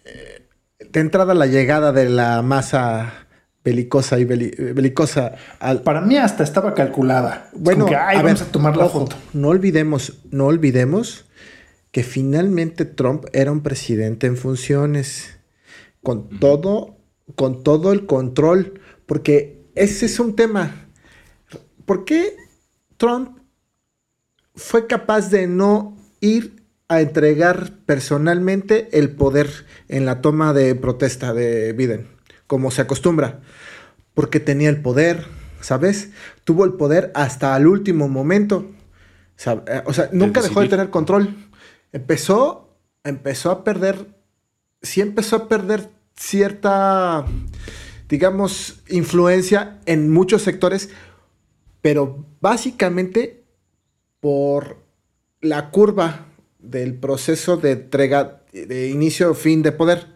eh, 0.06 0.48
de 0.90 1.00
entrada 1.00 1.36
la 1.36 1.46
llegada 1.46 1.92
de 1.92 2.10
la 2.10 2.42
masa 2.42 3.28
belicosa 3.64 4.18
y 4.20 4.26
beli- 4.26 4.56
belicosa 4.74 5.36
al... 5.60 5.82
Para 5.84 6.02
mí 6.02 6.18
hasta 6.18 6.44
estaba 6.44 6.74
calculada. 6.74 7.50
Bueno, 7.54 7.86
como 7.86 7.90
que, 7.90 7.96
"Ay, 7.96 8.18
a 8.18 8.22
vamos 8.24 8.40
ver, 8.40 8.50
a 8.50 8.52
tomar 8.52 8.78
la 8.78 8.86
ojo, 8.86 9.00
foto. 9.02 9.16
No 9.34 9.50
olvidemos, 9.50 10.20
no 10.32 10.46
olvidemos 10.46 11.26
que 11.92 12.04
finalmente 12.04 12.86
Trump 12.86 13.26
era 13.34 13.52
un 13.52 13.62
presidente 13.62 14.28
en 14.28 14.38
funciones, 14.38 15.40
con 16.04 16.30
todo, 16.40 16.98
con 17.36 17.64
todo 17.64 17.92
el 17.92 18.06
control, 18.06 18.80
porque 19.06 19.62
ese 19.76 20.06
es 20.06 20.20
un 20.20 20.36
tema. 20.36 20.88
¿Por 21.86 22.06
qué 22.06 22.36
Trump 22.98 23.40
fue 24.56 24.88
capaz 24.88 25.30
de 25.30 25.48
no 25.48 25.98
ir 26.22 26.64
a 26.88 27.02
entregar 27.02 27.72
personalmente 27.86 28.90
el 28.98 29.12
poder 29.12 29.48
en 29.90 30.06
la 30.06 30.22
toma 30.22 30.54
de 30.54 30.74
protesta 30.76 31.34
de 31.34 31.74
Biden, 31.74 32.08
como 32.50 32.72
se 32.72 32.82
acostumbra? 32.82 33.42
Porque 34.16 34.40
tenía 34.40 34.70
el 34.70 34.82
poder, 34.82 35.28
¿sabes? 35.62 36.10
Tuvo 36.46 36.66
el 36.66 36.74
poder 36.74 37.12
hasta 37.14 37.56
el 37.56 37.68
último 37.68 38.10
momento. 38.10 38.72
Eh, 39.46 39.84
O 39.86 39.94
sea, 39.94 40.10
nunca 40.12 40.42
dejó 40.42 40.62
de 40.62 40.68
tener 40.68 40.90
control. 40.90 41.38
Empezó, 41.92 42.76
empezó 43.04 43.52
a 43.52 43.64
perder, 43.64 44.08
sí 44.82 45.00
empezó 45.00 45.36
a 45.36 45.48
perder 45.48 45.92
cierta, 46.16 47.24
digamos, 48.10 48.82
influencia 48.90 49.80
en 49.86 50.10
muchos 50.10 50.42
sectores, 50.42 50.90
pero 51.82 52.26
básicamente 52.42 53.44
por 54.20 54.78
la 55.40 55.70
curva 55.70 56.26
del 56.58 56.96
proceso 56.96 57.58
de 57.58 57.74
entrega, 57.74 58.42
de 58.52 58.90
inicio 58.90 59.36
fin 59.36 59.62
de 59.62 59.72
poder, 59.72 60.08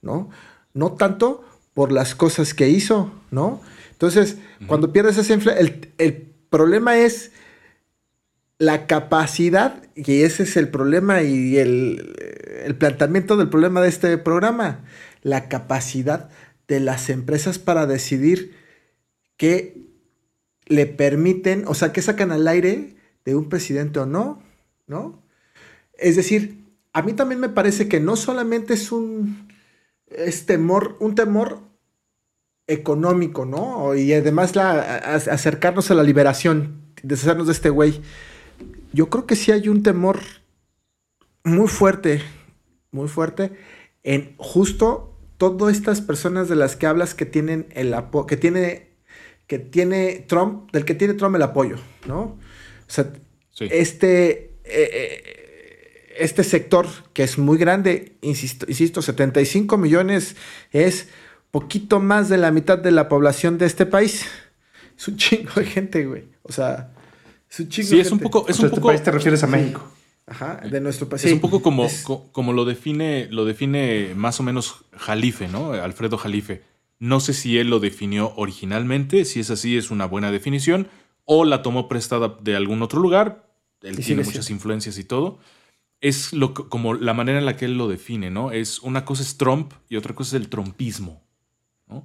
¿no? 0.00 0.30
No 0.72 0.92
tanto 0.92 1.44
por 1.74 1.92
las 1.92 2.14
cosas 2.14 2.54
que 2.54 2.68
hizo, 2.68 3.12
¿no? 3.30 3.60
Entonces, 3.92 4.36
cuando 4.66 4.92
pierdes 4.92 5.16
esa 5.18 5.32
influencia, 5.32 5.60
el, 5.60 5.92
el 5.98 6.14
problema 6.50 6.98
es 6.98 7.32
la 8.58 8.86
capacidad, 8.86 9.82
y 9.94 10.22
ese 10.22 10.44
es 10.44 10.56
el 10.56 10.68
problema 10.68 11.22
y 11.22 11.56
el, 11.58 12.14
el 12.64 12.76
planteamiento 12.76 13.36
del 13.36 13.48
problema 13.48 13.80
de 13.80 13.88
este 13.88 14.18
programa, 14.18 14.84
la 15.22 15.48
capacidad 15.48 16.28
de 16.68 16.80
las 16.80 17.10
empresas 17.10 17.58
para 17.58 17.86
decidir 17.86 18.56
qué 19.36 19.76
le 20.66 20.86
permiten, 20.86 21.64
o 21.66 21.74
sea, 21.74 21.92
qué 21.92 22.02
sacan 22.02 22.32
al 22.32 22.46
aire 22.48 22.96
de 23.24 23.34
un 23.34 23.48
presidente 23.48 23.98
o 24.00 24.06
no, 24.06 24.42
¿no? 24.86 25.22
Es 25.98 26.16
decir, 26.16 26.64
a 26.92 27.02
mí 27.02 27.12
también 27.12 27.40
me 27.40 27.48
parece 27.48 27.88
que 27.88 28.00
no 28.00 28.16
solamente 28.16 28.74
es 28.74 28.92
un 28.92 29.51
es 30.16 30.46
temor, 30.46 30.96
un 31.00 31.14
temor 31.14 31.60
económico, 32.66 33.44
¿no? 33.44 33.94
Y 33.94 34.12
además 34.12 34.56
la, 34.56 34.72
a- 34.80 35.14
acercarnos 35.14 35.90
a 35.90 35.94
la 35.94 36.02
liberación, 36.02 36.92
deshacernos 37.02 37.46
de 37.46 37.52
este 37.52 37.70
güey. 37.70 38.00
Yo 38.92 39.08
creo 39.10 39.26
que 39.26 39.36
sí 39.36 39.52
hay 39.52 39.68
un 39.68 39.82
temor 39.82 40.20
muy 41.44 41.68
fuerte, 41.68 42.22
muy 42.90 43.08
fuerte, 43.08 43.52
en 44.02 44.34
justo 44.36 45.18
todas 45.38 45.74
estas 45.76 46.00
personas 46.00 46.48
de 46.48 46.56
las 46.56 46.76
que 46.76 46.86
hablas 46.86 47.14
que 47.14 47.26
tienen 47.26 47.66
el 47.70 47.92
apoyo, 47.94 48.26
que 48.26 48.36
tiene, 48.36 48.90
que 49.46 49.58
tiene 49.58 50.24
Trump, 50.28 50.70
del 50.72 50.84
que 50.84 50.94
tiene 50.94 51.14
Trump 51.14 51.34
el 51.36 51.42
apoyo, 51.42 51.76
¿no? 52.06 52.38
sea, 52.86 53.12
Sí. 53.50 53.66
este, 53.70 54.54
eh, 54.64 55.41
este 56.18 56.44
sector 56.44 56.86
que 57.12 57.22
es 57.22 57.38
muy 57.38 57.58
grande, 57.58 58.16
insisto, 58.22 58.66
insisto, 58.68 59.02
75 59.02 59.76
millones 59.78 60.36
es 60.70 61.08
poquito 61.50 62.00
más 62.00 62.28
de 62.28 62.38
la 62.38 62.50
mitad 62.50 62.78
de 62.78 62.90
la 62.92 63.08
población 63.08 63.58
de 63.58 63.66
este 63.66 63.86
país. 63.86 64.26
Es 64.98 65.08
un 65.08 65.16
chingo 65.16 65.52
de 65.56 65.64
gente, 65.64 66.04
güey. 66.06 66.24
O 66.42 66.52
sea, 66.52 66.92
es 67.50 67.60
un 67.60 67.68
chingo 67.68 67.88
Sí, 67.88 67.96
de 67.96 68.02
es 68.02 68.12
un 68.12 68.18
gente. 68.18 68.30
poco, 68.30 68.48
es 68.48 68.54
O 68.56 68.58
sea, 68.58 68.62
un 68.64 68.66
este 68.68 68.76
poco, 68.80 68.88
país 68.88 69.02
te 69.02 69.10
refieres 69.10 69.42
a 69.42 69.46
México. 69.46 69.82
Ajá, 70.26 70.60
de 70.70 70.80
nuestro 70.80 71.08
país. 71.08 71.24
es 71.24 71.30
Sí, 71.30 71.34
un 71.34 71.40
poco 71.40 71.60
como, 71.62 71.84
es- 71.84 72.04
co- 72.04 72.28
como 72.32 72.52
lo 72.52 72.64
define, 72.64 73.26
lo 73.30 73.44
define 73.44 74.12
más 74.14 74.38
o 74.38 74.42
menos 74.44 74.84
Jalife, 74.96 75.48
¿no? 75.48 75.72
Alfredo 75.72 76.16
Jalife. 76.16 76.62
No 77.00 77.18
sé 77.18 77.34
si 77.34 77.58
él 77.58 77.68
lo 77.68 77.80
definió 77.80 78.32
originalmente, 78.36 79.24
si 79.24 79.40
es 79.40 79.50
así 79.50 79.76
es 79.76 79.90
una 79.90 80.06
buena 80.06 80.30
definición, 80.30 80.86
o 81.24 81.44
la 81.44 81.62
tomó 81.62 81.88
prestada 81.88 82.36
de 82.40 82.54
algún 82.54 82.82
otro 82.82 83.00
lugar. 83.00 83.48
Él 83.82 83.98
Y 83.98 84.02
tiene 84.04 84.22
muchas 84.22 84.44
siendo. 84.44 84.58
influencias 84.60 84.96
y 84.98 85.04
todo. 85.04 85.40
Es 86.02 86.32
lo, 86.34 86.52
como 86.52 86.92
la 86.94 87.14
manera 87.14 87.38
en 87.38 87.46
la 87.46 87.56
que 87.56 87.64
él 87.64 87.78
lo 87.78 87.88
define, 87.88 88.30
¿no? 88.30 88.50
Es 88.52 88.80
una 88.80 89.04
cosa 89.06 89.22
es 89.22 89.38
Trump 89.38 89.72
y 89.88 89.96
otra 89.96 90.14
cosa 90.14 90.36
es 90.36 90.42
el 90.42 90.48
trumpismo, 90.50 91.22
¿no? 91.88 92.04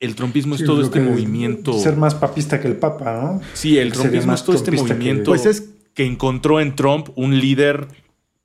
El 0.00 0.14
trumpismo 0.16 0.56
Sí, 0.56 0.64
es 0.64 0.66
todo 0.66 0.82
este 0.82 1.00
movimiento. 1.00 1.72
Ser 1.78 1.96
más 1.96 2.14
papista 2.16 2.60
que 2.60 2.68
el 2.68 2.76
Papa, 2.76 3.20
¿no? 3.22 3.40
Sí, 3.54 3.78
el 3.78 3.90
más 4.26 4.40
es 4.40 4.44
todo 4.44 4.56
este 4.56 4.72
trumpista 4.72 4.88
que- 4.88 4.94
movimiento 4.94 5.30
Pues 5.30 5.46
es- 5.46 5.70
que 5.94 6.04
encontró 6.04 6.60
en 6.60 6.74
Trump 6.76 7.08
un 7.14 7.38
líder 7.40 7.86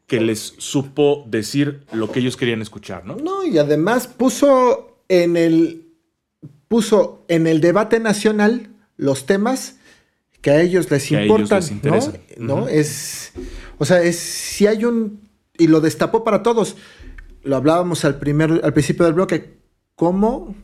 que 0.05 0.21
les 0.21 0.53
supo 0.59 1.25
decir 1.27 1.83
lo 1.91 2.11
que 2.11 2.19
ellos 2.19 2.37
querían 2.37 2.61
escuchar, 2.61 3.05
¿no? 3.05 3.15
No, 3.15 3.43
y 3.43 3.57
además 3.57 4.07
puso 4.07 5.01
en 5.09 5.35
el 5.35 5.85
puso 6.67 7.25
en 7.27 7.47
el 7.47 7.59
debate 7.61 7.99
nacional 7.99 8.69
los 8.97 9.25
temas 9.25 9.77
que 10.41 10.51
a 10.51 10.61
ellos 10.61 10.89
les 10.91 11.07
Que 11.07 11.17
a 11.17 11.21
ellos 11.23 11.39
importan, 11.39 11.81
les. 11.83 12.11
¿no? 12.37 12.55
¿No? 12.61 12.67
Es 12.67 13.31
o 13.79 13.85
sea, 13.85 14.03
es 14.03 14.17
si 14.17 14.67
hay 14.67 14.85
un 14.85 15.27
y 15.57 15.65
lo 15.67 15.81
destapó 15.81 16.23
para 16.23 16.43
todos. 16.43 16.75
Lo 17.41 17.55
hablábamos 17.55 18.05
al 18.05 18.19
primer 18.19 18.61
al 18.63 18.73
principio 18.73 19.05
del 19.05 19.15
bloque, 19.15 19.57
cómo 19.95 20.55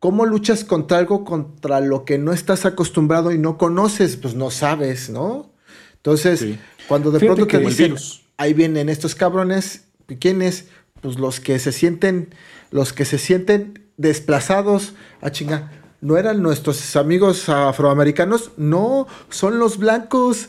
¿Cómo 0.00 0.26
luchas 0.26 0.64
contra 0.64 0.98
algo 0.98 1.24
contra 1.24 1.80
lo 1.80 2.04
que 2.04 2.18
no 2.18 2.32
estás 2.32 2.64
acostumbrado 2.66 3.32
y 3.32 3.38
no 3.38 3.58
conoces? 3.58 4.16
Pues 4.16 4.36
no 4.36 4.50
sabes, 4.52 5.10
¿no? 5.10 5.50
Entonces, 5.96 6.38
Sí. 6.38 6.58
cuando 6.86 7.10
de 7.10 7.18
Fíjate 7.18 7.44
pronto 7.46 7.58
te 7.58 7.64
dicen, 7.64 7.96
ahí 8.36 8.54
vienen 8.54 8.88
estos 8.88 9.16
cabrones, 9.16 9.86
¿quiénes? 10.20 10.68
Pues 11.00 11.18
los 11.18 11.40
que 11.40 11.58
se 11.58 11.72
sienten, 11.72 12.32
los 12.70 12.92
que 12.92 13.04
se 13.04 13.18
sienten 13.18 13.90
desplazados, 13.96 14.94
a 15.20 15.32
chinga. 15.32 15.72
¿No 16.00 16.16
eran 16.16 16.42
nuestros 16.42 16.94
amigos 16.94 17.48
afroamericanos? 17.48 18.52
No, 18.56 19.08
son 19.30 19.58
los 19.58 19.78
blancos 19.78 20.48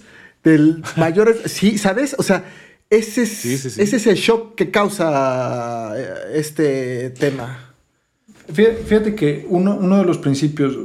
del 0.51 0.83
mayor... 0.97 1.35
sí, 1.45 1.77
¿sabes? 1.77 2.15
O 2.17 2.23
sea, 2.23 2.45
ese 2.89 3.23
es, 3.23 3.29
Sí, 3.29 3.57
sí, 3.57 3.69
sí. 3.69 3.81
ese 3.81 3.97
es 3.97 4.07
el 4.07 4.15
shock 4.15 4.55
que 4.55 4.71
causa 4.71 5.93
eh, 5.95 6.31
este 6.33 7.11
tema. 7.11 7.69
Fíjate, 8.51 9.13
que 9.13 9.45
uno, 9.47 9.77
uno 9.79 9.97
de 9.99 10.05
los 10.05 10.17
principios, 10.17 10.75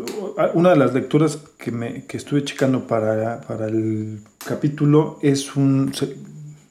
una 0.52 0.70
de 0.70 0.76
las 0.76 0.92
lecturas 0.92 1.38
que, 1.58 1.70
me, 1.70 2.04
que 2.04 2.18
estuve 2.18 2.44
checando 2.44 2.86
para, 2.86 3.40
para 3.40 3.68
el 3.68 4.20
capítulo 4.46 5.18
es 5.22 5.56
un... 5.56 5.90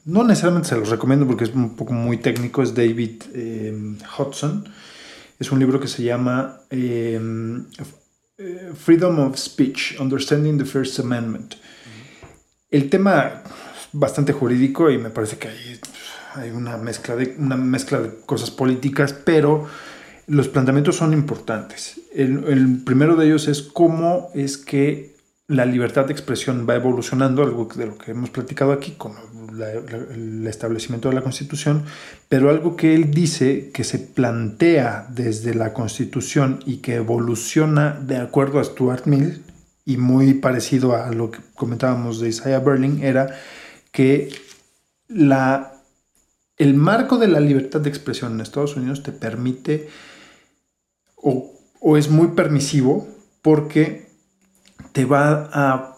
no 0.04 0.22
necesariamente 0.22 0.68
se 0.68 0.76
los 0.76 0.90
recomiendo 0.90 1.26
porque 1.26 1.44
es 1.44 1.50
un 1.50 1.74
poco 1.74 1.92
muy 1.92 2.18
técnico, 2.18 2.62
es 2.62 2.74
David 2.74 3.22
eh, 3.34 3.96
Hudson. 4.16 4.68
Es 5.40 5.50
un 5.50 5.58
libro 5.58 5.80
que 5.80 5.88
se 5.88 6.04
llama 6.04 6.60
eh, 6.70 7.20
eh, 8.38 8.70
Freedom 8.76 9.18
of 9.18 9.36
Speech, 9.36 9.96
Understanding 9.98 10.58
the 10.58 10.64
First 10.64 11.00
Amendment. 11.00 11.56
El 12.74 12.90
tema 12.90 13.42
es 13.46 13.88
bastante 13.92 14.32
jurídico 14.32 14.90
y 14.90 14.98
me 14.98 15.10
parece 15.10 15.38
que 15.38 15.46
hay, 16.34 16.50
una, 16.50 16.76
mezcla 16.76 17.14
de, 17.14 17.36
una 17.38 17.56
mezcla 17.56 18.00
de 18.00 18.10
cosas 18.26 18.50
políticas, 18.50 19.12
pero 19.12 19.64
los 20.26 20.48
planteamientos 20.48 20.96
son 20.96 21.12
importantes. 21.12 22.00
El, 22.12 22.82
primero 22.84 23.14
de 23.14 23.26
ellos 23.26 23.46
es 23.46 23.62
cómo 23.62 24.28
es 24.34 24.58
que 24.58 25.14
la 25.46 25.66
libertad 25.66 26.06
de 26.06 26.14
expresión 26.14 26.66
va 26.68 26.74
evolucionando, 26.74 27.44
algo 27.44 27.68
de 27.76 27.86
lo 27.86 27.96
que 27.96 28.10
hemos 28.10 28.30
platicado 28.30 28.72
aquí 28.72 28.96
con 28.98 29.12
el 30.12 30.44
establecimiento 30.44 31.10
de 31.10 31.14
la 31.14 31.22
Constitución, 31.22 31.84
pero 32.28 32.50
algo 32.50 32.74
que 32.74 32.96
él 32.96 33.12
dice 33.12 33.70
que 33.72 33.84
se 33.84 34.00
plantea 34.00 35.06
desde 35.10 35.54
la 35.54 35.72
Constitución 35.72 36.58
y 36.66 36.78
que 36.78 36.96
evoluciona 36.96 37.92
de 37.92 38.16
acuerdo 38.16 38.58
a 38.58 38.64
Stuart 38.64 39.06
Mill 39.06 39.44
y 39.84 39.96
muy 39.96 40.34
parecido 40.34 40.96
a 40.96 41.10
lo 41.12 41.30
que 41.30 41.40
comentábamos 41.54 42.20
de 42.20 42.28
Isaiah 42.28 42.60
Berlin, 42.60 43.02
era 43.02 43.34
que 43.92 44.30
la, 45.08 45.74
el 46.56 46.74
marco 46.74 47.18
de 47.18 47.28
la 47.28 47.40
libertad 47.40 47.80
de 47.80 47.90
expresión 47.90 48.32
en 48.32 48.40
Estados 48.40 48.76
Unidos 48.76 49.02
te 49.02 49.12
permite 49.12 49.88
o, 51.16 51.52
o 51.80 51.96
es 51.96 52.08
muy 52.10 52.28
permisivo 52.28 53.06
porque 53.42 54.08
te 54.92 55.04
va 55.04 55.50
a 55.52 55.96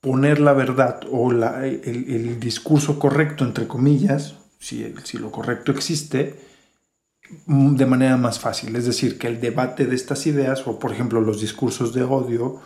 poner 0.00 0.40
la 0.40 0.52
verdad 0.52 1.00
o 1.10 1.32
la- 1.32 1.66
el, 1.66 1.82
el 1.84 2.40
discurso 2.40 2.98
correcto, 2.98 3.44
entre 3.44 3.66
comillas, 3.68 4.36
si, 4.58 4.84
el- 4.84 5.04
si 5.04 5.18
lo 5.18 5.30
correcto 5.30 5.72
existe, 5.72 6.34
de 7.46 7.86
manera 7.86 8.16
más 8.16 8.38
fácil. 8.38 8.76
Es 8.76 8.84
decir, 8.86 9.18
que 9.18 9.26
el 9.28 9.40
debate 9.40 9.86
de 9.86 9.96
estas 9.96 10.26
ideas, 10.26 10.66
o 10.66 10.78
por 10.78 10.92
ejemplo 10.92 11.20
los 11.20 11.40
discursos 11.40 11.94
de 11.94 12.02
odio, 12.02 12.60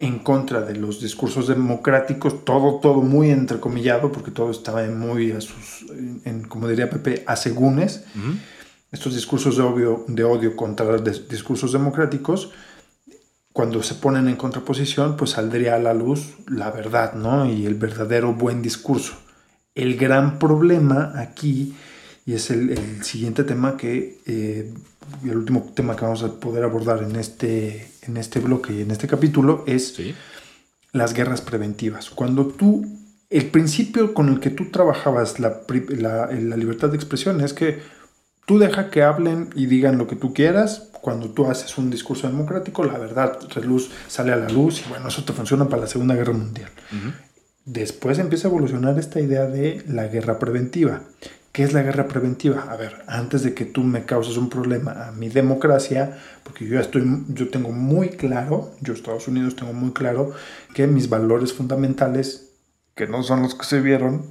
en 0.00 0.18
contra 0.18 0.62
de 0.62 0.74
los 0.74 1.00
discursos 1.00 1.46
democráticos, 1.46 2.44
todo, 2.44 2.80
todo 2.80 3.02
muy 3.02 3.30
entrecomillado, 3.30 4.10
porque 4.10 4.30
todo 4.30 4.50
estaba 4.50 4.82
muy 4.86 5.30
a 5.32 5.40
sus, 5.40 5.86
en, 5.90 6.22
en, 6.24 6.42
como 6.48 6.66
diría 6.68 6.88
Pepe, 6.90 7.22
asegúnes. 7.26 8.04
Ujú. 8.16 8.34
Estos 8.90 9.14
discursos 9.14 9.56
de 9.56 9.62
odio, 9.62 10.04
de 10.08 10.24
odio 10.24 10.56
contra 10.56 10.86
los 10.86 11.04
des- 11.04 11.28
discursos 11.28 11.72
democráticos, 11.72 12.50
cuando 13.52 13.82
se 13.82 13.94
ponen 13.94 14.26
en 14.28 14.36
contraposición, 14.36 15.16
pues 15.16 15.32
saldría 15.32 15.74
a 15.74 15.78
la 15.78 15.92
luz 15.92 16.34
la 16.48 16.70
verdad, 16.70 17.12
¿no? 17.14 17.44
Y 17.44 17.66
el 17.66 17.74
verdadero 17.74 18.32
buen 18.32 18.62
discurso. 18.62 19.14
El 19.74 19.96
gran 19.96 20.38
problema 20.38 21.12
aquí, 21.16 21.74
y 22.24 22.32
es 22.34 22.50
el, 22.50 22.70
el 22.70 23.04
siguiente 23.04 23.44
tema 23.44 23.76
que, 23.76 24.18
eh, 24.26 24.72
el 25.24 25.36
último 25.36 25.72
tema 25.74 25.94
que 25.94 26.04
vamos 26.04 26.22
a 26.22 26.32
poder 26.40 26.64
abordar 26.64 27.02
en 27.02 27.16
este, 27.16 27.89
en 28.02 28.16
este 28.16 28.40
bloque 28.40 28.72
y 28.72 28.82
en 28.82 28.90
este 28.90 29.06
capítulo, 29.06 29.64
es 29.66 29.94
Sí. 29.94 30.14
las 30.92 31.14
guerras 31.14 31.40
preventivas. 31.40 32.10
Cuando 32.10 32.46
tú, 32.46 32.86
el 33.30 33.46
principio 33.46 34.12
con 34.14 34.28
el 34.28 34.40
que 34.40 34.50
tú 34.50 34.70
trabajabas 34.70 35.38
la, 35.38 35.60
la- 35.88 36.26
la 36.32 36.56
libertad 36.56 36.88
de 36.88 36.96
expresión 36.96 37.40
es 37.40 37.52
que 37.52 37.78
tú 38.46 38.58
deja 38.58 38.90
que 38.90 39.02
hablen 39.04 39.50
y 39.54 39.66
digan 39.66 39.98
lo 39.98 40.06
que 40.08 40.16
tú 40.16 40.34
quieras. 40.34 40.88
Cuando 41.00 41.30
tú 41.30 41.46
haces 41.46 41.78
un 41.78 41.88
discurso 41.90 42.26
democrático, 42.28 42.82
la 42.84 42.98
verdad 42.98 43.38
reluz, 43.54 43.90
sale 44.08 44.32
a 44.32 44.36
la 44.36 44.48
luz 44.50 44.82
y 44.84 44.88
bueno, 44.90 45.08
eso 45.08 45.24
te 45.24 45.32
funciona 45.32 45.68
para 45.68 45.82
la 45.82 45.88
Segunda 45.88 46.14
Guerra 46.16 46.32
Mundial. 46.32 46.70
Después 47.64 48.18
empieza 48.18 48.48
a 48.48 48.50
evolucionar 48.50 48.98
esta 48.98 49.20
idea 49.20 49.46
de 49.46 49.84
la 49.86 50.08
guerra 50.08 50.38
preventiva. 50.38 51.02
¿Qué 51.52 51.64
es 51.64 51.72
la 51.72 51.82
guerra 51.82 52.06
preventiva? 52.06 52.68
A 52.70 52.76
ver, 52.76 53.02
antes 53.08 53.42
de 53.42 53.54
que 53.54 53.64
tú 53.64 53.82
me 53.82 54.04
causes 54.04 54.36
un 54.36 54.48
problema 54.48 55.08
a 55.08 55.12
mi 55.12 55.28
democracia, 55.28 56.16
porque 56.44 56.64
yo 56.66 56.78
estoy, 56.78 57.02
yo 57.28 57.48
tengo 57.48 57.72
muy 57.72 58.10
claro, 58.10 58.72
yo 58.80 58.92
Estados 58.92 59.26
Unidos 59.26 59.56
tengo 59.56 59.72
muy 59.72 59.92
claro 59.92 60.32
que 60.74 60.86
mis 60.86 61.08
valores 61.08 61.52
fundamentales, 61.52 62.52
que 62.94 63.08
no 63.08 63.24
son 63.24 63.42
los 63.42 63.56
que 63.56 63.64
se 63.64 63.80
vieron, 63.80 64.26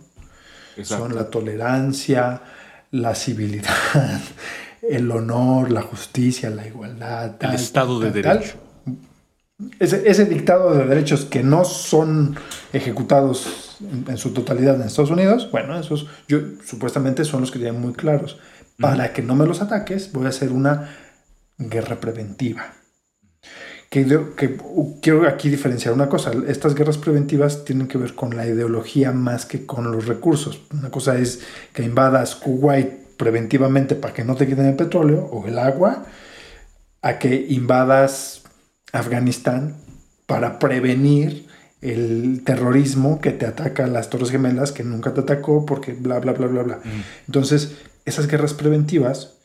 Exacto. 0.77 1.07
son 1.07 1.15
la 1.15 1.29
tolerancia, 1.29 2.41
la 2.91 3.13
civilidad, 3.15 3.75
el 4.81 5.11
honor, 5.11 5.71
la 5.71 5.81
justicia, 5.81 6.49
la 6.49 6.65
igualdad. 6.65 7.35
El 7.41 7.53
Estado 7.53 7.99
de 7.99 8.21
tal. 8.21 8.39
Derecho. 8.39 8.57
Ese, 9.77 10.09
ese 10.09 10.23
dictado 10.23 10.73
de 10.73 10.85
derechos 10.85 11.25
que 11.25 11.43
no 11.43 11.65
son 11.65 12.37
ejecutados 12.71 13.68
en, 13.79 14.05
en 14.07 14.17
su 14.17 14.33
totalidad 14.33 14.75
en 14.75 14.87
Estados 14.87 15.11
Unidos, 15.11 15.49
bueno, 15.51 15.79
esos 15.79 16.07
yo, 16.27 16.39
supuestamente 16.65 17.25
son 17.25 17.41
los 17.41 17.51
que 17.51 17.59
tienen 17.59 17.81
muy 17.81 17.93
claros. 17.93 18.37
Para 18.79 19.11
que 19.11 19.21
no 19.21 19.35
me 19.35 19.45
los 19.45 19.61
ataques, 19.61 20.13
voy 20.13 20.25
a 20.25 20.29
hacer 20.29 20.51
una 20.51 20.89
guerra 21.57 21.99
preventiva. 21.99 22.73
Que, 23.89 24.05
quiero 25.01 25.27
aquí 25.27 25.49
diferenciar 25.49 25.93
una 25.93 26.07
cosa. 26.07 26.31
Estas 26.47 26.75
guerras 26.75 26.99
preventivas 26.99 27.65
tienen 27.65 27.87
que 27.87 27.97
ver 27.97 28.13
con 28.13 28.37
la 28.37 28.45
ideología 28.45 29.11
más 29.11 29.45
que 29.45 29.65
con 29.65 29.91
los 29.91 30.05
recursos. 30.05 30.61
Una 30.71 30.91
cosa 30.91 31.17
es 31.17 31.41
que 31.73 31.83
invadas 31.83 32.35
Kuwait 32.35 33.17
preventivamente 33.17 33.95
para 33.95 34.13
que 34.13 34.23
no 34.23 34.35
te 34.35 34.47
quiten 34.47 34.67
el 34.67 34.75
petróleo 34.75 35.27
o 35.31 35.45
el 35.47 35.57
agua, 35.57 36.05
a 37.01 37.17
que 37.17 37.47
invadas 37.49 38.43
Afganistán 38.93 39.75
para 40.27 40.59
prevenir 40.59 41.48
el 41.81 42.43
terrorismo 42.43 43.21
que 43.21 43.31
te 43.31 43.45
ataca 43.45 43.85
a 43.85 43.87
las 43.87 44.09
Torres 44.09 44.31
Gemelas, 44.31 44.71
que 44.71 44.83
nunca 44.83 45.13
te 45.13 45.21
atacó 45.21 45.65
porque 45.65 45.93
bla, 45.93 46.19
bla, 46.19 46.33
bla, 46.33 46.47
bla, 46.47 46.63
bla. 46.63 46.79
Entonces, 47.27 47.75
esas 48.05 48.27
guerras 48.27 48.53
preventivas 48.53 49.37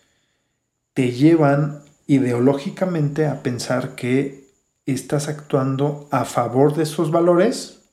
te 0.94 1.12
llevan 1.12 1.81
ideológicamente 2.06 3.27
a 3.27 3.43
pensar 3.43 3.94
que 3.94 4.44
estás 4.86 5.28
actuando 5.28 6.09
a 6.11 6.24
favor 6.24 6.74
de 6.74 6.82
esos 6.82 7.11
valores 7.11 7.85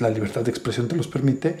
la 0.00 0.10
libertad 0.10 0.42
de 0.42 0.50
expresión 0.50 0.88
te 0.88 0.96
los 0.96 1.08
permite, 1.08 1.56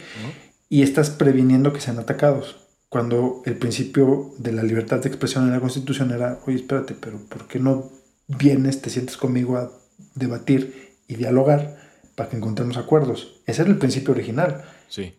y 0.68 0.82
estás 0.82 1.10
previniendo 1.10 1.72
que 1.72 1.80
sean 1.80 1.98
atacados. 1.98 2.56
Cuando 2.88 3.42
el 3.44 3.56
principio 3.56 4.32
de 4.38 4.52
la 4.52 4.62
libertad 4.62 4.98
de 4.98 5.08
expresión 5.08 5.44
en 5.44 5.52
la 5.52 5.60
Constitución 5.60 6.10
era, 6.10 6.38
oye, 6.46 6.56
espérate, 6.56 6.94
pero 6.94 7.18
¿por 7.18 7.46
qué 7.46 7.58
no 7.58 7.90
vienes, 8.26 8.80
te 8.80 8.90
sientes 8.90 9.16
conmigo 9.16 9.56
a 9.56 9.70
debatir 10.14 10.87
y 11.08 11.16
dialogar 11.16 11.76
para 12.14 12.30
que 12.30 12.36
encontremos 12.36 12.76
acuerdos? 12.76 13.40
Ese 13.46 13.62
era 13.62 13.70
el 13.70 13.78
principio 13.78 14.12
original. 14.12 14.64
Sí. 14.88 15.14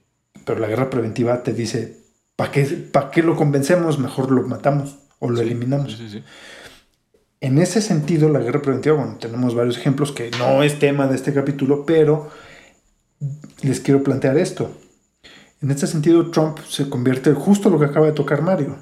Pero 0.46 0.60
la 0.60 0.68
guerra 0.68 0.90
preventiva 0.90 1.44
te 1.44 1.54
dice, 1.54 1.98
¿para 2.38 2.52
qué, 2.52 2.64
¿para 2.64 3.12
qué 3.12 3.22
lo 3.22 3.36
convencemos? 3.36 4.00
Mejor 4.00 4.32
lo 4.32 4.44
matamos 4.44 5.00
o 5.20 5.30
lo 5.30 5.42
eliminamos. 5.42 5.98
Sí, 5.98 6.10
sí. 6.10 6.24
En 7.42 7.58
ese 7.58 7.82
sentido, 7.82 8.30
la 8.30 8.40
guerra 8.40 8.62
preventiva, 8.62 8.96
bueno, 8.96 9.18
tenemos 9.18 9.56
varios 9.56 9.78
ejemplos 9.78 10.12
que 10.12 10.30
no 10.32 10.62
es 10.62 10.78
tema 10.78 11.08
de 11.08 11.16
este 11.16 11.34
capítulo, 11.34 11.86
pero 11.86 12.30
les 13.62 13.80
quiero 13.80 14.04
plantear 14.04 14.38
esto. 14.38 14.72
En 15.62 15.72
este 15.72 15.88
sentido, 15.88 16.32
Trump 16.32 16.60
se 16.68 16.90
convierte 16.90 17.34
justo 17.34 17.70
lo 17.70 17.80
que 17.80 17.86
acaba 17.86 18.08
de 18.08 18.12
tocar 18.12 18.42
Mario. 18.42 18.78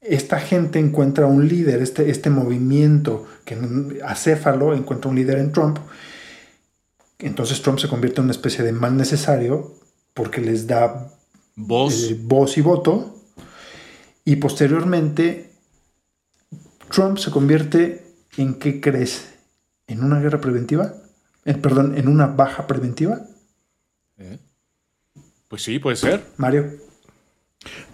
Esta 0.00 0.38
gente 0.40 0.78
encuentra 0.78 1.26
un 1.26 1.48
líder, 1.48 1.82
este, 1.82 2.10
este 2.10 2.30
movimiento 2.30 3.26
que 3.44 3.58
acéfalo 4.04 4.74
encuentra 4.74 5.10
un 5.10 5.16
líder 5.16 5.38
en 5.38 5.52
Trump. 5.52 5.78
Entonces 7.18 7.62
Trump 7.62 7.78
se 7.78 7.88
convierte 7.88 8.20
en 8.20 8.24
una 8.24 8.32
especie 8.32 8.64
de 8.64 8.72
mal 8.72 8.96
necesario 8.96 9.74
porque 10.14 10.40
les 10.40 10.66
da 10.66 11.12
voz, 11.54 12.10
eh, 12.10 12.18
voz 12.20 12.58
y 12.58 12.60
voto. 12.60 13.14
Y 14.24 14.36
posteriormente 14.36 15.50
Trump 16.90 17.18
se 17.18 17.30
convierte 17.30 18.06
en 18.36 18.54
qué 18.54 18.80
crees? 18.80 19.26
¿En 19.86 20.02
una 20.02 20.20
guerra 20.20 20.40
preventiva? 20.40 20.94
En, 21.44 21.60
perdón, 21.60 21.96
en 21.96 22.08
una 22.08 22.26
baja 22.26 22.66
preventiva. 22.66 23.20
¿Eh? 24.18 24.38
Pues 25.48 25.62
sí, 25.62 25.78
puede 25.78 25.96
ser. 25.96 26.24
Mario. 26.36 26.72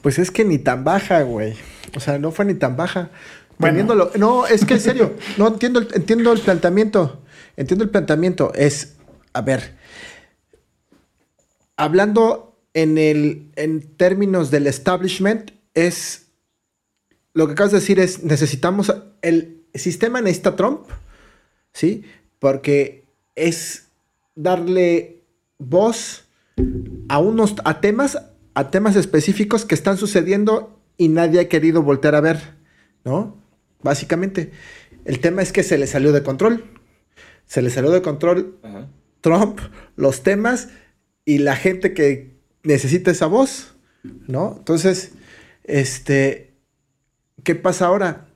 Pues 0.01 0.19
es 0.19 0.31
que 0.31 0.45
ni 0.45 0.59
tan 0.59 0.85
baja, 0.85 1.23
güey. 1.23 1.55
O 1.95 2.01
sea, 2.01 2.19
no 2.19 2.33
fue 2.33 2.45
ni 2.45 2.55
tan 2.55 2.77
baja. 2.77 3.11
Bueno. 3.59 4.11
No, 4.17 4.47
es 4.47 4.65
que 4.65 4.75
en 4.75 4.81
serio, 4.81 5.15
no 5.39 5.49
entiendo, 5.49 5.81
entiendo 5.93 6.33
el 6.33 6.41
planteamiento. 6.41 7.23
Entiendo 7.57 7.85
el 7.85 7.91
planteamiento. 7.91 8.53
Es, 8.55 8.97
a 9.33 9.41
ver, 9.41 9.77
hablando 11.77 12.59
en, 12.75 12.99
el, 12.99 13.51
en 13.57 13.97
términos 13.97 14.51
del 14.51 14.67
establishment, 14.67 15.53
es 15.75 16.29
lo 17.35 17.47
que 17.47 17.53
acabas 17.53 17.73
de 17.73 17.81
decir 17.81 17.99
es 17.99 18.23
necesitamos 18.23 18.95
el 19.23 19.65
sistema 19.75 20.21
necesita 20.21 20.57
Trump, 20.57 20.83
¿sí? 21.73 22.05
Porque 22.39 23.05
es 23.35 23.89
darle 24.35 25.23
voz 25.59 26.25
a 27.09 27.19
unos 27.19 27.55
a 27.65 27.81
temas 27.81 28.19
a 28.55 28.71
temas 28.71 28.97
específicos 28.97 29.65
que 29.65 29.75
están 29.75 29.97
sucediendo 29.97 30.79
y 30.99 31.09
nadie 31.09 31.41
ha 31.41 31.49
querido 31.49 31.83
voltear 31.83 32.15
a 32.15 32.21
ver, 32.21 32.55
¿no? 33.05 33.39
Básicamente, 33.83 34.53
el 35.07 35.21
tema 35.21 35.41
es 35.43 35.53
que 35.53 35.63
se 35.63 35.79
le 35.79 35.87
salió 35.87 36.13
de 36.13 36.23
control. 36.23 36.65
Se 37.47 37.63
le 37.63 37.71
salió 37.71 37.91
de 37.91 38.03
control 38.03 38.59
Ajá. 38.63 38.89
Trump, 39.23 39.59
los 39.97 40.23
temas 40.23 40.69
y 41.25 41.39
la 41.39 41.57
gente 41.57 41.95
que 41.95 42.37
necesita 42.63 43.11
esa 43.11 43.27
voz, 43.27 43.75
¿no? 44.03 44.57
Entonces, 44.59 45.13
este 45.65 46.53
¿qué 47.43 47.55
pasa 47.55 47.87
ahora? 47.87 48.27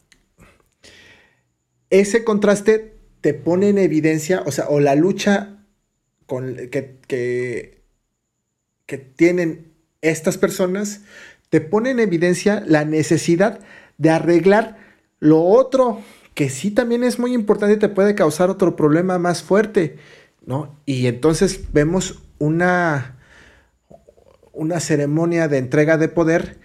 Ese 1.90 2.24
contraste 2.24 2.94
te 3.20 3.34
pone 3.34 3.68
en 3.68 3.78
evidencia, 3.78 4.42
o 4.46 4.52
sea, 4.52 4.68
o 4.68 4.80
la 4.80 4.94
lucha 4.94 5.64
con, 6.26 6.56
que, 6.70 6.98
que, 7.06 7.82
que 8.86 8.98
tienen 8.98 9.72
estas 10.00 10.38
personas, 10.38 11.02
te 11.50 11.60
pone 11.60 11.90
en 11.90 12.00
evidencia 12.00 12.62
la 12.66 12.84
necesidad 12.84 13.60
de 13.98 14.10
arreglar 14.10 14.78
lo 15.20 15.42
otro, 15.42 16.02
que 16.34 16.50
sí 16.50 16.70
también 16.70 17.02
es 17.04 17.18
muy 17.18 17.32
importante 17.32 17.76
y 17.76 17.78
te 17.78 17.88
puede 17.88 18.14
causar 18.14 18.50
otro 18.50 18.76
problema 18.76 19.18
más 19.18 19.42
fuerte, 19.42 19.96
¿no? 20.46 20.80
Y 20.86 21.08
entonces 21.08 21.72
vemos 21.72 22.22
una, 22.38 23.18
una 24.52 24.80
ceremonia 24.80 25.48
de 25.48 25.58
entrega 25.58 25.98
de 25.98 26.08
poder 26.08 26.58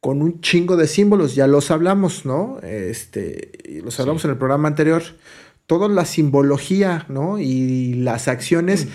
con 0.00 0.20
un 0.20 0.40
chingo 0.40 0.76
de 0.76 0.86
símbolos, 0.86 1.34
ya 1.34 1.46
los 1.46 1.70
hablamos, 1.70 2.26
¿no? 2.26 2.58
Este, 2.62 3.80
los 3.82 3.98
hablamos 4.00 4.22
sí. 4.22 4.28
en 4.28 4.32
el 4.32 4.38
programa 4.38 4.68
anterior. 4.68 5.02
Toda 5.66 5.88
la 5.88 6.04
simbología, 6.04 7.06
¿no? 7.08 7.38
Y 7.38 7.94
las 7.94 8.28
acciones 8.28 8.84
mm. 8.84 8.88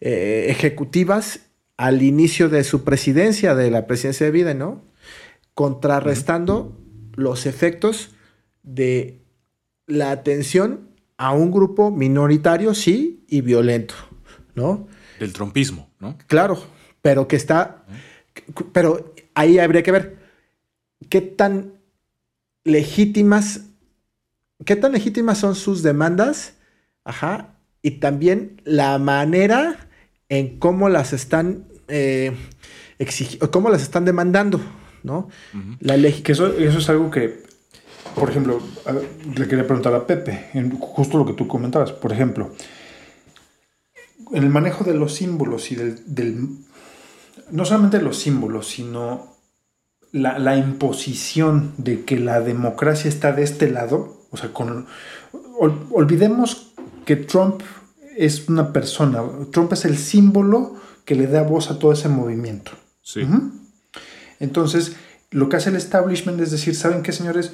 eh, 0.00 0.46
ejecutivas 0.48 1.40
al 1.76 2.02
inicio 2.02 2.48
de 2.48 2.64
su 2.64 2.82
presidencia, 2.82 3.54
de 3.54 3.70
la 3.70 3.86
presidencia 3.86 4.26
de 4.26 4.32
Biden, 4.32 4.58
¿no? 4.58 4.82
Contrarrestando 5.54 6.64
mm. 6.64 7.20
los 7.20 7.46
efectos 7.46 8.10
de 8.64 9.22
la 9.86 10.10
atención 10.10 10.85
a 11.16 11.32
un 11.32 11.50
grupo 11.50 11.90
minoritario, 11.90 12.74
sí, 12.74 13.24
y 13.28 13.40
violento, 13.40 13.94
¿no? 14.54 14.88
Del 15.18 15.32
trompismo, 15.32 15.90
¿no? 15.98 16.18
Claro, 16.26 16.62
pero 17.02 17.26
que 17.26 17.36
está. 17.36 17.84
Pero 18.72 19.14
ahí 19.34 19.58
habría 19.58 19.82
que 19.82 19.92
ver 19.92 20.18
qué 21.08 21.20
tan 21.20 21.72
legítimas, 22.64 23.62
qué 24.64 24.76
tan 24.76 24.92
legítimas 24.92 25.38
son 25.38 25.54
sus 25.54 25.82
demandas, 25.82 26.54
ajá, 27.04 27.54
y 27.82 27.92
también 27.92 28.60
la 28.64 28.98
manera 28.98 29.88
en 30.28 30.58
cómo 30.58 30.88
las 30.88 31.12
están 31.12 31.66
eh, 31.88 32.34
cómo 33.50 33.70
las 33.70 33.82
están 33.82 34.04
demandando, 34.04 34.60
¿no? 35.02 35.28
Uh 35.54 35.58
-huh. 35.58 35.76
La 35.80 35.96
ley. 35.96 36.22
Que 36.22 36.32
eso, 36.32 36.56
eso, 36.56 36.78
es 36.78 36.88
algo 36.88 37.10
que, 37.10 37.42
por 38.16 38.30
ejemplo, 38.30 38.60
le 39.36 39.46
quería 39.46 39.66
preguntar 39.66 39.94
a 39.94 40.06
Pepe, 40.06 40.48
justo 40.80 41.18
lo 41.18 41.26
que 41.26 41.34
tú 41.34 41.46
comentabas, 41.46 41.92
por 41.92 42.12
ejemplo, 42.12 42.50
en 44.32 44.42
el 44.42 44.48
manejo 44.48 44.84
de 44.84 44.94
los 44.94 45.14
símbolos 45.14 45.70
y 45.70 45.76
del, 45.76 46.02
del 46.06 46.48
no 47.50 47.64
solamente 47.66 48.00
los 48.00 48.18
símbolos, 48.18 48.68
sino 48.68 49.36
la, 50.12 50.38
la, 50.38 50.56
imposición 50.56 51.74
de 51.76 52.04
que 52.04 52.18
la 52.18 52.40
democracia 52.40 53.08
está 53.10 53.32
de 53.32 53.42
este 53.42 53.70
lado, 53.70 54.24
o 54.30 54.36
sea, 54.38 54.50
con, 54.52 54.86
ol, 55.58 55.86
olvidemos 55.90 56.72
que 57.04 57.16
Trump 57.16 57.60
es 58.16 58.48
una 58.48 58.72
persona, 58.72 59.22
Trump 59.52 59.74
es 59.74 59.84
el 59.84 59.98
símbolo 59.98 60.74
que 61.04 61.16
le 61.16 61.26
da 61.26 61.42
voz 61.42 61.70
a 61.70 61.78
todo 61.78 61.92
ese 61.92 62.08
movimiento. 62.08 62.72
Sí. 63.02 63.20
Uh 63.20 63.28
-huh. 63.28 63.50
Entonces, 64.40 64.96
lo 65.30 65.50
que 65.50 65.56
hace 65.56 65.68
el 65.68 65.76
establishment 65.76 66.40
es 66.40 66.50
decir, 66.50 66.74
¿saben 66.74 67.02
qué, 67.02 67.12
señores? 67.12 67.52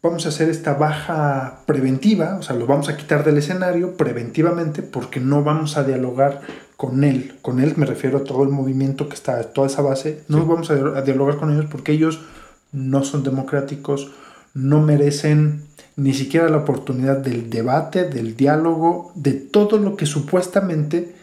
Vamos 0.00 0.26
a 0.26 0.28
hacer 0.28 0.48
esta 0.48 0.74
baja 0.74 1.62
preventiva, 1.66 2.36
o 2.38 2.42
sea, 2.42 2.54
lo 2.54 2.66
vamos 2.66 2.88
a 2.88 2.96
quitar 2.96 3.24
del 3.24 3.38
escenario 3.38 3.96
preventivamente 3.96 4.82
porque 4.82 5.18
no 5.18 5.42
vamos 5.42 5.76
a 5.76 5.82
dialogar 5.82 6.40
con 6.76 7.02
él. 7.02 7.36
Con 7.42 7.58
él 7.58 7.74
me 7.76 7.84
refiero 7.84 8.18
a 8.18 8.24
todo 8.24 8.44
el 8.44 8.50
movimiento 8.50 9.08
que 9.08 9.16
está, 9.16 9.42
toda 9.52 9.66
esa 9.66 9.82
base. 9.82 10.22
No 10.28 10.38
sí. 10.38 10.44
vamos 10.46 10.70
a, 10.70 10.74
a, 10.74 11.02
dialogar 11.02 11.36
con 11.36 11.52
ellos 11.52 11.66
porque 11.68 11.92
ellos 11.92 12.20
no 12.70 13.02
son 13.02 13.24
democráticos, 13.24 14.12
no 14.54 14.80
merecen 14.80 15.64
ni 15.96 16.14
siquiera 16.14 16.48
la 16.48 16.58
oportunidad 16.58 17.16
del 17.16 17.50
debate, 17.50 18.08
del 18.08 18.36
diálogo, 18.36 19.10
de 19.16 19.32
todo 19.32 19.78
lo 19.78 19.96
que 19.96 20.06
supuestamente 20.06 21.16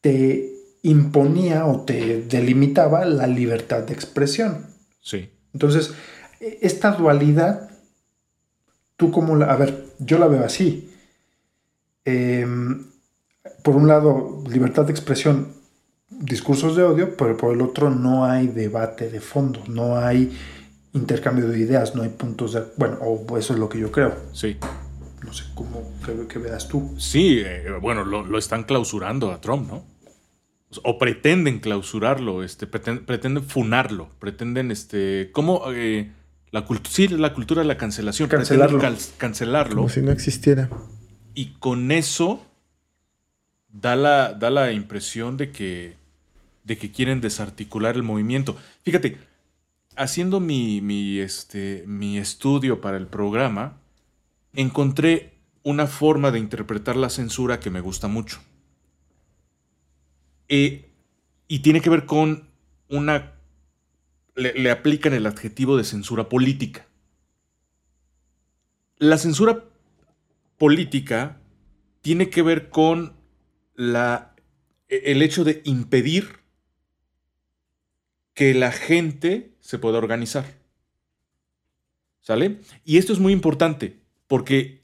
te 0.00 0.54
imponía 0.82 1.66
o 1.66 1.80
te 1.80 2.22
delimitaba 2.22 3.04
la 3.04 3.26
libertad 3.26 3.82
de 3.82 3.94
expresión. 3.94 4.66
Sí. 5.00 5.30
Entonces, 5.52 5.92
esta 6.40 6.92
dualidad, 6.92 7.70
tú 9.04 9.10
como 9.10 9.36
la... 9.36 9.52
A 9.52 9.56
ver, 9.56 9.84
yo 9.98 10.18
la 10.18 10.28
veo 10.28 10.44
así. 10.44 10.90
Eh, 12.04 12.46
por 13.62 13.76
un 13.76 13.88
lado, 13.88 14.42
libertad 14.50 14.84
de 14.84 14.92
expresión, 14.92 15.48
discursos 16.08 16.76
de 16.76 16.82
odio, 16.82 17.16
pero 17.16 17.36
por 17.36 17.54
el 17.54 17.60
otro 17.60 17.90
no 17.90 18.24
hay 18.24 18.46
debate 18.46 19.10
de 19.10 19.20
fondo, 19.20 19.62
no 19.68 19.98
hay 19.98 20.36
intercambio 20.92 21.48
de 21.48 21.58
ideas, 21.58 21.94
no 21.94 22.02
hay 22.02 22.10
puntos 22.10 22.52
de... 22.52 22.62
Bueno, 22.76 22.98
o 23.00 23.38
eso 23.38 23.52
es 23.52 23.58
lo 23.58 23.68
que 23.68 23.78
yo 23.78 23.90
creo. 23.90 24.14
Sí. 24.32 24.56
No 25.22 25.32
sé 25.32 25.44
cómo 25.54 25.90
que, 26.04 26.26
que 26.26 26.38
veas 26.38 26.68
tú. 26.68 26.94
Sí, 26.98 27.42
eh, 27.44 27.64
bueno, 27.80 28.04
lo, 28.04 28.24
lo, 28.24 28.38
están 28.38 28.64
clausurando 28.64 29.32
a 29.32 29.40
Trump, 29.40 29.68
¿no? 29.68 29.84
O 30.82 30.98
pretenden 30.98 31.60
clausurarlo, 31.60 32.42
este, 32.42 32.66
pretenden, 32.66 33.06
pretenden 33.06 33.44
funarlo, 33.44 34.08
pretenden, 34.18 34.70
este, 34.70 35.30
¿cómo? 35.32 35.62
Eh, 35.72 36.10
la, 36.54 36.64
sí, 36.88 37.08
la 37.08 37.34
cultura 37.34 37.62
de 37.62 37.66
la 37.66 37.76
cancelación. 37.76 38.28
Cancelarlo. 38.28 38.80
Cancelarlo. 39.18 39.74
Como 39.74 39.88
si 39.88 40.00
no 40.02 40.12
existiera. 40.12 40.70
Y 41.34 41.54
con 41.58 41.90
eso 41.90 42.46
da 43.68 43.96
la, 43.96 44.34
da 44.34 44.50
la 44.50 44.70
impresión 44.70 45.36
de 45.36 45.50
que, 45.50 45.96
de 46.62 46.78
que 46.78 46.92
quieren 46.92 47.20
desarticular 47.20 47.96
el 47.96 48.04
movimiento. 48.04 48.56
Fíjate, 48.84 49.18
haciendo 49.96 50.38
mi, 50.38 50.80
mi, 50.80 51.18
este, 51.18 51.82
mi 51.88 52.18
estudio 52.18 52.80
para 52.80 52.98
el 52.98 53.08
programa, 53.08 53.80
encontré 54.52 55.32
una 55.64 55.88
forma 55.88 56.30
de 56.30 56.38
interpretar 56.38 56.94
la 56.94 57.10
censura 57.10 57.58
que 57.58 57.70
me 57.70 57.80
gusta 57.80 58.06
mucho. 58.06 58.38
Eh, 60.48 60.88
y 61.48 61.58
tiene 61.58 61.80
que 61.80 61.90
ver 61.90 62.06
con 62.06 62.46
una... 62.88 63.32
Le, 64.34 64.70
aplican 64.70 65.12
el 65.14 65.26
adjetivo 65.26 65.76
de 65.76 65.84
censura 65.84 66.28
política. 66.28 66.86
La 68.98 69.16
censura 69.18 69.64
política 70.58 71.40
tiene 72.00 72.30
que 72.30 72.42
ver 72.42 72.68
con 72.68 73.14
la, 73.76 74.34
e, 74.88 75.02
el 75.12 75.22
hecho 75.22 75.44
de 75.44 75.62
impedir 75.64 76.40
que 78.34 78.54
la 78.54 78.72
gente 78.72 79.54
se 79.60 79.78
pueda 79.78 79.98
organizar. 79.98 80.44
¿Sale? 82.20 82.60
Y 82.84 82.98
esto 82.98 83.12
es 83.12 83.20
muy 83.20 83.32
importante 83.32 84.00
porque 84.26 84.82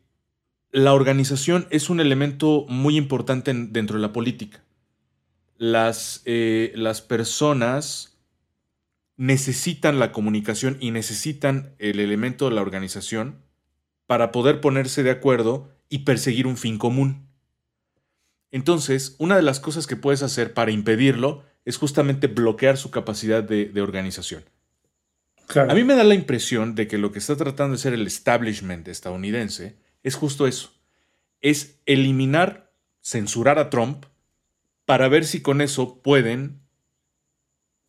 la 0.70 0.92
organización 0.92 1.66
es 1.70 1.90
un 1.90 1.98
elemento 1.98 2.66
muy 2.68 2.96
importante 2.96 3.50
en- 3.50 3.72
dentro 3.72 3.96
de 3.96 4.02
la 4.02 4.12
política. 4.12 4.62
Las, 5.58 6.22
eh, 6.26 6.72
las 6.76 7.00
personas 7.02 8.09
necesitan 9.20 9.98
la 9.98 10.12
comunicación 10.12 10.78
y 10.80 10.92
necesitan 10.92 11.74
el 11.78 12.00
elemento 12.00 12.48
de 12.48 12.54
la 12.54 12.62
organización 12.62 13.42
para 14.06 14.32
poder 14.32 14.62
ponerse 14.62 15.02
de 15.02 15.10
acuerdo 15.10 15.76
y 15.90 16.00
perseguir 16.00 16.46
un 16.46 16.56
fin 16.56 16.78
común. 16.78 17.28
Entonces, 18.50 19.16
una 19.18 19.36
de 19.36 19.42
las 19.42 19.60
cosas 19.60 19.86
que 19.86 19.94
puedes 19.94 20.22
hacer 20.22 20.54
para 20.54 20.70
impedirlo 20.70 21.44
es 21.66 21.76
justamente 21.76 22.28
bloquear 22.28 22.78
su 22.78 22.90
capacidad 22.90 23.44
de, 23.44 23.66
de 23.66 23.82
organización. 23.82 24.42
Claro. 25.48 25.70
A 25.70 25.74
mí 25.74 25.84
me 25.84 25.96
da 25.96 26.04
la 26.04 26.14
impresión 26.14 26.74
de 26.74 26.88
que 26.88 26.96
lo 26.96 27.12
que 27.12 27.18
está 27.18 27.36
tratando 27.36 27.72
de 27.72 27.82
ser 27.82 27.92
el 27.92 28.06
establishment 28.06 28.88
estadounidense 28.88 29.76
es 30.02 30.14
justo 30.14 30.46
eso. 30.46 30.72
Es 31.42 31.78
eliminar, 31.84 32.72
censurar 33.02 33.58
a 33.58 33.68
Trump 33.68 34.06
para 34.86 35.08
ver 35.08 35.26
si 35.26 35.42
con 35.42 35.60
eso 35.60 36.00
pueden 36.00 36.62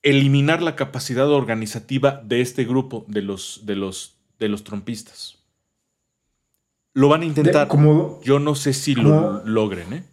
eliminar 0.04 0.62
la 0.62 0.76
capacidad 0.76 1.30
organizativa 1.30 2.22
de 2.26 2.42
este 2.42 2.66
grupo 2.66 3.06
de 3.08 3.22
los, 3.22 3.62
de 3.66 3.76
los, 3.76 4.16
de 4.40 4.50
los 4.50 4.64
trumpistas. 4.64 5.38
Lo 6.94 7.08
van 7.10 7.22
a 7.22 7.26
intentar. 7.26 7.64
De- 7.66 7.68
como, 7.70 8.20
Yo 8.24 8.40
no 8.40 8.56
sé 8.56 8.74
si 8.74 8.96
como- 8.96 9.10
lo 9.10 9.46
logren, 9.46 9.94
¿eh? 9.94 10.04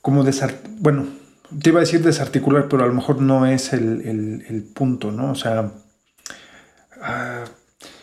como 0.00 0.24
desart- 0.24 0.60
bueno, 0.78 1.06
te 1.60 1.70
iba 1.70 1.80
a 1.80 1.84
decir 1.84 2.00
desarticular, 2.02 2.68
pero 2.68 2.84
a 2.84 2.86
lo 2.86 2.94
mejor 2.94 3.20
no 3.20 3.44
es 3.46 3.72
el, 3.72 4.02
el- 4.02 4.44
el 4.48 4.62
punto, 4.62 5.10
¿no? 5.10 5.32
O 5.32 5.34
sea, 5.34 5.72
ah, 7.02 7.44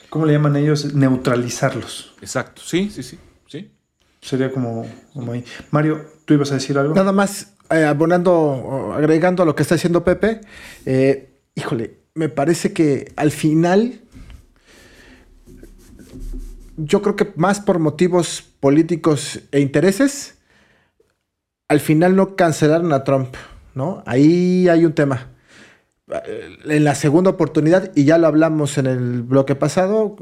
¿cómo 0.10 0.26
le 0.26 0.34
llaman 0.34 0.56
ellos? 0.58 0.94
Neutralizarlos. 0.94 2.14
Exacto. 2.22 2.62
Sí, 2.64 2.90
sí, 2.90 3.04
sí. 3.04 3.18
sí. 3.48 3.72
Sería 4.22 4.52
como, 4.52 4.86
como 5.14 5.32
ahí. 5.34 5.44
Mario, 5.72 6.06
¿tú 6.26 6.34
ibas 6.34 6.52
a 6.52 6.56
decir 6.56 6.78
algo? 6.78 6.94
Nada 6.94 7.12
más, 7.12 7.53
eh, 7.74 7.86
abonando, 7.86 8.94
agregando 8.96 9.44
a 9.44 9.46
lo 9.46 9.56
que 9.56 9.64
está 9.64 9.76
haciendo 9.76 10.04
Pepe, 10.04 10.42
eh, 10.86 11.40
híjole, 11.56 11.98
me 12.16 12.30
parece 12.30 12.74
que 12.74 13.12
al 13.16 13.32
final, 13.32 14.02
yo 16.78 17.02
creo 17.02 17.16
que 17.16 17.32
más 17.36 17.60
por 17.60 17.80
motivos 17.80 18.44
políticos 18.60 19.42
e 19.52 19.60
intereses, 19.60 20.36
al 21.68 21.80
final 21.80 22.16
no 22.16 22.36
cancelaron 22.36 22.94
a 22.94 23.04
Trump, 23.04 23.36
¿no? 23.76 24.04
Ahí 24.06 24.68
hay 24.70 24.86
un 24.86 24.94
tema. 24.94 25.32
Eh, 26.12 26.58
En 26.66 26.84
la 26.84 26.96
segunda 26.96 27.32
oportunidad, 27.32 27.92
y 27.96 28.04
ya 28.06 28.18
lo 28.18 28.28
hablamos 28.28 28.78
en 28.78 28.88
el 28.88 29.24
bloque 29.24 29.56
pasado, 29.56 30.16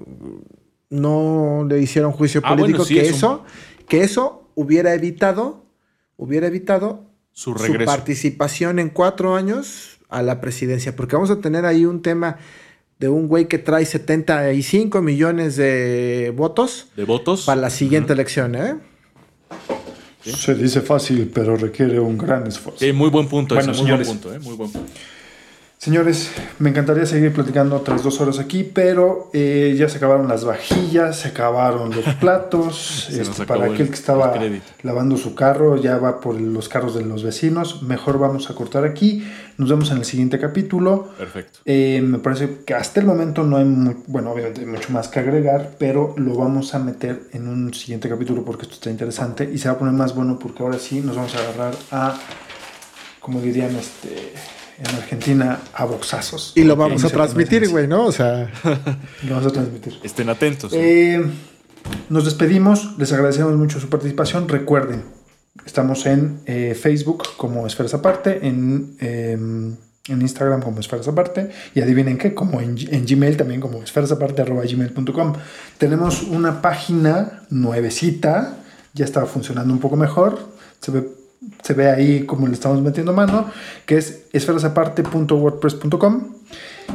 no 0.89 1.65
le 1.67 1.81
hicieron 1.81 2.11
juicio 2.11 2.41
Ah, 2.43 2.49
bueno, 2.49 2.63
político 2.63 2.85
sí, 2.85 2.95
que 2.95 3.01
es 3.01 3.09
un- 3.11 3.15
eso, 3.15 3.43
que 3.87 4.01
eso 4.03 4.49
hubiera 4.55 4.93
evitado, 4.93 5.65
hubiera 6.17 6.47
evitado 6.47 7.10
Su 7.33 7.51
su 7.51 7.63
regreso. 7.63 7.85
participación 7.85 8.79
en 8.79 8.89
cuatro 8.89 9.35
años 9.35 9.99
a 10.09 10.21
la 10.21 10.41
presidencia, 10.41 10.95
porque 10.95 11.15
vamos 11.15 11.31
a 11.31 11.39
tener 11.39 11.65
ahí 11.65 11.85
un 11.85 12.01
tema 12.01 12.37
de 12.99 13.09
un 13.09 13.27
güey 13.27 13.47
que 13.47 13.57
trae 13.57 13.85
75 13.85 15.01
millones 15.01 15.55
de 15.55 16.31
votos 16.35 16.87
¿De 16.95 17.03
votos? 17.05 17.45
para 17.45 17.59
la 17.59 17.69
siguiente 17.69 18.13
elección, 18.13 18.55
¿eh? 18.55 18.75
Se 20.23 20.53
dice 20.53 20.81
fácil, 20.81 21.31
pero 21.33 21.55
requiere 21.57 21.99
un 21.99 22.17
gran 22.17 22.45
esfuerzo. 22.45 22.79
Sí, 22.79 22.93
muy 22.93 23.09
buen 23.09 23.27
punto. 23.27 23.55
Bueno, 23.55 23.71
ese, 23.71 23.81
muy 23.81 23.91
buen 23.91 24.05
punto, 24.05 24.33
¿eh? 24.33 24.39
Muy 24.39 24.55
buen 24.55 24.71
punto. 24.71 24.91
Señores, 25.85 26.29
me 26.59 26.69
encantaría 26.69 27.07
seguir 27.07 27.33
platicando 27.33 27.75
otras 27.75 28.03
dos 28.03 28.21
horas 28.21 28.37
aquí, 28.37 28.63
pero 28.63 29.31
eh, 29.33 29.73
ya 29.75 29.89
se 29.89 29.97
acabaron 29.97 30.27
las 30.27 30.45
vajillas, 30.45 31.17
se 31.21 31.29
acabaron 31.29 31.89
los 31.89 32.05
platos. 32.19 33.09
Este, 33.09 33.47
para 33.47 33.65
el- 33.65 33.73
aquel 33.73 33.87
que 33.87 33.95
estaba 33.95 34.31
lavando 34.83 35.17
su 35.17 35.33
carro, 35.33 35.77
ya 35.77 35.97
va 35.97 36.21
por 36.21 36.39
los 36.39 36.69
carros 36.69 36.93
de 36.93 37.03
los 37.03 37.23
vecinos. 37.23 37.81
Mejor 37.81 38.19
vamos 38.19 38.51
a 38.51 38.53
cortar 38.53 38.85
aquí. 38.85 39.27
Nos 39.57 39.71
vemos 39.71 39.89
en 39.89 39.97
el 39.97 40.05
siguiente 40.05 40.37
capítulo. 40.37 41.07
Perfecto. 41.17 41.61
Eh, 41.65 41.99
me 42.05 42.19
parece 42.19 42.59
que 42.63 42.75
hasta 42.75 42.99
el 42.99 43.07
momento 43.07 43.41
no 43.43 43.57
hay, 43.57 43.65
bueno, 44.05 44.33
obviamente 44.33 44.59
hay 44.61 44.67
mucho 44.67 44.91
más 44.91 45.07
que 45.07 45.19
agregar, 45.19 45.77
pero 45.79 46.13
lo 46.15 46.35
vamos 46.35 46.75
a 46.75 46.79
meter 46.79 47.23
en 47.33 47.47
un 47.47 47.73
siguiente 47.73 48.07
capítulo 48.07 48.45
porque 48.45 48.63
esto 48.65 48.75
está 48.75 48.91
interesante 48.91 49.49
y 49.51 49.57
se 49.57 49.67
va 49.67 49.73
a 49.73 49.79
poner 49.79 49.95
más 49.95 50.13
bueno 50.13 50.37
porque 50.37 50.61
ahora 50.61 50.77
sí 50.77 51.01
nos 51.01 51.15
vamos 51.15 51.33
a 51.33 51.39
agarrar 51.39 51.73
a, 51.89 52.19
como 53.19 53.41
dirían 53.41 53.75
este, 53.75 54.33
en 54.81 54.95
Argentina, 54.95 55.59
a 55.73 55.85
boxazos. 55.85 56.53
Y 56.55 56.63
lo 56.63 56.75
vamos 56.75 57.03
a 57.03 57.09
transmitir, 57.09 57.69
güey, 57.69 57.87
¿no? 57.87 58.05
O 58.05 58.11
sea, 58.11 58.49
Lo 59.23 59.35
vamos 59.35 59.45
a 59.45 59.51
transmitir. 59.51 59.99
Estén 60.03 60.29
atentos. 60.29 60.73
¿eh? 60.73 61.15
Eh, 61.15 61.25
nos 62.09 62.25
despedimos, 62.25 62.97
les 62.97 63.11
agradecemos 63.13 63.55
mucho 63.55 63.79
su 63.79 63.89
participación. 63.89 64.49
Recuerden, 64.49 65.03
estamos 65.65 66.05
en 66.05 66.39
eh, 66.45 66.75
Facebook 66.79 67.23
como 67.37 67.67
Esferas 67.67 67.93
Aparte, 67.93 68.47
en, 68.47 68.95
eh, 68.99 69.33
en 69.33 70.21
Instagram 70.21 70.61
como 70.61 70.79
Esferas 70.79 71.07
Aparte, 71.07 71.51
y 71.75 71.81
adivinen 71.81 72.17
qué, 72.17 72.33
como 72.33 72.59
en, 72.59 72.75
Gmail 72.75 73.37
también 73.37 73.61
como 73.61 73.83
esferasaparte.gmail.com. 73.83 75.33
Tenemos 75.77 76.23
una 76.23 76.61
página 76.61 77.43
nuevecita, 77.49 78.57
ya 78.93 79.05
está 79.05 79.25
funcionando 79.27 79.73
un 79.73 79.79
poco 79.79 79.95
mejor, 79.95 80.39
se 80.79 80.91
ve, 80.91 81.20
se 81.63 81.73
ve 81.73 81.89
ahí 81.89 82.25
como 82.25 82.47
le 82.47 82.53
estamos 82.53 82.81
metiendo 82.81 83.13
mano, 83.13 83.49
que 83.85 83.97
es 83.97 84.23
esferasaparte.wordpress.com. 84.33 86.27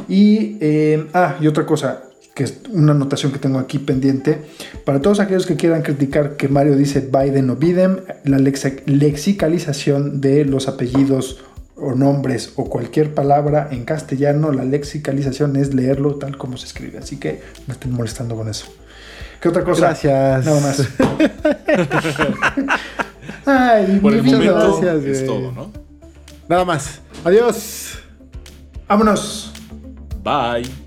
Y, 0.07 0.57
eh, 0.61 1.07
ah, 1.13 1.35
y 1.41 1.47
otra 1.47 1.65
cosa, 1.65 2.03
que 2.33 2.43
es 2.43 2.59
una 2.71 2.91
anotación 2.91 3.31
que 3.31 3.39
tengo 3.39 3.59
aquí 3.59 3.79
pendiente. 3.79 4.41
Para 4.85 5.01
todos 5.01 5.19
aquellos 5.19 5.45
que 5.45 5.55
quieran 5.55 5.81
criticar 5.81 6.37
que 6.37 6.47
Mario 6.47 6.75
dice 6.75 7.01
Biden 7.01 7.49
o 7.49 7.55
Biden, 7.55 8.01
la 8.23 8.37
lexicalización 8.37 10.21
de 10.21 10.45
los 10.45 10.67
apellidos 10.67 11.43
o 11.75 11.93
nombres 11.95 12.53
o 12.55 12.65
cualquier 12.65 13.13
palabra 13.13 13.69
en 13.71 13.85
castellano, 13.85 14.51
la 14.51 14.65
lexicalización 14.65 15.55
es 15.55 15.73
leerlo 15.73 16.15
tal 16.15 16.37
como 16.37 16.57
se 16.57 16.67
escribe. 16.67 16.99
Así 16.99 17.17
que 17.17 17.41
no 17.65 17.73
estén 17.73 17.91
molestando 17.91 18.35
con 18.35 18.49
eso. 18.49 18.67
¿Qué 19.41 19.49
otra 19.49 19.63
cosa? 19.63 19.87
Gracias. 19.87 20.45
Nada 20.45 20.61
más. 20.61 20.87
Ay, 23.47 23.99
Por 24.01 24.13
el 24.13 24.23
muchas 24.23 24.39
momento 24.39 24.79
gracias, 24.81 25.05
es 25.05 25.25
todo, 25.25 25.51
¿no? 25.51 25.71
nada 26.49 26.65
más. 26.65 27.01
Adiós. 27.23 27.99
Vámonos. 28.87 29.51
Bye. 30.23 30.86